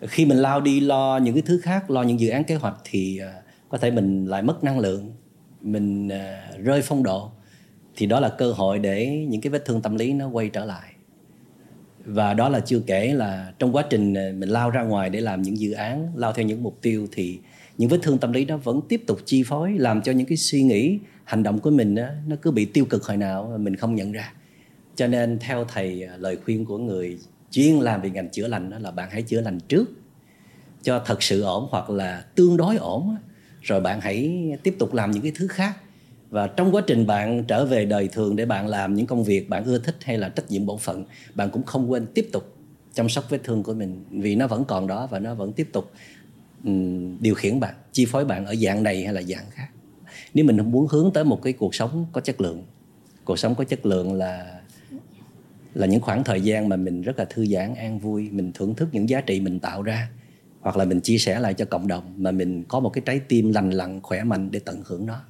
Khi 0.00 0.26
mình 0.26 0.38
lao 0.38 0.60
đi 0.60 0.80
lo 0.80 1.18
những 1.22 1.34
cái 1.34 1.42
thứ 1.42 1.60
khác, 1.60 1.90
lo 1.90 2.02
những 2.02 2.20
dự 2.20 2.28
án 2.28 2.44
kế 2.44 2.54
hoạch 2.54 2.76
thì 2.84 3.18
à, 3.18 3.32
có 3.68 3.78
thể 3.78 3.90
mình 3.90 4.26
lại 4.26 4.42
mất 4.42 4.64
năng 4.64 4.78
lượng. 4.78 5.12
Mình 5.60 6.08
rơi 6.58 6.82
phong 6.82 7.02
độ 7.02 7.32
thì 7.96 8.06
đó 8.06 8.20
là 8.20 8.28
cơ 8.28 8.52
hội 8.52 8.78
để 8.78 9.26
những 9.28 9.40
cái 9.40 9.50
vết 9.50 9.64
thương 9.64 9.82
tâm 9.82 9.96
lý 9.96 10.12
nó 10.12 10.28
quay 10.28 10.48
trở 10.48 10.64
lại. 10.64 10.92
Và 12.04 12.34
đó 12.34 12.48
là 12.48 12.60
chưa 12.60 12.80
kể 12.86 13.14
là 13.14 13.52
trong 13.58 13.76
quá 13.76 13.84
trình 13.90 14.14
à, 14.14 14.32
mình 14.38 14.48
lao 14.48 14.70
ra 14.70 14.82
ngoài 14.82 15.10
để 15.10 15.20
làm 15.20 15.42
những 15.42 15.58
dự 15.58 15.72
án 15.72 16.12
lao 16.16 16.32
theo 16.32 16.46
những 16.46 16.62
mục 16.62 16.78
tiêu 16.82 17.06
thì 17.12 17.38
những 17.78 17.88
vết 17.88 17.98
thương 18.02 18.18
tâm 18.18 18.32
lý 18.32 18.44
đó 18.44 18.56
vẫn 18.56 18.80
tiếp 18.88 19.02
tục 19.06 19.18
chi 19.24 19.42
phối 19.42 19.72
làm 19.72 20.02
cho 20.02 20.12
những 20.12 20.26
cái 20.26 20.36
suy 20.36 20.62
nghĩ 20.62 20.98
hành 21.24 21.42
động 21.42 21.58
của 21.58 21.70
mình 21.70 21.94
đó, 21.94 22.06
nó 22.26 22.36
cứ 22.42 22.50
bị 22.50 22.64
tiêu 22.64 22.84
cực 22.84 23.04
hồi 23.04 23.16
nào 23.16 23.48
mà 23.50 23.56
mình 23.56 23.76
không 23.76 23.94
nhận 23.94 24.12
ra. 24.12 24.32
Cho 24.96 25.06
nên 25.06 25.38
theo 25.38 25.64
thầy 25.64 26.02
à, 26.02 26.16
lời 26.16 26.36
khuyên 26.44 26.64
của 26.64 26.78
người 26.78 27.18
chuyên 27.50 27.74
làm 27.74 28.02
về 28.02 28.10
ngành 28.10 28.28
chữa 28.28 28.48
lành 28.48 28.70
đó 28.70 28.78
là 28.78 28.90
bạn 28.90 29.08
hãy 29.10 29.22
chữa 29.22 29.40
lành 29.40 29.60
trước 29.60 29.90
cho 30.82 31.02
thật 31.06 31.22
sự 31.22 31.42
ổn 31.42 31.68
hoặc 31.70 31.90
là 31.90 32.24
tương 32.34 32.56
đối 32.56 32.76
ổn 32.76 33.16
rồi 33.62 33.80
bạn 33.80 34.00
hãy 34.00 34.48
tiếp 34.62 34.76
tục 34.78 34.94
làm 34.94 35.10
những 35.10 35.22
cái 35.22 35.32
thứ 35.34 35.46
khác 35.46 35.76
và 36.32 36.46
trong 36.46 36.74
quá 36.74 36.82
trình 36.86 37.06
bạn 37.06 37.44
trở 37.44 37.64
về 37.64 37.84
đời 37.84 38.08
thường 38.12 38.36
để 38.36 38.46
bạn 38.46 38.68
làm 38.68 38.94
những 38.94 39.06
công 39.06 39.24
việc 39.24 39.48
bạn 39.48 39.64
ưa 39.64 39.78
thích 39.78 39.96
hay 40.04 40.18
là 40.18 40.28
trách 40.28 40.50
nhiệm 40.50 40.66
bổn 40.66 40.78
phận 40.78 41.04
bạn 41.34 41.50
cũng 41.50 41.62
không 41.62 41.90
quên 41.90 42.06
tiếp 42.14 42.28
tục 42.32 42.56
chăm 42.94 43.08
sóc 43.08 43.24
vết 43.30 43.40
thương 43.44 43.62
của 43.62 43.74
mình 43.74 44.04
vì 44.10 44.36
nó 44.36 44.46
vẫn 44.46 44.64
còn 44.64 44.86
đó 44.86 45.08
và 45.10 45.18
nó 45.18 45.34
vẫn 45.34 45.52
tiếp 45.52 45.68
tục 45.72 45.92
um, 46.64 47.16
điều 47.20 47.34
khiển 47.34 47.60
bạn 47.60 47.74
chi 47.92 48.04
phối 48.04 48.24
bạn 48.24 48.46
ở 48.46 48.54
dạng 48.54 48.82
này 48.82 49.04
hay 49.04 49.14
là 49.14 49.22
dạng 49.22 49.44
khác. 49.50 49.68
Nếu 50.34 50.44
mình 50.44 50.56
muốn 50.70 50.86
hướng 50.90 51.10
tới 51.14 51.24
một 51.24 51.42
cái 51.42 51.52
cuộc 51.52 51.74
sống 51.74 52.06
có 52.12 52.20
chất 52.20 52.40
lượng 52.40 52.62
cuộc 53.24 53.38
sống 53.38 53.54
có 53.54 53.64
chất 53.64 53.86
lượng 53.86 54.14
là 54.14 54.60
là 55.74 55.86
những 55.86 56.00
khoảng 56.00 56.24
thời 56.24 56.40
gian 56.40 56.68
mà 56.68 56.76
mình 56.76 57.02
rất 57.02 57.18
là 57.18 57.24
thư 57.24 57.46
giãn 57.46 57.74
an 57.74 57.98
vui 57.98 58.28
mình 58.30 58.52
thưởng 58.54 58.74
thức 58.74 58.88
những 58.92 59.08
giá 59.08 59.20
trị 59.20 59.40
mình 59.40 59.60
tạo 59.60 59.82
ra 59.82 60.08
hoặc 60.60 60.76
là 60.76 60.84
mình 60.84 61.00
chia 61.00 61.18
sẻ 61.18 61.40
lại 61.40 61.54
cho 61.54 61.64
cộng 61.64 61.88
đồng 61.88 62.14
mà 62.16 62.30
mình 62.30 62.64
có 62.68 62.80
một 62.80 62.90
cái 62.90 63.02
trái 63.06 63.20
tim 63.20 63.52
lành 63.52 63.70
lặn 63.70 64.00
khỏe 64.00 64.24
mạnh 64.24 64.48
để 64.50 64.60
tận 64.64 64.82
hưởng 64.86 65.06
nó 65.06 65.20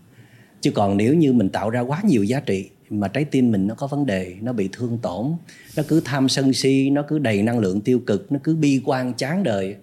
chứ 0.63 0.71
còn 0.71 0.97
nếu 0.97 1.15
như 1.15 1.33
mình 1.33 1.49
tạo 1.49 1.71
ra 1.71 1.81
quá 1.81 2.01
nhiều 2.05 2.25
giá 2.25 2.41
trị 2.41 2.71
mà 2.91 3.09
trái 3.09 3.25
tim 3.25 3.53
mình 3.53 3.67
nó 3.67 3.75
có 3.75 3.87
vấn 3.87 4.07
đề, 4.07 4.37
nó 4.41 4.53
bị 4.53 4.69
thương 4.73 4.99
tổn, 4.99 5.33
nó 5.77 5.83
cứ 5.89 6.01
tham 6.05 6.29
sân 6.29 6.53
si, 6.53 6.91
nó 6.91 7.05
cứ 7.09 7.19
đầy 7.19 7.43
năng 7.43 7.59
lượng 7.59 7.81
tiêu 7.81 8.01
cực, 8.07 8.33
nó 8.33 8.39
cứ 8.45 8.57
bi 8.57 8.81
quan 8.85 9.15
chán 9.15 9.43
đời, 9.43 9.77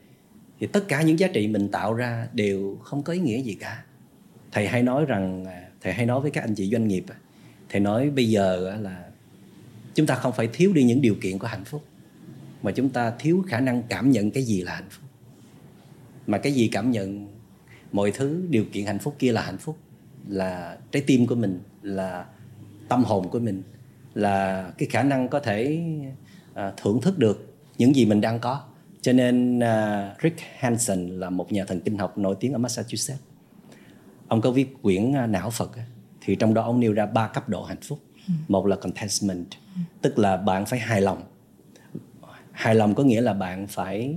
thì 0.60 0.68
tất 0.68 0.88
cả 0.88 1.02
những 1.02 1.20
giá 1.20 1.28
trị 1.28 1.48
mình 1.48 1.68
tạo 1.68 1.94
ra 1.94 2.28
đều 2.34 2.78
không 2.84 3.04
có 3.04 3.14
ý 3.14 3.20
nghĩa 3.20 3.42
gì 3.42 3.54
cả. 3.54 3.84
Thầy 4.52 4.68
hay 4.68 4.84
nói 4.84 5.06
rằng 5.06 5.46
à, 5.46 5.68
thầy 5.82 5.94
hay 5.94 6.06
nói 6.06 6.22
với 6.22 6.32
các 6.32 6.42
anh 6.42 6.56
chị 6.56 6.70
doanh 6.72 6.88
nghiệp 6.88 7.06
thầy 7.70 7.82
nói 7.82 8.10
bây 8.10 8.30
giờ 8.30 8.78
là 8.82 9.06
chúng 9.96 10.06
ta 10.06 10.16
không 10.16 10.34
phải 10.34 10.50
thiếu 10.54 10.74
đi 10.74 10.84
những 10.84 11.02
điều 11.02 11.16
kiện 11.22 11.40
của 11.40 11.48
hạnh 11.48 11.66
phúc, 11.66 11.84
mà 12.62 12.72
chúng 12.72 12.90
ta 12.90 13.14
thiếu 13.20 13.44
khả 13.48 13.60
năng 13.60 13.84
cảm 13.90 14.12
nhận 14.12 14.32
cái 14.32 14.44
gì 14.44 14.62
là 14.62 14.76
hạnh 14.76 14.90
phúc. 14.90 15.10
Mà 16.28 16.38
cái 16.38 16.52
gì 16.52 16.68
cảm 16.68 16.92
nhận? 16.92 17.28
Mọi 17.92 18.12
thứ, 18.12 18.42
điều 18.50 18.66
kiện 18.72 18.86
hạnh 18.86 19.00
phúc 19.00 19.16
kia 19.20 19.32
là 19.32 19.42
hạnh 19.42 19.58
phúc 19.58 19.78
là 20.28 20.78
trái 20.92 21.04
tim 21.08 21.28
của 21.28 21.36
mình 21.36 21.60
là 21.82 22.26
tâm 22.90 23.04
hồn 23.04 23.30
của 23.30 23.40
mình 23.40 23.64
là 24.14 24.72
cái 24.78 24.90
khả 24.90 25.04
năng 25.04 25.28
có 25.28 25.40
thể 25.40 25.84
à, 26.54 26.74
thưởng 26.78 27.02
thức 27.02 27.18
được 27.18 27.56
những 27.78 27.96
gì 27.96 28.06
mình 28.06 28.22
đang 28.22 28.40
có 28.40 28.64
cho 29.02 29.14
nên 29.14 29.60
uh, 29.60 30.22
Rick 30.24 30.40
Hanson 30.58 31.08
là 31.08 31.30
một 31.30 31.52
nhà 31.52 31.66
thần 31.66 31.80
kinh 31.80 31.98
học 31.98 32.18
nổi 32.18 32.36
tiếng 32.40 32.54
ở 32.54 32.58
Massachusetts 32.58 33.24
ông 34.28 34.42
có 34.42 34.52
viết 34.52 34.74
quyển 34.82 35.10
uh, 35.10 35.30
não 35.30 35.50
Phật 35.50 35.72
thì 36.22 36.36
trong 36.36 36.54
đó 36.54 36.62
ông 36.62 36.80
nêu 36.80 36.94
ra 36.94 37.06
ba 37.06 37.28
cấp 37.28 37.50
độ 37.50 37.64
hạnh 37.64 37.82
phúc 37.82 38.00
ừ. 38.28 38.34
một 38.48 38.66
là 38.66 38.76
contentment 38.76 39.52
ừ. 39.76 39.82
tức 40.02 40.20
là 40.20 40.38
bạn 40.38 40.66
phải 40.66 40.80
hài 40.80 41.02
lòng 41.02 41.24
hài 42.52 42.76
lòng 42.76 42.96
có 42.96 43.04
nghĩa 43.04 43.22
là 43.22 43.34
bạn 43.34 43.68
phải 43.68 44.16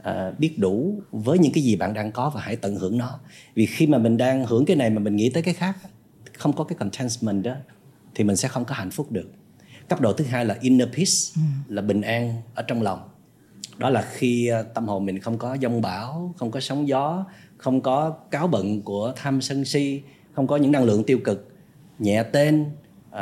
uh, 0.00 0.38
biết 0.38 0.58
đủ 0.58 1.02
với 1.10 1.38
những 1.38 1.52
cái 1.52 1.64
gì 1.64 1.76
bạn 1.76 1.94
đang 1.94 2.12
có 2.12 2.30
và 2.30 2.40
hãy 2.40 2.56
tận 2.56 2.76
hưởng 2.76 2.98
nó. 2.98 3.20
Vì 3.54 3.66
khi 3.66 3.86
mà 3.86 3.98
mình 3.98 4.16
đang 4.16 4.46
hưởng 4.46 4.64
cái 4.64 4.76
này 4.76 4.90
mà 4.90 4.98
mình 4.98 5.16
nghĩ 5.16 5.30
tới 5.30 5.42
cái 5.42 5.54
khác 5.54 5.76
không 6.38 6.52
có 6.52 6.64
cái 6.64 6.78
contentment 6.78 7.44
đó 7.44 7.54
thì 8.14 8.24
mình 8.24 8.36
sẽ 8.36 8.48
không 8.48 8.64
có 8.64 8.74
hạnh 8.74 8.90
phúc 8.90 9.12
được. 9.12 9.30
Cấp 9.88 10.00
độ 10.00 10.12
thứ 10.12 10.24
hai 10.24 10.44
là 10.44 10.56
inner 10.60 10.88
peace 10.88 11.12
ừ. 11.36 11.74
là 11.74 11.82
bình 11.82 12.00
an 12.00 12.42
ở 12.54 12.62
trong 12.62 12.82
lòng. 12.82 13.00
Đó 13.78 13.90
là 13.90 14.02
khi 14.12 14.46
ờ, 14.46 14.62
tâm 14.62 14.88
hồn 14.88 15.06
mình 15.06 15.18
không 15.18 15.38
có 15.38 15.56
dông 15.62 15.82
bão 15.82 16.34
không 16.38 16.50
có 16.50 16.60
sóng 16.60 16.88
gió 16.88 17.26
không 17.56 17.80
có 17.80 18.10
cáo 18.30 18.46
bận 18.46 18.82
của 18.82 19.12
tham 19.16 19.40
sân 19.40 19.64
si 19.64 20.02
không 20.32 20.46
có 20.46 20.56
những 20.56 20.72
năng 20.72 20.84
lượng 20.84 21.04
tiêu 21.04 21.18
cực 21.24 21.48
nhẹ 21.98 22.22
tên 22.22 22.64
uh, 23.08 23.16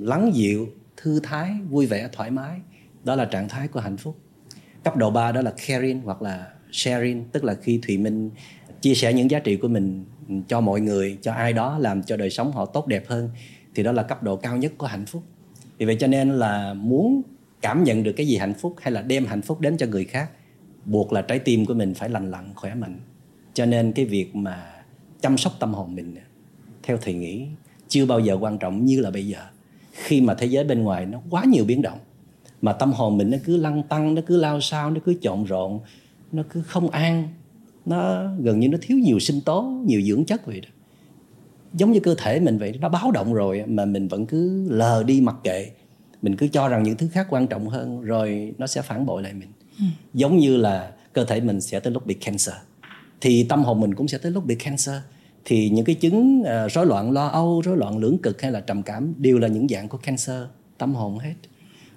lắng 0.00 0.30
dịu 0.34 0.68
thư 0.96 1.20
thái 1.20 1.50
vui 1.70 1.86
vẻ 1.86 2.08
thoải 2.12 2.30
mái. 2.30 2.58
Đó 3.04 3.16
là 3.16 3.24
trạng 3.24 3.48
thái 3.48 3.68
của 3.68 3.80
hạnh 3.80 3.96
phúc 3.96 4.16
cấp 4.86 4.96
độ 4.96 5.10
3 5.10 5.32
đó 5.32 5.42
là 5.42 5.54
caring 5.66 6.00
hoặc 6.00 6.22
là 6.22 6.46
sharing, 6.72 7.24
tức 7.32 7.44
là 7.44 7.54
khi 7.54 7.80
thùy 7.86 7.98
minh 7.98 8.30
chia 8.80 8.94
sẻ 8.94 9.12
những 9.12 9.30
giá 9.30 9.38
trị 9.38 9.56
của 9.56 9.68
mình 9.68 10.04
cho 10.48 10.60
mọi 10.60 10.80
người, 10.80 11.18
cho 11.22 11.32
ai 11.32 11.52
đó, 11.52 11.78
làm 11.78 12.02
cho 12.02 12.16
đời 12.16 12.30
sống 12.30 12.52
họ 12.52 12.66
tốt 12.66 12.86
đẹp 12.86 13.08
hơn, 13.08 13.30
thì 13.74 13.82
đó 13.82 13.92
là 13.92 14.02
cấp 14.02 14.22
độ 14.22 14.36
cao 14.36 14.56
nhất 14.56 14.72
của 14.78 14.86
hạnh 14.86 15.06
phúc. 15.06 15.22
Vì 15.78 15.86
vậy 15.86 15.96
cho 16.00 16.06
nên 16.06 16.30
là 16.30 16.74
muốn 16.74 17.22
cảm 17.60 17.84
nhận 17.84 18.02
được 18.02 18.12
cái 18.12 18.26
gì 18.26 18.36
hạnh 18.36 18.54
phúc 18.54 18.74
hay 18.80 18.92
là 18.92 19.02
đem 19.02 19.26
hạnh 19.26 19.42
phúc 19.42 19.60
đến 19.60 19.76
cho 19.76 19.86
người 19.86 20.04
khác, 20.04 20.30
buộc 20.84 21.12
là 21.12 21.22
trái 21.22 21.38
tim 21.38 21.66
của 21.66 21.74
mình 21.74 21.94
phải 21.94 22.08
lành 22.08 22.30
lặn, 22.30 22.54
khỏe 22.54 22.74
mạnh. 22.74 23.00
Cho 23.54 23.66
nên 23.66 23.92
cái 23.92 24.04
việc 24.04 24.36
mà 24.36 24.72
chăm 25.20 25.38
sóc 25.38 25.52
tâm 25.60 25.74
hồn 25.74 25.94
mình, 25.94 26.16
theo 26.82 26.96
thầy 26.96 27.14
nghĩ, 27.14 27.46
chưa 27.88 28.06
bao 28.06 28.20
giờ 28.20 28.38
quan 28.40 28.58
trọng 28.58 28.84
như 28.84 29.00
là 29.00 29.10
bây 29.10 29.26
giờ. 29.26 29.40
Khi 29.92 30.20
mà 30.20 30.34
thế 30.34 30.46
giới 30.46 30.64
bên 30.64 30.82
ngoài 30.82 31.06
nó 31.06 31.20
quá 31.30 31.44
nhiều 31.44 31.64
biến 31.64 31.82
động 31.82 31.98
mà 32.62 32.72
tâm 32.72 32.92
hồn 32.92 33.18
mình 33.18 33.30
nó 33.30 33.38
cứ 33.44 33.56
lăn 33.56 33.82
tăng 33.82 34.14
nó 34.14 34.22
cứ 34.26 34.36
lao 34.36 34.60
sao 34.60 34.90
nó 34.90 35.00
cứ 35.04 35.14
trộn 35.22 35.44
rộn 35.44 35.80
nó 36.32 36.42
cứ 36.50 36.62
không 36.62 36.90
an. 36.90 37.28
Nó 37.86 38.30
gần 38.40 38.60
như 38.60 38.68
nó 38.68 38.78
thiếu 38.82 38.98
nhiều 38.98 39.18
sinh 39.18 39.40
tố 39.40 39.62
nhiều 39.62 40.02
dưỡng 40.02 40.24
chất 40.24 40.46
vậy 40.46 40.60
đó. 40.60 40.68
Giống 41.74 41.92
như 41.92 42.00
cơ 42.00 42.14
thể 42.18 42.40
mình 42.40 42.58
vậy 42.58 42.72
nó 42.80 42.88
báo 42.88 43.10
động 43.10 43.34
rồi 43.34 43.64
mà 43.66 43.84
mình 43.84 44.08
vẫn 44.08 44.26
cứ 44.26 44.68
lờ 44.70 45.02
đi 45.02 45.20
mặc 45.20 45.36
kệ. 45.44 45.70
Mình 46.22 46.36
cứ 46.36 46.48
cho 46.48 46.68
rằng 46.68 46.82
những 46.82 46.96
thứ 46.96 47.08
khác 47.12 47.26
quan 47.30 47.46
trọng 47.46 47.68
hơn 47.68 48.00
rồi 48.00 48.54
nó 48.58 48.66
sẽ 48.66 48.82
phản 48.82 49.06
bội 49.06 49.22
lại 49.22 49.32
mình. 49.32 49.48
Ừ. 49.78 49.84
giống 50.14 50.38
như 50.38 50.56
là 50.56 50.92
cơ 51.12 51.24
thể 51.24 51.40
mình 51.40 51.60
sẽ 51.60 51.80
tới 51.80 51.92
lúc 51.92 52.06
bị 52.06 52.14
cancer. 52.14 52.54
Thì 53.20 53.46
tâm 53.48 53.64
hồn 53.64 53.80
mình 53.80 53.94
cũng 53.94 54.08
sẽ 54.08 54.18
tới 54.18 54.32
lúc 54.32 54.46
bị 54.46 54.54
cancer. 54.54 54.96
Thì 55.44 55.70
những 55.70 55.84
cái 55.84 55.94
chứng 55.94 56.40
uh, 56.40 56.72
rối 56.72 56.86
loạn 56.86 57.10
lo 57.10 57.26
âu 57.26 57.62
rối 57.64 57.76
loạn 57.76 57.98
lưỡng 57.98 58.18
cực 58.18 58.42
hay 58.42 58.52
là 58.52 58.60
trầm 58.60 58.82
cảm 58.82 59.14
đều 59.16 59.38
là 59.38 59.48
những 59.48 59.68
dạng 59.68 59.88
của 59.88 59.98
cancer 59.98 60.42
tâm 60.78 60.94
hồn 60.94 61.18
hết 61.18 61.34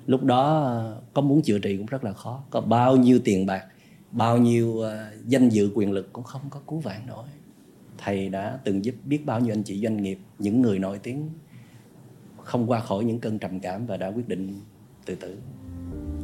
lúc 0.09 0.23
đó, 0.23 0.83
có 1.13 1.21
muốn 1.21 1.41
chữa 1.41 1.59
trị 1.59 1.77
cũng 1.77 1.85
rất 1.85 2.03
là 2.03 2.13
khó. 2.13 2.43
Có 2.49 2.61
bao 2.61 2.97
nhiêu 2.97 3.19
tiền 3.23 3.45
bạc, 3.45 3.65
bao 4.11 4.37
nhiêu 4.37 4.79
ờ, 4.79 5.05
danh 5.25 5.49
dự, 5.49 5.71
quyền 5.75 5.91
lực 5.91 6.13
cũng 6.13 6.23
không 6.23 6.41
có 6.49 6.59
cứu 6.67 6.79
vãn 6.79 7.01
nổi. 7.07 7.25
Thầy 7.97 8.29
đã 8.29 8.59
từng 8.63 8.85
giúp 8.85 8.95
biết 9.05 9.25
bao 9.25 9.39
nhiêu 9.39 9.53
anh 9.53 9.63
chị 9.63 9.81
doanh 9.83 10.03
nghiệp, 10.03 10.19
những 10.39 10.61
người 10.61 10.79
nổi 10.79 10.99
tiếng 11.03 11.29
không 12.43 12.69
qua 12.69 12.79
khỏi 12.79 13.03
những 13.03 13.19
cơn 13.19 13.39
trầm 13.39 13.59
cảm 13.59 13.85
và 13.85 13.97
đã 13.97 14.07
quyết 14.07 14.27
định 14.27 14.61
tự 15.05 15.15
tử. 15.15 15.37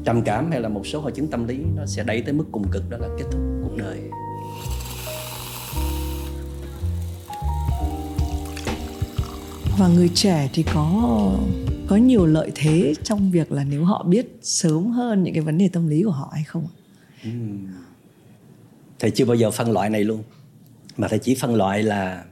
Trầm 0.04 0.22
cảm 0.22 0.52
hay 0.52 0.62
là 0.62 0.70
một 0.70 0.88
số 0.88 1.00
hội 1.00 1.12
chứng 1.12 1.28
tâm 1.28 1.48
lý, 1.48 1.58
nó 1.76 1.86
sẽ 1.86 2.04
đẩy 2.04 2.22
tới 2.22 2.34
mức 2.34 2.46
cùng 2.52 2.66
cực, 2.72 2.90
đó 2.90 2.98
là 2.98 3.08
kết 3.18 3.26
thúc 3.32 3.42
cuộc 3.64 3.78
đời. 3.78 4.00
Và 9.80 9.88
người 9.88 10.10
trẻ 10.14 10.50
thì 10.54 10.64
có 10.74 11.32
có 11.88 11.96
nhiều 11.96 12.26
lợi 12.26 12.52
thế 12.56 12.94
trong 13.04 13.32
việc 13.32 13.52
là 13.52 13.64
nếu 13.64 13.84
họ 13.84 14.04
biết 14.04 14.38
sớm 14.42 14.92
hơn 14.92 15.24
những 15.24 15.34
cái 15.34 15.44
vấn 15.44 15.58
đề 15.58 15.70
tâm 15.74 15.88
lý 15.88 16.04
của 16.04 16.12
họ 16.12 16.30
hay 16.34 16.44
không 16.44 16.68
uhm. 17.28 17.68
thầy 19.00 19.12
chưa 19.12 19.26
bao 19.26 19.36
giờ 19.36 19.52
phân 19.52 19.72
loại 19.72 19.90
này 19.90 20.04
luôn. 20.04 20.24
Mà 20.98 21.08
thầy 21.08 21.20
chỉ 21.20 21.36
phân 21.36 21.56
loại 21.56 21.84
là 21.84 22.26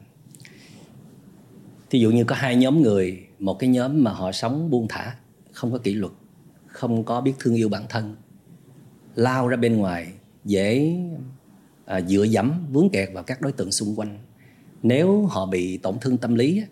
ví 1.91 1.99
dụ 1.99 2.11
như 2.11 2.23
có 2.23 2.35
hai 2.35 2.55
nhóm 2.55 2.81
người 2.81 3.27
một 3.39 3.59
cái 3.59 3.69
nhóm 3.69 4.03
mà 4.03 4.11
họ 4.11 4.31
sống 4.31 4.69
buông 4.69 4.87
thả 4.89 5.15
không 5.51 5.71
có 5.71 5.77
kỷ 5.77 5.93
luật 5.93 6.11
không 6.67 7.03
có 7.03 7.21
biết 7.21 7.33
thương 7.39 7.55
yêu 7.55 7.69
bản 7.69 7.83
thân 7.89 8.15
lao 9.15 9.47
ra 9.47 9.57
bên 9.57 9.77
ngoài 9.77 10.13
dễ 10.45 10.95
à, 11.85 12.01
dựa 12.01 12.23
dẫm 12.23 12.53
vướng 12.71 12.89
kẹt 12.89 13.09
vào 13.13 13.23
các 13.23 13.41
đối 13.41 13.51
tượng 13.51 13.71
xung 13.71 13.95
quanh. 13.95 14.17
Nếu 14.83 15.25
họ 15.25 15.45
bị 15.45 15.77
tổn 15.77 15.99
thương 16.01 16.17
tâm 16.17 16.35
lý 16.35 16.63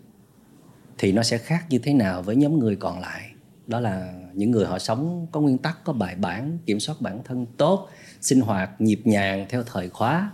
thì 1.02 1.12
nó 1.12 1.22
sẽ 1.22 1.38
khác 1.38 1.64
như 1.68 1.78
thế 1.78 1.94
nào 1.94 2.22
với 2.22 2.36
nhóm 2.36 2.58
người 2.58 2.76
còn 2.76 3.00
lại? 3.00 3.30
Đó 3.66 3.80
là 3.80 4.12
những 4.34 4.50
người 4.50 4.66
họ 4.66 4.78
sống 4.78 5.26
có 5.32 5.40
nguyên 5.40 5.58
tắc 5.58 5.84
có 5.84 5.92
bài 5.92 6.14
bản 6.14 6.58
kiểm 6.66 6.80
soát 6.80 7.00
bản 7.00 7.20
thân 7.24 7.46
tốt 7.56 7.88
sinh 8.20 8.40
hoạt 8.40 8.80
nhịp 8.80 9.00
nhàng 9.04 9.46
theo 9.48 9.62
thời 9.62 9.88
khóa 9.88 10.32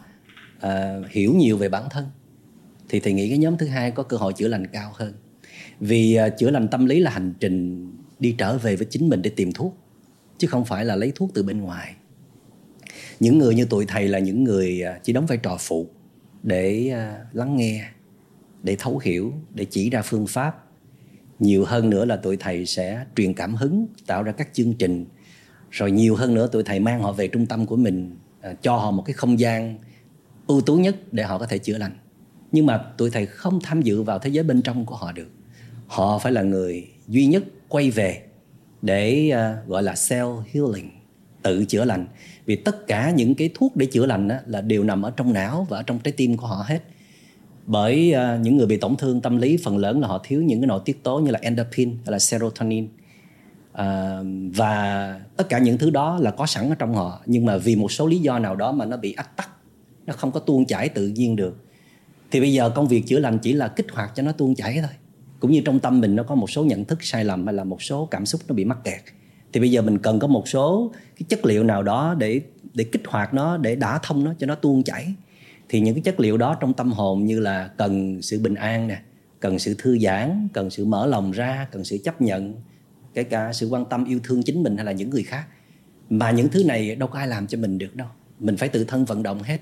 uh, 0.57 0.71
hiểu 1.11 1.35
nhiều 1.37 1.57
về 1.57 1.69
bản 1.69 1.85
thân. 1.91 2.07
Thì 2.89 3.01
thầy 3.01 3.12
nghĩ 3.12 3.29
cái 3.29 3.39
nhóm 3.39 3.57
thứ 3.57 3.66
hai 3.66 3.91
có 3.91 4.03
cơ 4.03 4.16
hội 4.16 4.33
chữa 4.33 4.49
lành 4.49 4.66
cao 4.66 4.91
hơn. 4.95 5.14
Vì 5.81 6.19
uh, 6.27 6.39
chữa 6.39 6.51
lành 6.51 6.69
tâm 6.69 6.87
lý 6.87 7.01
là 7.01 7.11
hành 7.11 7.33
trình 7.41 7.91
đi 8.19 8.35
trở 8.39 8.59
về 8.59 8.77
với 8.77 8.87
chính 8.91 9.09
mình 9.09 9.23
để 9.23 9.31
tìm 9.31 9.53
thuốc 9.53 9.79
chứ 10.39 10.47
không 10.47 10.64
phải 10.64 10.85
là 10.85 10.97
lấy 10.97 11.12
thuốc 11.14 11.31
từ 11.35 11.43
bên 11.43 11.61
ngoài. 11.61 11.95
Những 13.21 13.39
người 13.39 13.55
như 13.55 13.64
tụi 13.64 13.87
thầy 13.87 14.09
là 14.09 14.19
những 14.19 14.45
người 14.45 14.81
ờ, 14.81 14.99
chỉ 15.03 15.12
đóng 15.12 15.27
vai 15.27 15.39
trò 15.39 15.57
phụ 15.61 15.87
để 16.43 16.93
uh, 16.93 17.37
lắng 17.37 17.57
nghe 17.57 17.85
để 18.63 18.77
thấu 18.79 18.99
hiểu 18.99 19.33
để 19.55 19.65
chỉ 19.65 19.91
ra 19.91 20.03
phương 20.03 20.27
pháp. 20.27 20.65
Nhiều 21.39 21.65
hơn 21.65 21.91
nữa 21.91 22.05
là 22.05 22.17
tụi 22.17 22.37
thầy 22.37 22.67
sẽ 22.67 23.05
truyền 23.17 23.35
cảm 23.35 23.55
hứng 23.55 23.87
tạo 24.07 24.23
ra 24.23 24.33
các 24.33 24.49
chương 24.53 24.75
trình. 24.75 25.07
Rồi 25.71 25.91
nhiều 25.91 26.17
hơn 26.17 26.35
nữa 26.35 26.49
tụi 26.53 26.63
thầy 26.63 26.81
mang 26.81 27.03
họ 27.03 27.13
về 27.13 27.29
trung 27.29 27.47
tâm 27.47 27.67
của 27.67 27.77
mình 27.77 28.17
à, 28.41 28.55
cho 28.63 28.77
họ 28.77 28.91
một 28.91 29.03
cái 29.07 29.15
không 29.15 29.39
gian 29.39 29.79
ưu 30.47 30.61
tú 30.61 30.77
nhất 30.77 31.13
để 31.13 31.23
họ 31.23 31.39
có 31.39 31.47
thể 31.47 31.59
chữa 31.59 31.79
lành. 31.79 31.99
Nhưng 32.53 32.67
mà 32.67 32.79
tụi 32.79 33.11
thầy 33.11 33.27
không 33.27 33.61
tham 33.63 33.83
dự 33.83 34.03
vào 34.03 34.19
thế 34.19 34.31
giới 34.31 34.45
bên 34.45 34.63
trong 34.63 34.87
của 34.87 34.97
họ 34.97 35.13
được. 35.13 35.31
Họ 35.87 36.19
phải 36.19 36.33
là 36.33 36.43
người 36.43 36.89
duy 37.09 37.27
nhất 37.27 37.45
quay 37.69 37.91
về 37.91 38.23
để 38.83 39.33
uh, 39.33 39.69
gọi 39.69 39.83
là 39.83 39.93
self 39.93 40.43
healing 40.53 40.91
tự 41.43 41.65
chữa 41.65 41.85
lành. 41.85 42.07
Vì 42.47 42.57
tất 42.57 42.87
cả 42.87 43.11
những 43.11 43.35
cái 43.35 43.51
thuốc 43.55 43.77
để 43.77 43.87
chữa 43.87 44.07
lành 44.07 44.29
đó 44.29 44.37
là 44.47 44.61
đều 44.61 44.85
nằm 44.85 45.03
ở 45.03 45.11
trong 45.11 45.33
não 45.33 45.67
và 45.71 45.79
ở 45.79 45.83
trong 45.83 45.99
trái 45.99 46.13
tim 46.13 46.37
của 46.37 46.47
họ 46.47 46.65
hết 46.69 46.83
bởi 47.69 48.14
uh, 48.14 48.41
những 48.41 48.57
người 48.57 48.66
bị 48.66 48.77
tổn 48.77 48.97
thương 48.97 49.21
tâm 49.21 49.37
lý 49.37 49.57
phần 49.64 49.77
lớn 49.77 50.01
là 50.01 50.09
họ 50.09 50.21
thiếu 50.25 50.43
những 50.43 50.61
cái 50.61 50.66
nội 50.66 50.81
tiết 50.85 51.03
tố 51.03 51.19
như 51.19 51.31
là 51.31 51.39
endorphin 51.43 51.91
hay 51.91 52.12
là 52.12 52.19
serotonin. 52.19 52.89
Uh, 53.73 53.81
và 54.55 55.21
tất 55.37 55.49
cả 55.49 55.59
những 55.59 55.79
thứ 55.79 55.91
đó 55.91 56.19
là 56.21 56.31
có 56.31 56.47
sẵn 56.47 56.69
ở 56.69 56.75
trong 56.75 56.95
họ 56.95 57.21
nhưng 57.27 57.45
mà 57.45 57.57
vì 57.57 57.77
một 57.77 57.93
số 57.93 58.07
lý 58.07 58.19
do 58.19 58.39
nào 58.39 58.57
đó 58.57 58.73
mà 58.73 58.85
nó 58.85 58.97
bị 58.97 59.12
ách 59.12 59.37
tắc 59.37 59.51
nó 60.07 60.14
không 60.14 60.33
có 60.33 60.41
tuôn 60.41 60.64
chảy 60.64 60.89
tự 60.89 61.09
nhiên 61.09 61.37
được 61.37 61.57
thì 62.31 62.41
bây 62.41 62.53
giờ 62.53 62.71
công 62.71 62.89
việc 62.89 63.07
chữa 63.07 63.19
lành 63.19 63.39
chỉ 63.39 63.53
là 63.53 63.69
kích 63.69 63.87
hoạt 63.93 64.12
cho 64.14 64.23
nó 64.23 64.33
tuôn 64.33 64.55
chảy 64.55 64.79
thôi. 64.81 64.91
Cũng 65.41 65.51
như 65.51 65.62
trong 65.64 65.81
tâm 65.81 66.01
mình 66.01 66.16
nó 66.16 66.23
có 66.23 66.35
một 66.35 66.51
số 66.51 66.64
nhận 66.64 66.85
thức 66.85 66.99
sai 67.03 67.25
lầm 67.25 67.47
hay 67.47 67.55
là 67.55 67.64
một 67.64 67.83
số 67.83 68.09
cảm 68.11 68.27
xúc 68.27 68.41
nó 68.49 68.55
bị 68.55 68.64
mắc 68.64 68.79
kẹt 68.85 69.01
thì 69.53 69.61
bây 69.61 69.71
giờ 69.71 69.83
mình 69.83 69.99
cần 69.99 70.19
có 70.19 70.27
một 70.27 70.49
số 70.49 70.93
cái 71.19 71.27
chất 71.29 71.45
liệu 71.45 71.64
nào 71.64 71.83
đó 71.83 72.14
để 72.19 72.41
để 72.75 72.85
kích 72.85 73.03
hoạt 73.07 73.35
nó 73.35 73.57
để 73.57 73.77
đả 73.77 73.99
thông 74.03 74.25
nó 74.25 74.35
cho 74.39 74.47
nó 74.47 74.55
tuôn 74.55 74.83
chảy 74.83 75.14
thì 75.69 75.81
những 75.81 75.95
cái 75.95 76.03
chất 76.03 76.21
liệu 76.21 76.37
đó 76.37 76.57
trong 76.61 76.75
tâm 76.75 76.93
hồn 76.93 77.25
như 77.25 77.41
là 77.41 77.71
cần 77.77 78.23
sự 78.23 78.39
bình 78.39 78.55
an 78.55 78.89
nè, 78.89 78.99
cần 79.41 79.59
sự 79.59 79.75
thư 79.79 79.99
giãn, 79.99 80.49
cần 80.53 80.71
sự 80.71 80.85
mở 80.85 81.07
lòng 81.07 81.31
ra, 81.31 81.66
cần 81.73 81.85
sự 81.85 81.99
chấp 82.05 82.21
nhận, 82.21 82.55
kể 83.14 83.25
cả 83.25 83.53
sự 83.53 83.69
quan 83.69 83.85
tâm, 83.85 84.05
yêu 84.05 84.21
thương 84.25 84.43
chính 84.43 84.62
mình 84.62 84.77
hay 84.77 84.85
là 84.85 84.93
những 84.93 85.11
người 85.11 85.23
khác. 85.23 85.47
Mà 86.11 86.31
những 86.31 86.49
thứ 86.49 86.64
này 86.64 86.95
đâu 86.95 87.09
có 87.09 87.19
ai 87.19 87.29
làm 87.29 87.47
cho 87.47 87.59
mình 87.59 87.79
được 87.79 87.97
đâu. 87.97 88.09
Mình 88.39 88.57
phải 88.57 88.69
tự 88.69 88.85
thân 88.85 89.05
vận 89.05 89.23
động 89.23 89.43
hết. 89.43 89.59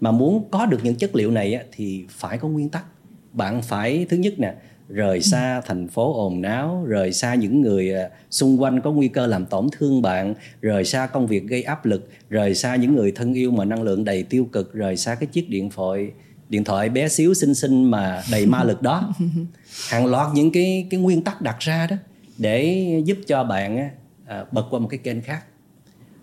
Mà 0.00 0.10
muốn 0.10 0.48
có 0.50 0.66
được 0.66 0.78
những 0.82 0.94
chất 0.94 1.14
liệu 1.16 1.30
này 1.30 1.64
thì 1.72 2.04
phải 2.08 2.38
có 2.38 2.48
nguyên 2.48 2.68
tắc. 2.68 2.84
Bạn 3.32 3.62
phải, 3.62 4.06
thứ 4.08 4.16
nhất 4.16 4.34
nè 4.38 4.54
rời 4.92 5.20
xa 5.20 5.60
thành 5.60 5.88
phố 5.88 6.24
ồn 6.24 6.40
náo 6.40 6.84
rời 6.86 7.12
xa 7.12 7.34
những 7.34 7.60
người 7.60 7.94
à, 7.94 8.08
xung 8.30 8.62
quanh 8.62 8.80
có 8.80 8.92
nguy 8.92 9.08
cơ 9.08 9.26
làm 9.26 9.46
tổn 9.46 9.66
thương 9.72 10.02
bạn 10.02 10.34
rời 10.60 10.84
xa 10.84 11.06
công 11.06 11.26
việc 11.26 11.44
gây 11.44 11.62
áp 11.62 11.86
lực 11.86 12.10
rời 12.28 12.54
xa 12.54 12.76
những 12.76 12.96
người 12.96 13.12
thân 13.12 13.34
yêu 13.34 13.50
mà 13.50 13.64
năng 13.64 13.82
lượng 13.82 14.04
đầy 14.04 14.22
tiêu 14.22 14.48
cực 14.52 14.74
rời 14.74 14.96
xa 14.96 15.14
cái 15.14 15.26
chiếc 15.26 15.50
điện 15.50 15.70
thoại 15.70 16.10
điện 16.48 16.64
thoại 16.64 16.88
bé 16.88 17.08
xíu 17.08 17.34
xinh 17.34 17.54
xinh 17.54 17.90
mà 17.90 18.22
đầy 18.32 18.46
ma 18.46 18.64
lực 18.64 18.82
đó. 18.82 19.12
Hàng 19.88 20.06
loạt 20.06 20.26
những 20.34 20.52
cái 20.52 20.86
cái 20.90 21.00
nguyên 21.00 21.22
tắc 21.22 21.42
đặt 21.42 21.56
ra 21.60 21.86
đó 21.86 21.96
để 22.38 22.86
giúp 23.04 23.18
cho 23.26 23.44
bạn 23.44 23.90
à, 24.26 24.44
bật 24.52 24.66
qua 24.70 24.80
một 24.80 24.88
cái 24.88 24.98
kênh 24.98 25.20
khác. 25.20 25.44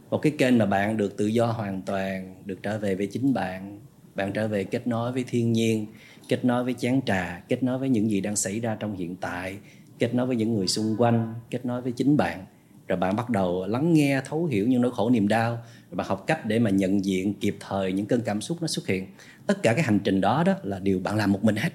Một 0.10 0.18
cái 0.18 0.32
kênh 0.38 0.58
mà 0.58 0.66
bạn 0.66 0.98
được 0.98 1.18
tự 1.18 1.28
do 1.28 1.46
hoàn 1.46 1.82
toàn 1.82 2.36
được 2.46 2.64
trở 2.64 2.78
về 2.78 2.96
với 2.96 3.08
chính 3.08 3.34
bạn 3.34 3.80
bạn 4.18 4.34
trở 4.34 4.48
về 4.48 4.64
kết 4.64 4.88
nối 4.88 5.12
với 5.12 5.26
thiên 5.30 5.54
nhiên 5.54 5.86
kết 6.28 6.46
nối 6.46 6.64
với 6.64 6.74
chén 6.74 7.02
trà, 7.06 7.44
kết 7.50 7.64
nối 7.64 7.78
với 7.78 7.90
những 7.90 8.12
gì 8.12 8.22
đang 8.22 8.36
xảy 8.36 8.60
ra 8.60 8.78
trong 8.80 8.96
hiện 8.96 9.16
tại, 9.16 9.58
kết 10.00 10.14
nối 10.14 10.28
với 10.28 10.36
những 10.36 10.54
người 10.54 10.68
xung 10.68 10.96
quanh, 10.98 11.34
kết 11.52 11.66
nối 11.66 11.82
với 11.82 11.92
chính 11.92 12.18
bạn. 12.18 12.46
Rồi 12.88 12.98
bạn 12.98 13.16
bắt 13.16 13.30
đầu 13.30 13.66
lắng 13.66 13.94
nghe, 13.94 14.22
thấu 14.26 14.46
hiểu 14.46 14.68
những 14.68 14.82
nỗi 14.82 14.92
khổ 14.92 15.10
niềm 15.10 15.28
đau. 15.28 15.52
Rồi 15.90 15.96
bạn 15.96 16.08
học 16.08 16.24
cách 16.28 16.46
để 16.46 16.60
mà 16.60 16.70
nhận 16.70 17.06
diện 17.06 17.34
kịp 17.34 17.58
thời 17.60 17.92
những 17.92 18.06
cơn 18.06 18.22
cảm 18.22 18.42
xúc 18.42 18.58
nó 18.62 18.68
xuất 18.68 18.88
hiện. 18.88 19.08
Tất 19.48 19.64
cả 19.64 19.74
cái 19.74 19.84
hành 19.84 20.00
trình 20.04 20.22
đó 20.22 20.44
đó 20.44 20.54
là 20.64 20.80
điều 20.80 21.00
bạn 21.00 21.16
làm 21.16 21.32
một 21.32 21.44
mình 21.44 21.56
hết. 21.56 21.70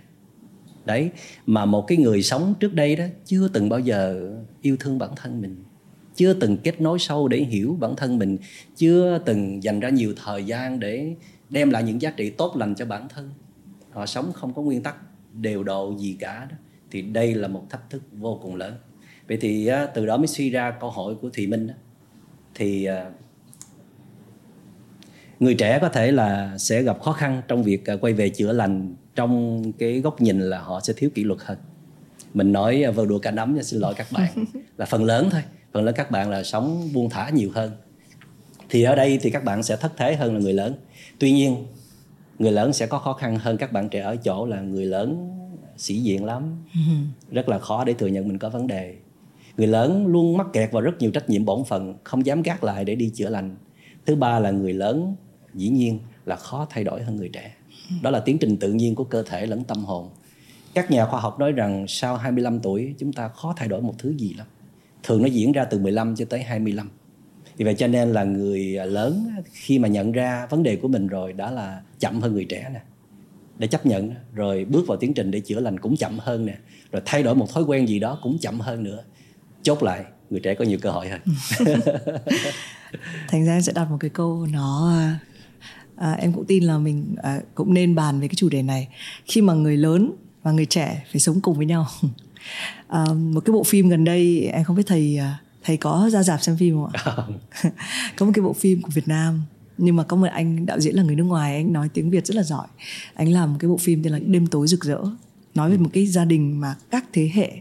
Đấy, 0.85 1.11
mà 1.47 1.65
một 1.65 1.85
cái 1.87 1.99
người 1.99 2.23
sống 2.23 2.55
trước 2.61 2.75
đây 2.75 2.97
đó 2.97 3.05
chưa 3.25 3.49
từng 3.49 3.69
bao 3.69 3.81
giờ 3.81 4.31
yêu 4.63 4.77
thương 4.81 4.99
bản 4.99 5.11
thân 5.17 5.41
mình. 5.41 5.65
Chưa 6.17 6.35
từng 6.35 6.57
kết 6.57 6.81
nối 6.81 6.99
sâu 6.99 7.29
để 7.29 7.39
hiểu 7.39 7.77
bản 7.81 7.97
thân 7.97 8.19
mình. 8.19 8.39
Chưa 8.77 9.19
từng 9.25 9.63
dành 9.63 9.81
ra 9.81 9.89
nhiều 9.89 10.15
thời 10.25 10.45
gian 10.45 10.81
để 10.81 11.15
đem 11.51 11.71
lại 11.71 11.83
những 11.83 12.03
giá 12.03 12.11
trị 12.11 12.31
tốt 12.31 12.57
lành 12.57 12.75
cho 12.75 12.87
bản 12.87 13.09
thân 13.09 13.31
họ 13.93 14.07
sống 14.07 14.32
không 14.32 14.55
có 14.55 14.62
nguyên 14.62 14.82
tắc 14.82 14.97
đều 15.32 15.64
độ 15.64 15.95
gì 15.99 16.16
cả 16.20 16.47
đó. 16.51 16.57
Thì 16.90 17.03
đây 17.03 17.34
là 17.34 17.49
một 17.49 17.66
thách 17.70 17.90
thức 17.90 18.03
vô 18.12 18.38
cùng 18.43 18.57
lớn. 18.57 18.74
Vậy 19.28 19.38
thì 19.40 19.70
từ 19.95 20.07
đó 20.07 20.16
mới 20.16 20.26
suy 20.26 20.51
ra 20.51 20.70
câu 20.70 20.90
hỏi 20.90 21.14
của 21.20 21.30
thùy 21.30 21.47
minh 21.47 21.68
thì 22.55 22.84
à, 22.84 23.11
người 25.40 25.55
trẻ 25.55 25.78
có 25.80 25.88
thể 25.88 26.12
là 26.12 26.59
sẽ 26.59 26.82
gặp 26.82 27.01
khó 27.01 27.12
khăn 27.12 27.43
trong 27.49 27.62
việc 27.62 27.86
à, 27.86 27.97
quay 28.01 28.12
về 28.12 28.28
chữa 28.28 28.53
lành 28.53 28.95
trong 29.14 29.62
cái 29.78 30.01
góc 30.01 30.20
nhìn 30.20 30.40
là 30.40 30.61
họ 30.61 30.80
sẽ 30.80 30.93
thiếu 30.97 31.11
kỷ 31.14 31.24
luật 31.24 31.40
hơn. 31.43 31.59
Mình 32.34 32.53
nói 32.53 32.82
à, 32.82 32.90
vừa 32.90 33.07
đùa 33.07 33.18
cả 33.18 33.30
nắm 33.30 33.59
xin 33.62 33.80
lỗi 33.80 33.95
các 33.97 34.07
bạn. 34.12 34.45
Là 34.76 34.86
phần 34.86 35.05
lớn 35.05 35.28
thôi. 35.30 35.43
Phần 35.72 35.84
lớn 35.84 35.95
các 35.99 36.11
bạn 36.11 36.30
là 36.30 36.43
sống 36.43 36.88
buông 36.93 37.11
thả 37.11 37.30
nhiều 37.30 37.51
hơn. 37.55 37.70
Thì 38.68 38.82
ở 38.82 38.95
đây 38.95 39.18
thì 39.22 39.30
các 39.30 39.45
bạn 39.45 39.62
sẽ 39.62 39.76
thất 39.76 39.93
thế 39.97 40.16
hơn 40.16 40.34
là 40.34 40.40
người 40.40 40.53
lớn. 40.53 40.74
Tuy 41.18 41.32
nhiên 41.32 41.66
người 42.43 42.53
lớn 42.53 42.72
sẽ 42.72 42.86
có 42.86 42.99
khó 42.99 43.12
khăn 43.12 43.38
hơn 43.38 43.57
các 43.57 43.72
bạn 43.72 43.88
trẻ 43.88 44.01
ở 44.01 44.16
chỗ 44.16 44.47
là 44.47 44.61
người 44.61 44.86
lớn 44.86 45.38
sĩ 45.76 45.95
diện 45.95 46.24
lắm. 46.24 46.57
Rất 47.30 47.49
là 47.49 47.59
khó 47.59 47.84
để 47.84 47.93
thừa 47.93 48.07
nhận 48.07 48.28
mình 48.28 48.38
có 48.38 48.49
vấn 48.49 48.66
đề. 48.66 48.97
Người 49.57 49.66
lớn 49.66 50.07
luôn 50.07 50.36
mắc 50.36 50.47
kẹt 50.53 50.72
vào 50.72 50.82
rất 50.82 50.93
nhiều 50.99 51.11
trách 51.11 51.30
nhiệm 51.30 51.45
bổn 51.45 51.64
phận 51.64 51.95
không 52.05 52.26
dám 52.26 52.43
gác 52.43 52.64
lại 52.64 52.84
để 52.84 52.95
đi 52.95 53.11
chữa 53.14 53.28
lành. 53.28 53.57
Thứ 54.07 54.16
ba 54.16 54.38
là 54.38 54.51
người 54.51 54.72
lớn 54.72 55.14
dĩ 55.55 55.68
nhiên 55.68 55.99
là 56.24 56.36
khó 56.36 56.66
thay 56.70 56.84
đổi 56.84 57.03
hơn 57.03 57.16
người 57.16 57.28
trẻ. 57.28 57.55
Đó 58.03 58.11
là 58.11 58.20
tiến 58.20 58.38
trình 58.38 58.57
tự 58.57 58.72
nhiên 58.72 58.95
của 58.95 59.05
cơ 59.05 59.22
thể 59.22 59.47
lẫn 59.47 59.64
tâm 59.64 59.84
hồn. 59.84 60.09
Các 60.74 60.90
nhà 60.90 61.07
khoa 61.07 61.20
học 61.20 61.38
nói 61.38 61.53
rằng 61.53 61.84
sau 61.88 62.16
25 62.16 62.61
tuổi 62.61 62.95
chúng 62.99 63.12
ta 63.12 63.28
khó 63.28 63.55
thay 63.57 63.68
đổi 63.68 63.82
một 63.82 63.95
thứ 63.99 64.11
gì 64.11 64.34
lắm. 64.38 64.47
Thường 65.03 65.22
nó 65.22 65.28
diễn 65.28 65.53
ra 65.53 65.64
từ 65.64 65.78
15 65.78 66.16
cho 66.16 66.24
tới 66.24 66.43
25 66.43 66.90
vì 67.57 67.65
vậy 67.65 67.75
cho 67.75 67.87
nên 67.87 68.13
là 68.13 68.25
người 68.25 68.77
à, 68.79 68.85
lớn 68.85 69.31
khi 69.53 69.79
mà 69.79 69.89
nhận 69.89 70.13
ra 70.13 70.47
vấn 70.51 70.63
đề 70.63 70.77
của 70.77 70.89
mình 70.89 71.07
rồi 71.07 71.33
đó 71.33 71.51
là 71.51 71.83
chậm 71.99 72.21
hơn 72.21 72.33
người 72.33 72.45
trẻ 72.45 72.71
nè 72.75 72.81
để 73.63 73.69
chấp 73.69 73.87
nhận 73.87 74.15
rồi 74.35 74.65
bước 74.65 74.85
vào 74.87 74.99
tiến 74.99 75.15
trình 75.15 75.31
để 75.31 75.41
chữa 75.41 75.61
lành 75.61 75.79
cũng 75.79 75.97
chậm 75.97 76.19
hơn 76.19 76.47
nè. 76.47 76.59
Rồi 76.93 77.03
thay 77.05 77.23
đổi 77.23 77.35
một 77.35 77.53
thói 77.53 77.63
quen 77.63 77.89
gì 77.89 77.99
đó 77.99 78.19
cũng 78.23 78.39
chậm 78.39 78.61
hơn 78.61 78.83
nữa. 78.83 79.05
Chốt 79.63 79.83
lại 79.83 80.05
người 80.31 80.41
trẻ 80.41 80.55
có 80.55 80.65
nhiều 80.65 80.79
cơ 80.83 80.91
hội 80.91 81.09
hơn. 81.09 81.21
Ừ. 81.59 81.75
Thành 83.29 83.45
ra 83.47 83.53
em 83.53 83.63
sẽ 83.63 83.73
đặt 83.73 83.91
một 83.91 83.97
cái 84.01 84.11
câu 84.11 84.47
nó 84.53 84.93
à, 85.97 86.13
em 86.13 86.33
cũng 86.33 86.45
tin 86.47 86.65
là 86.65 86.79
mình 86.79 87.15
à, 87.23 87.41
cũng 87.55 87.75
nên 87.75 87.95
bàn 87.95 88.21
về 88.21 88.29
cái 88.29 88.35
chủ 88.35 88.49
đề 88.49 88.63
này. 88.63 88.89
Khi 89.25 89.41
mà 89.41 89.55
người 89.55 89.77
lớn 89.77 90.13
và 90.43 90.53
người 90.53 90.67
trẻ 90.67 91.05
phải 91.13 91.21
sống 91.21 91.41
cùng 91.41 91.57
với 91.57 91.67
nhau. 91.67 91.87
À, 92.89 93.05
một 93.15 93.41
cái 93.45 93.53
bộ 93.53 93.63
phim 93.63 93.89
gần 93.89 94.05
đây 94.05 94.51
em 94.53 94.65
không 94.65 94.77
biết 94.77 94.83
thầy 94.87 95.17
à, 95.17 95.39
thầy 95.65 95.77
có 95.77 96.11
ra 96.13 96.23
dạp 96.23 96.43
xem 96.43 96.57
phim 96.57 96.75
không 96.75 96.91
ạ? 96.93 97.17
Có 98.17 98.27
một 98.27 98.33
cái 98.35 98.43
bộ 98.43 98.53
phim 98.53 98.83
của 98.83 98.91
Việt 98.95 99.09
Nam 99.09 99.43
nhưng 99.79 99.97
mà 99.97 100.03
có 100.03 100.17
một 100.17 100.27
anh 100.33 100.67
đạo 100.67 100.81
diễn 100.81 100.95
là 100.95 101.03
người 101.03 101.17
nước 101.17 101.25
ngoài 101.25 101.55
anh 101.55 101.73
nói 101.73 101.89
tiếng 101.95 102.11
Việt 102.11 102.27
rất 102.27 102.37
là 102.37 102.43
giỏi. 102.43 102.67
Anh 103.15 103.33
làm 103.33 103.53
một 103.53 103.57
cái 103.61 103.69
bộ 103.69 103.77
phim 103.77 104.03
tên 104.03 104.13
là 104.13 104.19
đêm 104.19 104.47
tối 104.47 104.67
rực 104.67 104.85
rỡ 104.85 104.99
nói 105.55 105.71
về 105.71 105.77
một 105.77 105.91
cái 105.93 106.07
gia 106.07 106.25
đình 106.25 106.61
mà 106.61 106.75
các 106.91 107.05
thế 107.13 107.31
hệ 107.35 107.53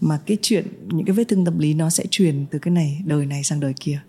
mà 0.00 0.18
cái 0.26 0.36
chuyện 0.42 0.66
những 0.86 1.06
cái 1.06 1.16
vết 1.16 1.24
thương 1.28 1.44
tâm 1.44 1.58
lý 1.58 1.74
nó 1.74 1.90
sẽ 1.90 2.04
truyền 2.10 2.46
từ 2.50 2.58
cái 2.58 2.74
này 2.74 3.00
đời 3.04 3.26
này 3.26 3.44
sang 3.44 3.60
đời 3.60 3.74
kia. 3.80 4.00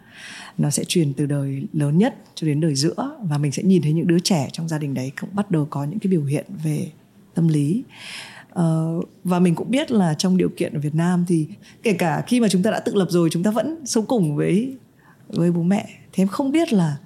Nó 0.58 0.70
sẽ 0.70 0.84
truyền 0.84 1.14
từ 1.14 1.26
đời 1.26 1.64
lớn 1.74 1.98
nhất 1.98 2.16
cho 2.36 2.48
đến 2.48 2.62
đời 2.62 2.76
giữa 2.76 3.18
và 3.24 3.38
mình 3.38 3.52
sẽ 3.52 3.64
nhìn 3.64 3.82
thấy 3.82 3.94
những 3.94 4.08
đứa 4.08 4.20
trẻ 4.20 4.50
trong 4.52 4.68
gia 4.68 4.78
đình 4.78 4.94
đấy 4.94 5.12
cũng 5.22 5.30
bắt 5.34 5.52
đầu 5.52 5.68
có 5.70 5.84
những 5.84 6.00
cái 6.00 6.12
biểu 6.12 6.24
hiện 6.24 6.46
về 6.64 6.92
tâm 7.34 7.48
lý 7.48 7.84
Uh, 8.60 9.10
và 9.24 9.40
mình 9.40 9.56
cũng 9.56 9.72
biết 9.72 9.92
là 9.92 10.14
trong 10.14 10.38
điều 10.38 10.50
kiện 10.50 10.74
ở 10.74 10.80
Việt 10.80 10.96
Nam 10.96 11.26
thì 11.28 11.48
kể 11.84 11.94
cả 11.94 12.24
khi 12.28 12.40
mà 12.40 12.48
chúng 12.50 12.64
ta 12.64 12.72
đã 12.72 12.80
tự 12.80 12.96
lập 12.96 13.08
rồi 13.10 13.30
chúng 13.32 13.44
ta 13.44 13.52
vẫn 13.52 13.86
sống 13.86 14.06
cùng 14.06 14.36
với 14.36 14.76
với 15.28 15.52
bố 15.52 15.64
mẹ 15.64 15.86
thế 16.14 16.22
em 16.22 16.28
không 16.28 16.52
biết 16.52 16.74
là 16.74 16.98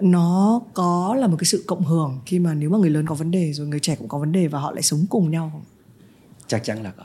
nó 0.00 0.60
có 0.74 1.16
là 1.18 1.26
một 1.26 1.36
cái 1.38 1.44
sự 1.44 1.64
cộng 1.66 1.84
hưởng 1.84 2.20
khi 2.26 2.38
mà 2.38 2.54
nếu 2.54 2.70
mà 2.70 2.78
người 2.78 2.90
lớn 2.90 3.06
có 3.06 3.14
vấn 3.14 3.30
đề 3.30 3.52
rồi 3.52 3.66
người 3.66 3.80
trẻ 3.80 3.96
cũng 3.96 4.08
có 4.08 4.18
vấn 4.18 4.32
đề 4.32 4.46
và 4.46 4.58
họ 4.58 4.72
lại 4.72 4.82
sống 4.82 5.06
cùng 5.10 5.30
nhau 5.30 5.50
không? 5.52 5.62
Chắc 6.46 6.64
chắn 6.64 6.82
là 6.82 6.90
có. 6.90 7.04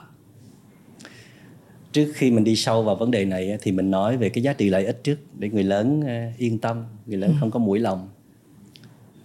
Trước 1.91 2.11
khi 2.15 2.31
mình 2.31 2.43
đi 2.43 2.55
sâu 2.55 2.83
vào 2.83 2.95
vấn 2.95 3.11
đề 3.11 3.25
này 3.25 3.57
thì 3.61 3.71
mình 3.71 3.91
nói 3.91 4.17
về 4.17 4.29
cái 4.29 4.43
giá 4.43 4.53
trị 4.53 4.69
lợi 4.69 4.85
ích 4.85 5.03
trước 5.03 5.19
để 5.39 5.49
người 5.49 5.63
lớn 5.63 6.01
ờ, 6.01 6.13
yên 6.37 6.59
tâm, 6.59 6.83
người 7.05 7.17
lớn 7.17 7.31
ừ. 7.31 7.37
không 7.39 7.51
có 7.51 7.59
mũi 7.59 7.79
lòng. 7.79 8.09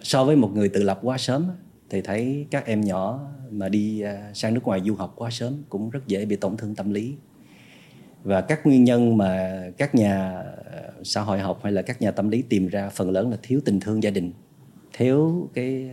So 0.02 0.24
với 0.24 0.36
một 0.36 0.50
người 0.54 0.68
tự 0.68 0.82
lập 0.82 0.98
quá 1.02 1.18
sớm 1.18 1.50
thì 1.92 2.00
thấy 2.02 2.46
các 2.50 2.66
em 2.66 2.80
nhỏ 2.80 3.20
mà 3.50 3.68
đi 3.68 4.00
à, 4.00 4.30
sang 4.34 4.54
nước 4.54 4.64
ngoài 4.64 4.80
du 4.86 4.94
học 4.94 5.12
quá 5.16 5.30
sớm 5.30 5.62
cũng 5.68 5.90
rất 5.90 6.06
dễ 6.06 6.24
bị 6.24 6.36
tổn 6.36 6.56
thương 6.56 6.74
tâm 6.74 6.90
lý. 6.90 7.14
Và 8.22 8.40
các 8.40 8.66
nguyên 8.66 8.84
nhân 8.84 9.16
mà 9.16 9.62
các 9.78 9.94
nhà 9.94 10.42
à, 10.72 10.82
xã 11.04 11.20
hội 11.20 11.38
học 11.38 11.60
hay 11.62 11.72
là 11.72 11.82
các 11.82 12.02
nhà 12.02 12.10
tâm 12.10 12.28
lý 12.28 12.42
tìm 12.42 12.68
ra 12.68 12.88
phần 12.88 13.10
lớn 13.10 13.30
là 13.30 13.36
thiếu 13.42 13.60
tình 13.64 13.80
thương 13.80 14.02
gia 14.02 14.10
đình 14.10 14.32
thiếu 14.92 15.48
cái 15.54 15.90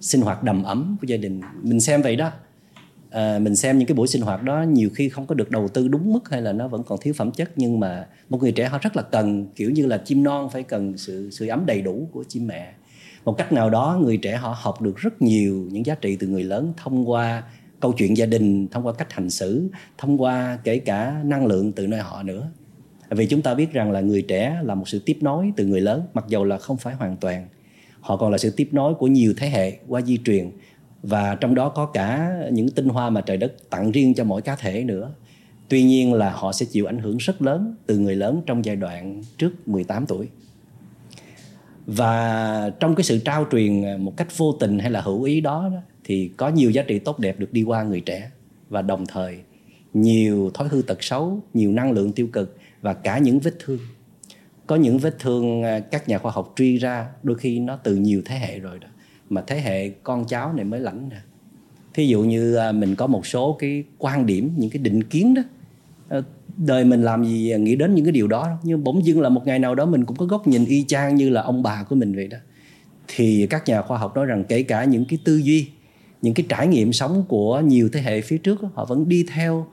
sinh 0.00 0.20
hoạt 0.20 0.42
đầm 0.42 0.62
ấm 0.62 0.96
của 1.00 1.06
gia 1.06 1.16
đình. 1.16 1.40
Mình 1.62 1.80
xem 1.80 2.02
vậy 2.02 2.16
đó. 2.16 2.32
À, 3.10 3.38
mình 3.38 3.56
xem 3.56 3.78
những 3.78 3.88
cái 3.88 3.94
buổi 3.94 4.08
sinh 4.08 4.22
hoạt 4.22 4.42
đó 4.42 4.62
nhiều 4.62 4.90
khi 4.94 5.08
không 5.08 5.26
có 5.26 5.34
được 5.34 5.50
đầu 5.50 5.68
tư 5.68 5.88
đúng 5.88 6.12
mức 6.12 6.30
hay 6.30 6.42
là 6.42 6.52
nó 6.52 6.68
vẫn 6.68 6.82
còn 6.82 6.98
thiếu 7.02 7.14
phẩm 7.14 7.32
chất 7.32 7.50
nhưng 7.56 7.80
mà 7.80 8.06
một 8.28 8.42
người 8.42 8.52
trẻ 8.52 8.68
họ 8.68 8.78
rất 8.82 8.96
là 8.96 9.02
cần 9.02 9.46
kiểu 9.56 9.70
như 9.70 9.86
là 9.86 9.98
chim 9.98 10.22
non 10.22 10.48
phải 10.52 10.62
cần 10.62 10.98
sự 10.98 11.30
sự 11.30 11.48
ấm 11.48 11.66
đầy 11.66 11.82
đủ 11.82 12.08
của 12.12 12.24
chim 12.28 12.46
mẹ 12.46 12.74
một 13.24 13.38
cách 13.38 13.52
nào 13.52 13.70
đó, 13.70 13.98
người 14.02 14.16
trẻ 14.16 14.36
họ 14.36 14.56
học 14.60 14.82
được 14.82 14.96
rất 14.96 15.22
nhiều 15.22 15.68
những 15.70 15.86
giá 15.86 15.94
trị 15.94 16.16
từ 16.16 16.26
người 16.26 16.44
lớn 16.44 16.72
thông 16.76 17.10
qua 17.10 17.42
câu 17.80 17.92
chuyện 17.92 18.16
gia 18.16 18.26
đình, 18.26 18.68
thông 18.68 18.86
qua 18.86 18.92
cách 18.92 19.12
hành 19.12 19.30
xử, 19.30 19.68
thông 19.98 20.22
qua 20.22 20.58
kể 20.64 20.78
cả 20.78 21.20
năng 21.24 21.46
lượng 21.46 21.72
từ 21.72 21.86
nơi 21.86 22.00
họ 22.00 22.22
nữa. 22.22 22.50
Vì 23.10 23.26
chúng 23.26 23.42
ta 23.42 23.54
biết 23.54 23.72
rằng 23.72 23.90
là 23.90 24.00
người 24.00 24.22
trẻ 24.22 24.58
là 24.62 24.74
một 24.74 24.88
sự 24.88 24.98
tiếp 24.98 25.18
nối 25.20 25.52
từ 25.56 25.66
người 25.66 25.80
lớn, 25.80 26.02
mặc 26.14 26.24
dầu 26.28 26.44
là 26.44 26.58
không 26.58 26.76
phải 26.76 26.94
hoàn 26.94 27.16
toàn. 27.16 27.48
Họ 28.00 28.16
còn 28.16 28.32
là 28.32 28.38
sự 28.38 28.50
tiếp 28.50 28.68
nối 28.72 28.94
của 28.94 29.06
nhiều 29.06 29.34
thế 29.36 29.48
hệ 29.48 29.78
qua 29.88 30.00
di 30.00 30.18
truyền, 30.24 30.50
và 31.02 31.34
trong 31.34 31.54
đó 31.54 31.68
có 31.68 31.86
cả 31.86 32.36
những 32.52 32.68
tinh 32.68 32.88
hoa 32.88 33.10
mà 33.10 33.20
trời 33.20 33.36
đất 33.36 33.52
tặng 33.70 33.90
riêng 33.90 34.14
cho 34.14 34.24
mỗi 34.24 34.42
cá 34.42 34.56
thể 34.56 34.84
nữa. 34.84 35.12
Tuy 35.68 35.82
nhiên 35.82 36.14
là 36.14 36.30
họ 36.30 36.52
sẽ 36.52 36.66
chịu 36.66 36.86
ảnh 36.86 36.98
hưởng 36.98 37.16
rất 37.16 37.42
lớn 37.42 37.74
từ 37.86 37.98
người 37.98 38.16
lớn 38.16 38.42
trong 38.46 38.64
giai 38.64 38.76
đoạn 38.76 39.22
trước 39.38 39.68
18 39.68 40.06
tuổi 40.06 40.28
và 41.86 42.70
trong 42.80 42.94
cái 42.94 43.04
sự 43.04 43.18
trao 43.18 43.46
truyền 43.50 43.84
à, 43.84 43.96
một 43.96 44.16
cách 44.16 44.38
vô 44.38 44.52
tình 44.60 44.78
hay 44.78 44.90
là 44.90 45.00
hữu 45.00 45.22
ý 45.22 45.40
đó, 45.40 45.68
đó 45.72 45.80
thì 46.04 46.30
có 46.36 46.48
nhiều 46.48 46.70
giá 46.70 46.82
trị 46.82 46.98
tốt 46.98 47.18
đẹp 47.18 47.38
được 47.38 47.52
đi 47.52 47.62
qua 47.62 47.82
người 47.82 48.00
trẻ. 48.00 48.30
Và 48.68 48.82
đồng 48.82 49.06
thời 49.06 49.38
nhiều 49.94 50.50
thói 50.54 50.68
hư 50.68 50.82
tật 50.82 51.02
xấu 51.02 51.40
nhiều 51.54 51.72
năng 51.72 51.92
lượng 51.92 52.12
tiêu 52.12 52.28
cực 52.32 52.56
và 52.82 52.94
cả 52.94 53.18
những 53.18 53.40
vết 53.40 53.54
thương. 53.58 53.78
Có 54.66 54.76
những 54.76 54.98
vết 54.98 55.18
thương 55.18 55.62
à, 55.62 55.80
các 55.80 56.08
nhà 56.08 56.18
khoa 56.18 56.32
học 56.32 56.52
truy 56.56 56.76
ra 56.76 57.06
đôi 57.22 57.36
khi 57.38 57.60
nó 57.60 57.76
từ 57.76 57.96
nhiều 57.96 58.22
thế 58.24 58.38
hệ 58.38 58.58
rồi 58.58 58.78
đó 58.78 58.88
mà 59.30 59.42
thế 59.46 59.60
hệ 59.60 59.88
con 59.88 60.24
cháu 60.26 60.52
này 60.52 60.64
mới 60.64 60.80
lãnh 60.80 61.08
nè. 61.08 61.16
Thí 61.94 62.06
dụ 62.06 62.22
như 62.22 62.54
à, 62.54 62.72
mình 62.72 62.94
có 62.94 63.06
một 63.06 63.26
số 63.26 63.56
cái 63.58 63.84
quan 63.98 64.26
điểm 64.26 64.52
những 64.56 64.70
cái 64.70 64.82
định 64.82 65.02
kiến 65.02 65.34
đó 65.34 65.42
ờ, 66.08 66.22
đời 66.56 66.84
mình 66.84 67.02
làm 67.02 67.24
gì, 67.24 67.54
nghĩ 67.58 67.76
đến 67.76 67.94
những 67.94 68.04
cái 68.04 68.12
điều 68.12 68.28
đó. 68.28 68.48
Nhưng 68.62 68.84
bỗng 68.84 69.06
dưng 69.06 69.20
là 69.20 69.28
một 69.28 69.46
ngày 69.46 69.58
nào 69.58 69.74
đó 69.74 69.86
mình 69.86 70.04
cũng 70.04 70.16
có 70.16 70.26
góc 70.26 70.46
nhìn 70.46 70.64
y 70.64 70.84
chang 70.84 71.14
như 71.14 71.30
là 71.30 71.42
ông 71.42 71.62
bà 71.62 71.82
của 71.82 71.96
mình 71.96 72.14
vậy 72.14 72.28
đó. 72.28 72.38
Thì 73.08 73.46
các 73.50 73.68
nhà 73.68 73.82
khoa 73.82 73.98
học 73.98 74.16
nói 74.16 74.26
rằng 74.26 74.44
kể 74.48 74.62
cả 74.62 74.84
những 74.84 75.04
cái 75.04 75.18
tư 75.24 75.36
duy, 75.36 75.68
những 76.22 76.34
cái 76.34 76.46
trải 76.48 76.66
nghiệm 76.66 76.92
sống 76.92 77.24
của 77.28 77.60
nhiều 77.60 77.88
thế 77.92 78.00
hệ 78.00 78.20
phía 78.20 78.38
trước 78.38 78.60
họ 78.74 78.84
vẫn 78.84 79.08
đi 79.08 79.26
theo 79.34 79.66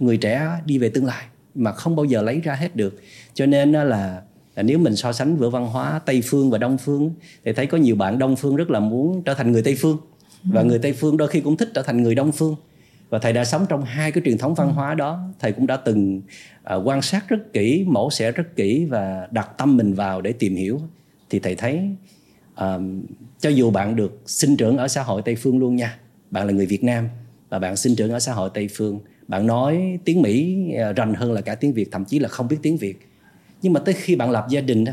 người 0.00 0.16
trẻ 0.16 0.48
đi 0.66 0.78
về 0.78 0.88
tương 0.88 1.04
lai 1.04 1.24
mà 1.54 1.72
không 1.72 1.96
bao 1.96 2.04
giờ 2.04 2.22
lấy 2.22 2.40
ra 2.40 2.54
hết 2.54 2.76
được. 2.76 3.00
Cho 3.34 3.46
nên 3.46 3.72
là 3.72 4.22
à, 4.54 4.62
nếu 4.62 4.78
mình 4.78 4.96
so 4.96 5.12
sánh 5.12 5.36
giữa 5.40 5.50
văn 5.50 5.66
hóa 5.66 6.00
tây 6.06 6.22
phương 6.24 6.50
và 6.50 6.58
đông 6.58 6.78
phương 6.78 7.14
thì 7.44 7.52
thấy 7.52 7.66
có 7.66 7.78
nhiều 7.78 7.96
bạn 7.96 8.18
đông 8.18 8.36
phương 8.36 8.56
rất 8.56 8.70
là 8.70 8.80
muốn 8.80 9.22
trở 9.22 9.34
thành 9.34 9.52
người 9.52 9.62
tây 9.62 9.74
phương. 9.74 9.96
Và 10.44 10.62
người 10.62 10.78
tây 10.78 10.92
phương 10.92 11.16
đôi 11.16 11.28
khi 11.28 11.40
cũng 11.40 11.56
thích 11.56 11.70
trở 11.74 11.82
thành 11.82 12.02
người 12.02 12.14
đông 12.14 12.32
phương 12.32 12.56
và 13.14 13.20
thầy 13.20 13.32
đã 13.32 13.44
sống 13.44 13.66
trong 13.68 13.84
hai 13.84 14.12
cái 14.12 14.22
truyền 14.24 14.38
thống 14.38 14.54
văn 14.54 14.72
hóa 14.72 14.94
đó. 14.94 15.20
Thầy 15.38 15.52
cũng 15.52 15.66
đã 15.66 15.76
từng 15.76 16.22
uh, 16.76 16.86
quan 16.86 17.02
sát 17.02 17.28
rất 17.28 17.52
kỹ 17.52 17.84
mổ 17.88 18.10
xẻ 18.10 18.32
rất 18.32 18.56
kỹ 18.56 18.84
và 18.84 19.28
đặt 19.30 19.50
tâm 19.58 19.76
mình 19.76 19.94
vào 19.94 20.20
để 20.20 20.32
tìm 20.32 20.56
hiểu. 20.56 20.80
Thì 21.30 21.38
thầy 21.38 21.54
thấy 21.54 21.88
uh, 22.52 22.82
cho 23.40 23.50
dù 23.50 23.70
bạn 23.70 23.96
được 23.96 24.22
sinh 24.26 24.56
trưởng 24.56 24.76
ở 24.76 24.88
xã 24.88 25.02
hội 25.02 25.22
tây 25.24 25.34
phương 25.34 25.58
luôn 25.58 25.76
nha 25.76 25.98
bạn 26.30 26.46
là 26.46 26.52
người 26.52 26.66
việt 26.66 26.84
nam 26.84 27.08
và 27.48 27.58
bạn 27.58 27.76
sinh 27.76 27.96
trưởng 27.96 28.10
ở 28.10 28.20
xã 28.20 28.32
hội 28.32 28.50
tây 28.54 28.68
phương 28.74 29.00
bạn 29.28 29.46
nói 29.46 29.98
tiếng 30.04 30.22
mỹ 30.22 30.66
uh, 30.90 30.96
rành 30.96 31.14
hơn 31.14 31.32
là 31.32 31.40
cả 31.40 31.54
tiếng 31.54 31.72
việt 31.72 31.88
thậm 31.92 32.04
chí 32.04 32.18
là 32.18 32.28
không 32.28 32.48
biết 32.48 32.58
tiếng 32.62 32.76
việt. 32.76 33.08
Nhưng 33.62 33.72
mà 33.72 33.80
tới 33.80 33.94
khi 33.94 34.16
bạn 34.16 34.30
lập 34.30 34.46
gia 34.48 34.60
đình 34.60 34.84
đó 34.84 34.92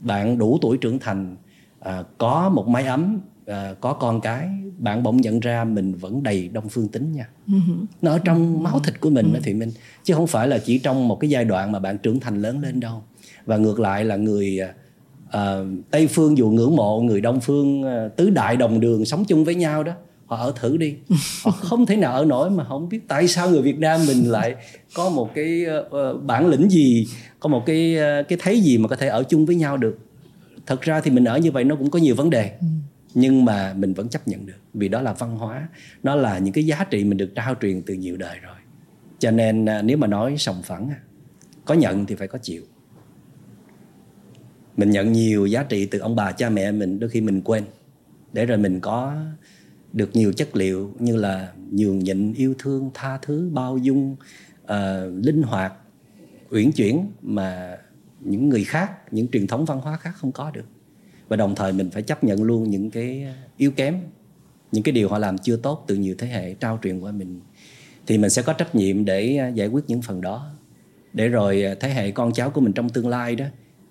bạn 0.00 0.38
đủ 0.38 0.58
tuổi 0.62 0.78
trưởng 0.78 0.98
thành 0.98 1.36
uh, 1.80 1.92
có 2.18 2.48
một 2.48 2.68
mái 2.68 2.86
ấm 2.86 3.20
uh, 3.50 3.80
có 3.80 3.92
con 3.92 4.20
cái 4.20 4.48
bạn 4.78 5.02
bỗng 5.02 5.16
nhận 5.16 5.40
ra 5.40 5.64
mình 5.64 5.94
vẫn 5.94 6.22
đầy 6.22 6.48
đông 6.48 6.68
phương 6.68 6.88
tính 6.88 7.12
nha. 7.12 7.28
Nó 8.02 8.10
ở 8.10 8.18
trong 8.18 8.62
máu 8.62 8.80
thịt 8.80 9.00
của 9.00 9.10
mình 9.10 9.32
đó 9.32 9.40
thì 9.42 9.54
mình 9.54 9.70
chứ 10.04 10.14
không 10.14 10.26
phải 10.26 10.48
là 10.48 10.58
chỉ 10.58 10.78
trong 10.78 11.08
một 11.08 11.20
cái 11.20 11.30
giai 11.30 11.44
đoạn 11.44 11.72
mà 11.72 11.78
bạn 11.78 11.98
trưởng 11.98 12.20
thành 12.20 12.42
lớn 12.42 12.60
lên 12.60 12.80
đâu. 12.80 13.02
Và 13.46 13.56
ngược 13.56 13.80
lại 13.80 14.04
là 14.04 14.16
người 14.16 14.60
uh, 15.26 15.40
tây 15.90 16.06
phương 16.06 16.38
dù 16.38 16.50
ngưỡng 16.50 16.76
mộ 16.76 17.00
người 17.00 17.20
đông 17.20 17.40
phương 17.40 17.82
uh, 17.82 18.16
tứ 18.16 18.30
đại 18.30 18.56
đồng 18.56 18.80
đường 18.80 19.04
sống 19.04 19.24
chung 19.24 19.44
với 19.44 19.54
nhau 19.54 19.82
đó 19.82 19.92
họ 20.26 20.36
ở 20.36 20.52
thử 20.60 20.76
đi. 20.76 20.94
Họ 21.42 21.50
không 21.60 21.86
thể 21.86 21.96
nào 21.96 22.12
ở 22.12 22.24
nổi 22.24 22.50
mà 22.50 22.64
không 22.64 22.88
biết 22.88 23.00
tại 23.08 23.28
sao 23.28 23.50
người 23.50 23.62
Việt 23.62 23.78
Nam 23.78 24.00
mình 24.06 24.30
lại 24.30 24.54
có 24.94 25.10
một 25.10 25.30
cái 25.34 25.64
uh, 25.80 26.24
bản 26.24 26.46
lĩnh 26.46 26.70
gì 26.70 27.06
có 27.40 27.48
một 27.48 27.62
cái 27.66 27.96
uh, 27.96 28.28
cái 28.28 28.38
thấy 28.42 28.60
gì 28.60 28.78
mà 28.78 28.88
có 28.88 28.96
thể 28.96 29.08
ở 29.08 29.22
chung 29.22 29.46
với 29.46 29.56
nhau 29.56 29.76
được. 29.76 29.98
Thật 30.66 30.80
ra 30.80 31.00
thì 31.00 31.10
mình 31.10 31.24
ở 31.24 31.38
như 31.38 31.52
vậy 31.52 31.64
nó 31.64 31.76
cũng 31.76 31.90
có 31.90 31.98
nhiều 31.98 32.14
vấn 32.14 32.30
đề. 32.30 32.52
Ừ 32.60 32.66
nhưng 33.14 33.44
mà 33.44 33.74
mình 33.74 33.94
vẫn 33.94 34.08
chấp 34.08 34.28
nhận 34.28 34.46
được 34.46 34.60
vì 34.74 34.88
đó 34.88 35.02
là 35.02 35.12
văn 35.12 35.36
hóa 35.36 35.68
nó 36.02 36.14
là 36.14 36.38
những 36.38 36.52
cái 36.52 36.66
giá 36.66 36.84
trị 36.90 37.04
mình 37.04 37.18
được 37.18 37.30
trao 37.34 37.54
truyền 37.60 37.82
từ 37.82 37.94
nhiều 37.94 38.16
đời 38.16 38.38
rồi. 38.38 38.56
Cho 39.18 39.30
nên 39.30 39.66
à, 39.66 39.82
nếu 39.82 39.96
mà 39.96 40.06
nói 40.06 40.34
sòng 40.38 40.62
phẳng 40.62 40.90
có 41.64 41.74
nhận 41.74 42.06
thì 42.06 42.14
phải 42.14 42.28
có 42.28 42.38
chịu. 42.38 42.62
Mình 44.76 44.90
nhận 44.90 45.12
nhiều 45.12 45.46
giá 45.46 45.62
trị 45.62 45.86
từ 45.86 45.98
ông 45.98 46.16
bà 46.16 46.32
cha 46.32 46.50
mẹ 46.50 46.72
mình 46.72 46.98
đôi 46.98 47.10
khi 47.10 47.20
mình 47.20 47.40
quên 47.44 47.64
để 48.32 48.46
rồi 48.46 48.58
mình 48.58 48.80
có 48.80 49.16
được 49.92 50.10
nhiều 50.12 50.32
chất 50.32 50.56
liệu 50.56 50.94
như 50.98 51.16
là 51.16 51.52
nhường 51.70 51.98
nhịn 51.98 52.32
yêu 52.32 52.54
thương 52.58 52.90
tha 52.94 53.18
thứ 53.22 53.50
bao 53.52 53.78
dung 53.78 54.16
uh, 54.62 54.68
linh 55.22 55.42
hoạt 55.42 55.72
uyển 56.50 56.72
chuyển 56.72 57.06
mà 57.22 57.78
những 58.20 58.48
người 58.48 58.64
khác 58.64 59.12
những 59.12 59.28
truyền 59.28 59.46
thống 59.46 59.64
văn 59.64 59.80
hóa 59.80 59.96
khác 59.96 60.12
không 60.14 60.32
có 60.32 60.50
được 60.50 60.66
và 61.28 61.36
đồng 61.36 61.54
thời 61.54 61.72
mình 61.72 61.90
phải 61.90 62.02
chấp 62.02 62.24
nhận 62.24 62.42
luôn 62.42 62.70
những 62.70 62.90
cái 62.90 63.26
yếu 63.56 63.70
kém, 63.70 64.00
những 64.72 64.82
cái 64.82 64.92
điều 64.92 65.08
họ 65.08 65.18
làm 65.18 65.38
chưa 65.38 65.56
tốt 65.56 65.84
từ 65.86 65.94
nhiều 65.94 66.14
thế 66.18 66.26
hệ 66.26 66.54
trao 66.54 66.78
truyền 66.82 67.00
qua 67.00 67.12
mình. 67.12 67.40
Thì 68.06 68.18
mình 68.18 68.30
sẽ 68.30 68.42
có 68.42 68.52
trách 68.52 68.74
nhiệm 68.74 69.04
để 69.04 69.36
à, 69.36 69.48
giải 69.48 69.68
quyết 69.68 69.84
những 69.86 70.02
phần 70.02 70.20
đó. 70.20 70.50
Để 71.12 71.28
rồi 71.28 71.62
à, 71.62 71.74
thế 71.80 71.88
hệ 71.90 72.10
con 72.10 72.32
cháu 72.32 72.50
của 72.50 72.60
mình 72.60 72.72
trong 72.72 72.88
tương 72.88 73.08
lai 73.08 73.36
đó, 73.36 73.44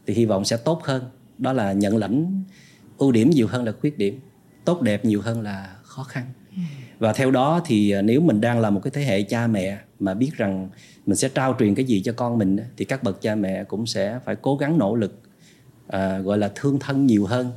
thì 0.08 0.14
hy 0.14 0.26
vọng 0.26 0.46
sẽ 0.46 0.58
tốt 0.58 0.84
hơn. 0.84 1.04
Đó 1.38 1.54
là 1.54 1.74
nhận 1.74 1.98
lãnh 1.98 2.44
ưu 2.98 3.12
điểm 3.12 3.30
nhiều 3.30 3.48
hơn 3.48 3.64
là 3.64 3.72
khuyết 3.72 3.98
điểm, 3.98 4.20
tốt 4.66 4.82
đẹp 4.82 5.06
nhiều 5.06 5.22
hơn 5.22 5.42
là 5.42 5.76
khó 5.84 6.04
khăn. 6.04 6.26
Và 7.00 7.14
theo 7.14 7.32
đó 7.32 7.62
thì 7.66 7.92
à, 7.92 8.02
nếu 8.02 8.22
mình 8.22 8.42
đang 8.42 8.60
là 8.60 8.70
một 8.70 8.80
cái 8.84 8.92
thế 8.92 9.04
hệ 9.04 9.22
cha 9.22 9.48
mẹ 9.48 9.78
mà 10.00 10.14
biết 10.14 10.32
rằng 10.38 10.70
mình 11.06 11.16
sẽ 11.16 11.30
trao 11.30 11.56
truyền 11.60 11.76
cái 11.76 11.86
gì 11.86 12.02
cho 12.06 12.14
con 12.14 12.38
mình 12.38 12.58
thì 12.78 12.86
các 12.86 13.04
bậc 13.04 13.22
cha 13.22 13.36
mẹ 13.36 13.64
cũng 13.64 13.86
sẽ 13.86 14.20
phải 14.26 14.36
cố 14.36 14.56
gắng 14.56 14.78
nỗ 14.78 14.96
lực 14.96 15.22
à, 15.88 16.20
gọi 16.20 16.38
là 16.38 16.52
thương 16.56 16.80
thân 16.80 17.08
nhiều 17.08 17.26
hơn 17.26 17.52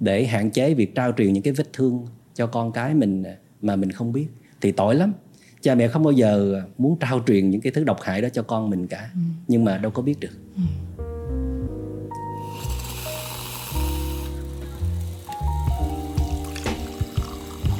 để 0.00 0.26
hạn 0.26 0.50
chế 0.50 0.74
việc 0.74 0.94
trao 0.94 1.12
truyền 1.16 1.32
những 1.32 1.42
cái 1.42 1.52
vết 1.52 1.72
thương 1.72 2.06
cho 2.34 2.46
con 2.46 2.72
cái 2.72 2.94
mình 2.94 3.24
mà 3.62 3.76
mình 3.76 3.92
không 3.92 4.12
biết. 4.12 4.26
Thì 4.60 4.72
tội 4.72 4.94
lắm. 4.94 5.12
Cha 5.60 5.74
mẹ 5.74 5.88
không 5.88 6.02
bao 6.02 6.12
giờ 6.12 6.62
muốn 6.78 6.98
trao 6.98 7.22
truyền 7.26 7.50
những 7.50 7.60
cái 7.60 7.72
thứ 7.72 7.84
độc 7.84 8.00
hại 8.02 8.22
đó 8.22 8.28
cho 8.32 8.42
con 8.42 8.70
mình 8.70 8.86
cả. 8.86 9.10
Ừ. 9.14 9.20
nhưng 9.48 9.64
mà 9.64 9.78
đâu 9.78 9.90
có 9.90 10.02
biết 10.02 10.20
được. 10.20 10.30
Ừ. 10.56 10.62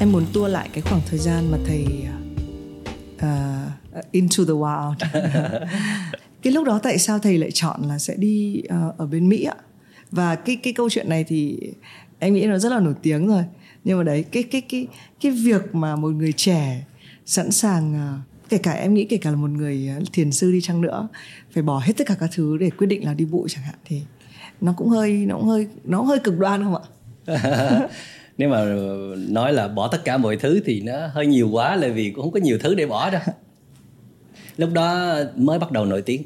em 0.00 0.12
muốn 0.12 0.26
tua 0.32 0.48
lại 0.48 0.68
cái 0.72 0.82
khoảng 0.82 1.00
thời 1.06 1.18
gian 1.18 1.50
mà 1.50 1.58
thầy 1.66 1.86
uh, 3.16 4.04
into 4.10 4.44
the 4.44 4.52
wild. 4.52 4.94
Cái 6.42 6.52
lúc 6.52 6.66
đó 6.66 6.80
tại 6.82 6.98
sao 6.98 7.18
thầy 7.18 7.38
lại 7.38 7.50
chọn 7.54 7.82
là 7.82 7.98
sẽ 7.98 8.14
đi 8.16 8.62
uh, 8.64 8.98
ở 8.98 9.06
bên 9.06 9.28
mỹ 9.28 9.44
ạ 9.44 9.54
và 10.10 10.34
cái 10.34 10.56
cái 10.56 10.72
câu 10.72 10.90
chuyện 10.90 11.08
này 11.08 11.24
thì 11.24 11.58
em 12.18 12.34
nghĩ 12.34 12.46
nó 12.46 12.58
rất 12.58 12.72
là 12.72 12.80
nổi 12.80 12.94
tiếng 13.02 13.26
rồi. 13.28 13.44
Nhưng 13.84 13.98
mà 13.98 14.04
đấy, 14.04 14.24
cái 14.32 14.42
cái 14.42 14.60
cái 14.60 14.86
cái 15.20 15.32
việc 15.32 15.74
mà 15.74 15.96
một 15.96 16.08
người 16.08 16.32
trẻ 16.32 16.84
sẵn 17.26 17.50
sàng 17.50 17.94
à, 17.94 18.18
kể 18.48 18.58
cả 18.58 18.72
em 18.72 18.94
nghĩ 18.94 19.04
kể 19.04 19.16
cả 19.16 19.30
là 19.30 19.36
một 19.36 19.50
người 19.50 19.88
à, 19.88 20.00
thiền 20.12 20.32
sư 20.32 20.52
đi 20.52 20.60
chăng 20.60 20.80
nữa, 20.80 21.08
phải 21.50 21.62
bỏ 21.62 21.78
hết 21.78 21.92
tất 21.96 22.06
cả 22.06 22.16
các 22.20 22.30
thứ 22.34 22.56
để 22.58 22.70
quyết 22.70 22.86
định 22.86 23.04
là 23.04 23.14
đi 23.14 23.24
bụi 23.24 23.48
chẳng 23.48 23.64
hạn, 23.64 23.74
thì 23.84 24.02
nó 24.60 24.74
cũng 24.76 24.88
hơi, 24.88 25.12
nó 25.12 25.36
cũng 25.36 25.48
hơi, 25.48 25.66
nó 25.84 25.98
cũng 25.98 26.06
hơi 26.06 26.18
cực 26.18 26.38
đoan 26.38 26.64
không 26.64 26.74
ạ? 26.74 26.84
Nếu 28.38 28.48
mà 28.48 28.64
nói 29.28 29.52
là 29.52 29.68
bỏ 29.68 29.88
tất 29.88 30.04
cả 30.04 30.16
mọi 30.16 30.36
thứ 30.36 30.60
thì 30.64 30.80
nó 30.80 31.06
hơi 31.06 31.26
nhiều 31.26 31.48
quá, 31.48 31.76
là 31.76 31.88
vì 31.88 32.10
cũng 32.10 32.24
không 32.24 32.32
có 32.32 32.40
nhiều 32.40 32.58
thứ 32.60 32.74
để 32.74 32.86
bỏ 32.86 33.10
đâu. 33.10 33.20
Lúc 34.56 34.70
đó 34.72 35.18
mới 35.36 35.58
bắt 35.58 35.72
đầu 35.72 35.84
nổi 35.84 36.02
tiếng 36.02 36.22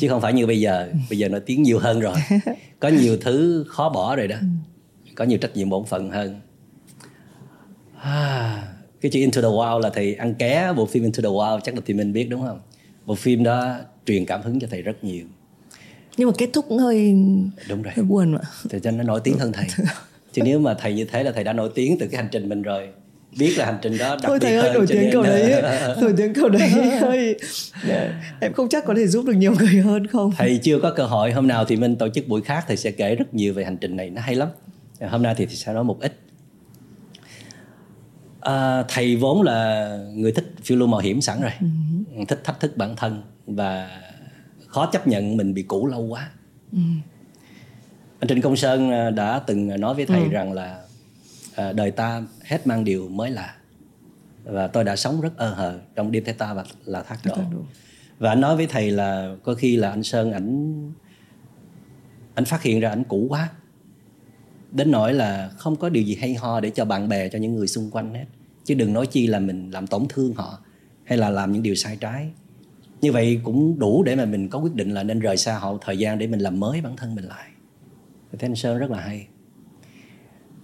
chứ 0.00 0.08
không 0.08 0.20
phải 0.20 0.32
như 0.32 0.46
bây 0.46 0.60
giờ. 0.60 0.88
Bây 1.10 1.18
giờ 1.18 1.28
nổi 1.28 1.40
tiếng 1.40 1.62
nhiều 1.62 1.78
hơn 1.78 2.00
rồi. 2.00 2.16
Có 2.80 2.88
nhiều 2.88 3.16
thứ 3.20 3.64
khó 3.68 3.88
bỏ 3.88 4.16
rồi 4.16 4.28
đó. 4.28 4.36
Có 5.14 5.24
nhiều 5.24 5.38
trách 5.38 5.56
nhiệm 5.56 5.70
bổn 5.70 5.86
phận 5.86 6.10
hơn. 6.10 6.40
À, 8.00 8.62
cái 9.00 9.10
chữ 9.10 9.20
Into 9.20 9.42
the 9.42 9.48
Wild 9.48 9.78
là 9.78 9.90
thầy 9.90 10.14
ăn 10.14 10.34
ké. 10.34 10.72
Bộ 10.76 10.86
phim 10.86 11.02
Into 11.02 11.22
the 11.22 11.28
Wild 11.28 11.60
chắc 11.60 11.74
là 11.74 11.80
thì 11.86 11.94
mình 11.94 12.12
biết 12.12 12.24
đúng 12.30 12.42
không? 12.46 12.60
Bộ 13.06 13.14
phim 13.14 13.42
đó 13.42 13.76
truyền 14.06 14.26
cảm 14.26 14.42
hứng 14.42 14.60
cho 14.60 14.68
thầy 14.70 14.82
rất 14.82 15.04
nhiều. 15.04 15.24
Nhưng 16.16 16.28
mà 16.28 16.34
kết 16.38 16.50
thúc 16.52 16.64
cũng 16.68 16.78
hơi 16.78 17.14
đúng 17.68 17.82
rồi. 17.82 17.92
hơi 17.96 18.04
buồn 18.04 18.32
mà 18.32 18.40
thì 18.70 18.78
cho 18.82 18.90
nó 18.90 19.02
nổi 19.02 19.20
tiếng 19.24 19.38
hơn 19.38 19.52
thầy. 19.52 19.66
Chứ 20.32 20.42
nếu 20.44 20.58
mà 20.58 20.74
thầy 20.74 20.94
như 20.94 21.04
thế 21.04 21.22
là 21.22 21.32
thầy 21.32 21.44
đã 21.44 21.52
nổi 21.52 21.70
tiếng 21.74 21.98
từ 21.98 22.06
cái 22.06 22.16
hành 22.22 22.28
trình 22.32 22.48
mình 22.48 22.62
rồi 22.62 22.88
biết 23.38 23.54
là 23.58 23.64
hành 23.64 23.78
trình 23.82 23.98
đó 23.98 24.08
đặc 24.08 24.20
Thôi 24.22 24.38
biệt 24.40 24.46
thầy 24.46 24.56
ơi 24.56 24.70
nổi 24.74 24.86
tiếng 24.88 25.10
câu 25.12 25.22
đấy 25.22 25.62
nổi 26.00 26.14
tiếng 26.16 26.34
câu 26.34 26.48
đấy 26.48 26.70
hơi 27.00 27.36
em 28.40 28.52
không 28.52 28.68
chắc 28.68 28.84
có 28.84 28.94
thể 28.96 29.06
giúp 29.06 29.24
được 29.24 29.32
nhiều 29.32 29.54
người 29.58 29.80
hơn 29.80 30.06
không? 30.06 30.32
Thầy 30.36 30.58
chưa 30.62 30.78
có 30.78 30.92
cơ 30.96 31.06
hội. 31.06 31.32
Hôm 31.32 31.46
nào 31.46 31.64
thì 31.64 31.76
mình 31.76 31.96
tổ 31.96 32.08
chức 32.08 32.28
buổi 32.28 32.42
khác 32.42 32.64
thầy 32.68 32.76
sẽ 32.76 32.90
kể 32.90 33.14
rất 33.14 33.34
nhiều 33.34 33.54
về 33.54 33.64
hành 33.64 33.76
trình 33.76 33.96
này. 33.96 34.10
Nó 34.10 34.20
hay 34.20 34.34
lắm. 34.34 34.48
Hôm 35.00 35.22
nay 35.22 35.34
thì 35.36 35.46
sẽ 35.46 35.72
nói 35.72 35.84
một 35.84 36.00
ít. 36.00 36.18
À, 38.40 38.82
thầy 38.88 39.16
vốn 39.16 39.42
là 39.42 39.88
người 40.14 40.32
thích 40.32 40.54
phiêu 40.64 40.78
lưu 40.78 40.88
mạo 40.88 41.00
hiểm 41.00 41.20
sẵn 41.20 41.40
rồi. 41.40 41.52
Ừ. 41.60 42.24
thích 42.28 42.40
thách 42.44 42.60
thức 42.60 42.76
bản 42.76 42.96
thân 42.96 43.22
và 43.46 44.00
khó 44.66 44.86
chấp 44.86 45.06
nhận 45.06 45.36
mình 45.36 45.54
bị 45.54 45.62
cũ 45.62 45.86
lâu 45.86 46.02
quá. 46.02 46.30
Ừ. 46.72 46.78
Anh 48.20 48.28
Trịnh 48.28 48.42
Công 48.42 48.56
Sơn 48.56 48.90
à, 48.90 49.10
đã 49.10 49.38
từng 49.46 49.80
nói 49.80 49.94
với 49.94 50.06
thầy 50.06 50.22
ừ. 50.22 50.28
rằng 50.30 50.52
là 50.52 50.82
à, 51.60 51.72
đời 51.72 51.90
ta 51.90 52.22
hết 52.44 52.66
mang 52.66 52.84
điều 52.84 53.08
mới 53.08 53.30
lạ. 53.30 53.56
Và 54.44 54.66
tôi 54.66 54.84
đã 54.84 54.96
sống 54.96 55.20
rất 55.20 55.36
ơ 55.36 55.54
hờ 55.54 55.80
trong 55.94 56.12
đêm 56.12 56.24
thế 56.24 56.32
ta 56.32 56.54
và 56.54 56.64
là 56.84 57.02
thác 57.02 57.18
đổ. 57.24 57.36
và 58.18 58.30
anh 58.30 58.40
nói 58.40 58.56
với 58.56 58.66
thầy 58.66 58.90
là 58.90 59.34
có 59.42 59.54
khi 59.54 59.76
là 59.76 59.90
anh 59.90 60.02
Sơn 60.02 60.32
ảnh 60.32 60.92
anh 62.34 62.44
phát 62.44 62.62
hiện 62.62 62.80
ra 62.80 62.90
ảnh 62.90 63.04
cũ 63.04 63.26
quá. 63.28 63.50
Đến 64.72 64.90
nỗi 64.90 65.14
là 65.14 65.50
không 65.58 65.76
có 65.76 65.88
điều 65.88 66.02
gì 66.02 66.14
hay 66.14 66.34
ho 66.34 66.60
để 66.60 66.70
cho 66.70 66.84
bạn 66.84 67.08
bè 67.08 67.28
cho 67.28 67.38
những 67.38 67.56
người 67.56 67.66
xung 67.66 67.90
quanh 67.90 68.14
hết. 68.14 68.24
Chứ 68.64 68.74
đừng 68.74 68.92
nói 68.92 69.06
chi 69.06 69.26
là 69.26 69.38
mình 69.38 69.70
làm 69.70 69.86
tổn 69.86 70.06
thương 70.08 70.34
họ 70.34 70.58
hay 71.04 71.18
là 71.18 71.30
làm 71.30 71.52
những 71.52 71.62
điều 71.62 71.74
sai 71.74 71.96
trái. 71.96 72.30
Như 73.00 73.12
vậy 73.12 73.40
cũng 73.44 73.78
đủ 73.78 74.02
để 74.02 74.16
mà 74.16 74.24
mình 74.24 74.48
có 74.48 74.58
quyết 74.58 74.74
định 74.74 74.90
là 74.90 75.02
nên 75.02 75.18
rời 75.18 75.36
xa 75.36 75.58
họ 75.58 75.78
thời 75.80 75.98
gian 75.98 76.18
để 76.18 76.26
mình 76.26 76.40
làm 76.40 76.60
mới 76.60 76.80
bản 76.80 76.96
thân 76.96 77.14
mình 77.14 77.24
lại. 77.24 77.50
Thấy 78.38 78.48
anh 78.48 78.54
Sơn 78.54 78.78
rất 78.78 78.90
là 78.90 79.00
hay 79.00 79.26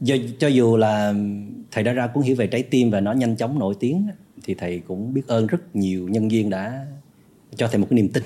do, 0.00 0.16
cho 0.38 0.48
dù 0.48 0.76
là 0.76 1.14
thầy 1.70 1.84
đã 1.84 1.92
ra 1.92 2.06
cuốn 2.06 2.22
hiểu 2.22 2.36
về 2.36 2.46
trái 2.46 2.62
tim 2.62 2.90
và 2.90 3.00
nó 3.00 3.12
nhanh 3.12 3.36
chóng 3.36 3.58
nổi 3.58 3.74
tiếng 3.80 4.06
thì 4.44 4.54
thầy 4.54 4.80
cũng 4.80 5.14
biết 5.14 5.26
ơn 5.26 5.46
rất 5.46 5.76
nhiều 5.76 6.08
nhân 6.08 6.28
viên 6.28 6.50
đã 6.50 6.86
cho 7.56 7.68
thầy 7.68 7.78
một 7.78 7.86
cái 7.90 7.96
niềm 7.96 8.08
tin. 8.08 8.22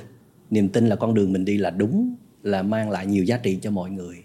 Niềm 0.51 0.69
tin 0.69 0.87
là 0.87 0.97
con 0.97 1.15
đường 1.15 1.33
mình 1.33 1.45
đi 1.45 1.59
là 1.59 1.71
đúng 1.71 2.15
là 2.43 2.63
mang 2.63 2.91
lại 2.91 3.07
nhiều 3.07 3.25
giá 3.25 3.39
trị 3.39 3.59
cho 3.63 3.71
mọi 3.71 3.91
người. 3.91 4.17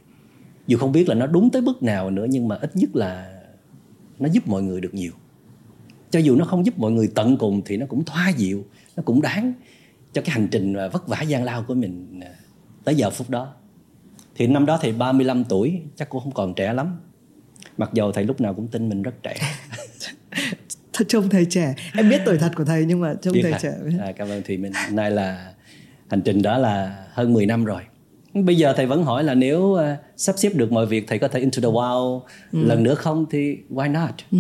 Dù 0.67 0.77
không 0.77 0.91
biết 0.91 1.09
là 1.09 1.15
nó 1.15 1.27
đúng 1.27 1.49
tới 1.49 1.61
bước 1.61 1.83
nào 1.83 2.11
nữa 2.11 2.25
nhưng 2.29 2.47
mà 2.47 2.55
ít 2.55 2.75
nhất 2.75 2.95
là 2.95 3.41
nó 4.19 4.29
giúp 4.29 4.47
mọi 4.47 4.63
người 4.63 4.81
được 4.81 4.93
nhiều. 4.93 5.11
Cho 6.11 6.19
dù 6.19 6.35
nó 6.35 6.45
không 6.45 6.65
giúp 6.65 6.79
mọi 6.79 6.91
người 6.91 7.11
tận 7.15 7.37
cùng 7.37 7.61
thì 7.65 7.77
nó 7.77 7.85
cũng 7.85 8.03
thoa 8.05 8.29
dịu 8.37 8.65
nó 8.95 9.03
cũng 9.05 9.21
đáng 9.21 9.53
cho 10.13 10.21
cái 10.21 10.31
hành 10.31 10.47
trình 10.51 10.75
vất 10.93 11.07
vả 11.07 11.21
gian 11.21 11.43
lao 11.43 11.63
của 11.63 11.73
mình 11.73 12.19
à, 12.21 12.35
tới 12.83 12.95
giờ 12.95 13.09
phút 13.09 13.29
đó. 13.29 13.53
Thì 14.35 14.47
năm 14.47 14.65
đó 14.65 14.79
thì 14.81 14.91
35 14.91 15.43
tuổi 15.43 15.81
chắc 15.95 16.09
cũng 16.09 16.21
không 16.23 16.31
còn 16.31 16.53
trẻ 16.53 16.73
lắm 16.73 16.99
mặc 17.78 17.89
dầu 17.93 18.11
thầy 18.11 18.23
lúc 18.23 18.41
nào 18.41 18.53
cũng 18.53 18.67
tin 18.67 18.89
mình 18.89 19.01
rất 19.01 19.23
trẻ. 19.23 19.36
Thật 20.93 21.05
trông 21.07 21.30
thầy 21.30 21.45
trẻ. 21.45 21.76
Em 21.93 22.09
biết 22.09 22.21
tuổi 22.26 22.38
thật 22.38 22.51
của 22.55 22.65
thầy 22.65 22.86
nhưng 22.86 23.01
mà 23.01 23.13
trông 23.21 23.34
biết 23.34 23.41
thầy 23.43 23.53
trẻ. 23.61 23.73
À, 23.99 24.11
cảm 24.11 24.30
ơn 24.30 24.43
thùy 24.43 24.57
minh. 24.57 24.71
Nay 24.91 25.11
là 25.11 25.53
hành 26.09 26.21
trình 26.21 26.41
đó 26.41 26.57
là 26.57 27.05
hơn 27.11 27.34
10 27.34 27.45
năm 27.45 27.65
rồi. 27.65 27.82
Bây 28.34 28.55
giờ 28.55 28.73
thầy 28.78 28.86
vẫn 28.86 29.03
hỏi 29.03 29.23
là 29.23 29.34
nếu 29.34 29.61
uh, 29.61 29.82
sắp 30.17 30.36
xếp 30.38 30.49
được 30.55 30.71
mọi 30.71 30.86
việc 30.86 31.07
thầy 31.07 31.19
có 31.19 31.28
thể 31.28 31.39
into 31.39 31.61
the 31.61 31.67
wild 31.67 32.21
ừ. 32.51 32.59
lần 32.65 32.84
nữa 32.84 32.95
không? 32.95 33.26
Thì 33.32 33.57
why 33.69 33.91
not? 33.91 34.11
Ừ. 34.32 34.38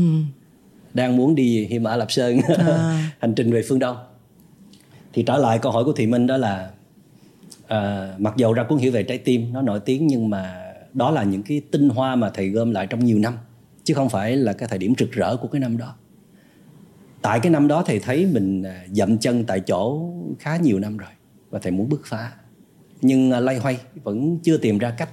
đang 0.93 1.17
muốn 1.17 1.35
đi 1.35 1.65
Hy 1.65 1.79
Mã 1.79 1.95
Lạp 1.95 2.11
Sơn. 2.11 2.39
À. 2.57 3.11
hành 3.19 3.33
trình 3.35 3.51
về 3.51 3.61
phương 3.67 3.79
Đông. 3.79 3.97
Thì 5.13 5.23
trở 5.23 5.37
lại 5.37 5.59
câu 5.59 5.71
hỏi 5.71 5.83
của 5.83 5.91
Thùy 5.93 6.07
Minh 6.07 6.27
đó 6.27 6.37
là 6.37 6.69
à, 7.67 8.09
mặc 8.17 8.33
dầu 8.37 8.53
ra 8.53 8.63
cuốn 8.63 8.77
hiểu 8.77 8.91
về 8.91 9.03
trái 9.03 9.17
tim 9.17 9.53
nó 9.53 9.61
nổi 9.61 9.79
tiếng 9.79 10.07
nhưng 10.07 10.29
mà 10.29 10.64
đó 10.95 11.11
là 11.11 11.23
những 11.23 11.43
cái 11.43 11.61
tinh 11.71 11.89
hoa 11.89 12.15
mà 12.15 12.29
thầy 12.29 12.49
gom 12.49 12.71
lại 12.71 12.87
trong 12.87 13.05
nhiều 13.05 13.19
năm, 13.19 13.33
chứ 13.83 13.93
không 13.93 14.09
phải 14.09 14.35
là 14.35 14.53
cái 14.53 14.69
thời 14.69 14.79
điểm 14.79 14.93
rực 14.97 15.11
rỡ 15.11 15.37
của 15.37 15.47
cái 15.47 15.59
năm 15.59 15.77
đó. 15.77 15.95
Tại 17.21 17.39
cái 17.39 17.51
năm 17.51 17.67
đó 17.67 17.83
thầy 17.85 17.99
thấy 17.99 18.25
mình 18.25 18.63
à, 18.63 18.85
dậm 18.91 19.17
chân 19.17 19.45
tại 19.45 19.59
chỗ 19.59 20.11
khá 20.39 20.57
nhiều 20.57 20.79
năm 20.79 20.97
rồi 20.97 21.09
và 21.49 21.59
thầy 21.59 21.71
muốn 21.71 21.89
bứt 21.89 22.01
phá. 22.05 22.31
Nhưng 23.01 23.31
à, 23.31 23.39
lay 23.39 23.57
hoay 23.57 23.77
vẫn 24.03 24.39
chưa 24.43 24.57
tìm 24.57 24.77
ra 24.77 24.91
cách. 24.91 25.09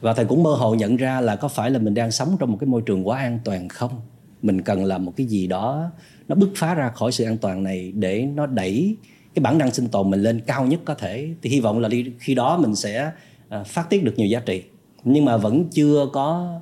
Và 0.00 0.14
thầy 0.14 0.24
cũng 0.24 0.42
mơ 0.42 0.50
hồ 0.50 0.74
nhận 0.74 0.96
ra 0.96 1.20
là 1.20 1.36
có 1.36 1.48
phải 1.48 1.70
là 1.70 1.78
mình 1.78 1.94
đang 1.94 2.10
sống 2.10 2.36
trong 2.40 2.52
một 2.52 2.56
cái 2.60 2.68
môi 2.68 2.82
trường 2.86 3.08
quá 3.08 3.18
an 3.18 3.38
toàn 3.44 3.68
không? 3.68 4.00
Mình 4.42 4.62
cần 4.62 4.84
làm 4.84 5.04
một 5.04 5.12
cái 5.16 5.26
gì 5.26 5.46
đó, 5.46 5.90
nó 6.28 6.34
bứt 6.34 6.50
phá 6.56 6.74
ra 6.74 6.90
khỏi 6.90 7.12
sự 7.12 7.24
an 7.24 7.38
toàn 7.38 7.62
này 7.62 7.92
để 7.92 8.26
nó 8.34 8.46
đẩy 8.46 8.96
cái 9.34 9.42
bản 9.42 9.58
năng 9.58 9.70
sinh 9.70 9.88
tồn 9.88 10.10
mình 10.10 10.22
lên 10.22 10.40
cao 10.46 10.66
nhất 10.66 10.80
có 10.84 10.94
thể. 10.94 11.28
Thì 11.42 11.50
hy 11.50 11.60
vọng 11.60 11.78
là 11.78 11.88
đi, 11.88 12.12
khi 12.18 12.34
đó 12.34 12.58
mình 12.58 12.76
sẽ 12.76 13.12
À, 13.50 13.64
phát 13.64 13.90
tiết 13.90 14.04
được 14.04 14.14
nhiều 14.16 14.26
giá 14.26 14.40
trị. 14.40 14.62
Nhưng 15.04 15.24
mà 15.24 15.36
vẫn 15.36 15.64
chưa 15.70 16.06
có 16.12 16.60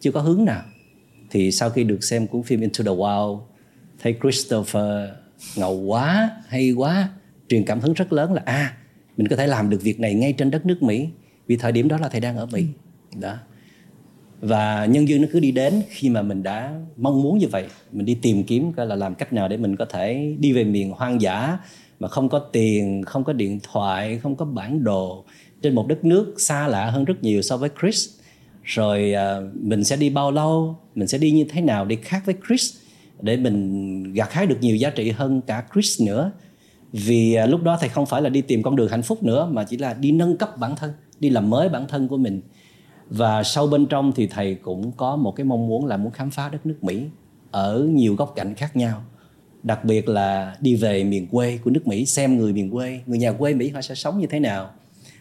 chưa 0.00 0.12
có 0.12 0.20
hướng 0.20 0.44
nào. 0.44 0.62
Thì 1.30 1.52
sau 1.52 1.70
khi 1.70 1.84
được 1.84 2.04
xem 2.04 2.26
cuốn 2.26 2.42
phim 2.42 2.60
Into 2.60 2.84
the 2.84 2.90
Wild 2.90 3.40
thấy 4.02 4.16
Christopher 4.22 5.08
ngầu 5.56 5.74
quá 5.74 6.30
hay 6.48 6.72
quá 6.72 7.08
truyền 7.48 7.64
cảm 7.64 7.80
hứng 7.80 7.92
rất 7.92 8.12
lớn 8.12 8.32
là 8.32 8.42
a 8.44 8.52
à, 8.52 8.76
mình 9.16 9.28
có 9.28 9.36
thể 9.36 9.46
làm 9.46 9.70
được 9.70 9.82
việc 9.82 10.00
này 10.00 10.14
ngay 10.14 10.32
trên 10.32 10.50
đất 10.50 10.66
nước 10.66 10.82
Mỹ 10.82 11.08
vì 11.46 11.56
thời 11.56 11.72
điểm 11.72 11.88
đó 11.88 11.98
là 11.98 12.08
thầy 12.08 12.20
đang 12.20 12.36
ở 12.36 12.46
Mỹ. 12.46 12.66
Đó. 13.20 13.34
Và 14.40 14.86
nhân 14.86 15.08
duyên 15.08 15.22
nó 15.22 15.28
cứ 15.32 15.40
đi 15.40 15.52
đến 15.52 15.82
khi 15.88 16.08
mà 16.08 16.22
mình 16.22 16.42
đã 16.42 16.80
mong 16.96 17.22
muốn 17.22 17.38
như 17.38 17.48
vậy. 17.48 17.66
Mình 17.92 18.06
đi 18.06 18.14
tìm 18.14 18.44
kiếm 18.44 18.72
coi 18.72 18.86
là 18.86 18.94
làm 18.94 19.14
cách 19.14 19.32
nào 19.32 19.48
để 19.48 19.56
mình 19.56 19.76
có 19.76 19.84
thể 19.84 20.36
đi 20.38 20.52
về 20.52 20.64
miền 20.64 20.90
hoang 20.90 21.20
dã 21.20 21.58
mà 22.00 22.08
không 22.08 22.28
có 22.28 22.38
tiền 22.38 23.02
không 23.06 23.24
có 23.24 23.32
điện 23.32 23.60
thoại 23.62 24.18
không 24.18 24.36
có 24.36 24.44
bản 24.44 24.84
đồ 24.84 25.24
trên 25.62 25.74
một 25.74 25.86
đất 25.88 26.04
nước 26.04 26.34
xa 26.38 26.68
lạ 26.68 26.90
hơn 26.90 27.04
rất 27.04 27.22
nhiều 27.22 27.42
so 27.42 27.56
với 27.56 27.70
Chris. 27.80 28.08
Rồi 28.62 29.12
à, 29.12 29.36
mình 29.54 29.84
sẽ 29.84 29.96
đi 29.96 30.10
bao 30.10 30.30
lâu, 30.30 30.76
mình 30.94 31.08
sẽ 31.08 31.18
đi 31.18 31.30
như 31.30 31.44
thế 31.48 31.60
nào 31.60 31.84
để 31.84 31.96
khác 31.96 32.22
với 32.26 32.34
Chris, 32.48 32.76
để 33.20 33.36
mình 33.36 34.12
gặt 34.12 34.32
hái 34.32 34.46
được 34.46 34.56
nhiều 34.60 34.76
giá 34.76 34.90
trị 34.90 35.10
hơn 35.10 35.40
cả 35.40 35.64
Chris 35.74 36.02
nữa. 36.02 36.32
Vì 36.92 37.34
à, 37.34 37.46
lúc 37.46 37.62
đó 37.62 37.76
thầy 37.80 37.88
không 37.88 38.06
phải 38.06 38.22
là 38.22 38.28
đi 38.28 38.40
tìm 38.40 38.62
con 38.62 38.76
đường 38.76 38.88
hạnh 38.88 39.02
phúc 39.02 39.22
nữa, 39.22 39.48
mà 39.52 39.64
chỉ 39.64 39.76
là 39.76 39.94
đi 39.94 40.12
nâng 40.12 40.36
cấp 40.36 40.58
bản 40.58 40.76
thân, 40.76 40.92
đi 41.20 41.30
làm 41.30 41.50
mới 41.50 41.68
bản 41.68 41.86
thân 41.88 42.08
của 42.08 42.16
mình. 42.16 42.40
Và 43.10 43.42
sâu 43.42 43.66
bên 43.66 43.86
trong 43.86 44.12
thì 44.12 44.26
thầy 44.26 44.54
cũng 44.54 44.92
có 44.92 45.16
một 45.16 45.32
cái 45.36 45.44
mong 45.44 45.68
muốn 45.68 45.86
là 45.86 45.96
muốn 45.96 46.12
khám 46.12 46.30
phá 46.30 46.48
đất 46.48 46.66
nước 46.66 46.84
Mỹ 46.84 47.02
ở 47.50 47.88
nhiều 47.90 48.14
góc 48.14 48.32
cạnh 48.36 48.54
khác 48.54 48.76
nhau. 48.76 49.02
Đặc 49.62 49.84
biệt 49.84 50.08
là 50.08 50.56
đi 50.60 50.74
về 50.74 51.04
miền 51.04 51.26
quê 51.26 51.58
của 51.64 51.70
nước 51.70 51.86
Mỹ, 51.86 52.06
xem 52.06 52.38
người 52.38 52.52
miền 52.52 52.70
quê, 52.70 53.00
người 53.06 53.18
nhà 53.18 53.32
quê 53.32 53.54
Mỹ 53.54 53.68
họ 53.68 53.80
sẽ 53.80 53.94
sống 53.94 54.20
như 54.20 54.26
thế 54.26 54.40
nào 54.40 54.70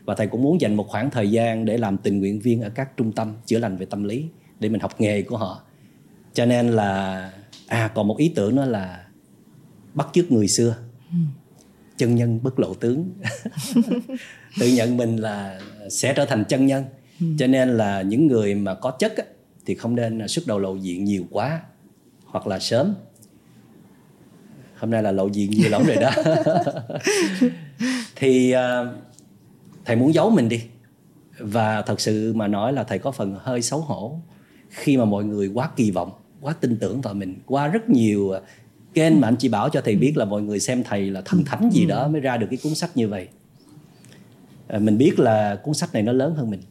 và 0.07 0.15
thầy 0.15 0.27
cũng 0.27 0.43
muốn 0.43 0.61
dành 0.61 0.75
một 0.75 0.87
khoảng 0.87 1.09
thời 1.09 1.31
gian 1.31 1.65
để 1.65 1.77
làm 1.77 1.97
tình 1.97 2.19
nguyện 2.19 2.39
viên 2.39 2.61
ở 2.61 2.69
các 2.69 2.97
trung 2.97 3.11
tâm 3.11 3.33
chữa 3.45 3.59
lành 3.59 3.77
về 3.77 3.85
tâm 3.85 4.03
lý 4.03 4.25
để 4.59 4.69
mình 4.69 4.81
học 4.81 5.01
nghề 5.01 5.21
của 5.21 5.37
họ. 5.37 5.61
Cho 6.33 6.45
nên 6.45 6.67
là 6.69 7.31
à 7.67 7.91
còn 7.95 8.07
một 8.07 8.17
ý 8.17 8.31
tưởng 8.35 8.55
nữa 8.55 8.65
là 8.65 9.05
bắt 9.93 10.07
chước 10.13 10.31
người 10.31 10.47
xưa. 10.47 10.75
Chân 11.97 12.15
nhân 12.15 12.39
bất 12.43 12.59
lộ 12.59 12.73
tướng. 12.73 13.11
Tự 14.59 14.67
nhận 14.67 14.97
mình 14.97 15.17
là 15.17 15.59
sẽ 15.89 16.13
trở 16.13 16.25
thành 16.25 16.43
chân 16.49 16.65
nhân. 16.65 16.83
Cho 17.39 17.47
nên 17.47 17.77
là 17.77 18.01
những 18.01 18.27
người 18.27 18.55
mà 18.55 18.73
có 18.73 18.91
chất 18.91 19.17
á, 19.17 19.23
thì 19.65 19.75
không 19.75 19.95
nên 19.95 20.27
xuất 20.27 20.47
đầu 20.47 20.59
lộ 20.59 20.75
diện 20.75 21.03
nhiều 21.03 21.23
quá 21.29 21.61
hoặc 22.25 22.47
là 22.47 22.59
sớm. 22.59 22.95
Hôm 24.77 24.91
nay 24.91 25.03
là 25.03 25.11
lộ 25.11 25.27
diện 25.27 25.51
nhiều 25.51 25.69
lắm 25.69 25.83
rồi 25.87 25.95
đó. 25.95 26.11
Thì 28.15 28.53
uh, 28.55 29.06
thầy 29.87 29.95
muốn 29.95 30.13
giấu 30.13 30.29
mình 30.29 30.49
đi. 30.49 30.63
Và 31.39 31.81
thật 31.81 32.01
sự 32.01 32.33
mà 32.33 32.47
nói 32.47 32.73
là 32.73 32.83
thầy 32.83 32.99
có 32.99 33.11
phần 33.11 33.35
hơi 33.39 33.61
xấu 33.61 33.79
hổ 33.79 34.19
khi 34.69 34.97
mà 34.97 35.05
mọi 35.05 35.23
người 35.23 35.47
quá 35.47 35.69
kỳ 35.75 35.91
vọng 35.91 36.11
quá 36.41 36.53
tin 36.53 36.77
tưởng 36.79 37.01
vào 37.01 37.13
mình 37.13 37.35
qua 37.45 37.67
rất 37.67 37.89
nhiều 37.89 38.33
kênh 38.93 39.21
mà 39.21 39.27
anh 39.27 39.35
chị 39.39 39.49
bảo 39.49 39.69
cho 39.69 39.81
thầy 39.81 39.95
biết 39.95 40.17
là 40.17 40.25
mọi 40.25 40.41
người 40.41 40.59
xem 40.59 40.83
thầy 40.83 41.09
là 41.09 41.21
thần 41.21 41.43
thánh 41.45 41.69
gì 41.73 41.85
đó 41.85 42.07
mới 42.07 42.21
ra 42.21 42.37
được 42.37 42.47
cái 42.49 42.59
cuốn 42.63 42.75
sách 42.75 42.97
như 42.97 43.07
vậy. 43.07 43.27
À, 44.67 44.79
mình 44.79 44.97
biết 44.97 45.19
là 45.19 45.55
cuốn 45.55 45.73
sách 45.73 45.93
này 45.93 46.03
nó 46.03 46.11
lớn 46.11 46.35
hơn 46.35 46.49
mình. 46.49 46.61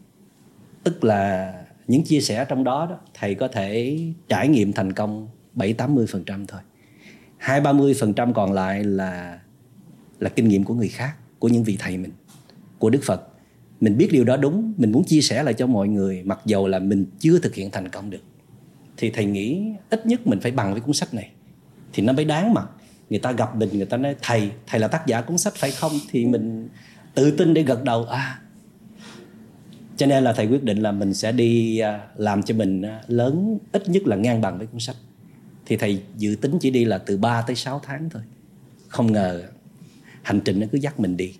Tức 0.84 1.04
là 1.04 1.52
những 1.86 2.04
chia 2.04 2.20
sẻ 2.20 2.44
trong 2.48 2.64
đó, 2.64 2.86
đó 2.90 2.98
thầy 3.14 3.34
có 3.34 3.48
thể 3.48 3.98
trải 4.28 4.48
nghiệm 4.48 4.72
thành 4.72 4.92
công 4.92 5.28
7 5.52 5.72
80 5.72 6.06
phần 6.06 6.24
trăm 6.24 6.46
thôi. 6.46 6.60
Hai 7.36 7.60
ba 7.60 7.72
mươi 7.72 7.94
phần 7.94 8.14
trăm 8.14 8.34
còn 8.34 8.52
lại 8.52 8.84
là 8.84 9.38
là 10.20 10.28
kinh 10.28 10.48
nghiệm 10.48 10.64
của 10.64 10.74
người 10.74 10.88
khác 10.88 11.14
của 11.38 11.48
những 11.48 11.64
vị 11.64 11.76
thầy 11.80 11.96
mình 11.96 12.12
của 12.78 12.90
Đức 12.90 13.00
Phật. 13.02 13.28
Mình 13.80 13.96
biết 13.96 14.08
điều 14.12 14.24
đó 14.24 14.36
đúng, 14.36 14.74
mình 14.76 14.92
muốn 14.92 15.04
chia 15.04 15.20
sẻ 15.20 15.42
lại 15.42 15.54
cho 15.54 15.66
mọi 15.66 15.88
người, 15.88 16.22
mặc 16.22 16.40
dầu 16.44 16.68
là 16.68 16.78
mình 16.78 17.06
chưa 17.18 17.38
thực 17.38 17.54
hiện 17.54 17.70
thành 17.70 17.88
công 17.88 18.10
được. 18.10 18.22
Thì 18.96 19.10
thầy 19.10 19.24
nghĩ 19.24 19.62
ít 19.90 20.06
nhất 20.06 20.26
mình 20.26 20.40
phải 20.40 20.52
bằng 20.52 20.72
với 20.72 20.80
cuốn 20.80 20.94
sách 20.94 21.14
này. 21.14 21.30
Thì 21.92 22.02
nó 22.02 22.12
mới 22.12 22.24
đáng 22.24 22.54
mặt 22.54 22.68
người 23.10 23.18
ta 23.18 23.32
gặp 23.32 23.56
mình, 23.56 23.68
người 23.72 23.86
ta 23.86 23.96
nói, 23.96 24.16
thầy 24.22 24.50
thầy 24.66 24.80
là 24.80 24.88
tác 24.88 25.06
giả 25.06 25.20
cuốn 25.20 25.38
sách 25.38 25.54
phải 25.54 25.70
không? 25.70 25.92
Thì 26.10 26.26
mình 26.26 26.68
tự 27.14 27.30
tin 27.30 27.54
để 27.54 27.62
gật 27.62 27.84
đầu 27.84 28.04
à. 28.04 28.40
Cho 29.96 30.06
nên 30.06 30.24
là 30.24 30.32
thầy 30.32 30.46
quyết 30.46 30.62
định 30.62 30.78
là 30.78 30.92
mình 30.92 31.14
sẽ 31.14 31.32
đi 31.32 31.78
à, 31.78 32.00
làm 32.16 32.42
cho 32.42 32.54
mình 32.54 32.82
à, 32.82 33.02
lớn 33.06 33.58
ít 33.72 33.88
nhất 33.88 34.06
là 34.06 34.16
ngang 34.16 34.40
bằng 34.40 34.58
với 34.58 34.66
cuốn 34.66 34.80
sách. 34.80 34.96
Thì 35.66 35.76
thầy 35.76 36.02
dự 36.16 36.36
tính 36.40 36.58
chỉ 36.60 36.70
đi 36.70 36.84
là 36.84 36.98
từ 36.98 37.16
3 37.16 37.42
tới 37.42 37.56
6 37.56 37.80
tháng 37.84 38.10
thôi. 38.10 38.22
Không 38.88 39.12
ngờ 39.12 39.42
hành 40.22 40.40
trình 40.40 40.60
nó 40.60 40.66
cứ 40.72 40.78
dắt 40.78 41.00
mình 41.00 41.16
đi 41.16 41.34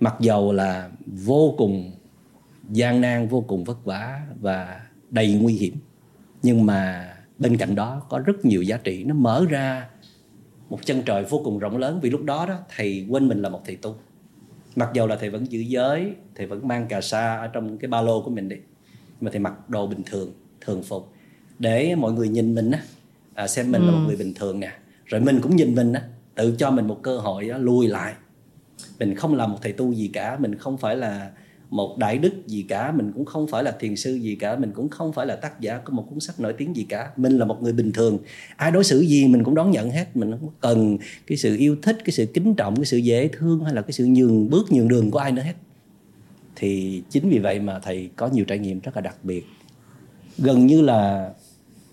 mặc 0.00 0.14
dầu 0.20 0.52
là 0.52 0.90
vô 1.06 1.54
cùng 1.58 1.92
gian 2.70 3.00
nan 3.00 3.28
vô 3.28 3.40
cùng 3.40 3.64
vất 3.64 3.84
vả 3.84 4.20
và 4.40 4.80
đầy 5.10 5.34
nguy 5.34 5.54
hiểm 5.54 5.74
nhưng 6.42 6.66
mà 6.66 7.12
bên 7.38 7.56
cạnh 7.56 7.74
đó 7.74 8.02
có 8.08 8.18
rất 8.18 8.44
nhiều 8.44 8.62
giá 8.62 8.76
trị 8.76 9.04
nó 9.04 9.14
mở 9.14 9.46
ra 9.48 9.88
một 10.70 10.78
chân 10.84 11.02
trời 11.02 11.24
vô 11.24 11.40
cùng 11.44 11.58
rộng 11.58 11.76
lớn 11.76 11.98
vì 12.02 12.10
lúc 12.10 12.24
đó 12.24 12.46
đó 12.46 12.58
thầy 12.76 13.06
quên 13.10 13.28
mình 13.28 13.42
là 13.42 13.48
một 13.48 13.60
thầy 13.64 13.76
tu 13.76 13.96
mặc 14.76 14.90
dầu 14.94 15.06
là 15.06 15.16
thầy 15.16 15.30
vẫn 15.30 15.52
giữ 15.52 15.60
giới 15.60 16.12
thầy 16.34 16.46
vẫn 16.46 16.68
mang 16.68 16.86
cà 16.88 17.00
sa 17.00 17.36
ở 17.36 17.46
trong 17.46 17.78
cái 17.78 17.88
ba 17.88 18.00
lô 18.02 18.22
của 18.22 18.30
mình 18.30 18.48
đi 18.48 18.56
mà 19.20 19.30
thầy 19.30 19.40
mặc 19.40 19.70
đồ 19.70 19.86
bình 19.86 20.02
thường 20.06 20.32
thường 20.60 20.82
phục 20.82 21.12
để 21.58 21.94
mọi 21.94 22.12
người 22.12 22.28
nhìn 22.28 22.54
mình 22.54 22.70
á 22.70 22.80
à, 23.34 23.46
xem 23.46 23.72
mình 23.72 23.82
ừ. 23.82 23.86
là 23.86 23.92
một 23.92 23.98
ừ. 24.02 24.06
người 24.06 24.16
bình 24.16 24.34
thường 24.34 24.60
nè 24.60 24.72
rồi 25.04 25.20
mình 25.20 25.40
cũng 25.40 25.56
nhìn 25.56 25.74
mình 25.74 25.92
á 25.92 26.02
tự 26.34 26.56
cho 26.58 26.70
mình 26.70 26.86
một 26.86 26.98
cơ 27.02 27.18
hội 27.18 27.48
á, 27.48 27.58
lùi 27.58 27.88
lại 27.88 28.14
mình 28.98 29.14
không 29.14 29.34
là 29.34 29.46
một 29.46 29.58
thầy 29.62 29.72
tu 29.72 29.92
gì 29.92 30.10
cả, 30.12 30.36
mình 30.40 30.54
không 30.54 30.76
phải 30.76 30.96
là 30.96 31.30
một 31.70 31.98
đại 31.98 32.18
đức 32.18 32.32
gì 32.46 32.62
cả, 32.68 32.92
mình 32.92 33.12
cũng 33.12 33.24
không 33.24 33.46
phải 33.46 33.64
là 33.64 33.70
thiền 33.80 33.96
sư 33.96 34.14
gì 34.14 34.34
cả, 34.34 34.56
mình 34.56 34.72
cũng 34.74 34.88
không 34.88 35.12
phải 35.12 35.26
là 35.26 35.36
tác 35.36 35.60
giả 35.60 35.78
của 35.78 35.92
một 35.92 36.06
cuốn 36.10 36.20
sách 36.20 36.40
nổi 36.40 36.52
tiếng 36.52 36.76
gì 36.76 36.86
cả. 36.88 37.10
Mình 37.16 37.38
là 37.38 37.44
một 37.44 37.62
người 37.62 37.72
bình 37.72 37.92
thường. 37.92 38.18
Ai 38.56 38.70
đối 38.70 38.84
xử 38.84 39.00
gì 39.00 39.28
mình 39.28 39.44
cũng 39.44 39.54
đón 39.54 39.70
nhận 39.70 39.90
hết. 39.90 40.16
Mình 40.16 40.30
không 40.30 40.50
cần 40.60 40.98
cái 41.26 41.38
sự 41.38 41.56
yêu 41.56 41.76
thích, 41.82 41.96
cái 42.04 42.12
sự 42.12 42.26
kính 42.26 42.54
trọng, 42.54 42.76
cái 42.76 42.84
sự 42.84 42.96
dễ 42.96 43.28
thương 43.28 43.64
hay 43.64 43.74
là 43.74 43.82
cái 43.82 43.92
sự 43.92 44.06
nhường, 44.06 44.50
bước 44.50 44.72
nhường 44.72 44.88
đường 44.88 45.10
của 45.10 45.18
ai 45.18 45.32
nữa 45.32 45.42
hết. 45.42 45.54
Thì 46.56 47.02
chính 47.10 47.28
vì 47.28 47.38
vậy 47.38 47.60
mà 47.60 47.78
thầy 47.78 48.10
có 48.16 48.28
nhiều 48.28 48.44
trải 48.44 48.58
nghiệm 48.58 48.80
rất 48.80 48.96
là 48.96 49.00
đặc 49.00 49.16
biệt. 49.22 49.44
Gần 50.38 50.66
như 50.66 50.82
là 50.82 51.30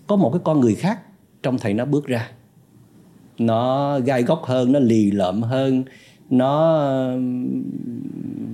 có 0.06 0.16
một 0.16 0.30
cái 0.32 0.40
con 0.44 0.60
người 0.60 0.74
khác 0.74 1.00
trong 1.42 1.58
thầy 1.58 1.74
nó 1.74 1.84
bước 1.84 2.06
ra. 2.06 2.30
Nó 3.38 3.98
gai 4.00 4.22
góc 4.22 4.42
hơn, 4.44 4.72
nó 4.72 4.78
lì 4.78 5.10
lợm 5.10 5.42
hơn 5.42 5.84
nó 6.30 7.10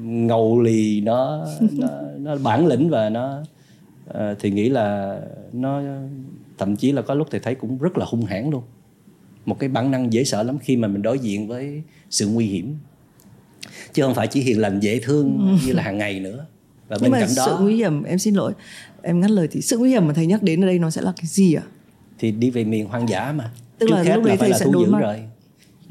ngầu 0.02 0.60
lì 0.60 1.00
nó 1.00 1.46
nó, 1.72 1.88
nó 2.18 2.36
bản 2.36 2.66
lĩnh 2.66 2.90
và 2.90 3.08
nó 3.08 3.42
uh, 4.10 4.14
thì 4.40 4.50
nghĩ 4.50 4.68
là 4.68 5.20
nó 5.52 5.82
thậm 6.58 6.76
chí 6.76 6.92
là 6.92 7.02
có 7.02 7.14
lúc 7.14 7.28
thầy 7.30 7.40
thấy 7.40 7.54
cũng 7.54 7.78
rất 7.78 7.98
là 7.98 8.06
hung 8.08 8.24
hãn 8.24 8.50
luôn. 8.50 8.62
Một 9.46 9.58
cái 9.58 9.68
bản 9.68 9.90
năng 9.90 10.12
dễ 10.12 10.24
sợ 10.24 10.42
lắm 10.42 10.58
khi 10.58 10.76
mà 10.76 10.88
mình 10.88 11.02
đối 11.02 11.18
diện 11.18 11.48
với 11.48 11.82
sự 12.10 12.28
nguy 12.28 12.46
hiểm. 12.46 12.76
Chứ 13.92 14.02
không 14.02 14.14
phải 14.14 14.26
chỉ 14.26 14.40
hiền 14.40 14.60
lành 14.60 14.80
dễ 14.80 15.00
thương 15.02 15.38
ừ. 15.38 15.66
như 15.66 15.72
là 15.72 15.82
hàng 15.82 15.98
ngày 15.98 16.20
nữa. 16.20 16.46
Và 16.88 16.96
bên 17.02 17.12
cạnh 17.12 17.28
đó 17.36 17.44
sự 17.46 17.56
nguy 17.60 17.76
hiểm 17.76 18.02
em 18.02 18.18
xin 18.18 18.34
lỗi 18.34 18.52
em 19.02 19.20
ngắt 19.20 19.30
lời 19.30 19.48
thì 19.50 19.60
sự 19.60 19.78
nguy 19.78 19.90
hiểm 19.90 20.06
mà 20.06 20.14
thầy 20.14 20.26
nhắc 20.26 20.42
đến 20.42 20.64
ở 20.64 20.66
đây 20.66 20.78
nó 20.78 20.90
sẽ 20.90 21.02
là 21.02 21.12
cái 21.16 21.26
gì 21.26 21.54
ạ? 21.54 21.62
Thì 22.18 22.32
đi 22.32 22.50
về 22.50 22.64
miền 22.64 22.86
hoang 22.86 23.08
dã 23.08 23.34
mà. 23.36 23.50
Tức 23.78 23.86
Trước 23.86 23.94
là 23.94 24.16
lúc 24.16 24.24
đấy 24.24 24.36
là 24.36 24.46
thầy 24.46 24.52
sẽ 24.58 24.66
đối 24.72 24.86
mặt 24.86 25.00
rồi. 25.00 25.22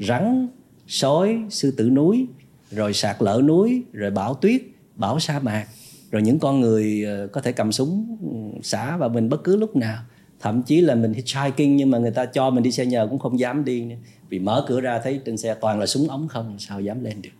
Rắn 0.00 0.48
sói 0.90 1.38
sư 1.50 1.70
tử 1.76 1.90
núi 1.90 2.26
rồi 2.70 2.92
sạt 2.92 3.16
lở 3.22 3.42
núi 3.44 3.82
rồi 3.92 4.10
bão 4.10 4.34
tuyết 4.34 4.62
bão 4.96 5.20
sa 5.20 5.38
mạc. 5.38 5.66
Rồi 6.10 6.22
những 6.22 6.38
con 6.38 6.60
người 6.60 7.04
ờ, 7.04 7.26
có 7.26 7.40
thể 7.40 7.52
cầm 7.52 7.72
súng 7.72 8.16
ừ, 8.22 8.60
xả 8.62 8.96
vào 8.96 9.08
mình 9.08 9.28
bất 9.28 9.44
cứ 9.44 9.56
lúc 9.56 9.76
nào. 9.76 10.02
Thậm 10.40 10.62
chí 10.62 10.80
là 10.80 10.94
mình 10.94 11.12
hitchhiking 11.12 11.76
nhưng 11.76 11.90
mà 11.90 11.98
người 11.98 12.10
ta 12.10 12.26
cho 12.26 12.50
mình 12.50 12.62
đi 12.62 12.72
xe 12.72 12.86
nhờ 12.86 13.06
cũng 13.10 13.18
không 13.18 13.38
dám 13.38 13.64
đi 13.64 13.84
nữa. 13.84 13.96
vì 14.28 14.38
mở 14.38 14.64
cửa 14.68 14.80
ra 14.80 15.00
thấy 15.04 15.20
trên 15.24 15.36
xe 15.36 15.54
toàn 15.54 15.80
là 15.80 15.86
súng 15.86 16.08
ống 16.08 16.28
không 16.28 16.58
sao 16.58 16.80
dám 16.80 17.04
lên 17.04 17.22
được. 17.22 17.30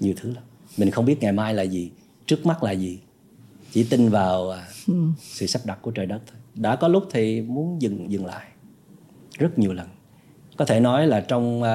Nhiều 0.00 0.14
thứ 0.16 0.32
lắm. 0.34 0.44
Mình 0.76 0.90
không 0.90 1.04
biết 1.04 1.16
ngày 1.20 1.32
mai 1.32 1.54
là 1.54 1.62
gì 1.62 1.90
trước 2.26 2.46
mắt 2.46 2.62
là 2.62 2.72
gì. 2.72 2.98
Chỉ 3.72 3.84
tin 3.84 4.08
vào 4.08 4.50
à, 4.50 4.66
ừ. 4.86 4.94
sự 5.18 5.46
sắp 5.46 5.62
đặt 5.64 5.78
của 5.82 5.90
trời 5.90 6.06
đất 6.06 6.20
thôi. 6.26 6.38
Đã 6.54 6.76
có 6.76 6.88
lúc 6.88 7.04
thì 7.10 7.40
muốn 7.40 7.82
dừng 7.82 8.12
dừng 8.12 8.26
lại. 8.26 8.48
Rất 9.38 9.58
nhiều 9.58 9.72
lần. 9.72 9.88
Có 10.56 10.64
thể 10.64 10.80
nói 10.80 11.06
là 11.06 11.20
trong 11.20 11.62
uh, 11.62 11.66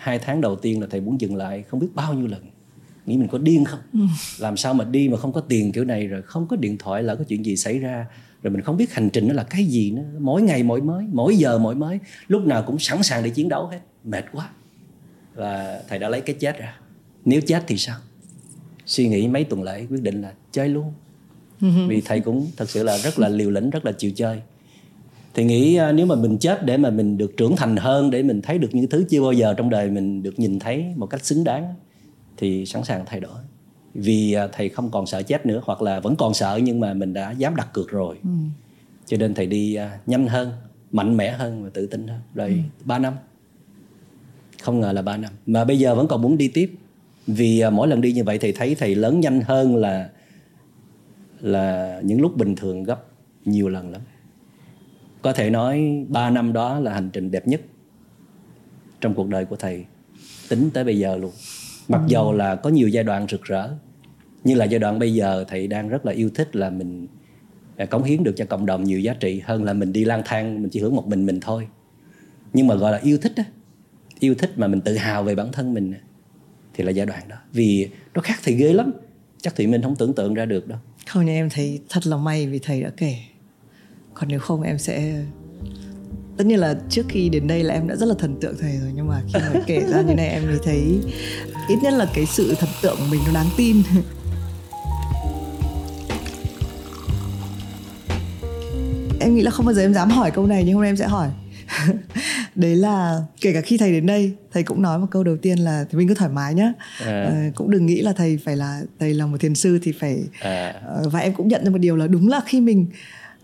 hai 0.00 0.18
tháng 0.18 0.40
đầu 0.40 0.56
tiên 0.56 0.80
là 0.80 0.86
thầy 0.90 1.00
muốn 1.00 1.20
dừng 1.20 1.36
lại 1.36 1.62
không 1.62 1.80
biết 1.80 1.88
bao 1.94 2.14
nhiêu 2.14 2.26
lần. 2.26 2.42
Nghĩ 3.06 3.16
mình 3.16 3.28
có 3.28 3.38
điên 3.38 3.64
không? 3.64 3.80
Ừ. 3.92 4.00
làm 4.38 4.56
sao 4.56 4.74
mà 4.74 4.84
đi 4.84 5.08
mà 5.08 5.16
không 5.16 5.32
có 5.32 5.40
tiền 5.40 5.72
kiểu 5.72 5.84
này 5.84 6.06
rồi 6.06 6.22
không 6.22 6.46
có 6.46 6.56
điện 6.56 6.78
thoại 6.78 7.02
là 7.02 7.14
có 7.14 7.24
chuyện 7.24 7.44
gì 7.44 7.56
xảy 7.56 7.78
ra. 7.78 8.06
Rồi 8.42 8.50
mình 8.50 8.62
không 8.62 8.76
biết 8.76 8.94
hành 8.94 9.10
trình 9.10 9.28
nó 9.28 9.34
là 9.34 9.44
cái 9.44 9.64
gì 9.64 9.90
nữa. 9.90 10.02
Mỗi 10.18 10.42
ngày 10.42 10.62
mỗi 10.62 10.80
mới 10.80 11.04
mỗi 11.12 11.36
giờ 11.36 11.58
mỗi 11.58 11.74
mới 11.74 11.98
lúc 12.28 12.46
nào 12.46 12.62
cũng 12.62 12.78
sẵn 12.78 13.02
sàng 13.02 13.22
để 13.22 13.30
chiến 13.30 13.48
đấu 13.48 13.66
hết. 13.66 13.80
Mệt 14.04 14.24
quá. 14.32 14.50
Và 15.34 15.82
thầy 15.88 15.98
đã 15.98 16.08
lấy 16.08 16.20
cái 16.20 16.36
chết 16.40 16.58
ra. 16.58 16.78
Nếu 17.24 17.40
chết 17.40 17.64
thì 17.66 17.76
sao? 17.76 17.96
Suy 18.86 19.08
nghĩ 19.08 19.28
mấy 19.28 19.44
tuần 19.44 19.62
lễ 19.62 19.86
quyết 19.90 20.02
định 20.02 20.22
là 20.22 20.32
chơi 20.52 20.68
luôn. 20.68 20.92
Vì 21.88 22.02
thầy 22.04 22.20
cũng 22.20 22.46
thật 22.56 22.70
sự 22.70 22.82
là 22.82 22.98
rất 22.98 23.18
là 23.18 23.28
liều 23.28 23.50
lĩnh 23.50 23.70
rất 23.70 23.84
là 23.84 23.92
chịu 23.92 24.10
chơi 24.10 24.40
thì 25.34 25.44
nghĩ 25.44 25.76
à, 25.76 25.92
nếu 25.92 26.06
mà 26.06 26.14
mình 26.14 26.38
chết 26.38 26.64
để 26.64 26.76
mà 26.76 26.90
mình 26.90 27.18
được 27.18 27.36
trưởng 27.36 27.56
thành 27.56 27.76
hơn 27.76 28.10
để 28.10 28.22
mình 28.22 28.42
thấy 28.42 28.58
được 28.58 28.68
những 28.72 28.88
thứ 28.88 29.04
chưa 29.10 29.22
bao 29.22 29.32
giờ 29.32 29.54
trong 29.54 29.70
đời 29.70 29.90
mình 29.90 30.22
được 30.22 30.38
nhìn 30.38 30.58
thấy 30.58 30.84
một 30.96 31.06
cách 31.06 31.24
xứng 31.24 31.44
đáng 31.44 31.74
thì 32.36 32.66
sẵn 32.66 32.84
sàng 32.84 33.04
thay 33.06 33.20
đổi. 33.20 33.38
Vì 33.94 34.32
à, 34.32 34.48
thầy 34.52 34.68
không 34.68 34.90
còn 34.90 35.06
sợ 35.06 35.22
chết 35.22 35.46
nữa 35.46 35.60
hoặc 35.64 35.82
là 35.82 36.00
vẫn 36.00 36.16
còn 36.16 36.34
sợ 36.34 36.60
nhưng 36.62 36.80
mà 36.80 36.94
mình 36.94 37.12
đã 37.12 37.30
dám 37.30 37.56
đặt 37.56 37.68
cược 37.72 37.88
rồi. 37.90 38.16
Ừ. 38.22 38.30
cho 39.06 39.16
nên 39.16 39.34
thầy 39.34 39.46
đi 39.46 39.74
à, 39.74 39.98
nhanh 40.06 40.26
hơn 40.26 40.52
mạnh 40.92 41.16
mẽ 41.16 41.30
hơn 41.30 41.64
và 41.64 41.70
tự 41.74 41.86
tin 41.86 42.08
hơn. 42.08 42.20
Rồi 42.34 42.48
ừ. 42.48 42.56
3 42.84 42.98
năm. 42.98 43.14
Không 44.62 44.80
ngờ 44.80 44.92
là 44.92 45.02
3 45.02 45.16
năm. 45.16 45.32
Mà 45.46 45.64
bây 45.64 45.78
giờ 45.78 45.94
vẫn 45.94 46.08
còn 46.08 46.22
muốn 46.22 46.38
đi 46.38 46.48
tiếp. 46.48 46.72
Vì 47.26 47.62
mỗi 47.72 47.88
lần 47.88 48.00
đi 48.00 48.12
như 48.12 48.24
vậy 48.24 48.38
thầy 48.38 48.52
thấy 48.52 48.74
thầy 48.74 48.94
lớn 48.94 49.20
nhanh 49.20 49.40
hơn 49.40 49.76
là 49.76 50.08
là 51.40 52.00
những 52.04 52.20
lúc 52.20 52.36
bình 52.36 52.56
thường 52.56 52.84
gấp 52.84 53.04
nhiều 53.44 53.68
lần 53.68 53.90
lắm 53.90 54.00
có 55.22 55.32
thể 55.32 55.50
nói 55.50 56.04
3 56.08 56.30
năm 56.30 56.52
đó 56.52 56.80
là 56.80 56.94
hành 56.94 57.10
trình 57.12 57.30
đẹp 57.30 57.48
nhất 57.48 57.60
trong 59.00 59.14
cuộc 59.14 59.28
đời 59.28 59.44
của 59.44 59.56
thầy 59.56 59.84
tính 60.48 60.70
tới 60.74 60.84
bây 60.84 60.98
giờ 60.98 61.16
luôn. 61.16 61.32
Mặc 61.88 62.00
dầu 62.06 62.32
là 62.32 62.56
có 62.56 62.70
nhiều 62.70 62.88
giai 62.88 63.04
đoạn 63.04 63.26
rực 63.30 63.42
rỡ 63.42 63.70
như 64.44 64.54
là 64.54 64.64
giai 64.64 64.78
đoạn 64.78 64.98
bây 64.98 65.14
giờ 65.14 65.44
thầy 65.48 65.66
đang 65.66 65.88
rất 65.88 66.06
là 66.06 66.12
yêu 66.12 66.30
thích 66.34 66.56
là 66.56 66.70
mình 66.70 67.06
à, 67.76 67.86
cống 67.86 68.02
hiến 68.02 68.24
được 68.24 68.32
cho 68.36 68.44
cộng 68.44 68.66
đồng 68.66 68.84
nhiều 68.84 69.00
giá 69.00 69.14
trị 69.14 69.40
hơn 69.44 69.64
là 69.64 69.72
mình 69.72 69.92
đi 69.92 70.04
lang 70.04 70.22
thang 70.24 70.62
mình 70.62 70.70
chỉ 70.70 70.80
hưởng 70.80 70.96
một 70.96 71.06
mình 71.06 71.26
mình 71.26 71.40
thôi. 71.40 71.68
Nhưng 72.52 72.66
mà 72.66 72.74
gọi 72.74 72.92
là 72.92 72.98
yêu 72.98 73.18
thích 73.18 73.32
á 73.36 73.44
yêu 74.20 74.34
thích 74.34 74.50
mà 74.56 74.66
mình 74.66 74.80
tự 74.80 74.96
hào 74.96 75.22
về 75.22 75.34
bản 75.34 75.52
thân 75.52 75.74
mình 75.74 75.94
thì 76.74 76.84
là 76.84 76.90
giai 76.90 77.06
đoạn 77.06 77.28
đó. 77.28 77.36
Vì 77.52 77.88
nó 78.14 78.20
khác 78.20 78.38
thầy 78.44 78.54
ghê 78.54 78.72
lắm. 78.72 78.92
Chắc 79.42 79.56
thì 79.56 79.66
mình 79.66 79.82
không 79.82 79.96
tưởng 79.96 80.14
tượng 80.14 80.34
ra 80.34 80.44
được 80.44 80.68
đâu. 80.68 80.78
Không 81.06 81.24
nhưng 81.26 81.34
em 81.34 81.50
thấy 81.50 81.80
thật 81.88 82.06
là 82.06 82.16
may 82.16 82.46
vì 82.46 82.58
thầy 82.58 82.82
đã 82.82 82.90
kể 82.96 83.16
còn 84.20 84.28
nếu 84.28 84.40
không 84.40 84.62
em 84.62 84.78
sẽ 84.78 85.22
tất 86.36 86.46
nhiên 86.46 86.58
là 86.58 86.74
trước 86.88 87.06
khi 87.08 87.28
đến 87.28 87.46
đây 87.46 87.62
là 87.62 87.74
em 87.74 87.88
đã 87.88 87.96
rất 87.96 88.06
là 88.06 88.14
thần 88.18 88.40
tượng 88.40 88.54
thầy 88.60 88.76
rồi 88.76 88.90
nhưng 88.94 89.08
mà 89.08 89.22
khi 89.32 89.40
mà 89.40 89.60
kể 89.66 89.84
ra 89.88 90.00
như 90.00 90.14
này 90.14 90.28
em 90.28 90.46
mới 90.46 90.58
thấy 90.64 91.00
ít 91.68 91.76
nhất 91.82 91.92
là 91.92 92.06
cái 92.14 92.26
sự 92.26 92.54
thần 92.58 92.70
tượng 92.82 92.96
của 92.96 93.06
mình 93.10 93.20
nó 93.26 93.32
đáng 93.34 93.48
tin 93.56 93.76
em 99.20 99.34
nghĩ 99.34 99.42
là 99.42 99.50
không 99.50 99.66
bao 99.66 99.74
giờ 99.74 99.82
em 99.82 99.94
dám 99.94 100.10
hỏi 100.10 100.30
câu 100.30 100.46
này 100.46 100.64
nhưng 100.64 100.74
hôm 100.74 100.82
nay 100.82 100.88
em 100.90 100.96
sẽ 100.96 101.06
hỏi 101.06 101.28
đấy 102.54 102.76
là 102.76 103.22
kể 103.40 103.52
cả 103.52 103.60
khi 103.60 103.78
thầy 103.78 103.92
đến 103.92 104.06
đây 104.06 104.34
thầy 104.52 104.62
cũng 104.62 104.82
nói 104.82 104.98
một 104.98 105.06
câu 105.10 105.24
đầu 105.24 105.36
tiên 105.36 105.58
là 105.58 105.84
thì 105.90 105.98
mình 105.98 106.08
cứ 106.08 106.14
thoải 106.14 106.30
mái 106.30 106.54
nhá 106.54 106.72
à. 107.04 107.24
ờ, 107.24 107.34
cũng 107.54 107.70
đừng 107.70 107.86
nghĩ 107.86 108.00
là 108.00 108.12
thầy 108.12 108.38
phải 108.44 108.56
là 108.56 108.80
thầy 108.98 109.14
là 109.14 109.26
một 109.26 109.36
thiền 109.40 109.54
sư 109.54 109.78
thì 109.82 109.92
phải 109.92 110.20
à. 110.40 110.74
Ờ, 110.86 111.08
và 111.08 111.20
em 111.20 111.34
cũng 111.34 111.48
nhận 111.48 111.64
ra 111.64 111.70
một 111.70 111.78
điều 111.78 111.96
là 111.96 112.06
đúng 112.06 112.28
là 112.28 112.40
khi 112.46 112.60
mình 112.60 112.86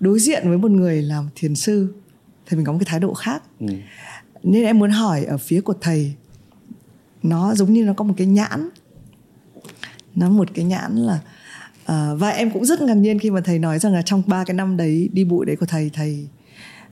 đối 0.00 0.18
diện 0.18 0.48
với 0.48 0.58
một 0.58 0.70
người 0.70 1.02
làm 1.02 1.28
thiền 1.34 1.54
sư 1.54 1.94
thì 2.46 2.56
mình 2.56 2.66
có 2.66 2.72
một 2.72 2.78
cái 2.78 2.86
thái 2.90 3.00
độ 3.00 3.14
khác 3.14 3.42
ừ. 3.60 3.66
nên 4.42 4.64
em 4.64 4.78
muốn 4.78 4.90
hỏi 4.90 5.24
ở 5.24 5.38
phía 5.38 5.60
của 5.60 5.74
thầy 5.80 6.14
nó 7.22 7.54
giống 7.54 7.72
như 7.72 7.84
nó 7.84 7.92
có 7.92 8.04
một 8.04 8.14
cái 8.16 8.26
nhãn 8.26 8.68
nó 10.14 10.28
một 10.28 10.48
cái 10.54 10.64
nhãn 10.64 10.96
là 10.96 11.18
uh, 11.82 12.20
và 12.20 12.28
em 12.28 12.50
cũng 12.50 12.64
rất 12.64 12.80
ngạc 12.80 12.94
nhiên 12.94 13.18
khi 13.18 13.30
mà 13.30 13.40
thầy 13.40 13.58
nói 13.58 13.78
rằng 13.78 13.92
là 13.92 14.02
trong 14.02 14.22
ba 14.26 14.44
cái 14.44 14.54
năm 14.54 14.76
đấy 14.76 15.08
đi 15.12 15.24
bụi 15.24 15.46
đấy 15.46 15.56
của 15.56 15.66
thầy 15.66 15.90
thầy 15.92 16.26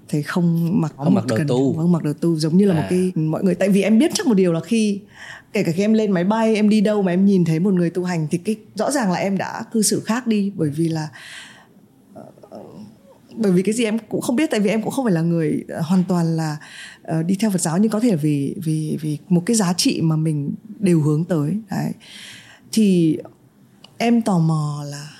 thầy 0.09 0.23
không 0.23 0.81
mặc 0.81 0.93
không 0.97 1.15
mặc 1.15 1.27
đồ 1.27 1.37
cần, 1.37 1.47
tu 1.47 1.77
không 1.77 1.93
mặc 1.93 2.03
đồ 2.03 2.13
tu 2.13 2.37
giống 2.37 2.57
như 2.57 2.67
là 2.67 2.75
à. 2.75 2.81
một 2.81 2.87
cái 2.91 3.13
mọi 3.15 3.45
người 3.45 3.55
tại 3.55 3.69
vì 3.69 3.83
em 3.83 3.99
biết 3.99 4.11
chắc 4.15 4.27
một 4.27 4.35
điều 4.35 4.53
là 4.53 4.61
khi 4.61 5.01
kể 5.53 5.63
cả 5.63 5.73
khi 5.73 5.85
em 5.85 5.93
lên 5.93 6.11
máy 6.11 6.25
bay 6.25 6.55
em 6.55 6.69
đi 6.69 6.81
đâu 6.81 7.03
mà 7.03 7.13
em 7.13 7.27
nhìn 7.27 7.45
thấy 7.45 7.61
một 7.61 7.75
người 7.75 7.91
tu 7.91 8.05
hành 8.05 8.27
thì 8.31 8.39
cái 8.39 8.57
rõ 8.75 8.91
ràng 8.91 9.13
là 9.13 9.19
em 9.19 9.39
đã 9.39 9.63
cư 9.73 9.83
xử 9.83 10.01
khác 10.01 10.27
đi 10.27 10.53
bởi 10.57 10.71
vì 10.71 10.89
là 10.89 11.09
bởi 13.37 13.53
vì 13.53 13.63
cái 13.63 13.75
gì 13.75 13.85
em 13.85 13.99
cũng 14.09 14.21
không 14.21 14.37
biết 14.37 14.51
tại 14.51 14.61
vì 14.61 14.71
em 14.71 14.83
cũng 14.83 14.91
không 14.91 15.05
phải 15.05 15.15
là 15.15 15.21
người 15.21 15.65
ờ, 15.69 15.81
hoàn 15.81 16.05
toàn 16.09 16.37
là 16.37 16.57
uh, 17.19 17.27
đi 17.27 17.37
theo 17.41 17.51
Phật 17.51 17.61
giáo 17.61 17.79
nhưng 17.79 17.91
có 17.91 18.01
thể 18.01 18.17
vì 18.17 18.57
vì 18.65 18.99
vì 19.01 19.19
một 19.29 19.43
cái 19.47 19.57
giá 19.57 19.73
trị 19.73 20.01
mà 20.03 20.17
mình 20.17 20.55
đều 20.79 21.01
hướng 21.01 21.25
tới. 21.25 21.61
Đấy. 21.71 21.93
Thì 22.73 23.19
em 23.99 24.23
tò 24.23 24.39
mò 24.39 24.85
là 24.87 25.11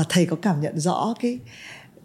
uh, 0.00 0.06
thầy 0.08 0.26
có 0.26 0.36
cảm 0.36 0.60
nhận 0.60 0.80
rõ 0.80 1.14
cái 1.20 1.38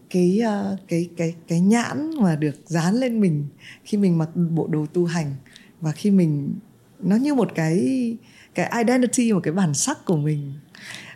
cái 0.09 0.41
uh, 0.73 0.79
cái 0.87 1.09
cái 1.17 1.35
cái 1.47 1.59
nhãn 1.59 2.11
mà 2.21 2.35
được 2.35 2.55
dán 2.65 2.95
lên 2.95 3.21
mình 3.21 3.47
khi 3.83 3.97
mình 3.97 4.17
mặc 4.17 4.29
bộ 4.35 4.67
đồ 4.67 4.85
tu 4.93 5.05
hành 5.05 5.35
và 5.81 5.91
khi 5.91 6.11
mình 6.11 6.55
nó 6.99 7.15
như 7.15 7.35
một 7.35 7.51
cái 7.55 8.17
cái 8.55 8.71
identity 8.83 9.33
một 9.33 9.39
cái 9.43 9.53
bản 9.53 9.73
sắc 9.73 10.05
của 10.05 10.17
mình. 10.17 10.53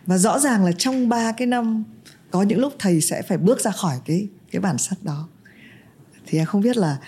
Và 0.06 0.18
rõ 0.18 0.38
ràng 0.38 0.64
là 0.64 0.72
trong 0.72 1.08
ba 1.08 1.32
cái 1.32 1.46
năm 1.46 1.84
có 2.30 2.42
những 2.42 2.58
lúc 2.58 2.72
thầy 2.78 3.00
sẽ 3.00 3.22
phải 3.22 3.38
bước 3.38 3.60
ra 3.60 3.70
khỏi 3.70 3.96
cái 4.04 4.28
cái 4.50 4.60
bản 4.60 4.78
sắc 4.78 5.02
đó 5.02 5.28
thì 6.26 6.38
em 6.38 6.46
không 6.46 6.60
biết 6.60 6.76
là 6.76 6.98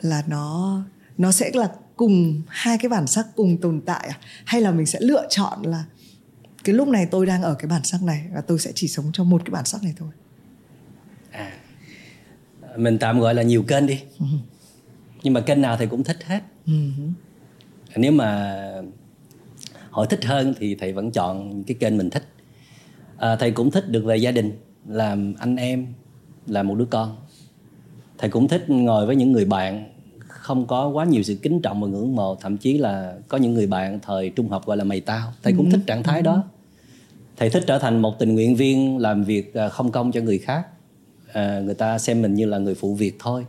là 0.00 0.22
nó 0.26 0.80
nó 1.18 1.32
sẽ 1.32 1.50
là 1.54 1.70
cùng 1.96 2.42
hai 2.48 2.78
cái 2.78 2.88
bản 2.88 3.06
sắc 3.06 3.26
cùng 3.36 3.60
tồn 3.60 3.80
tại 3.86 4.08
à? 4.08 4.18
hay 4.44 4.60
là 4.60 4.70
mình 4.70 4.86
sẽ 4.86 4.98
lựa 5.02 5.26
chọn 5.30 5.62
là 5.62 5.84
cái 6.64 6.74
lúc 6.74 6.88
này 6.88 7.06
tôi 7.10 7.26
đang 7.26 7.42
ở 7.42 7.54
cái 7.54 7.68
bản 7.68 7.84
sắc 7.84 8.02
này 8.02 8.24
và 8.34 8.40
tôi 8.40 8.58
sẽ 8.58 8.72
chỉ 8.74 8.88
sống 8.88 9.10
trong 9.12 9.30
một 9.30 9.42
cái 9.44 9.50
bản 9.50 9.64
sắc 9.64 9.82
này 9.82 9.94
thôi 9.96 10.08
à 11.30 11.52
mình 12.76 12.98
tạm 12.98 13.20
gọi 13.20 13.34
là 13.34 13.42
nhiều 13.42 13.62
kênh 13.62 13.86
đi 13.86 14.00
ừ. 14.18 14.26
nhưng 15.22 15.34
mà 15.34 15.40
kênh 15.40 15.60
nào 15.60 15.76
thì 15.76 15.86
cũng 15.86 16.04
thích 16.04 16.24
hết 16.24 16.40
ừ. 16.66 16.72
nếu 17.96 18.12
mà 18.12 18.58
hỏi 19.90 20.06
thích 20.10 20.24
hơn 20.24 20.54
thì 20.58 20.74
thầy 20.74 20.92
vẫn 20.92 21.10
chọn 21.10 21.64
cái 21.66 21.76
kênh 21.80 21.98
mình 21.98 22.10
thích 22.10 22.24
à, 23.18 23.36
thầy 23.36 23.50
cũng 23.50 23.70
thích 23.70 23.90
được 23.90 24.04
về 24.04 24.16
gia 24.16 24.32
đình 24.32 24.52
làm 24.88 25.34
anh 25.38 25.56
em 25.56 25.86
là 26.46 26.62
một 26.62 26.74
đứa 26.74 26.84
con. 26.84 27.16
Thầy 28.18 28.30
cũng 28.30 28.48
thích 28.48 28.70
ngồi 28.70 29.06
với 29.06 29.16
những 29.16 29.32
người 29.32 29.44
bạn 29.44 29.92
không 30.28 30.66
có 30.66 30.88
quá 30.88 31.04
nhiều 31.04 31.22
sự 31.22 31.34
kính 31.34 31.60
trọng 31.60 31.80
và 31.80 31.88
ngưỡng 31.88 32.16
mộ 32.16 32.34
thậm 32.34 32.56
chí 32.56 32.78
là 32.78 33.14
có 33.28 33.38
những 33.38 33.54
người 33.54 33.66
bạn 33.66 33.98
thời 34.02 34.30
trung 34.30 34.48
học 34.48 34.66
gọi 34.66 34.76
là 34.76 34.84
mày 34.84 35.00
tao. 35.00 35.32
Thầy 35.42 35.52
cũng 35.52 35.66
ừ. 35.66 35.70
thích 35.72 35.80
trạng 35.86 36.02
thái 36.02 36.22
đó. 36.22 36.42
Thầy 37.36 37.50
thích 37.50 37.64
trở 37.66 37.78
thành 37.78 38.02
một 38.02 38.18
tình 38.18 38.34
nguyện 38.34 38.56
viên 38.56 38.98
làm 38.98 39.24
việc 39.24 39.54
à, 39.54 39.68
không 39.68 39.92
công 39.92 40.12
cho 40.12 40.20
người 40.20 40.38
khác. 40.38 40.66
À, 41.32 41.60
người 41.60 41.74
ta 41.74 41.98
xem 41.98 42.22
mình 42.22 42.34
như 42.34 42.46
là 42.46 42.58
người 42.58 42.74
phụ 42.74 42.94
việc 42.94 43.16
thôi. 43.18 43.46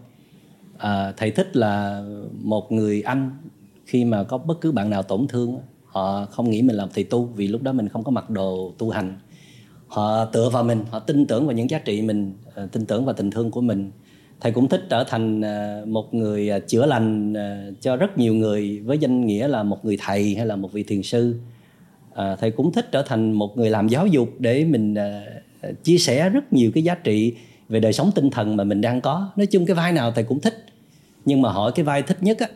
À, 0.78 1.14
thầy 1.18 1.32
thích 1.32 1.56
là 1.56 2.04
một 2.34 2.72
người 2.72 3.02
anh 3.02 3.32
khi 3.86 4.06
mà 4.06 4.24
có 4.24 4.38
bất 4.38 4.62
cứ 4.62 4.72
bạn 4.72 4.90
nào 4.90 5.04
tổn 5.04 5.28
thương 5.28 5.60
họ 5.86 6.26
không 6.26 6.50
nghĩ 6.50 6.62
mình 6.62 6.76
làm 6.76 6.90
thầy 6.94 7.04
tu 7.04 7.26
vì 7.26 7.48
lúc 7.48 7.64
đó 7.64 7.72
mình 7.72 7.90
không 7.90 8.04
có 8.04 8.12
mặc 8.12 8.30
đồ 8.30 8.74
tu 8.78 8.90
hành 8.90 9.18
họ 9.90 10.26
tựa 10.26 10.50
vào 10.50 10.64
mình, 10.64 10.84
họ 10.90 11.00
tin 11.00 11.26
tưởng 11.26 11.46
vào 11.46 11.56
những 11.56 11.70
giá 11.70 11.80
trị 11.80 12.02
mình 12.02 12.34
ờ, 12.56 12.68
tin 12.72 12.86
tưởng 12.86 13.06
vào 13.06 13.14
tình 13.14 13.32
thương 13.32 13.52
của 13.52 13.62
mình. 13.62 13.92
Thầy 14.40 14.52
cũng 14.52 14.68
thích 14.68 14.82
trở 14.90 15.04
thành 15.04 15.42
ờ, 15.42 15.86
một 15.88 16.14
người 16.14 16.50
ờ, 16.50 16.60
chữa 16.60 16.86
lành 16.86 17.34
cho 17.82 17.96
rất 17.96 18.18
nhiều 18.18 18.34
người 18.34 18.80
với 18.80 18.98
danh 18.98 19.26
nghĩa 19.26 19.48
là 19.48 19.64
một 19.64 19.86
người 19.86 19.98
thầy 20.00 20.36
hay 20.36 20.46
là 20.46 20.56
một 20.56 20.74
vị 20.74 20.84
thiền 20.84 21.04
sư. 21.04 21.36
Thầy 22.40 22.52
cũng 22.52 22.72
thích 22.72 22.92
trở 22.92 23.02
thành 23.02 23.32
một 23.32 23.58
người 23.58 23.70
làm 23.70 23.88
giáo 23.88 24.08
dục 24.08 24.30
để 24.40 24.66
mình 24.66 24.96
chia 25.84 25.98
sẻ 25.98 26.30
rất 26.30 26.54
nhiều 26.54 26.72
cái 26.74 26.84
giá 26.84 26.96
trị 26.96 27.34
về 27.70 27.80
đời 27.80 27.94
sống 27.94 28.12
tinh 28.16 28.30
thần 28.30 28.58
mà 28.58 28.64
mình 28.64 28.82
đang 28.82 29.02
có. 29.02 29.30
Nói 29.36 29.46
chung 29.46 29.66
cái 29.66 29.76
vai 29.76 29.92
nào 29.92 30.12
thầy 30.12 30.24
cũng 30.24 30.40
thích, 30.40 30.66
nhưng 31.26 31.42
mà 31.42 31.52
hỏi 31.52 31.72
cái 31.76 31.86
vai 31.86 32.02
thích 32.02 32.18
nhất 32.22 32.40
á, 32.40 32.48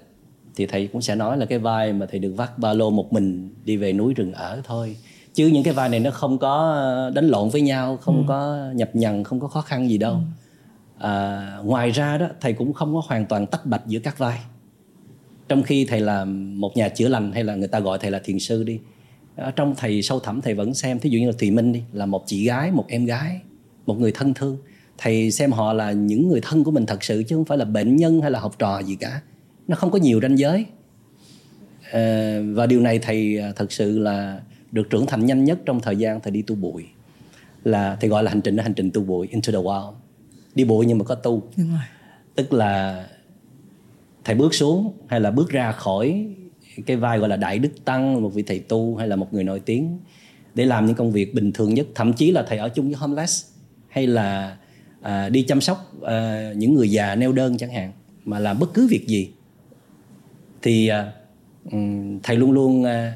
thì 0.55 0.65
thầy 0.65 0.87
cũng 0.87 1.01
sẽ 1.01 1.15
nói 1.15 1.37
là 1.37 1.45
cái 1.45 1.59
vai 1.59 1.93
mà 1.93 2.05
thầy 2.05 2.19
được 2.19 2.33
vác 2.37 2.59
ba 2.59 2.73
lô 2.73 2.89
một 2.89 3.13
mình 3.13 3.49
đi 3.65 3.77
về 3.77 3.93
núi 3.93 4.13
rừng 4.13 4.33
ở 4.33 4.61
thôi 4.63 4.95
chứ 5.33 5.47
những 5.47 5.63
cái 5.63 5.73
vai 5.73 5.89
này 5.89 5.99
nó 5.99 6.11
không 6.11 6.37
có 6.37 6.71
ờ, 6.71 7.11
đánh 7.15 7.27
lộn 7.27 7.49
với 7.49 7.61
nhau 7.61 7.97
không 7.97 8.17
ừ. 8.17 8.23
có 8.27 8.57
nhập 8.75 8.89
nhằn 8.93 9.23
không 9.23 9.39
có 9.39 9.47
khó 9.47 9.61
khăn 9.61 9.89
gì 9.89 9.97
đâu. 9.97 10.13
Ừ. 10.99 11.07
à, 11.07 11.57
ngoài 11.63 11.91
ra 11.91 12.17
đó 12.17 12.27
thầy 12.41 12.53
cũng 12.53 12.73
không 12.73 12.93
có 12.93 13.01
hoàn 13.07 13.25
toàn 13.25 13.47
tách 13.47 13.65
bạch 13.65 13.87
giữa 13.87 13.99
các 13.99 14.17
vai. 14.17 14.39
Trong 15.47 15.63
khi 15.63 15.85
thầy 15.85 15.99
là 15.99 16.25
một 16.25 16.77
nhà 16.77 16.89
chữa 16.89 17.07
lành 17.07 17.31
hay 17.31 17.43
là 17.43 17.55
người 17.55 17.67
ta 17.67 17.79
gọi 17.79 17.97
thầy 17.99 18.11
là 18.11 18.19
thiền 18.23 18.39
sư 18.39 18.63
đi 18.63 18.79
ở 19.35 19.51
trong 19.51 19.75
thầy 19.77 20.01
sâu 20.01 20.19
thẳm 20.19 20.41
thầy 20.41 20.53
vẫn 20.53 20.73
xem 20.73 20.99
thí 20.99 21.09
dụ 21.09 21.19
như 21.19 21.27
là 21.27 21.33
thùy 21.39 21.51
minh 21.51 21.73
đi 21.73 21.83
là 21.93 22.05
một 22.05 22.23
chị 22.27 22.45
gái 22.45 22.71
một 22.71 22.85
em 22.87 23.05
gái 23.05 23.41
một 23.85 23.99
người 23.99 24.11
thân 24.11 24.33
thương. 24.33 24.57
Thầy 24.97 25.31
xem 25.31 25.51
họ 25.51 25.73
là 25.73 25.91
những 25.91 26.29
người 26.29 26.41
thân 26.41 26.63
của 26.63 26.71
mình 26.71 26.85
thật 26.85 27.03
sự 27.03 27.23
chứ 27.23 27.35
không 27.35 27.45
phải 27.45 27.57
là 27.57 27.65
bệnh 27.65 27.95
nhân 27.95 28.21
hay 28.21 28.31
là 28.31 28.39
học 28.39 28.55
trò 28.59 28.79
gì 28.79 28.95
cả. 28.95 29.21
Nó 29.67 29.75
không 29.75 29.91
có 29.91 29.99
nhiều 29.99 30.19
ranh 30.21 30.37
giới. 30.37 30.65
À, 31.91 32.39
và 32.53 32.65
điều 32.65 32.81
này 32.81 32.99
thầy 32.99 33.37
ờ, 33.37 33.51
thật 33.55 33.71
sự 33.71 33.99
là 33.99 34.41
được 34.73 34.89
trưởng 34.89 35.05
thành 35.05 35.25
nhanh 35.25 35.43
nhất 35.43 35.59
trong 35.65 35.79
thời 35.79 35.95
gian 35.95 36.21
thầy 36.21 36.31
đi 36.31 36.41
tu 36.41 36.55
bụi. 36.55 36.85
Là 37.63 37.97
thầy 38.01 38.09
gọi 38.09 38.23
là 38.23 38.31
hành 38.31 38.41
trình 38.41 38.55
đó 38.55 38.63
hành 38.63 38.73
trình 38.73 38.91
tu 38.91 39.03
bụi 39.03 39.27
into 39.31 39.51
the 39.51 39.57
wild. 39.57 39.93
Đi 40.55 40.63
bụi 40.63 40.85
nhưng 40.85 40.97
mà 40.97 41.05
có 41.05 41.15
tu. 41.15 41.43
Đúng 41.57 41.69
rồi. 41.69 41.79
tức 42.35 42.53
là 42.53 43.05
thầy 44.23 44.35
bước 44.35 44.53
xuống 44.53 44.93
hay 45.07 45.19
là 45.19 45.31
bước 45.31 45.49
ra 45.49 45.71
khỏi 45.71 46.27
cái 46.85 46.97
vai 46.97 47.19
gọi 47.19 47.29
là 47.29 47.35
đại 47.35 47.59
đức 47.59 47.85
tăng 47.85 48.21
một 48.21 48.29
vị 48.29 48.43
thầy 48.43 48.59
tu 48.59 48.95
hay 48.95 49.07
là 49.07 49.15
một 49.15 49.33
người 49.33 49.43
nổi 49.43 49.59
tiếng 49.59 49.99
để 50.55 50.65
làm 50.65 50.85
những 50.85 50.95
công 50.95 51.11
việc 51.11 51.33
bình 51.33 51.51
thường 51.51 51.73
nhất. 51.73 51.87
Thậm 51.95 52.13
chí 52.13 52.31
là 52.31 52.43
thầy 52.47 52.57
ở 52.57 52.69
chung 52.69 52.85
với 52.85 52.95
homeless 52.95 53.45
hay 53.87 54.07
là 54.07 54.57
à, 55.01 55.29
đi 55.29 55.43
chăm 55.43 55.61
sóc 55.61 55.93
à, 56.01 56.51
những 56.55 56.73
người 56.73 56.91
già 56.91 57.15
neo 57.15 57.31
đơn 57.31 57.57
chẳng 57.57 57.73
hạn. 57.73 57.91
Mà 58.25 58.39
làm 58.39 58.59
bất 58.59 58.73
cứ 58.73 58.87
việc 58.87 59.07
gì. 59.07 59.31
Thì 60.61 60.87
à, 60.87 61.11
thầy 62.23 62.35
luôn 62.35 62.51
luôn 62.51 62.83
à, 62.83 63.13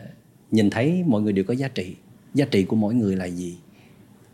nhìn 0.57 0.69
thấy 0.69 1.03
mọi 1.07 1.21
người 1.21 1.33
đều 1.33 1.45
có 1.45 1.53
giá 1.53 1.67
trị. 1.67 1.95
Giá 2.33 2.45
trị 2.45 2.63
của 2.63 2.75
mỗi 2.75 2.95
người 2.95 3.15
là 3.15 3.25
gì? 3.25 3.57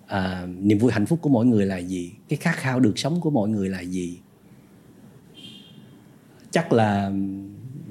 À, 0.07 0.47
niềm 0.59 0.78
vui 0.78 0.91
hạnh 0.91 1.05
phúc 1.05 1.19
của 1.21 1.30
mỗi 1.30 1.45
người 1.45 1.65
là 1.65 1.78
gì? 1.78 2.11
Cái 2.30 2.38
khát 2.38 2.55
khao 2.55 2.80
được 2.80 2.97
sống 2.97 3.21
của 3.21 3.30
mỗi 3.30 3.49
người 3.49 3.69
là 3.69 3.82
gì? 3.82 4.19
Chắc 6.51 6.74
là 6.74 7.11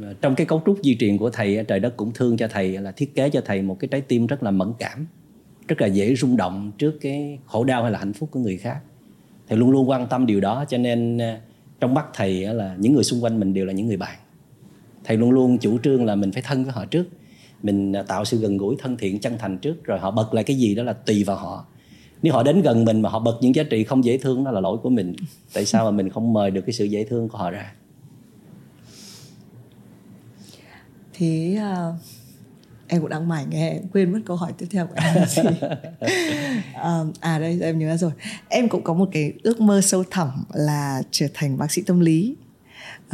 à, 0.02 0.12
trong 0.20 0.34
cái 0.34 0.46
cấu 0.46 0.62
trúc 0.66 0.78
di 0.84 0.96
truyền 0.96 1.18
của 1.18 1.30
thầy 1.30 1.64
trời 1.68 1.80
đất 1.80 1.96
cũng 1.96 2.12
thương 2.14 2.36
cho 2.36 2.48
thầy 2.48 2.78
là 2.78 2.92
thiết 2.92 3.14
kế 3.14 3.30
cho 3.30 3.42
thầy 3.44 3.62
một 3.62 3.78
cái 3.80 3.88
trái 3.88 4.00
tim 4.00 4.26
rất 4.26 4.42
là 4.42 4.50
mẫn 4.50 4.72
cảm 4.78 5.06
rất 5.68 5.80
là 5.80 5.86
dễ 5.86 6.14
rung 6.14 6.36
động 6.36 6.72
trước 6.78 6.98
cái 7.00 7.38
khổ 7.46 7.64
đau 7.64 7.82
hay 7.82 7.92
là 7.92 7.98
hạnh 7.98 8.12
phúc 8.12 8.28
của 8.32 8.40
người 8.40 8.56
khác. 8.56 8.78
Thầy 9.48 9.58
luôn 9.58 9.70
luôn 9.70 9.88
quan 9.88 10.06
tâm 10.06 10.26
điều 10.26 10.40
đó 10.40 10.64
cho 10.68 10.78
nên 10.78 11.18
à, 11.18 11.40
trong 11.80 11.94
mắt 11.94 12.06
thầy 12.14 12.54
là 12.54 12.76
những 12.78 12.94
người 12.94 13.04
xung 13.04 13.24
quanh 13.24 13.40
mình 13.40 13.54
đều 13.54 13.64
là 13.66 13.72
những 13.72 13.86
người 13.86 13.96
bạn. 13.96 14.18
Thầy 15.04 15.16
luôn 15.16 15.30
luôn 15.30 15.58
chủ 15.58 15.78
trương 15.78 16.04
là 16.04 16.14
mình 16.14 16.32
phải 16.32 16.42
thân 16.42 16.64
với 16.64 16.72
họ 16.72 16.84
trước 16.84 17.06
mình 17.62 17.92
à, 17.92 18.02
tạo 18.02 18.24
sự 18.24 18.38
gần 18.38 18.56
gũi 18.56 18.76
thân 18.78 18.96
thiện 18.96 19.20
chân 19.20 19.38
thành 19.38 19.58
trước 19.58 19.84
rồi 19.84 19.98
họ 19.98 20.10
bật 20.10 20.34
lại 20.34 20.44
cái 20.44 20.56
gì 20.56 20.74
đó 20.74 20.82
là 20.82 20.92
tùy 20.92 21.24
vào 21.24 21.36
họ. 21.36 21.66
Nếu 22.22 22.32
họ 22.32 22.42
đến 22.42 22.62
gần 22.62 22.84
mình 22.84 23.02
mà 23.02 23.08
họ 23.08 23.18
bật 23.18 23.38
những 23.40 23.54
giá 23.54 23.62
trị 23.62 23.84
không 23.84 24.04
dễ 24.04 24.18
thương 24.18 24.44
đó 24.44 24.50
là 24.50 24.60
lỗi 24.60 24.78
của 24.82 24.90
mình. 24.90 25.14
Tại 25.52 25.64
sao 25.66 25.84
mà 25.84 25.90
mình 25.90 26.10
không 26.10 26.32
mời 26.32 26.50
được 26.50 26.60
cái 26.66 26.72
sự 26.72 26.84
dễ 26.84 27.04
thương 27.04 27.28
của 27.28 27.38
họ 27.38 27.50
ra? 27.50 27.72
Thì 31.12 31.58
uh, 31.58 31.94
em 32.88 33.00
cũng 33.00 33.10
đang 33.10 33.28
mải 33.28 33.46
nghe 33.46 33.70
em 33.70 33.82
quên 33.92 34.12
mất 34.12 34.18
câu 34.26 34.36
hỏi 34.36 34.52
tiếp 34.58 34.66
theo 34.70 34.86
của 34.86 34.94
em 34.96 35.14
là 35.14 35.26
gì. 35.26 35.42
Um, 36.84 37.12
à 37.20 37.38
đây 37.38 37.60
em 37.62 37.78
nhớ 37.78 37.96
rồi. 37.96 38.12
Em 38.48 38.68
cũng 38.68 38.82
có 38.82 38.94
một 38.94 39.08
cái 39.12 39.32
ước 39.42 39.60
mơ 39.60 39.80
sâu 39.80 40.04
thẳm 40.10 40.44
là 40.52 41.02
trở 41.10 41.26
thành 41.34 41.58
bác 41.58 41.72
sĩ 41.72 41.82
tâm 41.82 42.00
lý. 42.00 42.36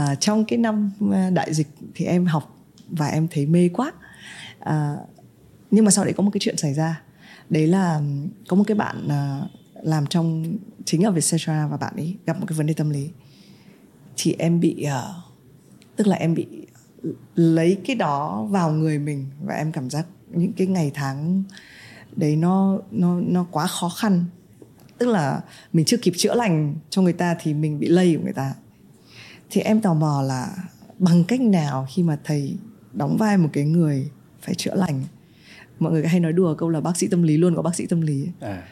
Uh, 0.03 0.21
trong 0.21 0.45
cái 0.45 0.59
năm 0.59 0.93
đại 1.33 1.55
dịch 1.55 1.69
thì 1.95 2.05
em 2.05 2.27
học 2.27 2.57
và 2.91 3.07
em 3.07 3.29
thấy 3.31 3.47
mê 3.47 3.69
quá 3.69 3.93
à, 4.61 4.97
nhưng 5.71 5.85
mà 5.85 5.91
sau 5.91 6.05
đấy 6.05 6.15
có 6.17 6.23
một 6.23 6.31
cái 6.31 6.41
chuyện 6.41 6.57
xảy 6.57 6.75
ra. 6.75 7.03
Đấy 7.51 7.67
là 7.67 8.01
có 8.49 8.57
một 8.57 8.65
cái 8.67 8.75
bạn 8.75 9.09
à, 9.09 9.43
làm 9.83 10.07
trong 10.07 10.57
chính 10.85 11.03
ở 11.03 11.11
Vietcetera 11.11 11.67
và 11.67 11.77
bạn 11.77 11.97
ấy 11.97 12.17
gặp 12.27 12.41
một 12.41 12.47
cái 12.49 12.59
vấn 12.59 12.67
đề 12.67 12.75
tâm 12.75 12.91
lý. 12.91 13.11
Thì 14.17 14.37
em 14.39 14.61
bị 14.61 14.83
à, 14.83 15.03
tức 15.97 16.07
là 16.07 16.17
em 16.17 16.35
bị 16.35 16.47
lấy 17.35 17.81
cái 17.87 17.97
đó 17.97 18.47
vào 18.51 18.73
người 18.73 18.99
mình 18.99 19.27
và 19.45 19.55
em 19.55 19.73
cảm 19.73 19.91
giác 19.91 20.07
những 20.31 20.53
cái 20.53 20.67
ngày 20.67 20.91
tháng 20.95 21.43
đấy 22.17 22.37
nó 22.37 22.79
nó 22.91 23.21
nó 23.21 23.47
quá 23.51 23.67
khó 23.67 23.89
khăn. 23.89 24.25
Tức 24.99 25.07
là 25.07 25.41
mình 25.73 25.85
chưa 25.85 25.97
kịp 25.97 26.13
chữa 26.17 26.35
lành 26.35 26.75
cho 26.91 27.03
người 27.03 27.13
ta 27.13 27.37
thì 27.41 27.55
mình 27.55 27.79
bị 27.79 27.89
lây 27.89 28.17
của 28.17 28.23
người 28.25 28.33
ta. 28.33 28.55
Thì 29.51 29.61
em 29.61 29.81
tò 29.81 29.95
mò 29.95 30.23
là 30.23 30.57
bằng 30.99 31.25
cách 31.25 31.41
nào 31.41 31.87
khi 31.91 32.03
mà 32.03 32.19
thầy 32.25 32.57
đóng 32.93 33.17
vai 33.17 33.39
một 33.39 33.49
cái 33.53 33.65
người 33.65 34.11
phải 34.49 34.55
chữa 34.55 34.75
lành. 34.75 35.03
Mọi 35.79 35.93
người 35.93 36.07
hay 36.07 36.21
nói 36.21 36.33
đùa 36.33 36.55
câu 36.55 36.69
là 36.69 36.81
bác 36.81 36.97
sĩ 36.97 37.09
tâm 37.09 37.23
lý 37.23 37.37
luôn 37.37 37.57
có 37.57 37.63
bác 37.63 37.75
sĩ 37.75 37.87
tâm 37.87 38.01
lý. 38.01 38.29
À. 38.41 38.69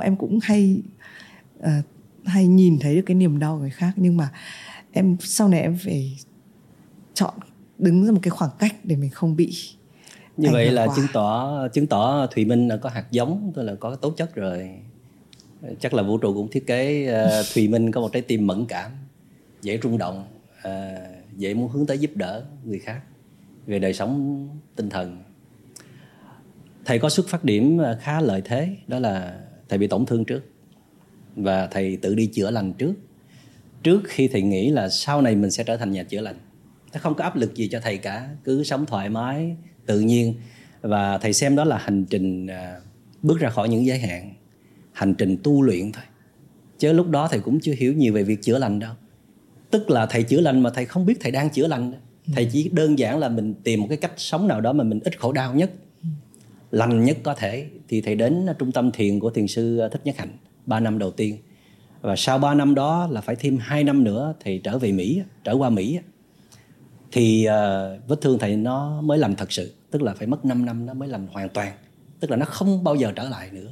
em 0.00 0.16
cũng 0.16 0.38
hay 0.42 0.82
uh, 1.58 1.66
hay 2.24 2.46
nhìn 2.46 2.78
thấy 2.78 2.96
được 2.96 3.02
cái 3.06 3.14
niềm 3.14 3.38
đau 3.38 3.54
của 3.54 3.60
người 3.60 3.70
khác 3.70 3.92
nhưng 3.96 4.16
mà 4.16 4.30
em 4.92 5.16
sau 5.20 5.48
này 5.48 5.60
em 5.60 5.78
phải 5.84 6.18
chọn 7.14 7.34
đứng 7.78 8.06
ra 8.06 8.12
một 8.12 8.18
cái 8.22 8.30
khoảng 8.30 8.50
cách 8.58 8.74
để 8.84 8.96
mình 8.96 9.10
không 9.10 9.36
bị 9.36 9.52
như 10.36 10.48
vậy 10.52 10.70
là 10.70 10.86
chứng 10.96 11.06
tỏ 11.12 11.68
chứng 11.68 11.86
tỏ 11.86 12.26
thùy 12.26 12.44
minh 12.44 12.68
là 12.68 12.76
có 12.76 12.88
hạt 12.90 13.04
giống 13.10 13.52
tức 13.54 13.62
là 13.62 13.74
có 13.74 13.94
tố 13.94 14.10
chất 14.10 14.34
rồi. 14.34 14.70
Chắc 15.80 15.94
là 15.94 16.02
vũ 16.02 16.18
trụ 16.18 16.34
cũng 16.34 16.48
thiết 16.50 16.66
kế 16.66 17.08
uh, 17.40 17.46
thùy 17.54 17.68
minh 17.68 17.90
có 17.90 18.00
một 18.00 18.12
trái 18.12 18.22
tim 18.22 18.46
mẫn 18.46 18.66
cảm 18.66 18.90
dễ 19.62 19.78
rung 19.82 19.98
động 19.98 20.24
uh, 20.68 20.72
dễ 21.36 21.54
muốn 21.54 21.68
hướng 21.68 21.86
tới 21.86 21.98
giúp 21.98 22.10
đỡ 22.14 22.44
người 22.64 22.78
khác 22.78 23.00
về 23.66 23.78
đời 23.78 23.94
sống 23.94 24.48
tinh 24.76 24.90
thần. 24.90 25.22
Thầy 26.84 26.98
có 26.98 27.08
xuất 27.08 27.28
phát 27.28 27.44
điểm 27.44 27.80
à, 27.80 27.98
khá 28.00 28.20
lợi 28.20 28.42
thế, 28.44 28.76
đó 28.86 28.98
là 28.98 29.40
thầy 29.68 29.78
bị 29.78 29.86
tổn 29.86 30.06
thương 30.06 30.24
trước 30.24 30.42
và 31.36 31.66
thầy 31.66 31.96
tự 31.96 32.14
đi 32.14 32.26
chữa 32.26 32.50
lành 32.50 32.72
trước. 32.72 32.94
Trước 33.82 34.00
khi 34.04 34.28
thầy 34.28 34.42
nghĩ 34.42 34.70
là 34.70 34.88
sau 34.88 35.22
này 35.22 35.36
mình 35.36 35.50
sẽ 35.50 35.64
trở 35.64 35.76
thành 35.76 35.92
nhà 35.92 36.02
chữa 36.02 36.20
lành. 36.20 36.36
Nó 36.92 37.00
không 37.00 37.14
có 37.14 37.24
áp 37.24 37.36
lực 37.36 37.54
gì 37.54 37.68
cho 37.68 37.80
thầy 37.80 37.98
cả, 37.98 38.28
cứ 38.44 38.64
sống 38.64 38.86
thoải 38.86 39.08
mái, 39.08 39.56
tự 39.86 40.00
nhiên. 40.00 40.34
Và 40.80 41.18
thầy 41.18 41.32
xem 41.32 41.56
đó 41.56 41.64
là 41.64 41.78
hành 41.78 42.04
trình 42.04 42.46
à, 42.46 42.80
bước 43.22 43.40
ra 43.40 43.50
khỏi 43.50 43.68
những 43.68 43.86
giới 43.86 43.98
hạn, 43.98 44.34
hành 44.92 45.14
trình 45.14 45.36
tu 45.42 45.62
luyện 45.62 45.92
thôi. 45.92 46.04
Chứ 46.78 46.92
lúc 46.92 47.08
đó 47.10 47.28
thầy 47.30 47.40
cũng 47.40 47.60
chưa 47.60 47.74
hiểu 47.78 47.92
nhiều 47.92 48.12
về 48.12 48.22
việc 48.22 48.42
chữa 48.42 48.58
lành 48.58 48.78
đâu. 48.78 48.92
Tức 49.70 49.90
là 49.90 50.06
thầy 50.06 50.22
chữa 50.22 50.40
lành 50.40 50.60
mà 50.60 50.70
thầy 50.70 50.84
không 50.84 51.06
biết 51.06 51.14
thầy 51.20 51.32
đang 51.32 51.50
chữa 51.50 51.66
lành 51.66 51.92
thầy 52.34 52.48
chỉ 52.52 52.70
đơn 52.72 52.98
giản 52.98 53.18
là 53.18 53.28
mình 53.28 53.54
tìm 53.64 53.80
một 53.80 53.86
cái 53.88 53.98
cách 53.98 54.12
sống 54.16 54.48
nào 54.48 54.60
đó 54.60 54.72
mà 54.72 54.84
mình 54.84 55.00
ít 55.04 55.20
khổ 55.20 55.32
đau 55.32 55.54
nhất 55.54 55.70
lành 56.70 57.04
nhất 57.04 57.16
có 57.22 57.34
thể. 57.34 57.66
Thì 57.88 58.00
thầy 58.00 58.14
đến 58.14 58.46
trung 58.58 58.72
tâm 58.72 58.90
thiền 58.90 59.20
của 59.20 59.30
thiền 59.30 59.46
sư 59.46 59.88
thích 59.92 60.00
nhất 60.04 60.14
hạnh 60.18 60.36
3 60.66 60.80
năm 60.80 60.98
đầu 60.98 61.10
tiên. 61.10 61.38
Và 62.00 62.16
sau 62.16 62.38
3 62.38 62.54
năm 62.54 62.74
đó 62.74 63.08
là 63.10 63.20
phải 63.20 63.36
thêm 63.36 63.58
2 63.60 63.84
năm 63.84 64.04
nữa 64.04 64.34
thì 64.40 64.58
trở 64.58 64.78
về 64.78 64.92
Mỹ 64.92 65.22
trở 65.44 65.52
qua 65.52 65.70
Mỹ. 65.70 65.98
Thì 67.12 67.46
uh, 67.48 68.08
vết 68.08 68.20
thương 68.20 68.38
thầy 68.38 68.56
nó 68.56 69.00
mới 69.00 69.18
lành 69.18 69.34
thật 69.36 69.52
sự 69.52 69.74
tức 69.90 70.02
là 70.02 70.14
phải 70.14 70.26
mất 70.26 70.44
5 70.44 70.66
năm 70.66 70.86
nó 70.86 70.94
mới 70.94 71.08
lành 71.08 71.26
hoàn 71.26 71.48
toàn 71.48 71.72
tức 72.20 72.30
là 72.30 72.36
nó 72.36 72.46
không 72.46 72.84
bao 72.84 72.94
giờ 72.94 73.12
trở 73.16 73.28
lại 73.28 73.50
nữa. 73.52 73.70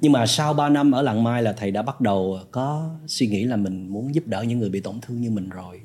Nhưng 0.00 0.12
mà 0.12 0.26
sau 0.26 0.54
3 0.54 0.68
năm 0.68 0.92
ở 0.92 1.02
làng 1.02 1.22
mai 1.22 1.42
là 1.42 1.52
thầy 1.52 1.70
đã 1.70 1.82
bắt 1.82 2.00
đầu 2.00 2.38
có 2.50 2.90
suy 3.06 3.26
nghĩ 3.26 3.44
là 3.44 3.56
mình 3.56 3.88
muốn 3.88 4.14
giúp 4.14 4.26
đỡ 4.26 4.42
những 4.42 4.58
người 4.58 4.70
bị 4.70 4.80
tổn 4.80 5.00
thương 5.00 5.20
như 5.20 5.30
mình 5.30 5.48
rồi 5.48 5.80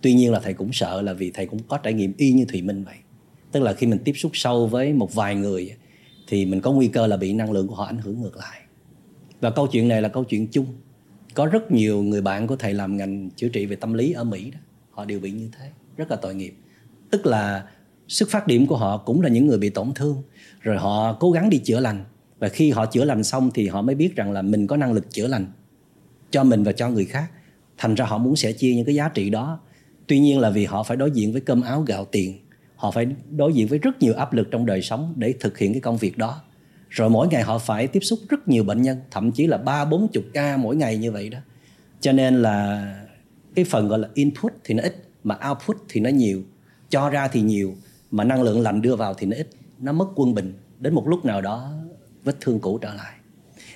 tuy 0.00 0.14
nhiên 0.14 0.32
là 0.32 0.40
thầy 0.40 0.54
cũng 0.54 0.72
sợ 0.72 1.02
là 1.02 1.12
vì 1.12 1.30
thầy 1.30 1.46
cũng 1.46 1.60
có 1.68 1.78
trải 1.78 1.92
nghiệm 1.92 2.12
y 2.16 2.32
như 2.32 2.44
thùy 2.44 2.62
minh 2.62 2.84
vậy. 2.84 2.96
Tức 3.52 3.62
là 3.62 3.72
khi 3.72 3.86
mình 3.86 3.98
tiếp 4.04 4.12
xúc 4.12 4.30
sâu 4.34 4.66
với 4.66 4.92
một 4.92 5.14
vài 5.14 5.34
người 5.34 5.74
thì 6.26 6.46
mình 6.46 6.60
có 6.60 6.72
nguy 6.72 6.88
cơ 6.88 7.06
là 7.06 7.16
bị 7.16 7.32
năng 7.32 7.52
lượng 7.52 7.68
của 7.68 7.74
họ 7.74 7.84
ảnh 7.84 7.98
hưởng 7.98 8.22
ngược 8.22 8.36
lại. 8.36 8.60
Và 9.40 9.50
câu 9.50 9.66
chuyện 9.66 9.88
này 9.88 10.02
là 10.02 10.08
câu 10.08 10.24
chuyện 10.24 10.46
chung. 10.46 10.66
Có 11.34 11.46
rất 11.46 11.72
nhiều 11.72 12.02
người 12.02 12.22
bạn 12.22 12.46
của 12.46 12.56
thầy 12.56 12.74
làm 12.74 12.96
ngành 12.96 13.30
chữa 13.30 13.48
trị 13.48 13.66
về 13.66 13.76
tâm 13.76 13.94
lý 13.94 14.12
ở 14.12 14.24
mỹ 14.24 14.50
đó. 14.50 14.58
Họ 14.90 15.04
đều 15.04 15.20
bị 15.20 15.30
như 15.30 15.48
thế. 15.58 15.70
Rất 15.96 16.10
là 16.10 16.16
tội 16.16 16.34
nghiệp. 16.34 16.54
Tức 17.10 17.26
là 17.26 17.68
xuất 18.08 18.28
phát 18.28 18.46
điểm 18.46 18.66
của 18.66 18.76
họ 18.76 18.98
cũng 18.98 19.20
là 19.20 19.28
những 19.28 19.46
người 19.46 19.58
bị 19.58 19.70
tổn 19.70 19.92
thương. 19.94 20.22
Rồi 20.60 20.76
họ 20.76 21.12
cố 21.12 21.30
gắng 21.30 21.50
đi 21.50 21.58
chữa 21.58 21.80
lành. 21.80 22.04
Và 22.38 22.48
khi 22.48 22.70
họ 22.70 22.86
chữa 22.86 23.04
lành 23.04 23.24
xong 23.24 23.50
thì 23.54 23.68
họ 23.68 23.82
mới 23.82 23.94
biết 23.94 24.16
rằng 24.16 24.32
là 24.32 24.42
mình 24.42 24.66
có 24.66 24.76
năng 24.76 24.92
lực 24.92 25.10
chữa 25.10 25.26
lành 25.26 25.46
cho 26.30 26.44
mình 26.44 26.62
và 26.62 26.72
cho 26.72 26.88
người 26.90 27.04
khác. 27.04 27.30
Thành 27.78 27.94
ra 27.94 28.04
họ 28.04 28.18
muốn 28.18 28.36
sẻ 28.36 28.52
chia 28.52 28.74
những 28.74 28.84
cái 28.84 28.94
giá 28.94 29.08
trị 29.08 29.30
đó 29.30 29.60
tuy 30.08 30.18
nhiên 30.18 30.38
là 30.38 30.50
vì 30.50 30.64
họ 30.64 30.82
phải 30.82 30.96
đối 30.96 31.10
diện 31.10 31.32
với 31.32 31.40
cơm 31.40 31.62
áo 31.62 31.82
gạo 31.82 32.04
tiền, 32.04 32.38
họ 32.76 32.90
phải 32.90 33.06
đối 33.30 33.52
diện 33.52 33.66
với 33.68 33.78
rất 33.78 34.02
nhiều 34.02 34.14
áp 34.14 34.32
lực 34.32 34.48
trong 34.50 34.66
đời 34.66 34.82
sống 34.82 35.14
để 35.16 35.34
thực 35.40 35.58
hiện 35.58 35.72
cái 35.72 35.80
công 35.80 35.96
việc 35.96 36.18
đó. 36.18 36.42
Rồi 36.88 37.10
mỗi 37.10 37.28
ngày 37.28 37.42
họ 37.42 37.58
phải 37.58 37.86
tiếp 37.86 38.00
xúc 38.00 38.18
rất 38.28 38.48
nhiều 38.48 38.64
bệnh 38.64 38.82
nhân, 38.82 38.98
thậm 39.10 39.32
chí 39.32 39.46
là 39.46 39.56
ba, 39.56 39.84
bốn 39.84 40.08
chục 40.08 40.24
ca 40.34 40.56
mỗi 40.56 40.76
ngày 40.76 40.96
như 40.96 41.12
vậy 41.12 41.28
đó. 41.28 41.38
Cho 42.00 42.12
nên 42.12 42.42
là 42.42 42.94
cái 43.54 43.64
phần 43.64 43.88
gọi 43.88 43.98
là 43.98 44.08
input 44.14 44.52
thì 44.64 44.74
nó 44.74 44.82
ít, 44.82 45.08
mà 45.24 45.38
output 45.48 45.76
thì 45.88 46.00
nó 46.00 46.10
nhiều. 46.10 46.42
Cho 46.90 47.10
ra 47.10 47.28
thì 47.28 47.40
nhiều, 47.40 47.74
mà 48.10 48.24
năng 48.24 48.42
lượng 48.42 48.60
lành 48.60 48.82
đưa 48.82 48.96
vào 48.96 49.14
thì 49.14 49.26
nó 49.26 49.36
ít. 49.36 49.48
Nó 49.78 49.92
mất 49.92 50.08
quân 50.14 50.34
bình, 50.34 50.54
đến 50.80 50.94
một 50.94 51.08
lúc 51.08 51.24
nào 51.24 51.40
đó 51.40 51.72
vết 52.24 52.36
thương 52.40 52.60
cũ 52.60 52.78
trở 52.78 52.94
lại. 52.94 53.12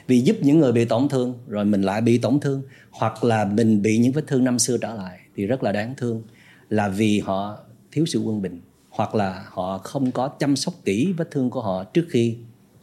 Vì 0.07 0.21
giúp 0.21 0.37
những 0.41 0.59
người 0.59 0.73
bị 0.73 0.85
tổn 0.85 1.09
thương, 1.09 1.35
rồi 1.49 1.65
mình 1.65 1.83
lại 1.83 2.01
bị 2.01 2.19
tổn 2.19 2.41
thương, 2.41 2.63
hoặc 2.91 3.25
là 3.25 3.45
mình 3.45 3.83
bị 3.83 3.99
những 3.99 4.13
vết 4.13 4.27
thương 4.27 4.45
năm 4.45 4.59
xưa 4.59 4.79
trở 4.79 4.95
lại 4.95 5.19
thì 5.37 5.47
rất 5.47 5.63
là 5.63 5.73
đáng 5.73 5.95
thương 5.97 6.23
là 6.69 6.89
vì 6.89 7.21
họ 7.21 7.59
thiếu 7.93 8.07
sự 8.07 8.19
quân 8.19 8.43
bình 8.43 8.61
hoặc 8.91 9.15
là 9.15 9.45
họ 9.49 9.79
không 9.79 10.11
có 10.11 10.29
chăm 10.29 10.57
sóc 10.57 10.75
kỹ 10.85 11.15
vết 11.17 11.31
thương 11.31 11.51
của 11.51 11.63
họ 11.63 11.85
trước 11.85 12.07
khi 12.11 12.37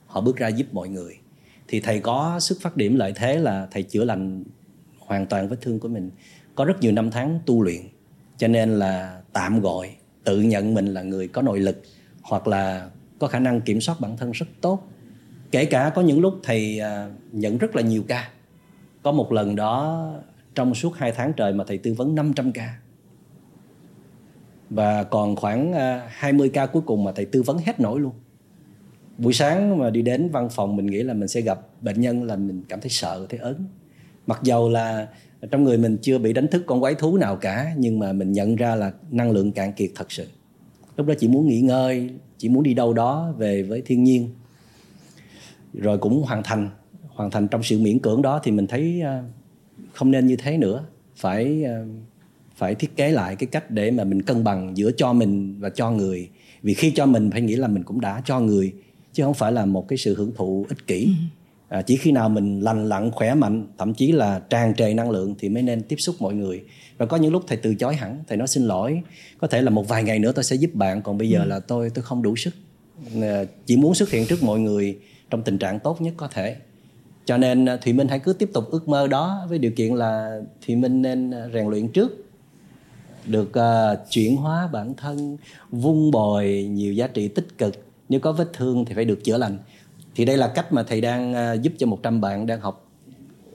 họ 0.06 0.22
bước 0.22 0.38
ra 0.38 0.48
giúp 0.48 0.68
mọi 0.72 0.90
người. 0.90 1.18
Thì 1.68 1.80
thầy 1.80 2.00
có 2.00 2.40
sức 2.40 2.58
phát 2.62 2.78
điểm 2.78 2.96
lợi 2.96 3.14
thế 3.16 3.40
là 3.40 3.68
thầy 3.72 3.84
chữa 3.84 4.04
lành 4.04 4.44
hoàn 5.00 5.26
toàn 5.26 5.48
vết 5.48 5.58
thương 5.62 5.80
của 5.80 5.88
mình. 5.88 6.12
Có 6.56 6.66
rất 6.66 6.82
nhiều 6.82 6.92
năm 6.92 7.12
tháng 7.12 7.40
tu 7.46 7.62
luyện, 7.62 7.82
cho 8.38 8.48
nên 8.48 8.80
là 8.80 9.22
tạm 9.34 9.62
gọi, 9.62 9.96
tự 10.24 10.42
nhận 10.42 10.74
mình 10.74 10.86
là 10.86 11.02
người 11.02 11.28
có 11.28 11.42
nội 11.42 11.60
lực 11.60 11.82
hoặc 12.22 12.48
là 12.48 12.90
có 13.20 13.28
khả 13.28 13.40
năng 13.40 13.62
kiểm 13.62 13.82
soát 13.82 14.00
bản 14.00 14.18
thân 14.18 14.32
rất 14.32 14.46
tốt. 14.62 14.84
Kể 15.52 15.66
cả 15.66 15.92
có 15.96 16.02
những 16.02 16.22
lúc 16.22 16.40
thầy 16.44 16.80
à, 16.80 17.10
nhận 17.32 17.58
rất 17.58 17.76
là 17.76 17.82
nhiều 17.82 18.04
ca. 18.08 18.30
Có 19.04 19.12
một 19.12 19.32
lần 19.32 19.56
đó 19.56 20.12
trong 20.60 20.76
suốt 20.76 20.96
2 20.98 21.12
tháng 21.12 21.34
trời 21.34 21.54
mà 21.54 21.64
thầy 21.68 21.78
tư 21.78 21.94
vấn 21.94 22.16
500 22.16 22.52
ca. 22.52 22.78
Và 24.70 25.04
còn 25.04 25.36
khoảng 25.36 25.74
à, 25.74 26.08
20 26.10 26.50
ca 26.50 26.66
cuối 26.66 26.82
cùng 26.86 27.04
mà 27.04 27.12
thầy 27.12 27.26
tư 27.26 27.44
vấn 27.44 27.58
hết 27.58 27.80
nổi 27.80 28.00
luôn. 28.00 28.14
Buổi 29.18 29.34
sáng 29.34 29.78
mà 29.78 29.90
đi 29.90 30.02
đến 30.02 30.30
văn 30.30 30.50
phòng 30.52 30.76
mình 30.76 30.86
nghĩ 30.86 31.04
là 31.04 31.14
mình 31.14 31.28
sẽ 31.28 31.42
gặp 31.42 31.60
bệnh 31.82 32.02
nhân 32.02 32.24
là 32.24 32.36
mình 32.36 32.64
cảm 32.70 32.82
thấy 32.82 32.90
sợ, 32.90 33.26
thấy 33.30 33.40
ớn. 33.40 33.66
Mặc 34.28 34.40
dầu 34.44 34.70
là 34.70 35.08
trong 35.52 35.64
người 35.64 35.78
mình 35.78 35.98
chưa 36.02 36.18
bị 36.18 36.34
đánh 36.34 36.48
thức 36.48 36.64
con 36.66 36.82
quái 36.82 36.96
thú 36.96 37.18
nào 37.18 37.36
cả, 37.36 37.74
nhưng 37.78 38.00
mà 38.00 38.14
mình 38.14 38.32
nhận 38.32 38.56
ra 38.56 38.76
là 38.76 38.92
năng 39.12 39.32
lượng 39.32 39.52
cạn 39.52 39.74
kiệt 39.74 39.92
thật 39.96 40.12
sự. 40.12 40.28
Lúc 40.98 41.08
đó 41.08 41.14
chỉ 41.20 41.28
muốn 41.28 41.48
nghỉ 41.48 41.62
ngơi, 41.62 42.10
chỉ 42.38 42.50
muốn 42.50 42.64
đi 42.64 42.74
đâu 42.74 42.94
đó 42.94 43.34
về 43.38 43.64
với 43.64 43.82
thiên 43.86 44.04
nhiên. 44.04 44.30
Rồi 45.74 45.98
cũng 45.98 46.24
hoàn 46.24 46.44
thành 46.44 46.70
hoàn 47.08 47.32
thành 47.32 47.48
trong 47.48 47.64
sự 47.64 47.80
miễn 47.80 48.00
cưỡng 48.00 48.22
đó 48.22 48.40
thì 48.44 48.52
mình 48.52 48.68
thấy 48.68 49.02
à, 49.02 49.24
không 49.94 50.12
nên 50.12 50.28
như 50.28 50.36
thế 50.36 50.58
nữa. 50.58 50.86
Phải 51.16 51.64
à, 51.64 51.84
phải 52.56 52.76
thiết 52.76 52.96
kế 52.96 53.12
lại 53.12 53.36
cái 53.36 53.48
cách 53.48 53.72
để 53.72 53.92
mà 53.92 54.04
mình 54.04 54.22
cân 54.22 54.44
bằng 54.44 54.78
giữa 54.78 54.92
cho 54.98 55.14
mình 55.14 55.60
và 55.60 55.70
cho 55.70 55.92
người. 55.92 56.30
Vì 56.62 56.74
khi 56.74 56.92
cho 56.92 57.06
mình 57.06 57.32
phải 57.32 57.42
nghĩ 57.42 57.56
là 57.56 57.68
mình 57.68 57.84
cũng 57.84 58.02
đã 58.02 58.22
cho 58.26 58.40
người 58.40 58.74
chứ 59.14 59.24
không 59.24 59.34
phải 59.34 59.52
là 59.52 59.66
một 59.66 59.88
cái 59.88 59.98
sự 59.98 60.16
hưởng 60.16 60.32
thụ 60.36 60.66
ích 60.70 60.88
kỷ. 60.88 61.06
Ừ. 61.06 61.12
à, 61.78 61.82
chỉ 61.82 61.98
khi 61.98 62.12
nào 62.12 62.30
mình 62.30 62.60
lành 62.60 62.90
lặn 62.90 63.12
khỏe 63.12 63.36
mạnh 63.36 63.68
thậm 63.78 63.94
chí 63.94 64.12
là 64.12 64.40
tràn 64.40 64.74
trề 64.74 64.94
năng 64.94 65.10
lượng 65.10 65.36
thì 65.40 65.50
mới 65.50 65.64
nên 65.64 65.84
tiếp 65.84 65.96
xúc 65.96 66.16
mọi 66.20 66.34
người. 66.34 66.64
Và 66.98 67.06
có 67.06 67.18
những 67.18 67.32
lúc 67.32 67.44
thầy 67.48 67.58
từ 67.58 67.76
chối 67.76 67.96
hẳn 67.96 68.24
thầy 68.28 68.38
nói 68.38 68.48
xin 68.48 68.64
lỗi. 68.64 69.02
Có 69.38 69.48
thể 69.48 69.62
là 69.62 69.70
một 69.70 69.88
vài 69.88 70.04
ngày 70.04 70.20
nữa 70.20 70.32
tôi 70.32 70.44
sẽ 70.44 70.56
giúp 70.56 70.72
bạn 70.74 71.02
còn 71.02 71.18
bây 71.18 71.30
giờ 71.30 71.40
ừ. 71.40 71.48
là 71.48 71.60
tôi 71.60 71.90
tôi 71.90 72.04
không 72.04 72.22
đủ 72.22 72.36
sức. 72.36 72.54
À, 73.22 73.44
chỉ 73.66 73.78
muốn 73.78 73.96
xuất 73.96 74.10
hiện 74.10 74.26
trước 74.28 74.44
mọi 74.44 74.60
người 74.60 74.98
trong 75.30 75.44
tình 75.44 75.58
trạng 75.58 75.80
tốt 75.80 76.02
nhất 76.02 76.14
có 76.18 76.28
thể 76.28 76.56
cho 77.30 77.38
nên 77.38 77.66
à, 77.66 77.78
thùy 77.78 77.94
minh 77.94 78.08
hãy 78.08 78.20
cứ 78.20 78.34
tiếp 78.34 78.50
tục 78.54 78.72
ước 78.72 78.88
mơ 78.88 79.08
đó 79.08 79.46
với 79.50 79.60
điều 79.60 79.72
kiện 79.72 79.96
là 79.96 80.42
thùy 80.66 80.76
minh 80.76 81.02
nên 81.02 81.32
à, 81.32 81.48
rèn 81.54 81.68
luyện 81.68 81.88
trước. 81.88 82.26
Được 83.26 83.50
uh, 83.50 84.10
chuyển 84.10 84.36
hóa 84.36 84.70
bản 84.72 84.94
thân 84.94 85.38
vun 85.70 86.12
bồi 86.12 86.68
nhiều 86.72 86.94
giá 86.94 87.08
trị 87.08 87.28
tích 87.28 87.58
cực. 87.58 87.76
Nếu 88.10 88.20
có 88.20 88.32
vết 88.32 88.50
thương 88.54 88.86
thì 88.86 88.94
phải 88.94 89.06
được 89.06 89.24
chữa 89.24 89.38
lành. 89.38 89.58
Thì 90.16 90.26
đây 90.26 90.38
là 90.38 90.48
cách 90.48 90.74
mà 90.74 90.84
thầy 90.84 91.02
đang 91.02 91.32
uh, 91.34 91.62
giúp 91.62 91.74
cho 91.78 91.88
100 91.88 92.22
bạn 92.22 92.46
đang 92.46 92.62
học 92.62 92.88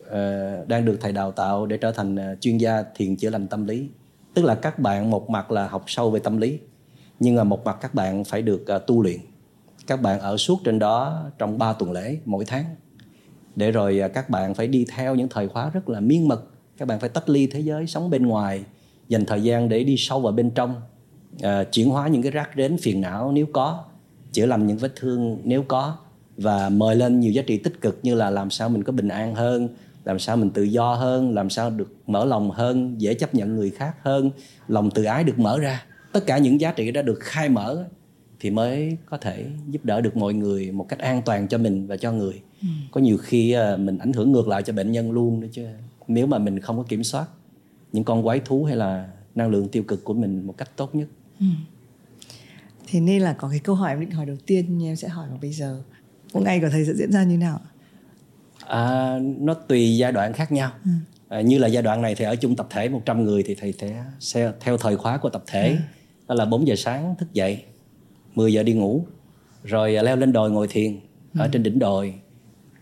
uh, 0.07 0.69
đang 0.69 0.85
được 0.85 0.99
thầy 1.01 1.13
đào 1.13 1.33
tạo 1.33 1.67
để 1.67 1.77
trở 1.77 1.93
thành 1.93 2.15
uh, 2.15 2.41
chuyên 2.41 2.59
gia 2.59 2.85
thiền 2.95 3.17
chữa 3.17 3.31
lành 3.31 3.49
tâm 3.49 3.67
lý. 3.67 3.89
Tức 4.35 4.45
là 4.45 4.55
các 4.55 4.79
bạn 4.79 5.11
một 5.11 5.31
mặt 5.31 5.51
là 5.51 5.69
học 5.69 5.85
sâu 5.87 6.11
về 6.11 6.21
tâm 6.21 6.37
lý 6.37 6.59
nhưng 7.21 7.35
mà 7.35 7.45
một 7.45 7.65
mặt 7.65 7.77
các 7.81 7.95
bạn 7.95 8.25
phải 8.25 8.43
được 8.43 8.65
uh, 8.77 8.87
tu 8.87 9.03
luyện. 9.03 9.19
Các 9.87 10.03
bạn 10.03 10.21
ở 10.21 10.37
suốt 10.37 10.61
trên 10.65 10.79
đó 10.79 11.25
trong 11.39 11.59
3 11.59 11.73
tuần 11.73 11.93
lễ 11.93 12.17
mỗi 12.25 12.45
tháng 12.45 12.65
để 13.57 13.71
rồi 13.71 14.01
à, 14.01 14.09
các 14.09 14.31
bạn 14.31 14.55
phải 14.55 14.67
đi 14.67 14.87
theo 14.95 15.15
những 15.15 15.29
thời 15.29 15.49
khóa 15.49 15.71
rất 15.71 15.89
là 15.89 16.01
miên 16.01 16.29
mật. 16.29 16.45
Các 16.79 16.89
bạn 16.89 17.01
phải 17.01 17.09
tách 17.09 17.29
ly 17.29 17.47
thế 17.47 17.61
giới 17.61 17.87
sống 17.87 18.11
bên 18.11 18.27
ngoài 18.27 18.65
dành 19.09 19.27
thời 19.27 19.43
gian 19.43 19.69
để 19.69 19.85
đi 19.85 19.97
sâu 19.99 20.21
vào 20.21 20.33
bên 20.33 20.51
trong 20.51 20.75
uh, 21.37 21.73
chuyển 21.73 21.91
hóa 21.91 22.09
những 22.09 22.23
cái 22.23 22.33
rác 22.33 22.51
rến 22.57 22.77
phiền 22.77 23.01
não 23.01 23.33
nếu 23.33 23.47
có 23.53 23.85
chữa 24.33 24.47
lành 24.47 24.67
những 24.67 24.79
vết 24.79 24.93
thương 24.97 25.39
nếu 25.45 25.63
có 25.63 25.97
và 26.37 26.69
mời 26.69 26.97
lên 26.97 27.21
nhiều 27.21 27.33
giá 27.33 27.43
trị 27.43 27.59
tích 27.59 27.81
cực 27.81 27.99
như 28.03 28.15
là 28.15 28.31
làm 28.31 28.51
sao 28.51 28.69
mình 28.69 28.83
có 28.83 28.93
bình 28.93 29.09
an 29.09 29.35
hơn 29.35 29.69
làm 30.05 30.19
sao 30.19 30.37
mình 30.37 30.51
tự 30.51 30.63
do 30.63 30.95
hơn 30.95 31.35
làm 31.35 31.51
sao 31.51 31.71
được 31.71 31.95
mở 32.07 32.25
lòng 32.25 32.51
hơn 32.51 33.01
dễ 33.01 33.15
chấp 33.15 33.35
nhận 33.35 33.57
người 33.57 33.71
khác 33.71 33.95
hơn 34.03 34.31
lòng 34.69 34.91
tự 34.91 35.05
ái 35.05 35.25
được 35.25 35.39
mở 35.39 35.59
ra. 35.59 35.85
Tất 36.13 36.27
cả 36.27 36.39
những 36.39 36.61
giá 36.61 36.73
trị 36.73 36.91
đã 36.91 37.03
được 37.03 37.19
khai 37.21 37.49
mở 37.49 37.85
thì 38.45 38.51
mới 38.51 38.97
có 39.07 39.19
thể 39.19 39.47
giúp 39.69 39.85
đỡ 39.85 40.01
được 40.01 40.17
mọi 40.17 40.35
người 40.35 40.73
một 40.73 40.87
cách 40.89 40.99
an 40.99 41.23
toàn 41.25 41.49
cho 41.49 41.59
mình 41.59 41.87
và 41.87 41.97
cho 41.97 42.13
người 42.13 42.43
ừ. 42.63 42.69
có 42.91 43.01
nhiều 43.01 43.19
khi 43.19 43.53
ờ, 43.53 43.77
mình 43.77 43.99
ảnh 43.99 44.13
hưởng 44.13 44.33
ngược 44.33 44.49
lại 44.49 44.63
cho 44.63 44.73
bệnh 44.73 44.93
nhân 44.93 45.13
luôn 45.13 45.41
nữa 45.41 45.47
chứ 45.53 45.67
nếu 46.09 46.27
mà 46.27 46.39
mình 46.39 46.61
không 46.61 46.77
có 46.77 46.83
kiểm 46.89 47.05
soát 47.05 47.27
những 47.93 48.05
con 48.05 48.23
quái 48.23 48.41
thú 48.41 48.65
hay 48.65 48.77
là 48.77 49.09
năng 49.35 49.49
lượng 49.49 49.69
tiêu 49.69 49.83
cực 49.83 50.05
của 50.05 50.15
mình 50.15 50.47
một 50.47 50.55
cách 50.59 50.71
tốt 50.77 50.95
nhất 50.95 51.09
ừ. 51.41 51.47
thế 52.87 53.01
nên 53.01 53.23
là 53.23 53.33
có 53.33 53.49
cái 53.49 53.59
câu 53.59 53.75
hỏi 53.75 53.91
em 53.91 54.01
định 54.01 54.11
hỏi 54.11 54.27
đầu 54.27 54.37
tiên 54.47 54.67
nhưng 54.69 54.89
em 54.89 54.97
sẽ 54.97 55.09
hỏi 55.09 55.29
vào 55.29 55.39
bây 55.43 55.53
giờ 55.53 55.83
một 56.33 56.41
ngày 56.45 56.61
của 56.61 56.69
thầy 56.73 56.85
sẽ 56.85 56.93
diễn 56.95 57.13
ra 57.13 57.25
như 57.25 57.37
nào 57.37 57.61
à, 58.67 59.15
nó 59.39 59.55
tùy 59.55 59.97
giai 59.97 60.13
đoạn 60.13 60.33
khác 60.33 60.53
nhau 60.53 60.71
ừ. 60.85 60.91
à, 61.29 61.41
như 61.41 61.59
là 61.59 61.69
giai 61.69 61.83
đoạn 61.83 62.03
này 62.03 62.15
thì 62.15 62.25
ở 62.25 62.37
chung 62.37 62.57
tập 62.57 62.67
thể 62.71 62.89
100 62.89 63.25
người 63.25 63.43
thì 63.43 63.55
thầy 63.55 63.75
sẽ 64.21 64.53
theo 64.61 64.77
thời 64.77 64.97
khóa 64.97 65.19
của 65.19 65.29
tập 65.31 65.43
thể 65.47 65.69
ừ. 65.69 65.77
đó 66.29 66.35
là 66.35 66.45
4 66.45 66.67
giờ 66.67 66.75
sáng 66.77 67.15
thức 67.19 67.33
dậy 67.33 67.65
10 68.35 68.53
giờ 68.53 68.63
đi 68.63 68.73
ngủ 68.73 69.05
rồi 69.65 69.97
à, 69.97 70.03
leo 70.03 70.17
lên 70.17 70.33
đồi 70.33 70.51
ngồi 70.51 70.69
thiền 70.69 70.93
ừ. 71.35 71.41
ở 71.41 71.49
trên 71.49 71.63
đỉnh 71.63 71.79
đồi 71.79 72.15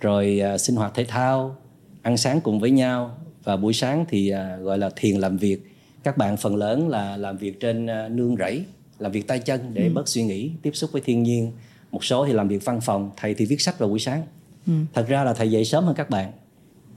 rồi 0.01 0.43
uh, 0.55 0.61
sinh 0.61 0.77
hoạt 0.77 0.95
thể 0.95 1.05
thao 1.05 1.57
ăn 2.03 2.17
sáng 2.17 2.41
cùng 2.41 2.61
với 2.61 2.71
nhau 2.71 3.17
và 3.45 3.57
buổi 3.57 3.73
sáng 3.73 4.05
thì 4.09 4.33
uh, 4.33 4.65
gọi 4.65 4.79
là 4.79 4.91
thiền 4.97 5.17
làm 5.17 5.37
việc 5.37 5.59
các 6.03 6.17
bạn 6.17 6.37
phần 6.37 6.57
lớn 6.57 6.89
là 6.89 7.17
làm 7.17 7.37
việc 7.37 7.61
trên 7.61 7.87
nương 8.11 8.37
rẫy 8.37 8.65
làm 8.99 9.13
việc 9.13 9.27
tay 9.27 9.39
chân 9.39 9.61
để 9.75 9.87
ừ. 9.87 9.93
bớt 9.95 10.09
suy 10.09 10.23
nghĩ 10.23 10.51
tiếp 10.63 10.71
xúc 10.75 10.93
với 10.93 11.03
thiên 11.03 11.23
nhiên 11.23 11.53
một 11.91 12.05
số 12.05 12.27
thì 12.27 12.33
làm 12.33 12.49
việc 12.49 12.65
văn 12.65 12.81
phòng 12.81 13.11
thầy 13.17 13.35
thì 13.35 13.45
viết 13.45 13.61
sách 13.61 13.79
vào 13.79 13.89
buổi 13.89 13.99
sáng 13.99 14.23
ừ. 14.67 14.73
thật 14.95 15.07
ra 15.09 15.25
là 15.25 15.35
thầy 15.35 15.51
dậy 15.51 15.65
sớm 15.65 15.85
hơn 15.85 15.95
các 15.95 16.11
bạn 16.11 16.33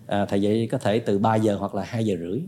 à, 0.07 0.25
thầy 0.25 0.41
dậy 0.41 0.67
có 0.71 0.77
thể 0.77 0.99
từ 0.99 1.19
3 1.19 1.35
giờ 1.35 1.55
hoặc 1.55 1.75
là 1.75 1.83
2 1.83 2.05
giờ 2.05 2.15
rưỡi 2.19 2.39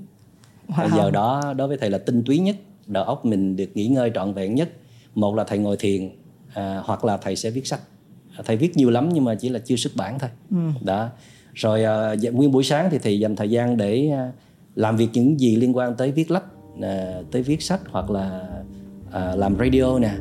wow. 0.67 0.97
giờ 0.97 1.11
đó 1.11 1.53
đối 1.57 1.67
với 1.67 1.77
thầy 1.77 1.89
là 1.89 1.97
tinh 1.97 2.23
túy 2.25 2.39
nhất 2.39 2.55
đầu 2.87 3.03
óc 3.03 3.25
mình 3.25 3.55
được 3.55 3.69
nghỉ 3.73 3.87
ngơi 3.87 4.11
trọn 4.15 4.33
vẹn 4.33 4.55
nhất 4.55 4.69
một 5.17 5.35
là 5.35 5.43
thầy 5.43 5.57
ngồi 5.57 5.77
thiền 5.77 6.09
à, 6.53 6.81
hoặc 6.85 7.05
là 7.05 7.17
thầy 7.17 7.35
sẽ 7.35 7.49
viết 7.49 7.67
sách 7.67 7.79
thầy 8.45 8.57
viết 8.57 8.77
nhiều 8.77 8.89
lắm 8.89 9.09
nhưng 9.13 9.23
mà 9.23 9.35
chỉ 9.35 9.49
là 9.49 9.59
chưa 9.59 9.75
xuất 9.75 9.95
bản 9.95 10.19
thôi 10.19 10.29
ừ. 10.51 10.57
đó 10.81 11.09
rồi 11.53 11.83
à, 11.83 12.15
nguyên 12.31 12.51
buổi 12.51 12.63
sáng 12.63 12.89
thì 12.91 12.97
thầy 12.97 13.19
dành 13.19 13.35
thời 13.35 13.49
gian 13.49 13.77
để 13.77 14.09
à, 14.09 14.31
làm 14.75 14.97
việc 14.97 15.07
những 15.13 15.39
gì 15.39 15.55
liên 15.55 15.77
quan 15.77 15.95
tới 15.95 16.11
viết 16.11 16.31
lách 16.31 16.43
à, 16.81 17.21
tới 17.31 17.41
viết 17.41 17.61
sách 17.61 17.81
hoặc 17.91 18.09
là 18.09 18.47
à, 19.11 19.35
làm 19.35 19.55
radio 19.59 19.99
nè 19.99 20.11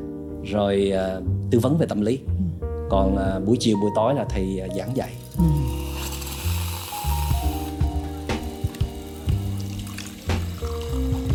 rồi 0.45 0.91
à, 0.91 1.21
tư 1.51 1.59
vấn 1.59 1.79
về 1.79 1.87
tâm 1.87 2.01
lý 2.01 2.19
ừ. 2.27 2.67
còn 2.91 3.17
à, 3.17 3.39
buổi 3.39 3.57
chiều 3.61 3.77
buổi 3.81 3.91
tối 3.97 4.15
là 4.15 4.25
thầy 4.29 4.61
à, 4.61 4.69
giảng 4.77 4.97
dạy 4.97 5.13
ừ. 5.39 5.45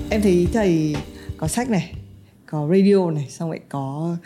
em 0.09 0.22
thấy 0.22 0.47
thầy 0.53 0.95
có 1.38 1.47
sách 1.47 1.70
này 1.70 1.93
có 2.52 2.68
radio 2.72 3.12
này 3.12 3.28
xong 3.30 3.52
lại 3.52 3.60
có 3.70 4.18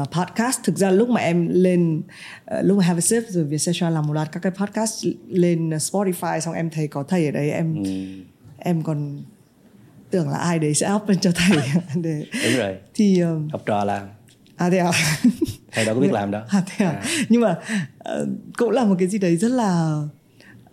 uh, 0.00 0.08
podcast. 0.10 0.60
Thực 0.64 0.76
ra 0.76 0.90
lúc 0.90 1.08
mà 1.08 1.20
em 1.20 1.48
lên 1.48 1.98
uh, 1.98 2.64
lúc 2.64 2.78
mà 2.78 2.84
Have 2.84 2.98
a 2.98 3.00
Sip 3.00 3.22
rồi 3.28 3.44
Vietcetera 3.44 3.90
làm 3.90 4.06
một 4.06 4.12
loạt 4.12 4.32
các 4.32 4.40
cái 4.40 4.52
podcast 4.52 5.06
lên 5.28 5.70
Spotify 5.70 6.40
xong 6.40 6.54
em 6.54 6.70
thấy 6.70 6.88
có 6.88 7.02
thầy 7.02 7.26
ở 7.26 7.30
đấy 7.30 7.50
em 7.50 7.82
ừ. 7.84 7.90
em 8.58 8.82
còn 8.82 9.22
tưởng 10.10 10.28
là 10.28 10.38
ai 10.38 10.58
đấy 10.58 10.74
sẽ 10.74 10.92
up 10.94 11.08
lên 11.08 11.18
cho 11.20 11.30
thầy. 11.34 11.58
Để 12.02 12.24
đúng 12.44 12.58
rồi. 12.58 12.76
thì 12.94 13.20
um, 13.20 13.48
học 13.48 13.62
trò 13.66 13.84
làm. 13.84 14.08
À 14.56 14.70
thế 14.70 14.78
à 14.78 14.92
thầy 15.72 15.84
đâu 15.84 15.94
có 15.94 16.00
biết 16.00 16.12
làm 16.12 16.30
đâu. 16.30 16.42
À 16.48 16.62
thế 16.66 16.86
à, 16.86 16.90
à. 16.90 17.02
nhưng 17.28 17.40
mà 17.40 17.56
uh, 17.98 18.28
cũng 18.56 18.70
là 18.70 18.84
một 18.84 18.94
cái 18.98 19.08
gì 19.08 19.18
đấy 19.18 19.36
rất 19.36 19.50
là 19.50 20.02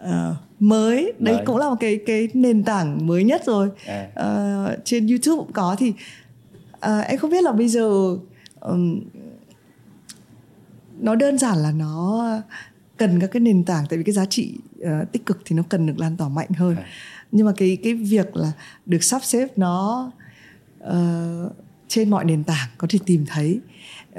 uh, 0.04 0.36
mới. 0.60 1.14
Đấy 1.20 1.36
mới. 1.36 1.46
cũng 1.46 1.58
là 1.58 1.70
một 1.70 1.76
cái 1.80 2.00
cái 2.06 2.28
nền 2.34 2.64
tảng 2.64 3.08
mới 3.08 3.24
nhất 3.24 3.42
rồi. 3.46 3.70
À. 3.88 4.08
uh, 4.14 4.80
trên 4.86 5.08
YouTube 5.08 5.38
cũng 5.38 5.54
có. 5.54 5.76
Thì 5.80 5.94
uh, 6.86 7.06
em 7.08 7.20
không 7.20 7.30
biết 7.30 7.44
là 7.44 7.52
bây 7.52 7.68
giờ 7.68 8.18
um, 8.60 9.02
nó 11.00 11.16
đơn 11.16 11.38
giản 11.38 11.58
là 11.58 11.72
nó 11.72 12.26
cần 12.98 13.20
các 13.20 13.32
cái 13.32 13.40
nền 13.40 13.64
tảng 13.64 13.86
tại 13.90 13.98
vì 13.98 14.04
cái 14.04 14.14
giá 14.14 14.26
trị 14.26 14.58
uh, 14.80 15.12
tích 15.12 15.26
cực 15.26 15.42
thì 15.46 15.56
nó 15.56 15.64
cần 15.70 15.86
được 15.86 16.00
lan 16.00 16.18
tỏa 16.18 16.30
mạnh 16.30 16.50
hơn 16.50 16.76
à. 16.76 16.86
nhưng 17.32 17.46
mà 17.46 17.54
cái 17.58 17.78
cái 17.84 17.94
việc 17.94 18.36
là 18.36 18.52
được 18.86 19.04
sắp 19.04 19.24
xếp 19.24 19.58
nó 19.58 20.12
uh, 20.84 21.52
trên 21.88 22.10
mọi 22.10 22.26
nền 22.26 22.44
tảng 22.44 22.70
có 22.78 22.88
thể 22.90 23.00
tìm 23.06 23.26
thấy 23.28 23.60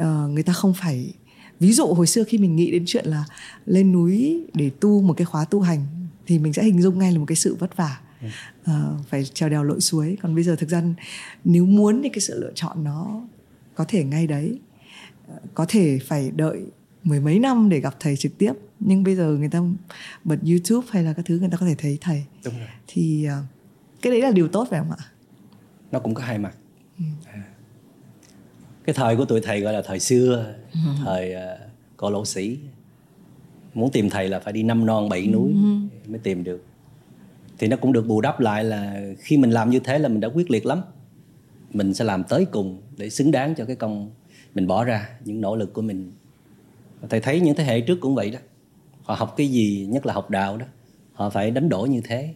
uh, 0.00 0.30
người 0.30 0.42
ta 0.42 0.52
không 0.52 0.74
phải 0.74 1.12
ví 1.60 1.72
dụ 1.72 1.86
hồi 1.86 2.06
xưa 2.06 2.24
khi 2.24 2.38
mình 2.38 2.56
nghĩ 2.56 2.70
đến 2.70 2.84
chuyện 2.86 3.06
là 3.06 3.24
lên 3.66 3.92
núi 3.92 4.44
để 4.54 4.70
tu 4.80 5.02
một 5.02 5.14
cái 5.16 5.24
khóa 5.24 5.44
tu 5.44 5.60
hành 5.60 5.86
thì 6.26 6.38
mình 6.38 6.52
sẽ 6.52 6.64
hình 6.64 6.82
dung 6.82 6.98
ngay 6.98 7.12
là 7.12 7.18
một 7.18 7.24
cái 7.28 7.36
sự 7.36 7.54
vất 7.54 7.76
vả 7.76 8.00
uh, 8.70 9.06
phải 9.08 9.24
trèo 9.24 9.48
đèo 9.48 9.64
lội 9.64 9.80
suối 9.80 10.16
còn 10.22 10.34
bây 10.34 10.44
giờ 10.44 10.56
thực 10.56 10.68
ra 10.68 10.82
nếu 11.44 11.64
muốn 11.64 12.00
thì 12.02 12.08
cái 12.08 12.20
sự 12.20 12.40
lựa 12.40 12.52
chọn 12.54 12.84
nó 12.84 13.22
có 13.74 13.84
thể 13.88 14.04
ngay 14.04 14.26
đấy 14.26 14.58
uh, 15.32 15.42
có 15.54 15.66
thể 15.68 15.98
phải 16.06 16.30
đợi 16.30 16.60
mười 17.04 17.20
mấy 17.20 17.38
năm 17.38 17.68
để 17.68 17.80
gặp 17.80 17.94
thầy 18.00 18.16
trực 18.16 18.38
tiếp 18.38 18.52
nhưng 18.80 19.04
bây 19.04 19.16
giờ 19.16 19.36
người 19.38 19.48
ta 19.48 19.60
bật 20.24 20.38
youtube 20.48 20.86
hay 20.90 21.02
là 21.02 21.12
các 21.12 21.24
thứ 21.26 21.38
người 21.38 21.48
ta 21.50 21.56
có 21.56 21.66
thể 21.66 21.74
thấy 21.78 21.98
thầy 22.00 22.24
Đúng 22.44 22.58
rồi. 22.58 22.68
thì 22.86 23.28
uh, 23.28 23.44
cái 24.02 24.10
đấy 24.12 24.22
là 24.22 24.30
điều 24.30 24.48
tốt 24.48 24.66
phải 24.70 24.80
không 24.80 24.90
ạ 24.90 25.04
nó 25.92 25.98
cũng 25.98 26.14
có 26.14 26.22
hai 26.22 26.38
mặt 26.38 26.54
ừ. 26.98 27.04
À. 27.26 27.42
cái 28.84 28.94
thời 28.94 29.16
của 29.16 29.24
tụi 29.24 29.40
thầy 29.40 29.60
gọi 29.60 29.72
là 29.72 29.82
thời 29.86 30.00
xưa 30.00 30.54
ừ. 30.72 30.78
thời 31.04 31.34
uh, 31.34 31.40
cổ 31.96 32.10
lỗ 32.10 32.24
sĩ 32.24 32.58
muốn 33.74 33.90
tìm 33.90 34.10
thầy 34.10 34.28
là 34.28 34.40
phải 34.40 34.52
đi 34.52 34.62
năm 34.62 34.86
non 34.86 35.08
bảy 35.08 35.26
núi 35.26 35.52
ừ. 35.52 35.98
mới 36.10 36.18
tìm 36.18 36.44
được 36.44 36.64
thì 37.58 37.66
nó 37.66 37.76
cũng 37.76 37.92
được 37.92 38.06
bù 38.06 38.20
đắp 38.20 38.40
lại 38.40 38.64
là 38.64 39.00
khi 39.18 39.36
mình 39.36 39.50
làm 39.50 39.70
như 39.70 39.80
thế 39.80 39.98
là 39.98 40.08
mình 40.08 40.20
đã 40.20 40.28
quyết 40.34 40.50
liệt 40.50 40.66
lắm. 40.66 40.82
Mình 41.72 41.94
sẽ 41.94 42.04
làm 42.04 42.24
tới 42.24 42.44
cùng 42.44 42.80
để 42.96 43.10
xứng 43.10 43.30
đáng 43.30 43.54
cho 43.54 43.64
cái 43.64 43.76
công 43.76 44.10
mình 44.54 44.66
bỏ 44.66 44.84
ra 44.84 45.08
những 45.24 45.40
nỗ 45.40 45.56
lực 45.56 45.72
của 45.72 45.82
mình. 45.82 46.12
Thầy 47.10 47.20
thấy 47.20 47.40
những 47.40 47.54
thế 47.54 47.64
hệ 47.64 47.80
trước 47.80 47.98
cũng 48.00 48.14
vậy 48.14 48.30
đó. 48.30 48.38
Họ 49.02 49.14
học 49.14 49.34
cái 49.36 49.46
gì 49.48 49.86
nhất 49.90 50.06
là 50.06 50.14
học 50.14 50.30
đạo 50.30 50.56
đó 50.56 50.66
họ 51.12 51.30
phải 51.30 51.50
đánh 51.50 51.68
đổ 51.68 51.80
như 51.90 52.00
thế. 52.04 52.34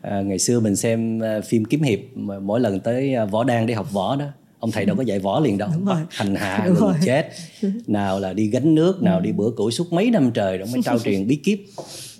À, 0.00 0.20
ngày 0.20 0.38
xưa 0.38 0.60
mình 0.60 0.76
xem 0.76 1.20
à, 1.20 1.40
phim 1.40 1.64
kiếm 1.64 1.82
hiệp 1.82 1.98
mỗi 2.42 2.60
lần 2.60 2.80
tới 2.80 3.14
à, 3.14 3.24
võ 3.24 3.44
đan 3.44 3.66
để 3.66 3.74
học 3.74 3.92
võ 3.92 4.16
đó 4.16 4.26
ông 4.58 4.70
thầy 4.70 4.84
đâu 4.84 4.96
có 4.96 5.02
dạy 5.02 5.18
võ 5.18 5.40
liền 5.40 5.58
đâu. 5.58 5.68
Đúng 5.74 5.84
rồi. 5.84 5.96
hành 6.10 6.34
hạ 6.34 6.64
Đúng 6.66 6.76
rồi. 6.76 6.94
chết. 7.04 7.28
Nào 7.86 8.20
là 8.20 8.32
đi 8.32 8.46
gánh 8.46 8.74
nước 8.74 9.02
nào 9.02 9.20
đi 9.20 9.32
bữa 9.32 9.50
củi 9.56 9.72
suốt 9.72 9.92
mấy 9.92 10.10
năm 10.10 10.30
trời 10.34 10.58
rồi 10.58 10.68
mới 10.72 10.82
trao 10.84 10.98
truyền 10.98 11.26
bí 11.26 11.36
kíp. 11.36 11.60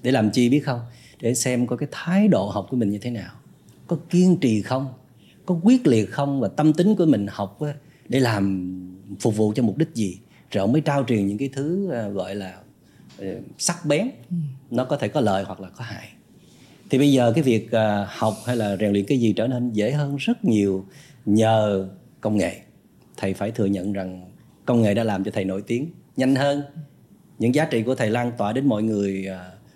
Để 0.02 0.10
làm 0.10 0.30
chi 0.30 0.48
biết 0.48 0.60
không 0.60 0.80
để 1.20 1.34
xem 1.34 1.66
có 1.66 1.76
cái 1.76 1.88
thái 1.92 2.28
độ 2.28 2.48
học 2.48 2.66
của 2.70 2.76
mình 2.76 2.90
như 2.90 2.98
thế 2.98 3.10
nào. 3.10 3.32
Có 3.86 3.96
kiên 4.10 4.36
trì 4.40 4.62
không? 4.62 4.88
Có 5.46 5.60
quyết 5.62 5.86
liệt 5.86 6.10
không? 6.10 6.40
Và 6.40 6.48
tâm 6.48 6.72
tính 6.72 6.94
của 6.96 7.06
mình 7.06 7.26
học 7.30 7.58
để 8.08 8.20
làm 8.20 8.76
phục 9.20 9.36
vụ 9.36 9.52
cho 9.56 9.62
mục 9.62 9.78
đích 9.78 9.88
gì? 9.94 10.18
Rồi 10.50 10.60
ông 10.60 10.72
mới 10.72 10.80
trao 10.80 11.04
truyền 11.04 11.26
những 11.26 11.38
cái 11.38 11.50
thứ 11.52 11.90
à, 11.90 12.08
gọi 12.08 12.34
là 12.34 12.58
ờ, 13.18 13.26
sắc 13.58 13.84
bén. 13.84 14.10
Ừ. 14.30 14.36
nó 14.70 14.84
có 14.84 14.96
thể 14.96 15.08
có 15.08 15.20
lợi 15.20 15.44
hoặc 15.44 15.60
là 15.60 15.68
có 15.68 15.84
hại. 15.84 16.08
Thì 16.90 16.98
bây 16.98 17.12
giờ 17.12 17.32
cái 17.32 17.42
việc 17.42 17.72
à, 17.72 18.06
học 18.08 18.34
hay 18.46 18.56
là 18.56 18.76
rèn 18.76 18.92
luyện 18.92 19.04
cái 19.04 19.18
gì 19.18 19.32
trở 19.32 19.46
nên 19.46 19.72
dễ 19.72 19.92
hơn 19.92 20.16
rất 20.16 20.44
nhiều 20.44 20.86
nhờ 21.26 21.88
công 22.20 22.36
nghệ. 22.36 22.60
Thầy 23.16 23.34
phải 23.34 23.50
thừa 23.50 23.66
nhận 23.66 23.92
rằng 23.92 24.30
công 24.64 24.82
nghệ 24.82 24.94
đã 24.94 25.04
làm 25.04 25.24
cho 25.24 25.30
thầy 25.30 25.44
nổi 25.44 25.62
tiếng 25.66 25.90
nhanh 26.16 26.34
hơn. 26.34 26.62
Những 27.38 27.54
giá 27.54 27.64
trị 27.64 27.82
của 27.82 27.94
thầy 27.94 28.10
lan 28.10 28.32
tỏa 28.38 28.52
đến 28.52 28.66
mọi 28.66 28.82
người 28.82 29.28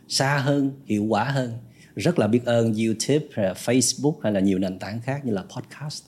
xa 0.08 0.38
hơn 0.38 0.72
hiệu 0.84 1.04
quả 1.04 1.24
hơn. 1.24 1.52
Rất 1.96 2.18
là 2.18 2.26
biết 2.26 2.44
ơn 2.44 2.74
YouTube 2.74 3.26
hay 3.32 3.54
Facebook 3.54 4.14
hay 4.22 4.32
là 4.32 4.40
nhiều 4.40 4.58
nền 4.58 4.78
tảng 4.78 5.00
khác 5.00 5.24
như 5.24 5.32
là 5.32 5.42
podcast. 5.42 6.04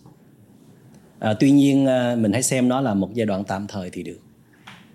À, 1.19 1.35
tuy 1.41 1.51
nhiên 1.51 1.87
à, 1.87 2.17
mình 2.17 2.33
hãy 2.33 2.43
xem 2.43 2.69
nó 2.69 2.81
là 2.81 2.95
một 2.95 3.15
giai 3.15 3.27
đoạn 3.27 3.45
tạm 3.45 3.67
thời 3.67 3.91
thì 3.91 4.03
được. 4.03 4.19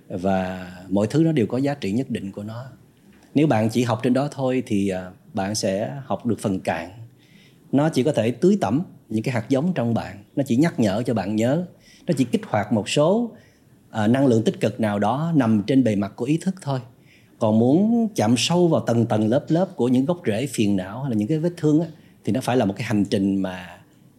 Và 0.07 0.71
mọi 0.89 1.07
thứ 1.07 1.23
nó 1.23 1.31
đều 1.31 1.47
có 1.47 1.57
giá 1.57 1.73
trị 1.73 1.91
nhất 1.91 2.09
định 2.09 2.31
của 2.31 2.43
nó. 2.43 2.65
Nếu 3.35 3.47
bạn 3.47 3.69
chỉ 3.69 3.83
học 3.83 3.99
trên 4.03 4.13
đó 4.13 4.29
thôi 4.31 4.63
thì 4.65 4.89
à, 4.89 5.11
bạn 5.33 5.55
sẽ 5.55 5.97
học 6.05 6.25
được 6.25 6.39
phần 6.39 6.59
cạn. 6.59 6.91
Nó 7.71 7.89
chỉ 7.89 8.03
có 8.03 8.11
thể 8.11 8.31
tưới 8.31 8.57
tẩm 8.61 8.83
những 9.09 9.23
cái 9.23 9.33
hạt 9.33 9.49
giống 9.49 9.73
trong 9.73 9.93
bạn. 9.93 10.23
Nó 10.35 10.43
chỉ 10.47 10.55
nhắc 10.55 10.79
nhở 10.79 11.03
cho 11.05 11.13
bạn 11.13 11.35
nhớ. 11.35 11.65
Nó 12.07 12.13
chỉ 12.17 12.23
kích 12.23 12.41
hoạt 12.47 12.73
một 12.73 12.89
số 12.89 13.31
à, 13.89 14.07
năng 14.07 14.27
lượng 14.27 14.43
tích 14.43 14.59
cực 14.59 14.79
nào 14.79 14.99
đó 14.99 15.31
nằm 15.35 15.63
trên 15.67 15.83
bề 15.83 15.95
mặt 15.95 16.13
của 16.15 16.25
ý 16.25 16.37
thức 16.37 16.55
thôi 16.61 16.79
còn 17.41 17.59
muốn 17.59 18.07
chạm 18.15 18.35
sâu 18.37 18.67
vào 18.67 18.81
tầng 18.81 19.05
tầng 19.05 19.29
lớp 19.29 19.45
lớp 19.47 19.75
của 19.75 19.87
những 19.87 20.05
gốc 20.05 20.21
rễ 20.25 20.47
phiền 20.47 20.75
não 20.75 21.01
hay 21.01 21.11
là 21.11 21.15
những 21.15 21.27
cái 21.27 21.39
vết 21.39 21.49
thương 21.57 21.81
á, 21.81 21.87
thì 22.23 22.33
nó 22.33 22.41
phải 22.41 22.57
là 22.57 22.65
một 22.65 22.73
cái 22.77 22.87
hành 22.87 23.05
trình 23.05 23.35
mà 23.35 23.67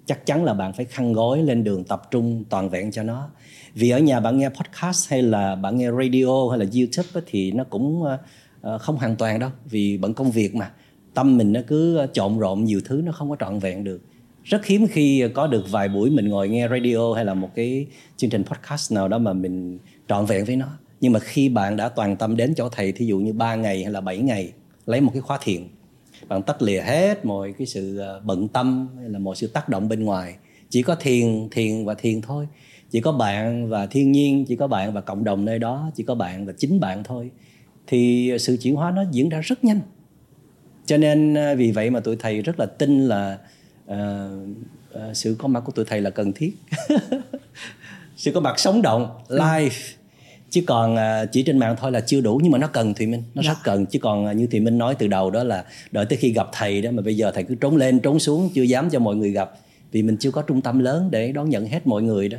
chắc 0.07 0.27
chắn 0.27 0.45
là 0.45 0.55
bạn 0.55 0.73
phải 0.73 0.85
khăn 0.85 1.13
gói 1.13 1.43
lên 1.43 1.65
đường 1.65 1.85
tập 1.85 2.03
trung 2.11 2.45
toàn 2.51 2.71
vẹn 2.71 2.91
cho 2.91 3.03
nó. 3.03 3.29
Vì 3.75 3.91
ở 3.91 3.99
nhà 3.99 4.21
bạn 4.21 4.39
nghe 4.39 4.49
podcast 4.49 5.11
hay 5.11 5.23
là 5.23 5.55
bạn 5.55 5.79
nghe 5.79 5.91
radio 5.91 6.49
hay 6.51 6.59
là 6.59 6.67
youtube 6.75 7.09
á, 7.15 7.21
thì 7.27 7.53
nó 7.53 7.65
cũng 7.65 8.03
ờ, 8.03 8.19
ờ, 8.61 8.79
không 8.79 8.97
hoàn 8.97 9.17
toàn 9.17 9.39
đâu. 9.39 9.51
Vì 9.65 9.99
bận 9.99 10.15
công 10.15 10.31
việc 10.31 10.55
mà 10.55 10.71
tâm 11.15 11.37
mình 11.37 11.53
nó 11.53 11.61
cứ 11.67 11.97
ờ, 11.97 12.07
trộn 12.13 12.39
rộn 12.39 12.65
nhiều 12.65 12.81
thứ 12.85 13.03
nó 13.05 13.13
không 13.13 13.31
có 13.31 13.37
trọn 13.41 13.59
vẹn 13.59 13.85
được. 13.85 14.03
Rất 14.45 14.67
hiếm 14.67 14.87
khi 14.87 15.25
có 15.35 15.47
được 15.47 15.71
vài 15.71 15.89
buổi 15.89 16.11
mình 16.11 16.29
ngồi 16.29 16.49
nghe 16.49 16.69
radio 16.69 17.15
hay 17.15 17.25
là 17.25 17.35
một 17.35 17.51
cái 17.55 17.87
chương 18.17 18.31
trình 18.31 18.45
podcast 18.45 18.93
nào 18.93 19.09
đó 19.09 19.19
mà 19.19 19.33
mình 19.33 19.79
trọn 20.09 20.27
vẹn 20.27 20.45
với 20.45 20.57
nó 20.57 20.69
nhưng 21.03 21.13
mà 21.13 21.19
khi 21.19 21.49
bạn 21.49 21.77
đã 21.77 21.89
toàn 21.89 22.17
tâm 22.17 22.37
đến 22.37 22.55
chỗ 22.57 22.69
thầy 22.69 22.93
thí 22.93 23.07
dụ 23.07 23.19
như 23.19 23.33
3 23.33 23.55
ngày 23.55 23.83
hay 23.83 23.93
là 23.93 24.01
7 24.01 24.19
ngày 24.19 24.53
lấy 24.87 25.01
một 25.01 25.11
cái 25.15 25.21
khóa 25.21 25.39
thiền 25.43 25.63
bạn 26.29 26.43
tắt 26.43 26.63
lìa 26.63 26.81
hết 26.81 27.25
mọi 27.25 27.55
cái 27.59 27.67
sự 27.67 27.99
ờ, 27.99 28.21
bận 28.25 28.49
tâm 28.49 28.89
hay 28.99 29.09
là 29.09 29.19
mọi 29.19 29.37
sự 29.37 29.47
tác 29.47 29.69
động 29.69 29.89
bên 29.89 30.05
ngoài. 30.05 30.37
Chỉ 30.69 30.83
có 30.83 30.95
thiền 30.95 31.49
thiền 31.51 31.85
và 31.85 31.95
thiền 31.95 32.21
thôi. 32.21 32.49
Chỉ 32.91 33.01
có 33.01 33.13
bạn 33.13 33.69
và 33.69 33.87
thiên 33.87 34.13
nhiên 34.13 34.45
chỉ 34.49 34.57
có 34.57 34.67
bạn 34.67 34.93
và 34.93 35.01
cộng 35.01 35.25
đồng 35.25 35.45
nơi 35.45 35.59
đó 35.59 35.91
chỉ 35.95 36.03
có 36.03 36.15
bạn 36.15 36.47
và 36.47 36.53
chính 36.59 36.81
bạn 36.81 37.05
thôi. 37.05 37.31
Thì 37.87 38.33
sự 38.41 38.57
chuyển 38.57 38.75
hóa 38.75 38.91
nó 38.91 39.05
diễn 39.11 39.29
ra 39.29 39.41
rất 39.41 39.65
nhanh. 39.65 39.81
Cho 40.87 40.97
nên 40.97 41.35
ờ, 41.35 41.55
vì 41.55 41.71
vậy 41.73 41.91
mà 41.91 42.01
tụi 42.01 42.17
thầy 42.17 42.43
rất 42.43 42.61
là 42.61 42.67
tin 42.67 43.09
là 43.09 43.39
uh, 43.91 43.97
uh, 44.95 45.17
sự 45.17 45.37
có 45.39 45.49
mặt 45.49 45.63
của 45.67 45.73
tụi 45.73 45.85
thầy 45.85 46.01
là 46.01 46.11
cần 46.11 46.33
thiết. 46.33 46.53
Sự 48.17 48.33
có 48.33 48.41
mặt 48.41 48.59
sống 48.59 48.83
động 48.83 49.19
live 49.29 49.75
chứ 50.53 50.63
còn 50.67 50.97
à, 50.97 51.25
chỉ 51.25 51.43
trên 51.43 51.59
mạng 51.59 51.77
thôi 51.79 51.93
là 51.93 52.01
chưa 52.01 52.21
đủ 52.21 52.41
nhưng 52.43 52.53
mà 52.53 52.59
nó 52.59 52.67
cần 52.67 52.95
thì 52.95 53.07
minh. 53.07 53.23
Nó 53.35 53.43
dạ. 53.43 53.49
rất 53.49 53.59
cần. 53.65 53.87
Chứ 53.87 53.99
còn 53.99 54.27
à, 54.27 54.33
như 54.33 54.47
thì 54.51 54.61
minh 54.61 54.79
nói 54.79 54.95
từ 54.99 55.07
đầu 55.07 55.31
đó 55.31 55.45
là 55.45 55.65
đợi 55.91 56.07
tới 56.07 56.17
khi 56.17 56.33
gặp 56.33 56.49
thầy 56.53 56.83
đó 56.83 56.91
mà 56.91 57.03
bây 57.03 57.17
giờ 57.17 57.31
thầy 57.35 57.45
cứ 57.45 57.55
trốn 57.55 57.77
lên 57.77 58.01
trốn 58.01 58.19
xuống 58.19 58.51
chưa 58.55 58.63
dám 58.63 58.91
cho 58.91 58.99
mọi 58.99 59.17
người 59.17 59.31
gặp. 59.31 59.51
Vì 59.93 60.03
mình 60.03 60.17
chưa 60.17 60.31
có 60.31 60.43
trung 60.43 60.61
tâm 60.61 60.79
lớn 60.79 61.09
để 61.11 61.33
đón 61.33 61.51
nhận 61.51 61.67
hết 61.67 61.87
mọi 61.87 62.03
người 62.03 62.29
đó. 62.29 62.39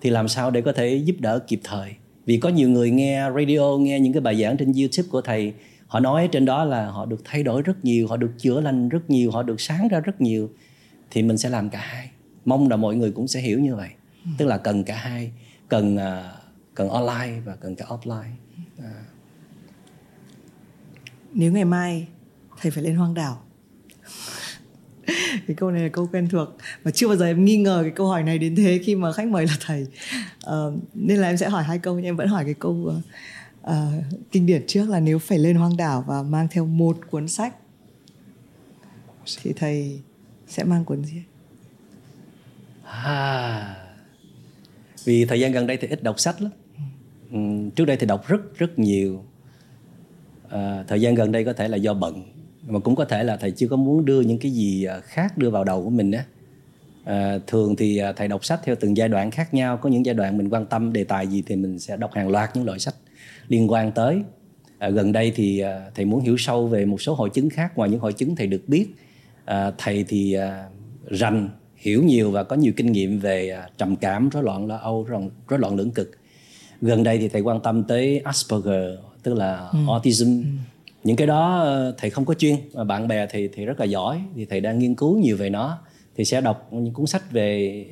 Thì 0.00 0.10
làm 0.10 0.28
sao 0.28 0.50
để 0.50 0.60
có 0.60 0.72
thể 0.72 0.94
giúp 0.94 1.16
đỡ 1.18 1.38
kịp 1.38 1.60
thời? 1.64 1.90
Vì 2.26 2.36
có 2.36 2.48
nhiều 2.48 2.68
người 2.68 2.90
nghe 2.90 3.30
radio 3.36 3.76
nghe 3.80 4.00
những 4.00 4.12
cái 4.12 4.20
bài 4.20 4.42
giảng 4.42 4.56
trên 4.56 4.72
youtube 4.72 5.08
của 5.10 5.20
thầy 5.20 5.52
họ 5.86 6.00
nói 6.00 6.28
trên 6.32 6.44
đó 6.44 6.64
là 6.64 6.86
họ 6.86 7.06
được 7.06 7.20
thay 7.24 7.42
đổi 7.42 7.62
rất 7.62 7.84
nhiều 7.84 8.08
họ 8.08 8.16
được 8.16 8.30
chữa 8.38 8.60
lành 8.60 8.88
rất 8.88 9.10
nhiều 9.10 9.30
họ 9.30 9.42
được 9.42 9.60
sáng 9.60 9.88
ra 9.88 10.00
rất 10.00 10.20
nhiều. 10.20 10.50
Thì 11.10 11.22
mình 11.22 11.38
sẽ 11.38 11.48
làm 11.48 11.70
cả 11.70 11.78
hai. 11.78 12.10
Mong 12.44 12.68
là 12.70 12.76
mọi 12.76 12.96
người 12.96 13.10
cũng 13.10 13.28
sẽ 13.28 13.40
hiểu 13.40 13.58
như 13.58 13.76
vậy. 13.76 13.88
Ừ. 14.24 14.30
tức 14.38 14.46
là 14.46 14.58
cần 14.58 14.84
cả 14.84 14.96
hai. 14.96 15.30
Cần 15.68 15.96
uh, 15.96 16.39
cần 16.74 16.88
online 16.88 17.40
và 17.44 17.56
cần 17.56 17.76
cả 17.76 17.84
offline. 17.88 18.32
À. 18.78 19.04
nếu 21.32 21.52
ngày 21.52 21.64
mai 21.64 22.08
thầy 22.60 22.70
phải 22.70 22.82
lên 22.82 22.96
hoang 22.96 23.14
đảo 23.14 23.42
cái 25.46 25.56
câu 25.56 25.70
này 25.70 25.82
là 25.82 25.88
câu 25.88 26.08
quen 26.12 26.28
thuộc. 26.28 26.48
Và 26.82 26.90
chưa 26.90 27.08
bao 27.08 27.16
giờ 27.16 27.26
em 27.26 27.44
nghi 27.44 27.56
ngờ 27.56 27.80
cái 27.82 27.90
câu 27.90 28.06
hỏi 28.06 28.22
này 28.22 28.38
đến 28.38 28.56
thế 28.56 28.80
khi 28.84 28.94
mà 28.94 29.12
khách 29.12 29.28
mời 29.28 29.46
là 29.46 29.56
thầy. 29.60 29.86
Uh, 30.46 30.74
nên 30.94 31.18
là 31.18 31.28
em 31.28 31.36
sẽ 31.36 31.48
hỏi 31.48 31.64
hai 31.64 31.78
câu 31.78 31.94
nhưng 31.94 32.04
em 32.04 32.16
vẫn 32.16 32.28
hỏi 32.28 32.44
cái 32.44 32.54
câu 32.54 32.94
uh, 33.62 33.72
kinh 34.32 34.46
điển 34.46 34.64
trước 34.66 34.88
là 34.88 35.00
nếu 35.00 35.18
phải 35.18 35.38
lên 35.38 35.56
hoang 35.56 35.76
đảo 35.76 36.04
và 36.06 36.22
mang 36.22 36.48
theo 36.50 36.66
một 36.66 36.98
cuốn 37.10 37.28
sách 37.28 37.54
thì 39.42 39.52
thầy 39.52 40.00
sẽ 40.48 40.64
mang 40.64 40.84
cuốn 40.84 41.04
gì? 41.04 41.22
À, 42.84 43.76
vì 45.04 45.24
thời 45.24 45.40
gian 45.40 45.52
gần 45.52 45.66
đây 45.66 45.76
thì 45.76 45.88
ít 45.88 46.02
đọc 46.02 46.20
sách 46.20 46.42
lắm 46.42 46.50
trước 47.76 47.84
đây 47.84 47.96
thì 47.96 48.06
đọc 48.06 48.28
rất 48.28 48.58
rất 48.58 48.78
nhiều. 48.78 49.24
À, 50.48 50.84
thời 50.88 51.00
gian 51.00 51.14
gần 51.14 51.32
đây 51.32 51.44
có 51.44 51.52
thể 51.52 51.68
là 51.68 51.76
do 51.76 51.94
bận 51.94 52.22
mà 52.66 52.78
cũng 52.78 52.96
có 52.96 53.04
thể 53.04 53.24
là 53.24 53.36
thầy 53.36 53.50
chưa 53.50 53.68
có 53.68 53.76
muốn 53.76 54.04
đưa 54.04 54.20
những 54.20 54.38
cái 54.38 54.52
gì 54.52 54.84
à, 54.84 55.00
khác 55.00 55.38
đưa 55.38 55.50
vào 55.50 55.64
đầu 55.64 55.84
của 55.84 55.90
mình 55.90 56.10
á. 56.10 56.24
À, 57.04 57.38
thường 57.46 57.76
thì 57.76 57.98
à, 57.98 58.12
thầy 58.12 58.28
đọc 58.28 58.44
sách 58.44 58.60
theo 58.64 58.74
từng 58.80 58.96
giai 58.96 59.08
đoạn 59.08 59.30
khác 59.30 59.54
nhau 59.54 59.76
có 59.76 59.88
những 59.88 60.06
giai 60.06 60.14
đoạn 60.14 60.38
mình 60.38 60.48
quan 60.48 60.66
tâm 60.66 60.92
đề 60.92 61.04
tài 61.04 61.26
gì 61.26 61.42
thì 61.46 61.56
mình 61.56 61.78
sẽ 61.78 61.96
đọc 61.96 62.10
hàng 62.14 62.28
loạt 62.28 62.50
những 62.54 62.64
loại 62.64 62.78
sách 62.78 62.94
liên 63.48 63.70
quan 63.70 63.92
tới. 63.92 64.22
À, 64.78 64.88
gần 64.88 65.12
đây 65.12 65.32
thì 65.36 65.58
à, 65.58 65.90
thầy 65.94 66.04
muốn 66.04 66.20
hiểu 66.20 66.36
sâu 66.38 66.66
về 66.66 66.84
một 66.84 67.02
số 67.02 67.14
hội 67.14 67.30
chứng 67.30 67.50
khác 67.50 67.76
ngoài 67.76 67.90
những 67.90 68.00
hội 68.00 68.12
chứng 68.12 68.36
thầy 68.36 68.46
được 68.46 68.62
biết. 68.68 68.86
À, 69.44 69.72
thầy 69.78 70.04
thì 70.08 70.32
à, 70.32 70.68
rành 71.06 71.48
hiểu 71.76 72.02
nhiều 72.02 72.30
và 72.30 72.44
có 72.44 72.56
nhiều 72.56 72.72
kinh 72.76 72.92
nghiệm 72.92 73.18
về 73.18 73.50
à, 73.50 73.68
trầm 73.78 73.96
cảm 73.96 74.28
rối 74.28 74.42
loạn 74.42 74.66
lo 74.66 74.76
âu 74.76 75.06
rối 75.48 75.58
loạn 75.58 75.76
lưỡng 75.76 75.90
cực 75.90 76.10
gần 76.80 77.02
đây 77.02 77.18
thì 77.18 77.28
thầy 77.28 77.40
quan 77.40 77.60
tâm 77.60 77.84
tới 77.84 78.18
Asperger 78.18 78.98
tức 79.22 79.34
là 79.34 79.68
ừ. 79.72 79.78
autism 79.88 80.26
ừ. 80.26 80.46
những 81.04 81.16
cái 81.16 81.26
đó 81.26 81.60
ờ, 81.60 81.94
thầy 81.98 82.10
không 82.10 82.24
có 82.24 82.34
chuyên 82.34 82.56
mà 82.74 82.84
bạn 82.84 83.08
bè 83.08 83.26
thì 83.26 83.48
thì 83.54 83.64
rất 83.64 83.80
là 83.80 83.86
giỏi 83.86 84.20
thì 84.36 84.44
thầy 84.44 84.60
đang 84.60 84.78
nghiên 84.78 84.94
cứu 84.94 85.18
nhiều 85.18 85.36
về 85.36 85.50
nó 85.50 85.78
thì 86.16 86.24
sẽ 86.24 86.40
đọc 86.40 86.68
những 86.70 86.92
cuốn 86.92 87.06
sách 87.06 87.32
về 87.32 87.86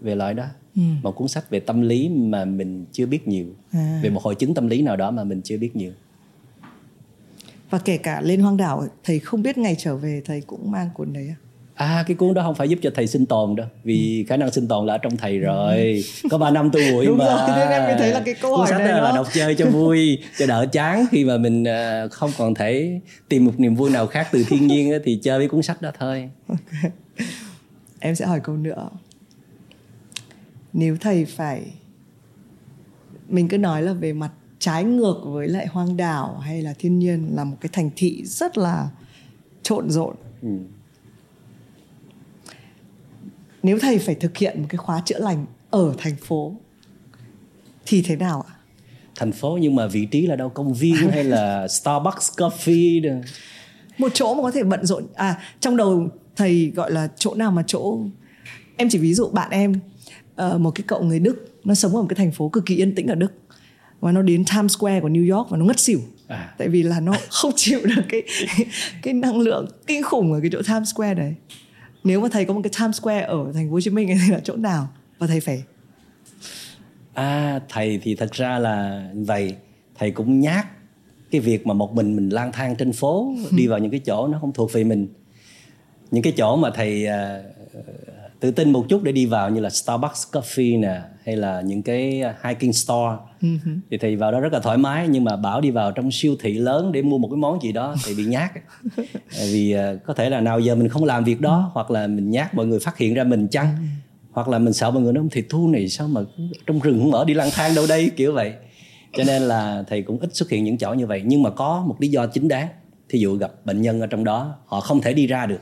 về 0.00 0.14
loại 0.14 0.34
đó 0.34 0.44
ừ. 0.76 0.82
một 1.02 1.12
cuốn 1.12 1.28
sách 1.28 1.50
về 1.50 1.60
tâm 1.60 1.82
lý 1.82 2.08
mà 2.08 2.44
mình 2.44 2.84
chưa 2.92 3.06
biết 3.06 3.28
nhiều 3.28 3.46
à. 3.72 4.00
về 4.02 4.10
một 4.10 4.22
hội 4.22 4.34
chứng 4.34 4.54
tâm 4.54 4.68
lý 4.68 4.82
nào 4.82 4.96
đó 4.96 5.10
mà 5.10 5.24
mình 5.24 5.40
chưa 5.44 5.58
biết 5.58 5.76
nhiều 5.76 5.92
và 7.70 7.78
kể 7.78 7.98
cả 7.98 8.20
lên 8.20 8.40
hoang 8.40 8.56
đảo 8.56 8.86
thầy 9.04 9.18
không 9.18 9.42
biết 9.42 9.58
ngày 9.58 9.76
trở 9.78 9.96
về 9.96 10.22
thầy 10.24 10.40
cũng 10.40 10.70
mang 10.70 10.90
cuốn 10.94 11.12
đấy 11.12 11.28
à? 11.28 11.36
À 11.78 12.04
cái 12.06 12.16
cuốn 12.16 12.34
đó 12.34 12.42
không 12.42 12.54
phải 12.54 12.68
giúp 12.68 12.78
cho 12.82 12.90
thầy 12.94 13.06
sinh 13.06 13.26
tồn 13.26 13.56
đâu 13.56 13.66
vì 13.84 14.24
khả 14.28 14.36
năng 14.36 14.50
sinh 14.50 14.68
tồn 14.68 14.86
là 14.86 14.94
ở 14.94 14.98
trong 14.98 15.16
thầy 15.16 15.38
rồi. 15.38 16.04
Có 16.30 16.38
3 16.38 16.50
năm 16.50 16.70
tu 16.70 16.80
bụi 16.92 17.06
Đúng 17.06 17.18
mà. 17.18 17.24
rồi, 17.24 17.56
nên 17.56 17.68
em 17.68 17.82
mới 17.82 17.94
thấy 17.98 18.10
là 18.12 18.22
cái 18.24 18.34
câu 18.34 18.50
cuốn 18.50 18.58
hỏi 18.58 18.68
sách 18.70 18.78
này 18.78 18.88
đó 18.88 19.00
là 19.00 19.12
đọc 19.12 19.26
chơi 19.32 19.54
cho 19.54 19.66
vui 19.66 20.18
cho 20.38 20.46
đỡ 20.46 20.66
chán. 20.72 21.04
Khi 21.10 21.24
mà 21.24 21.36
mình 21.38 21.64
à, 21.64 22.06
không 22.10 22.30
còn 22.38 22.54
thể 22.54 23.00
tìm 23.28 23.44
một 23.44 23.60
niềm 23.60 23.74
vui 23.74 23.90
nào 23.90 24.06
khác 24.06 24.28
từ 24.32 24.44
thiên 24.48 24.66
nhiên 24.66 24.92
thì 25.04 25.20
chơi 25.22 25.38
với 25.38 25.48
cuốn 25.48 25.62
sách 25.62 25.82
đó 25.82 25.90
thôi. 25.98 26.30
Okay. 26.48 26.90
em 28.00 28.14
sẽ 28.14 28.26
hỏi 28.26 28.40
câu 28.40 28.56
nữa. 28.56 28.88
Nếu 30.72 30.96
thầy 31.00 31.24
phải 31.24 31.62
mình 33.28 33.48
cứ 33.48 33.58
nói 33.58 33.82
là 33.82 33.92
về 33.92 34.12
mặt 34.12 34.30
trái 34.58 34.84
ngược 34.84 35.20
với 35.24 35.48
lại 35.48 35.66
hoang 35.66 35.96
đảo 35.96 36.38
hay 36.38 36.62
là 36.62 36.74
thiên 36.78 36.98
nhiên 36.98 37.28
là 37.34 37.44
một 37.44 37.56
cái 37.60 37.70
thành 37.72 37.90
thị 37.96 38.22
rất 38.24 38.58
là 38.58 38.88
trộn 39.62 39.90
rộn. 39.90 40.14
Ừ 40.42 40.48
nếu 43.62 43.78
thầy 43.78 43.98
phải 43.98 44.14
thực 44.14 44.36
hiện 44.36 44.60
một 44.60 44.66
cái 44.68 44.76
khóa 44.76 45.02
chữa 45.04 45.18
lành 45.18 45.46
ở 45.70 45.94
thành 45.98 46.16
phố 46.16 46.54
thì 47.86 48.02
thế 48.02 48.16
nào 48.16 48.44
ạ? 48.48 48.54
Thành 49.16 49.32
phố 49.32 49.58
nhưng 49.60 49.74
mà 49.74 49.86
vị 49.86 50.06
trí 50.10 50.26
là 50.26 50.36
đâu? 50.36 50.48
Công 50.48 50.74
viên 50.74 51.10
hay 51.10 51.24
là 51.24 51.68
Starbucks 51.80 52.30
coffee 52.36 53.02
đâu. 53.02 53.20
một 53.98 54.10
chỗ 54.14 54.34
mà 54.34 54.42
có 54.42 54.50
thể 54.50 54.62
bận 54.62 54.86
rộn. 54.86 55.06
À 55.14 55.40
trong 55.60 55.76
đầu 55.76 56.08
thầy 56.36 56.72
gọi 56.74 56.92
là 56.92 57.08
chỗ 57.18 57.34
nào 57.34 57.50
mà 57.50 57.62
chỗ 57.66 57.98
em 58.76 58.88
chỉ 58.88 58.98
ví 58.98 59.14
dụ 59.14 59.28
bạn 59.28 59.50
em 59.50 59.74
uh, 60.42 60.60
một 60.60 60.70
cái 60.70 60.84
cậu 60.86 61.02
người 61.02 61.18
Đức. 61.18 61.54
Nó 61.64 61.74
sống 61.74 61.96
ở 61.96 62.02
một 62.02 62.06
cái 62.08 62.16
thành 62.16 62.32
phố 62.32 62.48
cực 62.48 62.66
kỳ 62.66 62.76
yên 62.76 62.94
tĩnh 62.94 63.06
ở 63.06 63.14
Đức. 63.14 63.32
Và 64.00 64.12
nó 64.12 64.22
đến 64.22 64.44
Times 64.44 64.76
Square 64.78 65.00
của 65.00 65.08
New 65.08 65.36
York 65.36 65.50
và 65.50 65.58
nó 65.58 65.64
ngất 65.64 65.80
xỉu. 65.80 66.00
À. 66.28 66.54
tại 66.58 66.68
vì 66.68 66.82
là 66.82 67.00
nó 67.00 67.12
không 67.30 67.52
chịu 67.56 67.80
được 67.84 68.02
cái 68.08 68.22
cái 69.02 69.14
năng 69.14 69.40
lượng 69.40 69.66
kinh 69.86 70.02
khủng 70.02 70.32
ở 70.32 70.40
cái 70.40 70.50
chỗ 70.52 70.62
Times 70.62 70.94
Square 70.94 71.14
đấy 71.14 71.34
nếu 72.08 72.20
mà 72.20 72.28
thầy 72.32 72.44
có 72.44 72.54
một 72.54 72.60
cái 72.64 72.72
Times 72.80 73.00
Square 73.00 73.20
ở 73.20 73.52
thành 73.54 73.68
phố 73.68 73.72
Hồ 73.72 73.80
Chí 73.80 73.90
Minh 73.90 74.08
thì 74.26 74.32
là 74.32 74.40
chỗ 74.44 74.56
nào 74.56 74.88
và 75.18 75.26
thầy 75.26 75.40
phải? 75.40 75.62
À 77.14 77.60
thầy 77.68 78.00
thì 78.02 78.14
thật 78.14 78.32
ra 78.32 78.58
là 78.58 79.08
vậy. 79.14 79.54
Thầy 79.94 80.10
cũng 80.10 80.40
nhát 80.40 80.66
cái 81.30 81.40
việc 81.40 81.66
mà 81.66 81.74
một 81.74 81.94
mình 81.94 82.16
mình 82.16 82.28
lang 82.28 82.52
thang 82.52 82.76
trên 82.76 82.92
phố 82.92 83.34
đi 83.50 83.66
vào 83.66 83.78
những 83.78 83.90
cái 83.90 84.00
chỗ 84.00 84.28
nó 84.28 84.38
không 84.40 84.52
thuộc 84.52 84.72
về 84.72 84.84
mình. 84.84 85.08
Những 86.10 86.22
cái 86.22 86.32
chỗ 86.36 86.56
mà 86.56 86.70
thầy 86.74 87.06
uh, 87.06 87.82
tự 88.40 88.50
tin 88.50 88.72
một 88.72 88.86
chút 88.88 89.02
để 89.02 89.12
đi 89.12 89.26
vào 89.26 89.50
như 89.50 89.60
là 89.60 89.70
Starbucks 89.70 90.26
Coffee 90.32 90.80
nè 90.80 91.00
hay 91.24 91.36
là 91.36 91.60
những 91.60 91.82
cái 91.82 92.22
hiking 92.44 92.72
store 92.72 93.16
uh-huh. 93.40 93.78
thì 93.90 93.98
thầy 93.98 94.16
vào 94.16 94.32
đó 94.32 94.40
rất 94.40 94.52
là 94.52 94.60
thoải 94.60 94.78
mái 94.78 95.08
nhưng 95.08 95.24
mà 95.24 95.36
bảo 95.36 95.60
đi 95.60 95.70
vào 95.70 95.92
trong 95.92 96.10
siêu 96.10 96.36
thị 96.40 96.52
lớn 96.54 96.92
để 96.92 97.02
mua 97.02 97.18
một 97.18 97.28
cái 97.28 97.36
món 97.36 97.62
gì 97.62 97.72
đó 97.72 97.94
thì 98.06 98.14
bị 98.14 98.24
nhát 98.24 98.50
vì 99.52 99.76
uh, 99.76 100.04
có 100.04 100.14
thể 100.14 100.30
là 100.30 100.40
nào 100.40 100.60
giờ 100.60 100.74
mình 100.74 100.88
không 100.88 101.04
làm 101.04 101.24
việc 101.24 101.40
đó 101.40 101.70
hoặc 101.74 101.90
là 101.90 102.06
mình 102.06 102.30
nhát 102.30 102.54
mọi 102.54 102.66
người 102.66 102.80
phát 102.80 102.98
hiện 102.98 103.14
ra 103.14 103.24
mình 103.24 103.48
chăng 103.48 103.76
hoặc 104.38 104.48
là 104.48 104.58
mình 104.58 104.72
sợ 104.72 104.90
mọi 104.90 105.02
người 105.02 105.12
nói 105.12 105.24
thì 105.30 105.42
thu 105.48 105.68
này 105.68 105.88
sao 105.88 106.08
mà 106.08 106.20
trong 106.66 106.80
rừng 106.80 107.00
không 107.00 107.12
ở 107.12 107.24
đi 107.24 107.34
lang 107.34 107.48
thang 107.52 107.74
đâu 107.74 107.86
đây? 107.88 108.10
Kiểu 108.16 108.32
vậy. 108.32 108.52
Cho 109.12 109.24
nên 109.26 109.42
là 109.42 109.84
thầy 109.88 110.02
cũng 110.02 110.18
ít 110.18 110.36
xuất 110.36 110.50
hiện 110.50 110.64
những 110.64 110.78
chỗ 110.78 110.92
như 110.92 111.06
vậy. 111.06 111.22
Nhưng 111.24 111.42
mà 111.42 111.50
có 111.50 111.84
một 111.86 111.96
lý 111.98 112.08
do 112.08 112.26
chính 112.26 112.48
đáng. 112.48 112.68
Thí 113.08 113.18
dụ 113.18 113.36
gặp 113.36 113.52
bệnh 113.64 113.82
nhân 113.82 114.00
ở 114.00 114.06
trong 114.06 114.24
đó 114.24 114.54
họ 114.66 114.80
không 114.80 115.00
thể 115.00 115.12
đi 115.12 115.26
ra 115.26 115.46
được. 115.46 115.60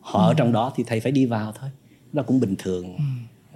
Họ 0.00 0.26
ừ. 0.26 0.30
ở 0.30 0.34
trong 0.34 0.52
đó 0.52 0.72
thì 0.76 0.84
thầy 0.86 1.00
phải 1.00 1.12
đi 1.12 1.26
vào 1.26 1.52
thôi. 1.60 1.70
Đó 2.12 2.22
cũng 2.26 2.40
bình 2.40 2.54
thường. 2.58 2.96
Ừ. 2.96 3.02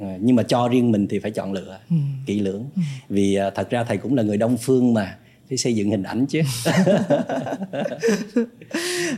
à, 0.01 0.17
nhưng 0.21 0.37
mà 0.37 0.43
cho 0.43 0.69
riêng 0.69 0.93
mình 0.93 1.07
thì 1.09 1.19
phải 1.19 1.31
chọn 1.31 1.53
lựa 1.53 1.79
ừ. 1.91 1.97
kỹ 2.27 2.41
lưỡng 2.41 2.65
ừ. 2.77 2.83
vì 3.09 3.35
à, 3.35 3.51
thật 3.51 3.71
ra 3.71 3.85
thầy 3.85 3.97
cũng 3.97 4.15
là 4.15 4.23
người 4.23 4.37
đông 4.37 4.57
phương 4.57 4.95
mà 4.95 5.19
phải 5.49 5.59
xây 5.59 5.75
dựng 5.75 5.91
hình 5.91 6.03
ảnh 6.03 6.27
chứ 6.27 6.41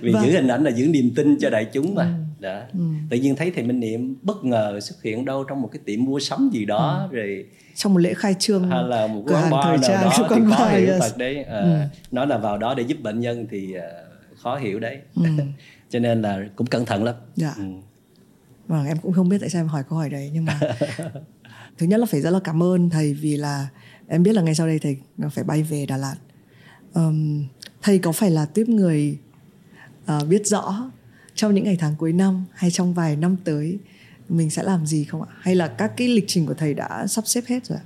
vì 0.00 0.12
vâng. 0.12 0.24
giữ 0.24 0.32
hình 0.32 0.48
ảnh 0.48 0.64
là 0.64 0.70
giữ 0.70 0.86
niềm 0.86 1.12
tin 1.16 1.38
cho 1.40 1.50
đại 1.50 1.66
chúng 1.72 1.94
mà 1.94 2.04
ừ. 2.04 2.10
đó 2.40 2.60
ừ. 2.72 2.80
tự 3.10 3.16
nhiên 3.16 3.36
thấy 3.36 3.50
thầy 3.50 3.64
minh 3.64 3.80
niệm 3.80 4.16
bất 4.22 4.44
ngờ 4.44 4.80
xuất 4.80 5.02
hiện 5.02 5.24
đâu 5.24 5.44
trong 5.44 5.62
một 5.62 5.68
cái 5.72 5.80
tiệm 5.84 6.04
mua 6.04 6.20
sắm 6.20 6.50
gì 6.52 6.64
đó 6.64 7.08
ừ. 7.12 7.16
rồi 7.16 7.44
trong 7.74 7.94
một 7.94 7.98
lễ 7.98 8.14
khai 8.14 8.34
trương 8.38 8.70
hay 8.70 8.82
là 8.82 9.06
một 9.06 9.22
quán 9.26 9.50
bar 9.50 9.80
nào 9.88 10.04
đó 10.04 10.12
thì 10.30 10.40
có 10.58 10.66
hiểu 10.66 10.86
yes. 10.86 11.00
thật 11.00 11.18
đấy 11.18 11.44
à, 11.44 11.60
ừ. 11.60 11.78
nói 12.10 12.26
là 12.26 12.38
vào 12.38 12.58
đó 12.58 12.74
để 12.74 12.82
giúp 12.82 12.98
bệnh 13.02 13.20
nhân 13.20 13.46
thì 13.50 13.74
uh, 13.78 13.82
khó 14.38 14.56
hiểu 14.56 14.80
đấy 14.80 14.98
ừ. 15.14 15.22
cho 15.90 15.98
nên 15.98 16.22
là 16.22 16.40
cũng 16.56 16.66
cẩn 16.66 16.84
thận 16.84 17.04
lắm 17.04 17.14
dạ. 17.36 17.54
ừ. 17.56 17.64
Vâng 18.66 18.86
em 18.86 18.98
cũng 18.98 19.12
không 19.12 19.28
biết 19.28 19.38
tại 19.40 19.50
sao 19.50 19.60
em 19.60 19.68
hỏi 19.68 19.82
câu 19.88 19.98
hỏi 19.98 20.10
đấy 20.10 20.30
nhưng 20.32 20.44
mà 20.44 20.60
thứ 21.78 21.86
nhất 21.86 22.00
là 22.00 22.06
phải 22.06 22.20
rất 22.20 22.30
là 22.30 22.40
cảm 22.44 22.62
ơn 22.62 22.90
thầy 22.90 23.14
vì 23.14 23.36
là 23.36 23.68
em 24.08 24.22
biết 24.22 24.32
là 24.32 24.42
ngày 24.42 24.54
sau 24.54 24.66
đây 24.66 24.78
thầy 24.78 24.98
phải 25.30 25.44
bay 25.44 25.62
về 25.62 25.86
Đà 25.86 25.96
Lạt. 25.96 26.16
Um, 26.94 27.44
thầy 27.82 27.98
có 27.98 28.12
phải 28.12 28.30
là 28.30 28.46
tiếp 28.46 28.68
người 28.68 29.18
uh, 30.12 30.28
biết 30.28 30.46
rõ 30.46 30.90
trong 31.34 31.54
những 31.54 31.64
ngày 31.64 31.76
tháng 31.80 31.96
cuối 31.96 32.12
năm 32.12 32.44
hay 32.54 32.70
trong 32.70 32.94
vài 32.94 33.16
năm 33.16 33.36
tới 33.44 33.78
mình 34.28 34.50
sẽ 34.50 34.62
làm 34.62 34.86
gì 34.86 35.04
không 35.04 35.22
ạ? 35.22 35.28
Hay 35.40 35.54
là 35.54 35.68
các 35.68 35.92
cái 35.96 36.08
lịch 36.08 36.24
trình 36.26 36.46
của 36.46 36.54
thầy 36.54 36.74
đã 36.74 37.06
sắp 37.06 37.26
xếp 37.26 37.44
hết 37.46 37.66
rồi 37.66 37.78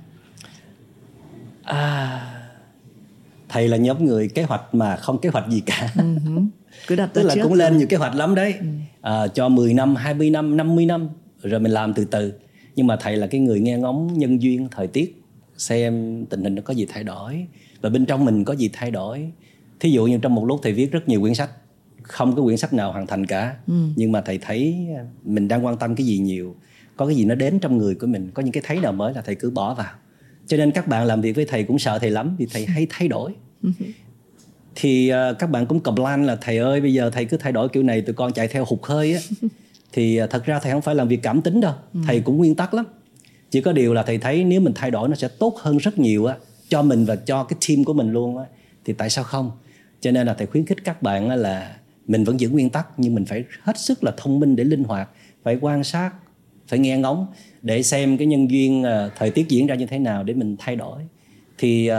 à 1.63 2.37
thầy 3.49 3.67
là 3.67 3.77
nhóm 3.77 4.05
người 4.05 4.27
kế 4.27 4.43
hoạch 4.43 4.75
mà 4.75 4.95
không 4.95 5.21
kế 5.21 5.29
hoạch 5.29 5.49
gì 5.49 5.61
cả. 5.65 5.89
Uh-huh. 5.95 6.47
Cứ 6.87 6.95
đặt 6.95 7.09
tức 7.13 7.23
là 7.23 7.35
cũng 7.43 7.53
lên 7.53 7.77
nhiều 7.77 7.87
kế 7.87 7.97
hoạch 7.97 8.15
lắm 8.15 8.35
đấy. 8.35 8.53
Uh 8.59 8.65
à, 9.01 9.27
cho 9.27 9.49
10 9.49 9.73
năm 9.73 9.95
20 9.95 10.29
năm 10.29 10.57
50 10.57 10.85
năm 10.85 11.09
rồi 11.41 11.59
mình 11.59 11.71
làm 11.71 11.93
từ 11.93 12.05
từ. 12.05 12.33
Nhưng 12.75 12.87
mà 12.87 12.95
thầy 12.95 13.17
là 13.17 13.27
cái 13.27 13.41
người 13.41 13.59
nghe 13.59 13.77
ngóng 13.77 14.19
nhân 14.19 14.41
duyên 14.41 14.67
thời 14.71 14.87
tiết 14.87 15.23
xem 15.57 16.25
tình 16.29 16.43
hình 16.43 16.55
nó 16.55 16.61
có 16.61 16.73
gì 16.73 16.85
thay 16.89 17.03
đổi 17.03 17.45
và 17.81 17.89
bên 17.89 18.05
trong 18.05 18.25
mình 18.25 18.43
có 18.43 18.53
gì 18.53 18.69
thay 18.73 18.91
đổi. 18.91 19.31
Thí 19.79 19.91
dụ 19.91 20.05
như 20.05 20.17
trong 20.21 20.35
một 20.35 20.45
lúc 20.45 20.59
thầy 20.63 20.73
viết 20.73 20.91
rất 20.91 21.09
nhiều 21.09 21.21
quyển 21.21 21.33
sách 21.33 21.49
không 22.03 22.35
có 22.35 22.41
quyển 22.43 22.57
sách 22.57 22.73
nào 22.73 22.91
hoàn 22.91 23.07
thành 23.07 23.25
cả. 23.25 23.55
Ừ. 23.67 23.73
nhưng 23.95 24.11
mà 24.11 24.21
thầy 24.21 24.37
thấy 24.37 24.87
mình 25.23 25.47
đang 25.47 25.65
quan 25.65 25.77
tâm 25.77 25.95
cái 25.95 26.05
gì 26.05 26.17
nhiều 26.17 26.55
có 26.95 27.05
cái 27.07 27.15
gì 27.15 27.25
nó 27.25 27.35
đến 27.35 27.59
trong 27.59 27.77
người 27.77 27.95
của 27.95 28.07
mình 28.07 28.31
có 28.33 28.43
những 28.43 28.51
cái 28.51 28.63
thấy 28.65 28.79
nào 28.79 28.91
mới 28.91 29.13
là 29.13 29.21
thầy 29.21 29.35
cứ 29.35 29.49
bỏ 29.49 29.73
vào. 29.73 29.93
Cho 30.47 30.57
nên 30.57 30.71
các 30.71 30.87
bạn 30.87 31.05
làm 31.05 31.21
việc 31.21 31.35
với 31.35 31.45
thầy 31.45 31.63
cũng 31.63 31.79
sợ 31.79 31.99
thầy 31.99 32.11
lắm 32.11 32.35
vì 32.37 32.45
thầy 32.53 32.65
hay 32.65 32.87
thay 32.89 33.07
đổi. 33.07 33.33
Ừ. 33.63 33.69
thì 34.75 35.11
uh, 35.13 35.39
các 35.39 35.49
bạn 35.49 35.65
cũng 35.65 35.79
complain 35.79 36.23
là 36.23 36.35
thầy 36.35 36.57
ơi 36.57 36.81
bây 36.81 36.93
giờ 36.93 37.09
thầy 37.09 37.25
cứ 37.25 37.37
thay 37.37 37.51
đổi 37.51 37.69
kiểu 37.69 37.83
này 37.83 38.01
tụi 38.01 38.13
con 38.13 38.33
chạy 38.33 38.47
theo 38.47 38.65
hụt 38.67 38.79
hơi 38.83 39.13
á. 39.13 39.19
Thì 39.93 40.23
uh, 40.23 40.29
thật 40.29 40.45
ra 40.45 40.59
thầy 40.59 40.71
không 40.71 40.81
phải 40.81 40.95
làm 40.95 41.07
việc 41.07 41.19
cảm 41.23 41.41
tính 41.41 41.61
đâu 41.61 41.73
ừ. 41.93 41.99
thầy 42.07 42.19
cũng 42.19 42.37
nguyên 42.37 42.55
tắc 42.55 42.73
lắm. 42.73 42.85
Chỉ 43.49 43.61
có 43.61 43.71
điều 43.71 43.93
là 43.93 44.03
thầy 44.03 44.17
thấy 44.17 44.43
nếu 44.43 44.61
mình 44.61 44.73
thay 44.75 44.91
đổi 44.91 45.09
nó 45.09 45.15
sẽ 45.15 45.27
tốt 45.27 45.57
hơn 45.59 45.77
rất 45.77 45.97
nhiều 45.97 46.25
á 46.25 46.35
cho 46.69 46.81
mình 46.81 47.05
và 47.05 47.15
cho 47.15 47.43
cái 47.43 47.57
team 47.67 47.83
của 47.83 47.93
mình 47.93 48.11
luôn 48.11 48.37
á. 48.37 48.45
Thì 48.85 48.93
tại 48.93 49.09
sao 49.09 49.23
không? 49.23 49.51
Cho 50.01 50.11
nên 50.11 50.27
là 50.27 50.33
thầy 50.33 50.47
khuyến 50.47 50.65
khích 50.65 50.83
các 50.83 51.01
bạn 51.01 51.29
là 51.29 51.75
mình 52.07 52.23
vẫn 52.23 52.39
giữ 52.39 52.49
nguyên 52.49 52.69
tắc 52.69 52.87
nhưng 52.97 53.15
mình 53.15 53.25
phải 53.25 53.43
hết 53.61 53.77
sức 53.77 54.03
là 54.03 54.13
thông 54.17 54.39
minh 54.39 54.55
để 54.55 54.63
linh 54.63 54.83
hoạt 54.83 55.09
phải 55.43 55.57
quan 55.61 55.83
sát 55.83 56.11
phải 56.67 56.79
nghe 56.79 56.97
ngóng 56.97 57.27
để 57.61 57.83
xem 57.83 58.17
cái 58.17 58.27
nhân 58.27 58.51
duyên 58.51 58.81
uh, 58.81 59.11
thời 59.15 59.31
tiết 59.31 59.49
diễn 59.49 59.67
ra 59.67 59.75
như 59.75 59.85
thế 59.85 59.99
nào 59.99 60.23
để 60.23 60.33
mình 60.33 60.55
thay 60.59 60.75
đổi 60.75 61.01
thì 61.61 61.91
uh, 61.91 61.95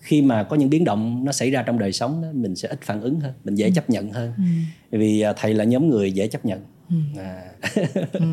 khi 0.00 0.22
mà 0.22 0.42
có 0.42 0.56
những 0.56 0.70
biến 0.70 0.84
động 0.84 1.24
nó 1.24 1.32
xảy 1.32 1.50
ra 1.50 1.62
trong 1.62 1.78
đời 1.78 1.92
sống 1.92 2.22
đó, 2.22 2.28
mình 2.32 2.56
sẽ 2.56 2.68
ít 2.68 2.78
phản 2.82 3.00
ứng 3.00 3.20
hơn 3.20 3.32
mình 3.44 3.54
dễ 3.54 3.66
ừ. 3.66 3.72
chấp 3.74 3.90
nhận 3.90 4.12
hơn 4.12 4.32
ừ. 4.36 4.98
vì 4.98 5.24
uh, 5.30 5.36
thầy 5.38 5.54
là 5.54 5.64
nhóm 5.64 5.90
người 5.90 6.12
dễ 6.12 6.28
chấp 6.28 6.44
nhận 6.44 6.60
ừ. 6.90 6.96
À. 7.18 7.42
ừ. 8.12 8.24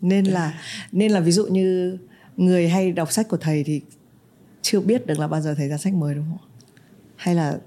nên 0.00 0.24
là 0.24 0.60
nên 0.92 1.12
là 1.12 1.20
ví 1.20 1.32
dụ 1.32 1.46
như 1.46 1.98
người 2.36 2.68
hay 2.68 2.92
đọc 2.92 3.12
sách 3.12 3.28
của 3.28 3.36
thầy 3.36 3.64
thì 3.64 3.80
chưa 4.62 4.80
biết 4.80 5.06
được 5.06 5.18
là 5.18 5.28
bao 5.28 5.40
giờ 5.40 5.54
thầy 5.54 5.68
ra 5.68 5.76
sách 5.76 5.94
mới 5.94 6.14
đúng 6.14 6.24
không 6.28 6.48
hay 7.16 7.34
là 7.34 7.58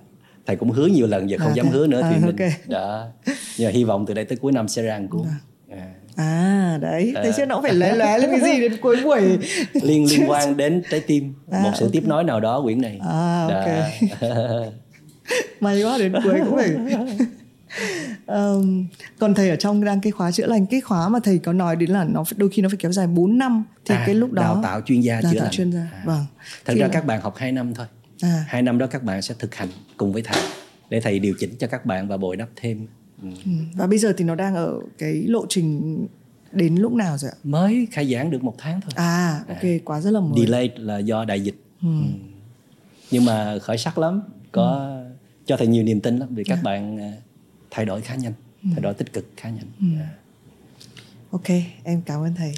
thầy 0.46 0.56
cũng 0.56 0.72
hứa 0.72 0.88
nhiều 0.88 1.08
lần 1.08 1.30
giờ 1.30 1.38
không 1.40 1.52
à, 1.52 1.56
dám 1.56 1.68
hứa 1.68 1.88
nữa 1.88 2.02
à, 2.02 2.12
thì 2.12 2.26
okay. 2.26 2.50
mình 2.50 2.70
đã 2.70 3.12
nhưng 3.58 3.68
mà 3.68 3.72
hy 3.72 3.84
vọng 3.84 4.06
từ 4.08 4.14
đây 4.14 4.26
tới 4.26 4.38
cuối 4.38 4.52
năm 4.52 4.68
sẽ 4.68 4.82
ra 4.82 5.02
cuốn 5.10 5.28
à. 5.28 5.38
à. 5.78 5.94
À 6.16 6.78
đấy. 6.82 7.14
À. 7.16 7.22
thế 7.24 7.32
chứ 7.38 7.46
nó 7.46 7.62
phải 7.62 7.74
lóe 7.74 7.96
lóe 7.96 8.18
lên 8.18 8.30
cái 8.32 8.40
gì 8.42 8.62
đến 8.62 8.78
cuối 8.82 8.98
buổi. 9.04 9.22
Liên 9.74 10.06
liên 10.10 10.30
quan 10.30 10.58
đến 10.58 10.84
trái 10.90 11.00
tim. 11.00 11.34
À, 11.52 11.60
một 11.64 11.72
sự 11.74 11.86
okay. 11.86 11.92
tiếp 11.94 12.08
nối 12.08 12.24
nào 12.24 12.40
đó 12.40 12.62
quyển 12.62 12.82
này. 12.82 13.00
À 13.10 13.48
ok. 13.52 13.68
May 15.60 15.84
quá 15.84 15.98
đến 15.98 16.14
cuối 16.24 16.40
cũng 16.46 16.56
phải 16.56 16.76
um, 18.28 18.88
còn 19.20 19.34
thầy 19.34 19.50
ở 19.50 19.56
trong 19.56 19.84
đang 19.84 20.02
cái 20.02 20.12
khóa 20.12 20.32
chữa 20.32 20.46
lành 20.46 20.66
cái 20.66 20.82
khóa 20.82 21.10
mà 21.10 21.20
thầy 21.24 21.38
có 21.38 21.54
nói 21.54 21.76
đến 21.76 21.90
là 21.90 22.04
nó 22.04 22.24
đôi 22.38 22.50
khi 22.50 22.62
nó 22.62 22.70
phải 22.70 22.78
kéo 22.78 22.92
dài 22.92 23.08
4 23.08 23.38
năm. 23.38 23.64
Thì 23.86 23.96
à, 23.96 24.04
cái 24.06 24.16
lúc 24.16 24.32
đó 24.32 24.44
đào 24.44 24.60
tạo 24.64 24.82
chuyên 24.82 25.02
gia 25.02 25.22
đào 25.22 25.32
chữa 25.32 25.40
tạo 25.40 25.46
lành. 25.46 25.54
chuyên 25.54 25.72
gia. 25.72 25.80
À. 25.80 26.04
vâng. 26.06 26.26
Thật 26.66 26.74
thì 26.74 26.80
ra 26.80 26.88
là... 26.88 26.94
các 26.94 27.06
bạn 27.06 27.22
học 27.22 27.36
2 27.38 27.52
năm 27.52 27.74
thôi. 27.74 27.86
À. 28.22 28.46
2 28.48 28.62
năm 28.62 28.78
đó 28.78 28.88
các 28.88 29.04
bạn 29.04 29.22
sẽ 29.22 29.36
thực 29.40 29.56
hành 29.56 29.70
cùng 29.98 30.14
với 30.14 30.22
thầy 30.22 30.42
để 30.90 31.02
thầy 31.02 31.20
điều 31.20 31.34
chỉnh 31.40 31.56
cho 31.60 31.68
các 31.68 31.86
bạn 31.86 32.08
và 32.08 32.18
bồi 32.18 32.36
đắp 32.36 32.50
thêm 32.56 32.88
ừ. 33.46 33.52
Và 33.76 33.88
bây 33.88 34.00
giờ 34.00 34.14
thì 34.18 34.26
nó 34.26 34.36
đang 34.36 34.56
ở 34.56 34.80
cái 34.98 35.14
lộ 35.14 35.46
trình 35.50 36.08
đến 36.52 36.76
lúc 36.76 36.94
nào 36.94 37.18
rồi 37.18 37.32
ạ 37.32 37.38
mới 37.44 37.88
khai 37.92 38.14
giảng 38.14 38.32
được 38.32 38.44
một 38.44 38.56
tháng 38.58 38.82
thôi 38.82 38.92
à 38.96 39.44
ok 39.48 39.64
à. 39.64 39.78
quá 39.86 40.02
rất 40.02 40.12
là 40.12 40.20
mới 40.20 40.46
delay 40.46 40.72
là 40.76 40.98
do 40.98 41.26
đại 41.26 41.42
dịch 41.42 41.56
ừ. 41.82 41.88
Ừ. 41.88 42.08
nhưng 43.12 43.26
mà 43.26 43.60
khởi 43.62 43.78
sắc 43.78 43.98
lắm 43.98 44.22
có 44.52 44.66
ừ. 45.08 45.16
cho 45.46 45.58
thầy 45.58 45.68
nhiều 45.68 45.84
niềm 45.84 46.02
tin 46.02 46.18
lắm 46.18 46.30
vì 46.36 46.44
các. 46.44 46.56
Dạ. 46.56 46.62
bạn 46.64 47.00
à, 47.00 47.14
thay 47.72 47.86
đổi 47.86 48.02
khá 48.02 48.16
nhanh 48.16 48.34
ừ. 48.64 48.70
thay 48.72 48.82
đổi 48.82 48.94
tích 48.94 49.14
cực 49.14 49.26
khá 49.38 49.50
nhanh 49.50 49.66
ừ. 49.80 49.86
Dạ. 50.00 50.10
ok 51.32 51.48
em 51.84 52.02
cảm 52.06 52.22
ơn 52.22 52.36
thầy 52.36 52.54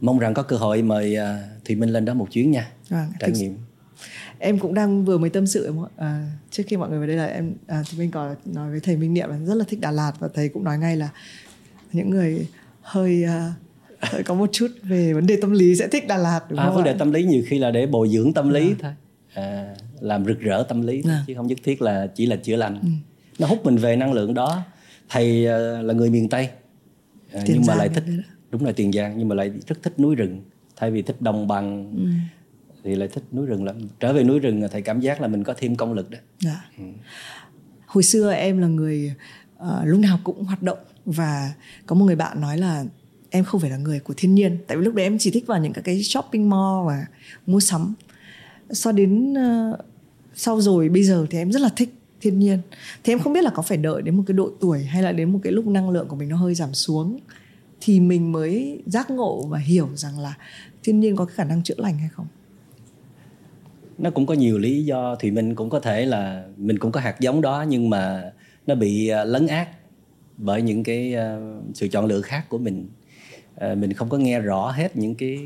mong 0.00 0.18
rằng 0.18 0.34
có 0.34 0.42
cơ 0.42 0.56
hội 0.56 0.82
mời 0.82 1.16
uh, 1.18 1.64
thùy 1.64 1.76
minh 1.76 1.90
lên 1.90 2.04
đó 2.04 2.14
một 2.14 2.28
chuyến 2.30 2.50
nha 2.50 2.72
vâng, 2.88 3.12
trải 3.18 3.30
nghiệm 3.30 3.56
em 4.42 4.58
cũng 4.58 4.74
đang 4.74 5.04
vừa 5.04 5.18
mới 5.18 5.30
tâm 5.30 5.46
sự 5.46 5.74
à, 5.96 6.26
trước 6.50 6.62
khi 6.66 6.76
mọi 6.76 6.88
người 6.88 6.98
vào 6.98 7.06
đây 7.06 7.16
là 7.16 7.26
em 7.26 7.54
à, 7.66 7.82
thì 7.90 7.98
mình 7.98 8.10
có 8.10 8.34
nói 8.44 8.70
với 8.70 8.80
thầy 8.80 8.96
Minh 8.96 9.14
Niệm 9.14 9.28
là 9.28 9.38
rất 9.38 9.54
là 9.54 9.64
thích 9.68 9.80
Đà 9.80 9.90
Lạt 9.90 10.12
và 10.18 10.28
thầy 10.34 10.48
cũng 10.48 10.64
nói 10.64 10.78
ngay 10.78 10.96
là 10.96 11.08
những 11.92 12.10
người 12.10 12.46
hơi 12.82 13.24
uh, 13.24 13.52
hơi 14.00 14.22
có 14.22 14.34
một 14.34 14.48
chút 14.52 14.68
về 14.82 15.12
vấn 15.12 15.26
đề 15.26 15.36
tâm 15.40 15.50
lý 15.52 15.76
sẽ 15.76 15.88
thích 15.88 16.06
Đà 16.08 16.16
Lạt 16.16 16.40
đúng 16.48 16.58
à, 16.58 16.64
không 16.64 16.74
vấn 16.74 16.84
đề 16.84 16.94
tâm 16.98 17.12
lý 17.12 17.24
nhiều 17.24 17.42
khi 17.46 17.58
là 17.58 17.70
để 17.70 17.86
bồi 17.86 18.08
dưỡng 18.08 18.32
tâm 18.32 18.48
lý. 18.48 18.70
À. 18.70 18.76
thôi. 18.80 18.92
À, 19.34 19.74
làm 20.00 20.24
rực 20.24 20.40
rỡ 20.40 20.62
tâm 20.68 20.82
lý 20.82 21.02
à. 21.08 21.24
chứ 21.26 21.34
không 21.36 21.46
nhất 21.46 21.58
thiết 21.64 21.82
là 21.82 22.06
chỉ 22.14 22.26
là 22.26 22.36
chữa 22.36 22.56
lành. 22.56 22.78
Ừ. 22.82 22.88
nó 23.38 23.46
hút 23.46 23.64
mình 23.64 23.76
về 23.76 23.96
năng 23.96 24.12
lượng 24.12 24.34
đó. 24.34 24.62
Thầy 25.08 25.46
uh, 25.46 25.84
là 25.84 25.94
người 25.94 26.10
miền 26.10 26.28
Tây. 26.28 26.48
Uh, 27.36 27.42
nhưng 27.46 27.62
mà 27.66 27.74
lại 27.74 27.88
thích 27.88 28.04
đúng 28.50 28.64
là 28.64 28.72
tiền 28.72 28.92
giang 28.92 29.18
nhưng 29.18 29.28
mà 29.28 29.34
lại 29.34 29.52
rất 29.66 29.82
thích 29.82 30.00
núi 30.00 30.14
rừng 30.14 30.42
thay 30.76 30.90
vì 30.90 31.02
thích 31.02 31.16
đồng 31.20 31.48
bằng. 31.48 31.94
Ừ 31.96 32.04
thì 32.84 32.94
lại 32.94 33.08
thích 33.08 33.24
núi 33.32 33.46
rừng 33.46 33.64
lắm. 33.64 33.76
Trở 34.00 34.12
về 34.12 34.24
núi 34.24 34.38
rừng 34.38 34.62
thầy 34.70 34.82
cảm 34.82 35.00
giác 35.00 35.20
là 35.20 35.28
mình 35.28 35.44
có 35.44 35.54
thêm 35.58 35.76
công 35.76 35.92
lực 35.92 36.10
đó. 36.10 36.18
Dạ. 36.40 36.64
ừ. 36.78 36.84
hồi 37.86 38.02
xưa 38.02 38.32
em 38.32 38.58
là 38.58 38.66
người 38.66 39.14
uh, 39.62 39.68
lúc 39.84 40.00
nào 40.00 40.18
cũng 40.24 40.44
hoạt 40.44 40.62
động 40.62 40.78
và 41.04 41.52
có 41.86 41.94
một 41.94 42.04
người 42.04 42.16
bạn 42.16 42.40
nói 42.40 42.58
là 42.58 42.84
em 43.30 43.44
không 43.44 43.60
phải 43.60 43.70
là 43.70 43.76
người 43.76 44.00
của 44.00 44.14
thiên 44.16 44.34
nhiên. 44.34 44.58
Tại 44.66 44.76
vì 44.76 44.84
lúc 44.84 44.94
đấy 44.94 45.06
em 45.06 45.18
chỉ 45.18 45.30
thích 45.30 45.46
vào 45.46 45.60
những 45.60 45.72
cái 45.72 46.02
shopping 46.02 46.50
mall 46.50 46.86
và 46.86 47.06
mua 47.46 47.60
sắm. 47.60 47.94
Sau 48.70 48.92
đến 48.92 49.32
uh, 49.32 49.78
sau 50.34 50.60
rồi 50.60 50.88
bây 50.88 51.02
giờ 51.02 51.26
thì 51.30 51.38
em 51.38 51.52
rất 51.52 51.62
là 51.62 51.68
thích 51.76 51.94
thiên 52.20 52.38
nhiên. 52.38 52.58
Thì 53.04 53.12
em 53.12 53.18
không 53.18 53.32
biết 53.32 53.44
là 53.44 53.50
có 53.50 53.62
phải 53.62 53.78
đợi 53.78 54.02
đến 54.02 54.16
một 54.16 54.22
cái 54.26 54.34
độ 54.34 54.50
tuổi 54.60 54.84
hay 54.84 55.02
là 55.02 55.12
đến 55.12 55.32
một 55.32 55.40
cái 55.42 55.52
lúc 55.52 55.66
năng 55.66 55.90
lượng 55.90 56.08
của 56.08 56.16
mình 56.16 56.28
nó 56.28 56.36
hơi 56.36 56.54
giảm 56.54 56.74
xuống 56.74 57.18
thì 57.80 58.00
mình 58.00 58.32
mới 58.32 58.82
giác 58.86 59.10
ngộ 59.10 59.46
và 59.46 59.58
hiểu 59.58 59.88
rằng 59.94 60.18
là 60.18 60.34
thiên 60.82 61.00
nhiên 61.00 61.16
có 61.16 61.24
cái 61.24 61.34
khả 61.34 61.44
năng 61.44 61.62
chữa 61.62 61.74
lành 61.78 61.98
hay 61.98 62.08
không 62.08 62.26
nó 64.02 64.10
cũng 64.10 64.26
có 64.26 64.34
nhiều 64.34 64.58
lý 64.58 64.84
do, 64.84 65.16
thì 65.20 65.30
mình 65.30 65.54
cũng 65.54 65.70
có 65.70 65.80
thể 65.80 66.06
là 66.06 66.44
mình 66.56 66.78
cũng 66.78 66.92
có 66.92 67.00
hạt 67.00 67.20
giống 67.20 67.40
đó, 67.40 67.64
nhưng 67.68 67.90
mà 67.90 68.32
nó 68.66 68.74
bị 68.74 69.08
à, 69.08 69.24
lấn 69.24 69.46
át 69.46 69.68
bởi 70.36 70.62
những 70.62 70.84
cái 70.84 71.14
à, 71.14 71.38
sự 71.74 71.88
chọn 71.88 72.06
lựa 72.06 72.20
khác 72.20 72.48
của 72.48 72.58
mình. 72.58 72.88
À, 73.56 73.74
mình 73.74 73.92
không 73.92 74.08
có 74.08 74.18
nghe 74.18 74.40
rõ 74.40 74.70
hết 74.70 74.96
những 74.96 75.14
cái 75.14 75.38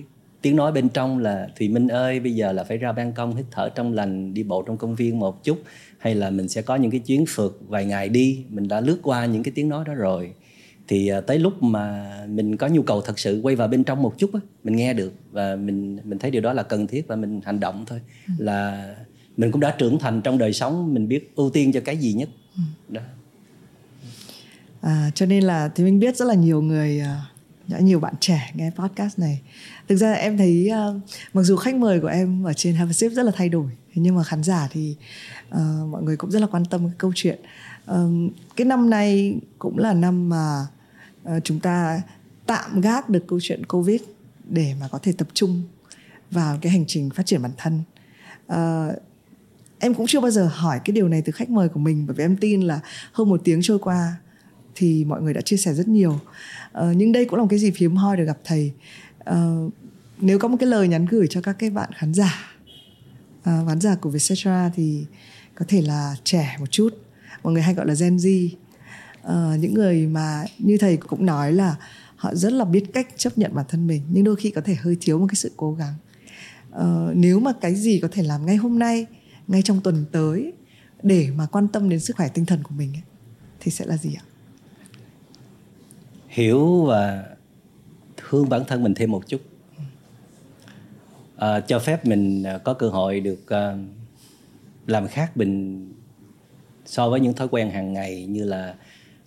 tiếng 0.42 0.56
nói 0.56 0.72
bên 0.72 0.88
trong 0.88 1.18
là 1.18 1.48
thùy 1.58 1.68
minh 1.68 1.88
ơi, 1.88 2.20
bây 2.20 2.34
giờ 2.34 2.52
là 2.52 2.64
phải 2.64 2.76
ra 2.76 2.92
ban 2.92 3.12
công, 3.12 3.36
hít 3.36 3.46
thở 3.50 3.68
trong 3.68 3.92
lành, 3.92 4.34
đi 4.34 4.42
bộ 4.42 4.62
trong 4.62 4.76
công 4.76 4.94
viên 4.94 5.18
một 5.18 5.44
chút, 5.44 5.62
hay 5.98 6.14
là 6.14 6.30
mình 6.30 6.48
sẽ 6.48 6.62
có 6.62 6.76
những 6.76 6.90
cái 6.90 7.00
chuyến 7.00 7.24
phượt 7.28 7.60
vài 7.68 7.84
ngày 7.84 8.08
đi, 8.08 8.44
mình 8.48 8.68
đã 8.68 8.80
lướt 8.80 8.98
qua 9.02 9.26
những 9.26 9.42
cái 9.42 9.52
tiếng 9.54 9.68
nói 9.68 9.84
đó 9.86 9.94
rồi 9.94 10.32
thì 10.88 11.08
à, 11.08 11.20
tới 11.20 11.38
lúc 11.38 11.62
mà 11.62 12.12
mình 12.28 12.56
có 12.56 12.66
nhu 12.66 12.82
cầu 12.82 13.00
thật 13.00 13.18
sự 13.18 13.40
quay 13.42 13.56
vào 13.56 13.68
bên 13.68 13.84
trong 13.84 14.02
một 14.02 14.14
chút 14.18 14.30
á 14.34 14.40
mình 14.64 14.76
nghe 14.76 14.94
được 14.94 15.12
và 15.32 15.56
mình 15.56 15.98
mình 16.04 16.18
thấy 16.18 16.30
điều 16.30 16.42
đó 16.42 16.52
là 16.52 16.62
cần 16.62 16.86
thiết 16.86 17.06
và 17.08 17.16
mình 17.16 17.40
hành 17.44 17.60
động 17.60 17.84
thôi. 17.86 18.00
Ừ. 18.26 18.32
là 18.38 18.94
mình 19.36 19.52
cũng 19.52 19.60
đã 19.60 19.74
trưởng 19.78 19.98
thành 19.98 20.22
trong 20.22 20.38
đời 20.38 20.52
sống 20.52 20.94
mình 20.94 21.08
biết 21.08 21.32
ưu 21.36 21.50
tiên 21.50 21.72
cho 21.72 21.80
cái 21.84 21.96
gì 21.96 22.12
nhất. 22.12 22.28
Ừ. 22.56 22.62
đó. 22.88 23.02
À, 24.80 25.10
cho 25.14 25.26
nên 25.26 25.44
là 25.44 25.68
thì 25.74 25.84
mình 25.84 26.00
biết 26.00 26.16
rất 26.16 26.24
là 26.24 26.34
nhiều 26.34 26.62
người 26.62 27.00
à, 27.00 27.26
nhiều 27.80 28.00
bạn 28.00 28.14
trẻ 28.20 28.50
nghe 28.54 28.70
podcast 28.76 29.18
này. 29.18 29.40
Thực 29.88 29.96
ra 29.96 30.12
em 30.12 30.38
thấy 30.38 30.70
uh, 30.70 31.02
mặc 31.32 31.42
dù 31.42 31.56
khách 31.56 31.74
mời 31.74 32.00
của 32.00 32.06
em 32.06 32.44
ở 32.46 32.52
trên 32.52 32.74
Have 32.74 32.90
a 32.90 32.92
Sip 32.92 33.12
rất 33.12 33.22
là 33.22 33.32
thay 33.34 33.48
đổi 33.48 33.66
nhưng 33.94 34.16
mà 34.16 34.22
khán 34.22 34.42
giả 34.42 34.68
thì 34.72 34.96
uh, 35.48 35.88
mọi 35.90 36.02
người 36.02 36.16
cũng 36.16 36.30
rất 36.30 36.40
là 36.40 36.46
quan 36.46 36.64
tâm 36.64 36.80
cái 36.80 36.94
câu 36.98 37.12
chuyện. 37.14 37.38
Uh, 37.90 38.32
cái 38.56 38.64
năm 38.64 38.90
nay 38.90 39.36
cũng 39.58 39.78
là 39.78 39.92
năm 39.92 40.28
mà 40.28 40.66
Ờ, 41.26 41.40
chúng 41.40 41.60
ta 41.60 42.02
tạm 42.46 42.80
gác 42.80 43.08
được 43.08 43.24
câu 43.28 43.38
chuyện 43.42 43.66
covid 43.66 44.00
để 44.48 44.74
mà 44.80 44.88
có 44.88 44.98
thể 44.98 45.12
tập 45.12 45.28
trung 45.34 45.62
vào 46.30 46.58
cái 46.62 46.72
hành 46.72 46.84
trình 46.86 47.10
phát 47.10 47.26
triển 47.26 47.42
bản 47.42 47.52
thân. 47.56 47.82
À, 48.46 48.88
em 49.78 49.94
cũng 49.94 50.06
chưa 50.06 50.20
bao 50.20 50.30
giờ 50.30 50.50
hỏi 50.52 50.80
cái 50.84 50.92
điều 50.92 51.08
này 51.08 51.22
từ 51.22 51.32
khách 51.32 51.50
mời 51.50 51.68
của 51.68 51.80
mình 51.80 52.06
bởi 52.06 52.14
vì 52.14 52.24
em 52.24 52.36
tin 52.36 52.60
là 52.60 52.80
hơn 53.12 53.28
một 53.28 53.40
tiếng 53.44 53.60
trôi 53.62 53.78
qua 53.78 54.16
thì 54.74 55.04
mọi 55.04 55.22
người 55.22 55.34
đã 55.34 55.40
chia 55.40 55.56
sẻ 55.56 55.74
rất 55.74 55.88
nhiều. 55.88 56.20
À, 56.72 56.92
nhưng 56.96 57.12
đây 57.12 57.24
cũng 57.24 57.36
là 57.36 57.42
một 57.42 57.48
cái 57.50 57.58
dịp 57.58 57.74
hiếm 57.76 57.96
hoi 57.96 58.16
được 58.16 58.24
gặp 58.24 58.38
thầy. 58.44 58.72
À, 59.24 59.56
nếu 60.20 60.38
có 60.38 60.48
một 60.48 60.56
cái 60.60 60.68
lời 60.68 60.88
nhắn 60.88 61.06
gửi 61.06 61.26
cho 61.30 61.40
các 61.40 61.56
cái 61.58 61.70
bạn 61.70 61.90
khán 61.94 62.14
giả 62.14 62.56
à, 63.42 63.62
khán 63.68 63.80
giả 63.80 63.94
của 63.94 64.10
Vietcetera 64.10 64.70
thì 64.74 65.06
có 65.54 65.64
thể 65.68 65.82
là 65.82 66.16
trẻ 66.24 66.56
một 66.60 66.70
chút. 66.70 66.88
Mọi 67.42 67.52
người 67.52 67.62
hay 67.62 67.74
gọi 67.74 67.86
là 67.86 67.94
Gen 68.00 68.16
Z 68.16 68.48
uh, 69.28 69.60
những 69.60 69.74
người 69.74 70.06
mà 70.06 70.44
như 70.58 70.78
thầy 70.78 70.96
cũng 70.96 71.26
nói 71.26 71.52
là 71.52 71.76
họ 72.16 72.34
rất 72.34 72.52
là 72.52 72.64
biết 72.64 72.84
cách 72.92 73.08
chấp 73.16 73.38
nhận 73.38 73.54
bản 73.54 73.64
thân 73.68 73.86
mình 73.86 74.02
nhưng 74.10 74.24
đôi 74.24 74.36
khi 74.36 74.50
có 74.50 74.60
thể 74.60 74.74
hơi 74.74 74.96
thiếu 75.00 75.18
một 75.18 75.26
cái 75.28 75.36
sự 75.36 75.52
cố 75.56 75.74
gắng. 75.74 75.94
Uh, 76.76 77.16
nếu 77.16 77.40
mà 77.40 77.52
cái 77.60 77.74
gì 77.74 77.98
có 78.02 78.08
thể 78.12 78.22
làm 78.22 78.46
ngay 78.46 78.56
hôm 78.56 78.78
nay 78.78 79.06
ngay 79.48 79.62
trong 79.62 79.80
tuần 79.80 80.04
tới 80.12 80.52
để 81.02 81.28
mà 81.36 81.46
quan 81.46 81.68
tâm 81.68 81.88
đến 81.88 82.00
sức 82.00 82.16
khỏe 82.16 82.28
tinh 82.28 82.46
thần 82.46 82.62
của 82.62 82.74
mình 82.74 82.92
ấy, 82.94 83.02
thì 83.60 83.70
sẽ 83.70 83.84
là 83.84 83.96
gì 83.96 84.14
ạ? 84.14 84.24
Hiểu 86.28 86.84
và 86.84 87.24
thương 88.16 88.48
bản 88.48 88.62
thân 88.68 88.82
mình 88.82 88.94
thêm 88.94 89.10
một 89.10 89.28
chút. 89.28 89.40
À, 91.36 91.60
cho 91.60 91.78
phép 91.78 92.06
mình 92.06 92.44
có 92.64 92.74
cơ 92.74 92.88
hội 92.88 93.20
được 93.20 93.40
uh, 93.44 93.78
làm 94.86 95.08
khác 95.08 95.36
mình 95.36 95.82
so 96.86 97.10
với 97.10 97.20
những 97.20 97.34
thói 97.34 97.48
quen 97.48 97.70
hàng 97.70 97.92
ngày 97.92 98.26
như 98.26 98.44
là 98.44 98.74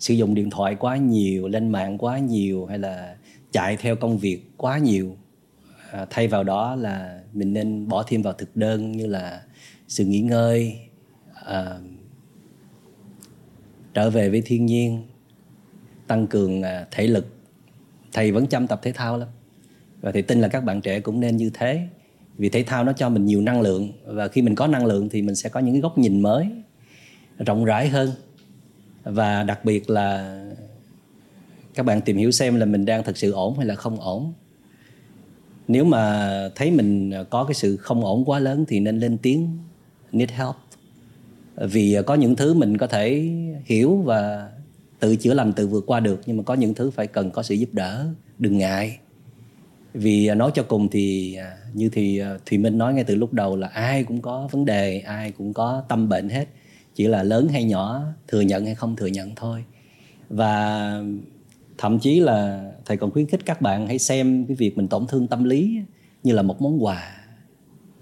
sử 0.00 0.14
dụng 0.14 0.34
điện 0.34 0.50
thoại 0.50 0.74
quá 0.74 0.96
nhiều 0.96 1.48
lên 1.48 1.68
mạng 1.68 1.98
quá 1.98 2.18
nhiều 2.18 2.66
hay 2.66 2.78
là 2.78 3.16
chạy 3.52 3.76
theo 3.76 3.96
công 3.96 4.18
việc 4.18 4.50
quá 4.56 4.78
nhiều 4.78 5.16
à, 5.90 6.06
thay 6.10 6.28
vào 6.28 6.44
đó 6.44 6.74
là 6.74 7.20
mình 7.32 7.52
nên 7.52 7.88
bỏ 7.88 8.04
thêm 8.08 8.22
vào 8.22 8.32
thực 8.32 8.56
đơn 8.56 8.92
như 8.92 9.06
là 9.06 9.42
sự 9.88 10.04
nghỉ 10.04 10.20
ngơi 10.20 10.76
à, 11.44 11.78
trở 13.94 14.10
về 14.10 14.30
với 14.30 14.42
thiên 14.46 14.66
nhiên 14.66 15.02
tăng 16.06 16.26
cường 16.26 16.62
à, 16.62 16.86
thể 16.90 17.06
lực. 17.06 17.26
Thầy 18.12 18.32
vẫn 18.32 18.46
chăm 18.46 18.66
tập 18.66 18.80
thể 18.82 18.92
thao 18.92 19.18
lắm. 19.18 19.28
Và 20.00 20.12
thầy 20.12 20.22
tin 20.22 20.40
là 20.40 20.48
các 20.48 20.64
bạn 20.64 20.80
trẻ 20.80 21.00
cũng 21.00 21.20
nên 21.20 21.36
như 21.36 21.50
thế 21.54 21.88
vì 22.38 22.48
thể 22.48 22.62
thao 22.62 22.84
nó 22.84 22.92
cho 22.92 23.08
mình 23.08 23.26
nhiều 23.26 23.40
năng 23.40 23.60
lượng 23.60 23.92
và 24.04 24.28
khi 24.28 24.42
mình 24.42 24.54
có 24.54 24.66
năng 24.66 24.86
lượng 24.86 25.08
thì 25.08 25.22
mình 25.22 25.34
sẽ 25.34 25.48
có 25.48 25.60
những 25.60 25.74
cái 25.74 25.80
góc 25.80 25.98
nhìn 25.98 26.20
mới 26.20 26.46
rộng 27.38 27.64
rãi 27.64 27.88
hơn 27.88 28.10
và 29.04 29.42
đặc 29.42 29.64
biệt 29.64 29.90
là 29.90 30.40
các 31.74 31.86
bạn 31.86 32.00
tìm 32.00 32.16
hiểu 32.16 32.30
xem 32.30 32.56
là 32.56 32.66
mình 32.66 32.84
đang 32.84 33.04
thực 33.04 33.16
sự 33.16 33.32
ổn 33.32 33.56
hay 33.56 33.66
là 33.66 33.74
không 33.74 34.00
ổn. 34.00 34.32
Nếu 35.68 35.84
mà 35.84 36.30
thấy 36.54 36.70
mình 36.70 37.12
có 37.30 37.44
cái 37.44 37.54
sự 37.54 37.76
không 37.76 38.04
ổn 38.04 38.24
quá 38.24 38.38
lớn 38.38 38.64
thì 38.68 38.80
nên 38.80 39.00
lên 39.00 39.18
tiếng, 39.18 39.58
need 40.12 40.30
help. 40.30 40.54
Vì 41.56 41.96
có 42.06 42.14
những 42.14 42.36
thứ 42.36 42.54
mình 42.54 42.76
có 42.78 42.86
thể 42.86 43.30
hiểu 43.64 43.96
và 43.96 44.50
tự 45.00 45.16
chữa 45.16 45.34
lành, 45.34 45.52
tự 45.52 45.66
vượt 45.66 45.84
qua 45.86 46.00
được, 46.00 46.20
nhưng 46.26 46.36
mà 46.36 46.42
có 46.42 46.54
những 46.54 46.74
thứ 46.74 46.90
phải 46.90 47.06
cần 47.06 47.30
có 47.30 47.42
sự 47.42 47.54
giúp 47.54 47.68
đỡ, 47.72 48.06
đừng 48.38 48.58
ngại. 48.58 48.98
Vì 49.94 50.34
nói 50.34 50.50
cho 50.54 50.62
cùng 50.62 50.88
thì 50.88 51.34
à, 51.34 51.56
như 51.74 51.88
thì 51.88 52.18
à, 52.18 52.38
thùy 52.46 52.58
minh 52.58 52.78
nói 52.78 52.94
ngay 52.94 53.04
từ 53.04 53.14
lúc 53.14 53.32
đầu 53.32 53.56
là 53.56 53.66
ai 53.66 54.04
cũng 54.04 54.22
có 54.22 54.48
vấn 54.50 54.64
đề, 54.64 55.00
ai 55.00 55.32
cũng 55.32 55.52
có 55.52 55.82
tâm 55.88 56.08
bệnh 56.08 56.28
hết 56.28 56.46
chỉ 56.94 57.06
là 57.06 57.22
lớn 57.22 57.48
hay 57.48 57.64
nhỏ, 57.64 58.02
thừa 58.28 58.40
nhận 58.40 58.64
hay 58.64 58.74
không 58.74 58.96
thừa 58.96 59.06
nhận 59.06 59.34
thôi. 59.34 59.64
Và 60.28 61.02
thậm 61.78 61.98
chí 61.98 62.20
là 62.20 62.70
thầy 62.84 62.96
còn 62.96 63.10
khuyến 63.10 63.26
khích 63.26 63.44
các 63.44 63.62
bạn 63.62 63.86
hãy 63.86 63.98
xem 63.98 64.44
cái 64.48 64.56
việc 64.56 64.76
mình 64.76 64.88
tổn 64.88 65.06
thương 65.06 65.26
tâm 65.26 65.44
lý 65.44 65.80
như 66.22 66.32
là 66.32 66.42
một 66.42 66.62
món 66.62 66.84
quà. 66.84 67.16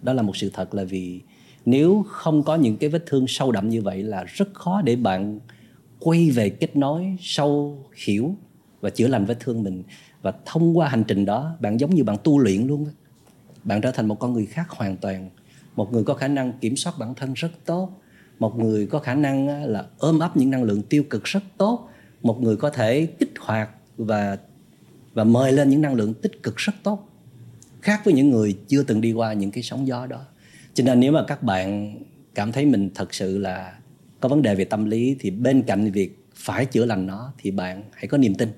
Đó 0.03 0.13
là 0.13 0.23
một 0.23 0.37
sự 0.37 0.51
thật 0.53 0.75
là 0.75 0.85
vì 0.85 1.21
nếu 1.65 2.05
không 2.09 2.43
có 2.43 2.57
những 2.57 2.77
cái 2.77 2.91
vết 2.91 3.07
thương 3.07 3.27
sâu 3.29 3.53
đậm 3.53 3.69
như 3.69 3.83
vậy 3.83 4.03
là 4.03 4.25
rất 4.25 4.55
khó 4.55 4.83
để 4.83 4.97
bạn 4.97 5.39
quay 6.01 6.31
về 6.31 6.51
kết 6.51 6.77
nối, 6.77 7.17
sâu 7.21 7.79
hiểu 8.07 8.37
và 8.81 8.91
chữa 8.91 9.07
lành 9.07 9.25
vết 9.25 9.41
thương 9.41 9.63
mình. 9.63 9.83
Và 10.23 10.33
thông 10.45 10.79
qua 10.79 10.89
hành 10.89 11.05
trình 11.09 11.25
đó, 11.25 11.57
bạn 11.61 11.81
giống 11.81 11.95
như 11.95 12.05
bạn 12.05 12.17
tu 12.25 12.39
luyện 12.39 12.67
luôn 12.67 12.87
bạn 13.65 13.81
trở 13.81 13.91
thành 13.91 14.09
một 14.09 14.19
con 14.19 14.33
người 14.33 14.47
khác 14.47 14.71
hoàn 14.71 14.97
toàn. 14.97 15.31
Một 15.77 15.93
người 15.93 16.05
có 16.05 16.15
khả 16.15 16.29
năng 16.29 16.53
kiểm 16.53 16.77
soát 16.77 16.93
bản 16.99 17.15
thân 17.15 17.35
rất 17.35 17.51
tốt 17.65 17.91
một 18.39 18.59
người 18.59 18.87
có 18.87 18.99
khả 18.99 19.15
năng 19.15 19.65
là 19.67 19.87
ôm 19.99 20.19
ấp 20.19 20.37
những 20.37 20.51
năng 20.51 20.63
lượng 20.63 20.83
tiêu 20.83 21.05
cực 21.11 21.25
rất 21.25 21.43
tốt. 21.57 21.89
Một 22.23 22.43
người 22.43 22.57
có 22.57 22.71
thể 22.71 23.07
kích 23.07 23.33
hoạt 23.39 23.71
và 23.97 24.39
và 25.15 25.25
mời 25.25 25.53
lên 25.53 25.69
những 25.69 25.83
năng 25.83 25.95
lượng 25.95 26.15
tích 26.15 26.43
cực 26.43 26.57
rất 26.57 26.73
tốt, 26.83 27.09
khác 27.81 28.01
với 28.05 28.15
những 28.15 28.31
người 28.31 28.59
chưa 28.69 28.83
từng 28.83 29.01
đi 29.01 29.13
qua 29.13 29.33
những 29.33 29.51
cái 29.51 29.63
sóng 29.63 29.87
gió 29.87 30.07
đó. 30.07 30.25
Cho 30.75 30.85
nên 30.85 31.01
nếu 31.01 31.13
mà 31.13 31.25
các 31.27 31.43
bạn 31.43 31.99
cảm 32.35 32.53
thấy 32.53 32.67
mình 32.67 32.91
thật 32.95 33.15
sự 33.15 33.39
là 33.39 33.79
có 34.21 34.29
vấn 34.29 34.43
đề 34.43 34.55
về 34.55 34.65
tâm 34.65 34.85
lý, 34.85 35.17
thì 35.21 35.31
bên 35.31 35.63
cạnh 35.63 35.91
việc 35.91 36.25
phải 36.35 36.67
chữa 36.67 36.85
lành 36.85 37.07
nó, 37.07 37.33
thì 37.39 37.51
bạn 37.51 37.83
hãy 37.93 38.07
có 38.07 38.19
niềm 38.19 38.35
tin 38.35 38.49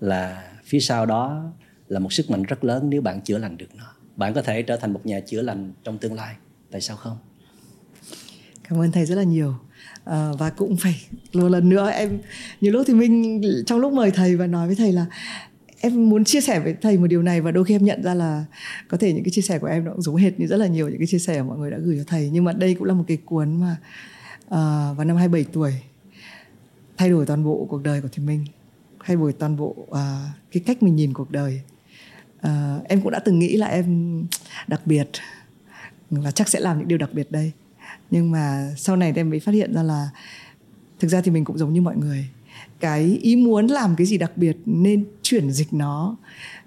là 0.00 0.52
phía 0.64 0.80
sau 0.80 1.06
đó 1.06 1.52
là 1.88 1.98
một 1.98 2.12
sức 2.12 2.30
mạnh 2.30 2.42
rất 2.42 2.64
lớn 2.64 2.90
nếu 2.90 3.02
bạn 3.02 3.20
chữa 3.20 3.38
lành 3.38 3.56
được 3.56 3.74
nó. 3.74 3.84
Bạn 4.16 4.34
có 4.34 4.42
thể 4.42 4.62
trở 4.62 4.76
thành 4.76 4.92
một 4.92 5.06
nhà 5.06 5.20
chữa 5.20 5.42
lành 5.42 5.72
trong 5.84 5.98
tương 5.98 6.14
lai, 6.14 6.34
tại 6.70 6.80
sao 6.80 6.96
không? 6.96 7.16
Cảm 8.68 8.80
ơn 8.80 8.92
thầy 8.92 9.06
rất 9.06 9.14
là 9.14 9.22
nhiều. 9.22 9.54
À, 10.04 10.32
và 10.38 10.50
cũng 10.50 10.76
phải 10.76 11.06
một 11.32 11.48
lần 11.48 11.68
nữa 11.68 11.90
em 11.90 12.18
nhiều 12.60 12.72
lúc 12.72 12.84
thì 12.86 12.94
mình 12.94 13.42
trong 13.66 13.80
lúc 13.80 13.92
mời 13.92 14.10
thầy 14.10 14.36
và 14.36 14.46
nói 14.46 14.66
với 14.66 14.76
thầy 14.76 14.92
là 14.92 15.06
em 15.80 16.08
muốn 16.10 16.24
chia 16.24 16.40
sẻ 16.40 16.60
với 16.60 16.74
thầy 16.82 16.98
một 16.98 17.06
điều 17.06 17.22
này 17.22 17.40
và 17.40 17.50
đôi 17.50 17.64
khi 17.64 17.74
em 17.74 17.84
nhận 17.84 18.02
ra 18.02 18.14
là 18.14 18.44
có 18.88 18.96
thể 18.96 19.12
những 19.12 19.24
cái 19.24 19.30
chia 19.30 19.42
sẻ 19.42 19.58
của 19.58 19.66
em 19.66 19.84
nó 19.84 19.92
cũng 19.92 20.02
giống 20.02 20.16
hệt 20.16 20.40
như 20.40 20.46
rất 20.46 20.56
là 20.56 20.66
nhiều 20.66 20.88
những 20.88 20.98
cái 20.98 21.06
chia 21.06 21.18
sẻ 21.18 21.42
mọi 21.42 21.58
người 21.58 21.70
đã 21.70 21.78
gửi 21.78 21.96
cho 21.98 22.04
thầy. 22.06 22.30
Nhưng 22.32 22.44
mà 22.44 22.52
đây 22.52 22.74
cũng 22.74 22.84
là 22.84 22.94
một 22.94 23.04
cái 23.08 23.16
cuốn 23.24 23.60
mà 23.60 23.76
uh, 24.44 24.96
vào 24.96 25.04
năm 25.04 25.16
27 25.16 25.44
tuổi 25.52 25.72
thay 26.96 27.10
đổi 27.10 27.26
toàn 27.26 27.44
bộ 27.44 27.66
cuộc 27.70 27.82
đời 27.82 28.00
của 28.00 28.08
thì 28.12 28.22
Minh 28.22 28.44
thay 29.04 29.16
đổi 29.16 29.32
toàn 29.32 29.56
bộ 29.56 29.74
uh, 29.78 29.96
cái 30.52 30.62
cách 30.66 30.82
mình 30.82 30.96
nhìn 30.96 31.12
cuộc 31.12 31.30
đời. 31.30 31.60
Uh, 32.46 32.84
em 32.84 33.00
cũng 33.00 33.12
đã 33.12 33.18
từng 33.18 33.38
nghĩ 33.38 33.56
là 33.56 33.66
em 33.66 34.20
đặc 34.66 34.80
biệt 34.84 35.08
và 36.10 36.30
chắc 36.30 36.48
sẽ 36.48 36.60
làm 36.60 36.78
những 36.78 36.88
điều 36.88 36.98
đặc 36.98 37.10
biệt 37.12 37.32
đây 37.32 37.52
nhưng 38.14 38.30
mà 38.30 38.74
sau 38.76 38.96
này 38.96 39.12
em 39.16 39.30
mới 39.30 39.40
phát 39.40 39.52
hiện 39.52 39.74
ra 39.74 39.82
là 39.82 40.08
thực 41.00 41.08
ra 41.08 41.20
thì 41.20 41.30
mình 41.30 41.44
cũng 41.44 41.58
giống 41.58 41.72
như 41.72 41.80
mọi 41.80 41.96
người. 41.96 42.28
Cái 42.80 43.18
ý 43.22 43.36
muốn 43.36 43.66
làm 43.66 43.96
cái 43.96 44.06
gì 44.06 44.18
đặc 44.18 44.32
biệt 44.36 44.56
nên 44.66 45.04
chuyển 45.22 45.50
dịch 45.50 45.72
nó 45.72 46.16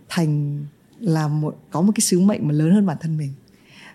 thành 0.10 0.66
làm 1.00 1.42
một 1.42 1.58
có 1.72 1.82
một 1.82 1.92
cái 1.96 2.02
sứ 2.02 2.20
mệnh 2.20 2.48
mà 2.48 2.54
lớn 2.54 2.72
hơn 2.72 2.86
bản 2.86 2.98
thân 3.02 3.18
mình. 3.18 3.34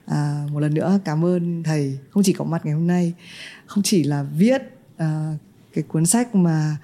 À, 0.06 0.46
một 0.52 0.60
lần 0.60 0.74
nữa 0.74 0.98
cảm 1.04 1.24
ơn 1.24 1.62
thầy 1.62 1.98
không 2.10 2.22
chỉ 2.22 2.32
có 2.32 2.44
mặt 2.44 2.66
ngày 2.66 2.74
hôm 2.74 2.86
nay 2.86 3.12
không 3.66 3.82
chỉ 3.82 4.02
là 4.02 4.22
viết 4.22 4.62
à, 4.96 5.34
cái 5.72 5.84
cuốn 5.88 6.06
sách 6.06 6.34
mà 6.34 6.76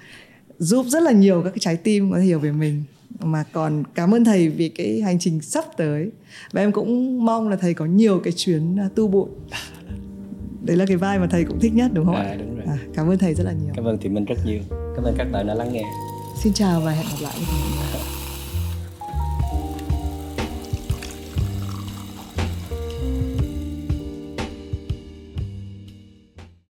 giúp 0.59 0.85
rất 0.89 1.03
là 1.03 1.11
nhiều 1.11 1.41
các 1.43 1.49
cái 1.49 1.59
trái 1.59 1.77
tim 1.77 2.11
có 2.11 2.17
thể 2.17 2.23
hiểu 2.23 2.39
về 2.39 2.51
mình 2.51 2.83
mà 3.19 3.43
còn 3.51 3.83
cảm 3.95 4.13
ơn 4.13 4.23
thầy 4.23 4.49
vì 4.49 4.69
cái 4.69 5.01
hành 5.01 5.19
trình 5.19 5.41
sắp 5.41 5.65
tới. 5.77 6.11
Và 6.51 6.61
em 6.61 6.71
cũng 6.71 7.25
mong 7.25 7.49
là 7.49 7.55
thầy 7.55 7.73
có 7.73 7.85
nhiều 7.85 8.21
cái 8.23 8.33
chuyến 8.33 8.79
à, 8.79 8.89
tu 8.95 9.07
bụi 9.07 9.29
đấy 10.61 10.77
là 10.77 10.85
cái 10.85 10.97
vai 10.97 11.19
mà 11.19 11.27
thầy 11.27 11.43
cũng 11.43 11.59
thích 11.59 11.73
nhất 11.75 11.91
đúng 11.93 12.05
không 12.05 12.15
à, 12.15 12.23
ạ 12.23 12.35
đúng 12.39 12.55
rồi. 12.55 12.65
À, 12.67 12.77
cảm 12.93 13.09
ơn 13.09 13.17
thầy 13.17 13.33
rất 13.33 13.43
là 13.43 13.51
nhiều. 13.51 13.73
Cảm 13.75 13.85
ơn 13.85 13.97
thì 14.01 14.09
mình 14.09 14.25
rất 14.25 14.35
nhiều. 14.45 14.59
Cảm 14.95 15.03
ơn 15.03 15.15
các 15.17 15.27
bạn 15.31 15.47
đã 15.47 15.53
lắng 15.53 15.73
nghe. 15.73 15.83
Xin 16.43 16.53
chào 16.53 16.81
và 16.81 16.91
hẹn 16.91 17.05
gặp 17.05 17.17
lại 17.21 17.33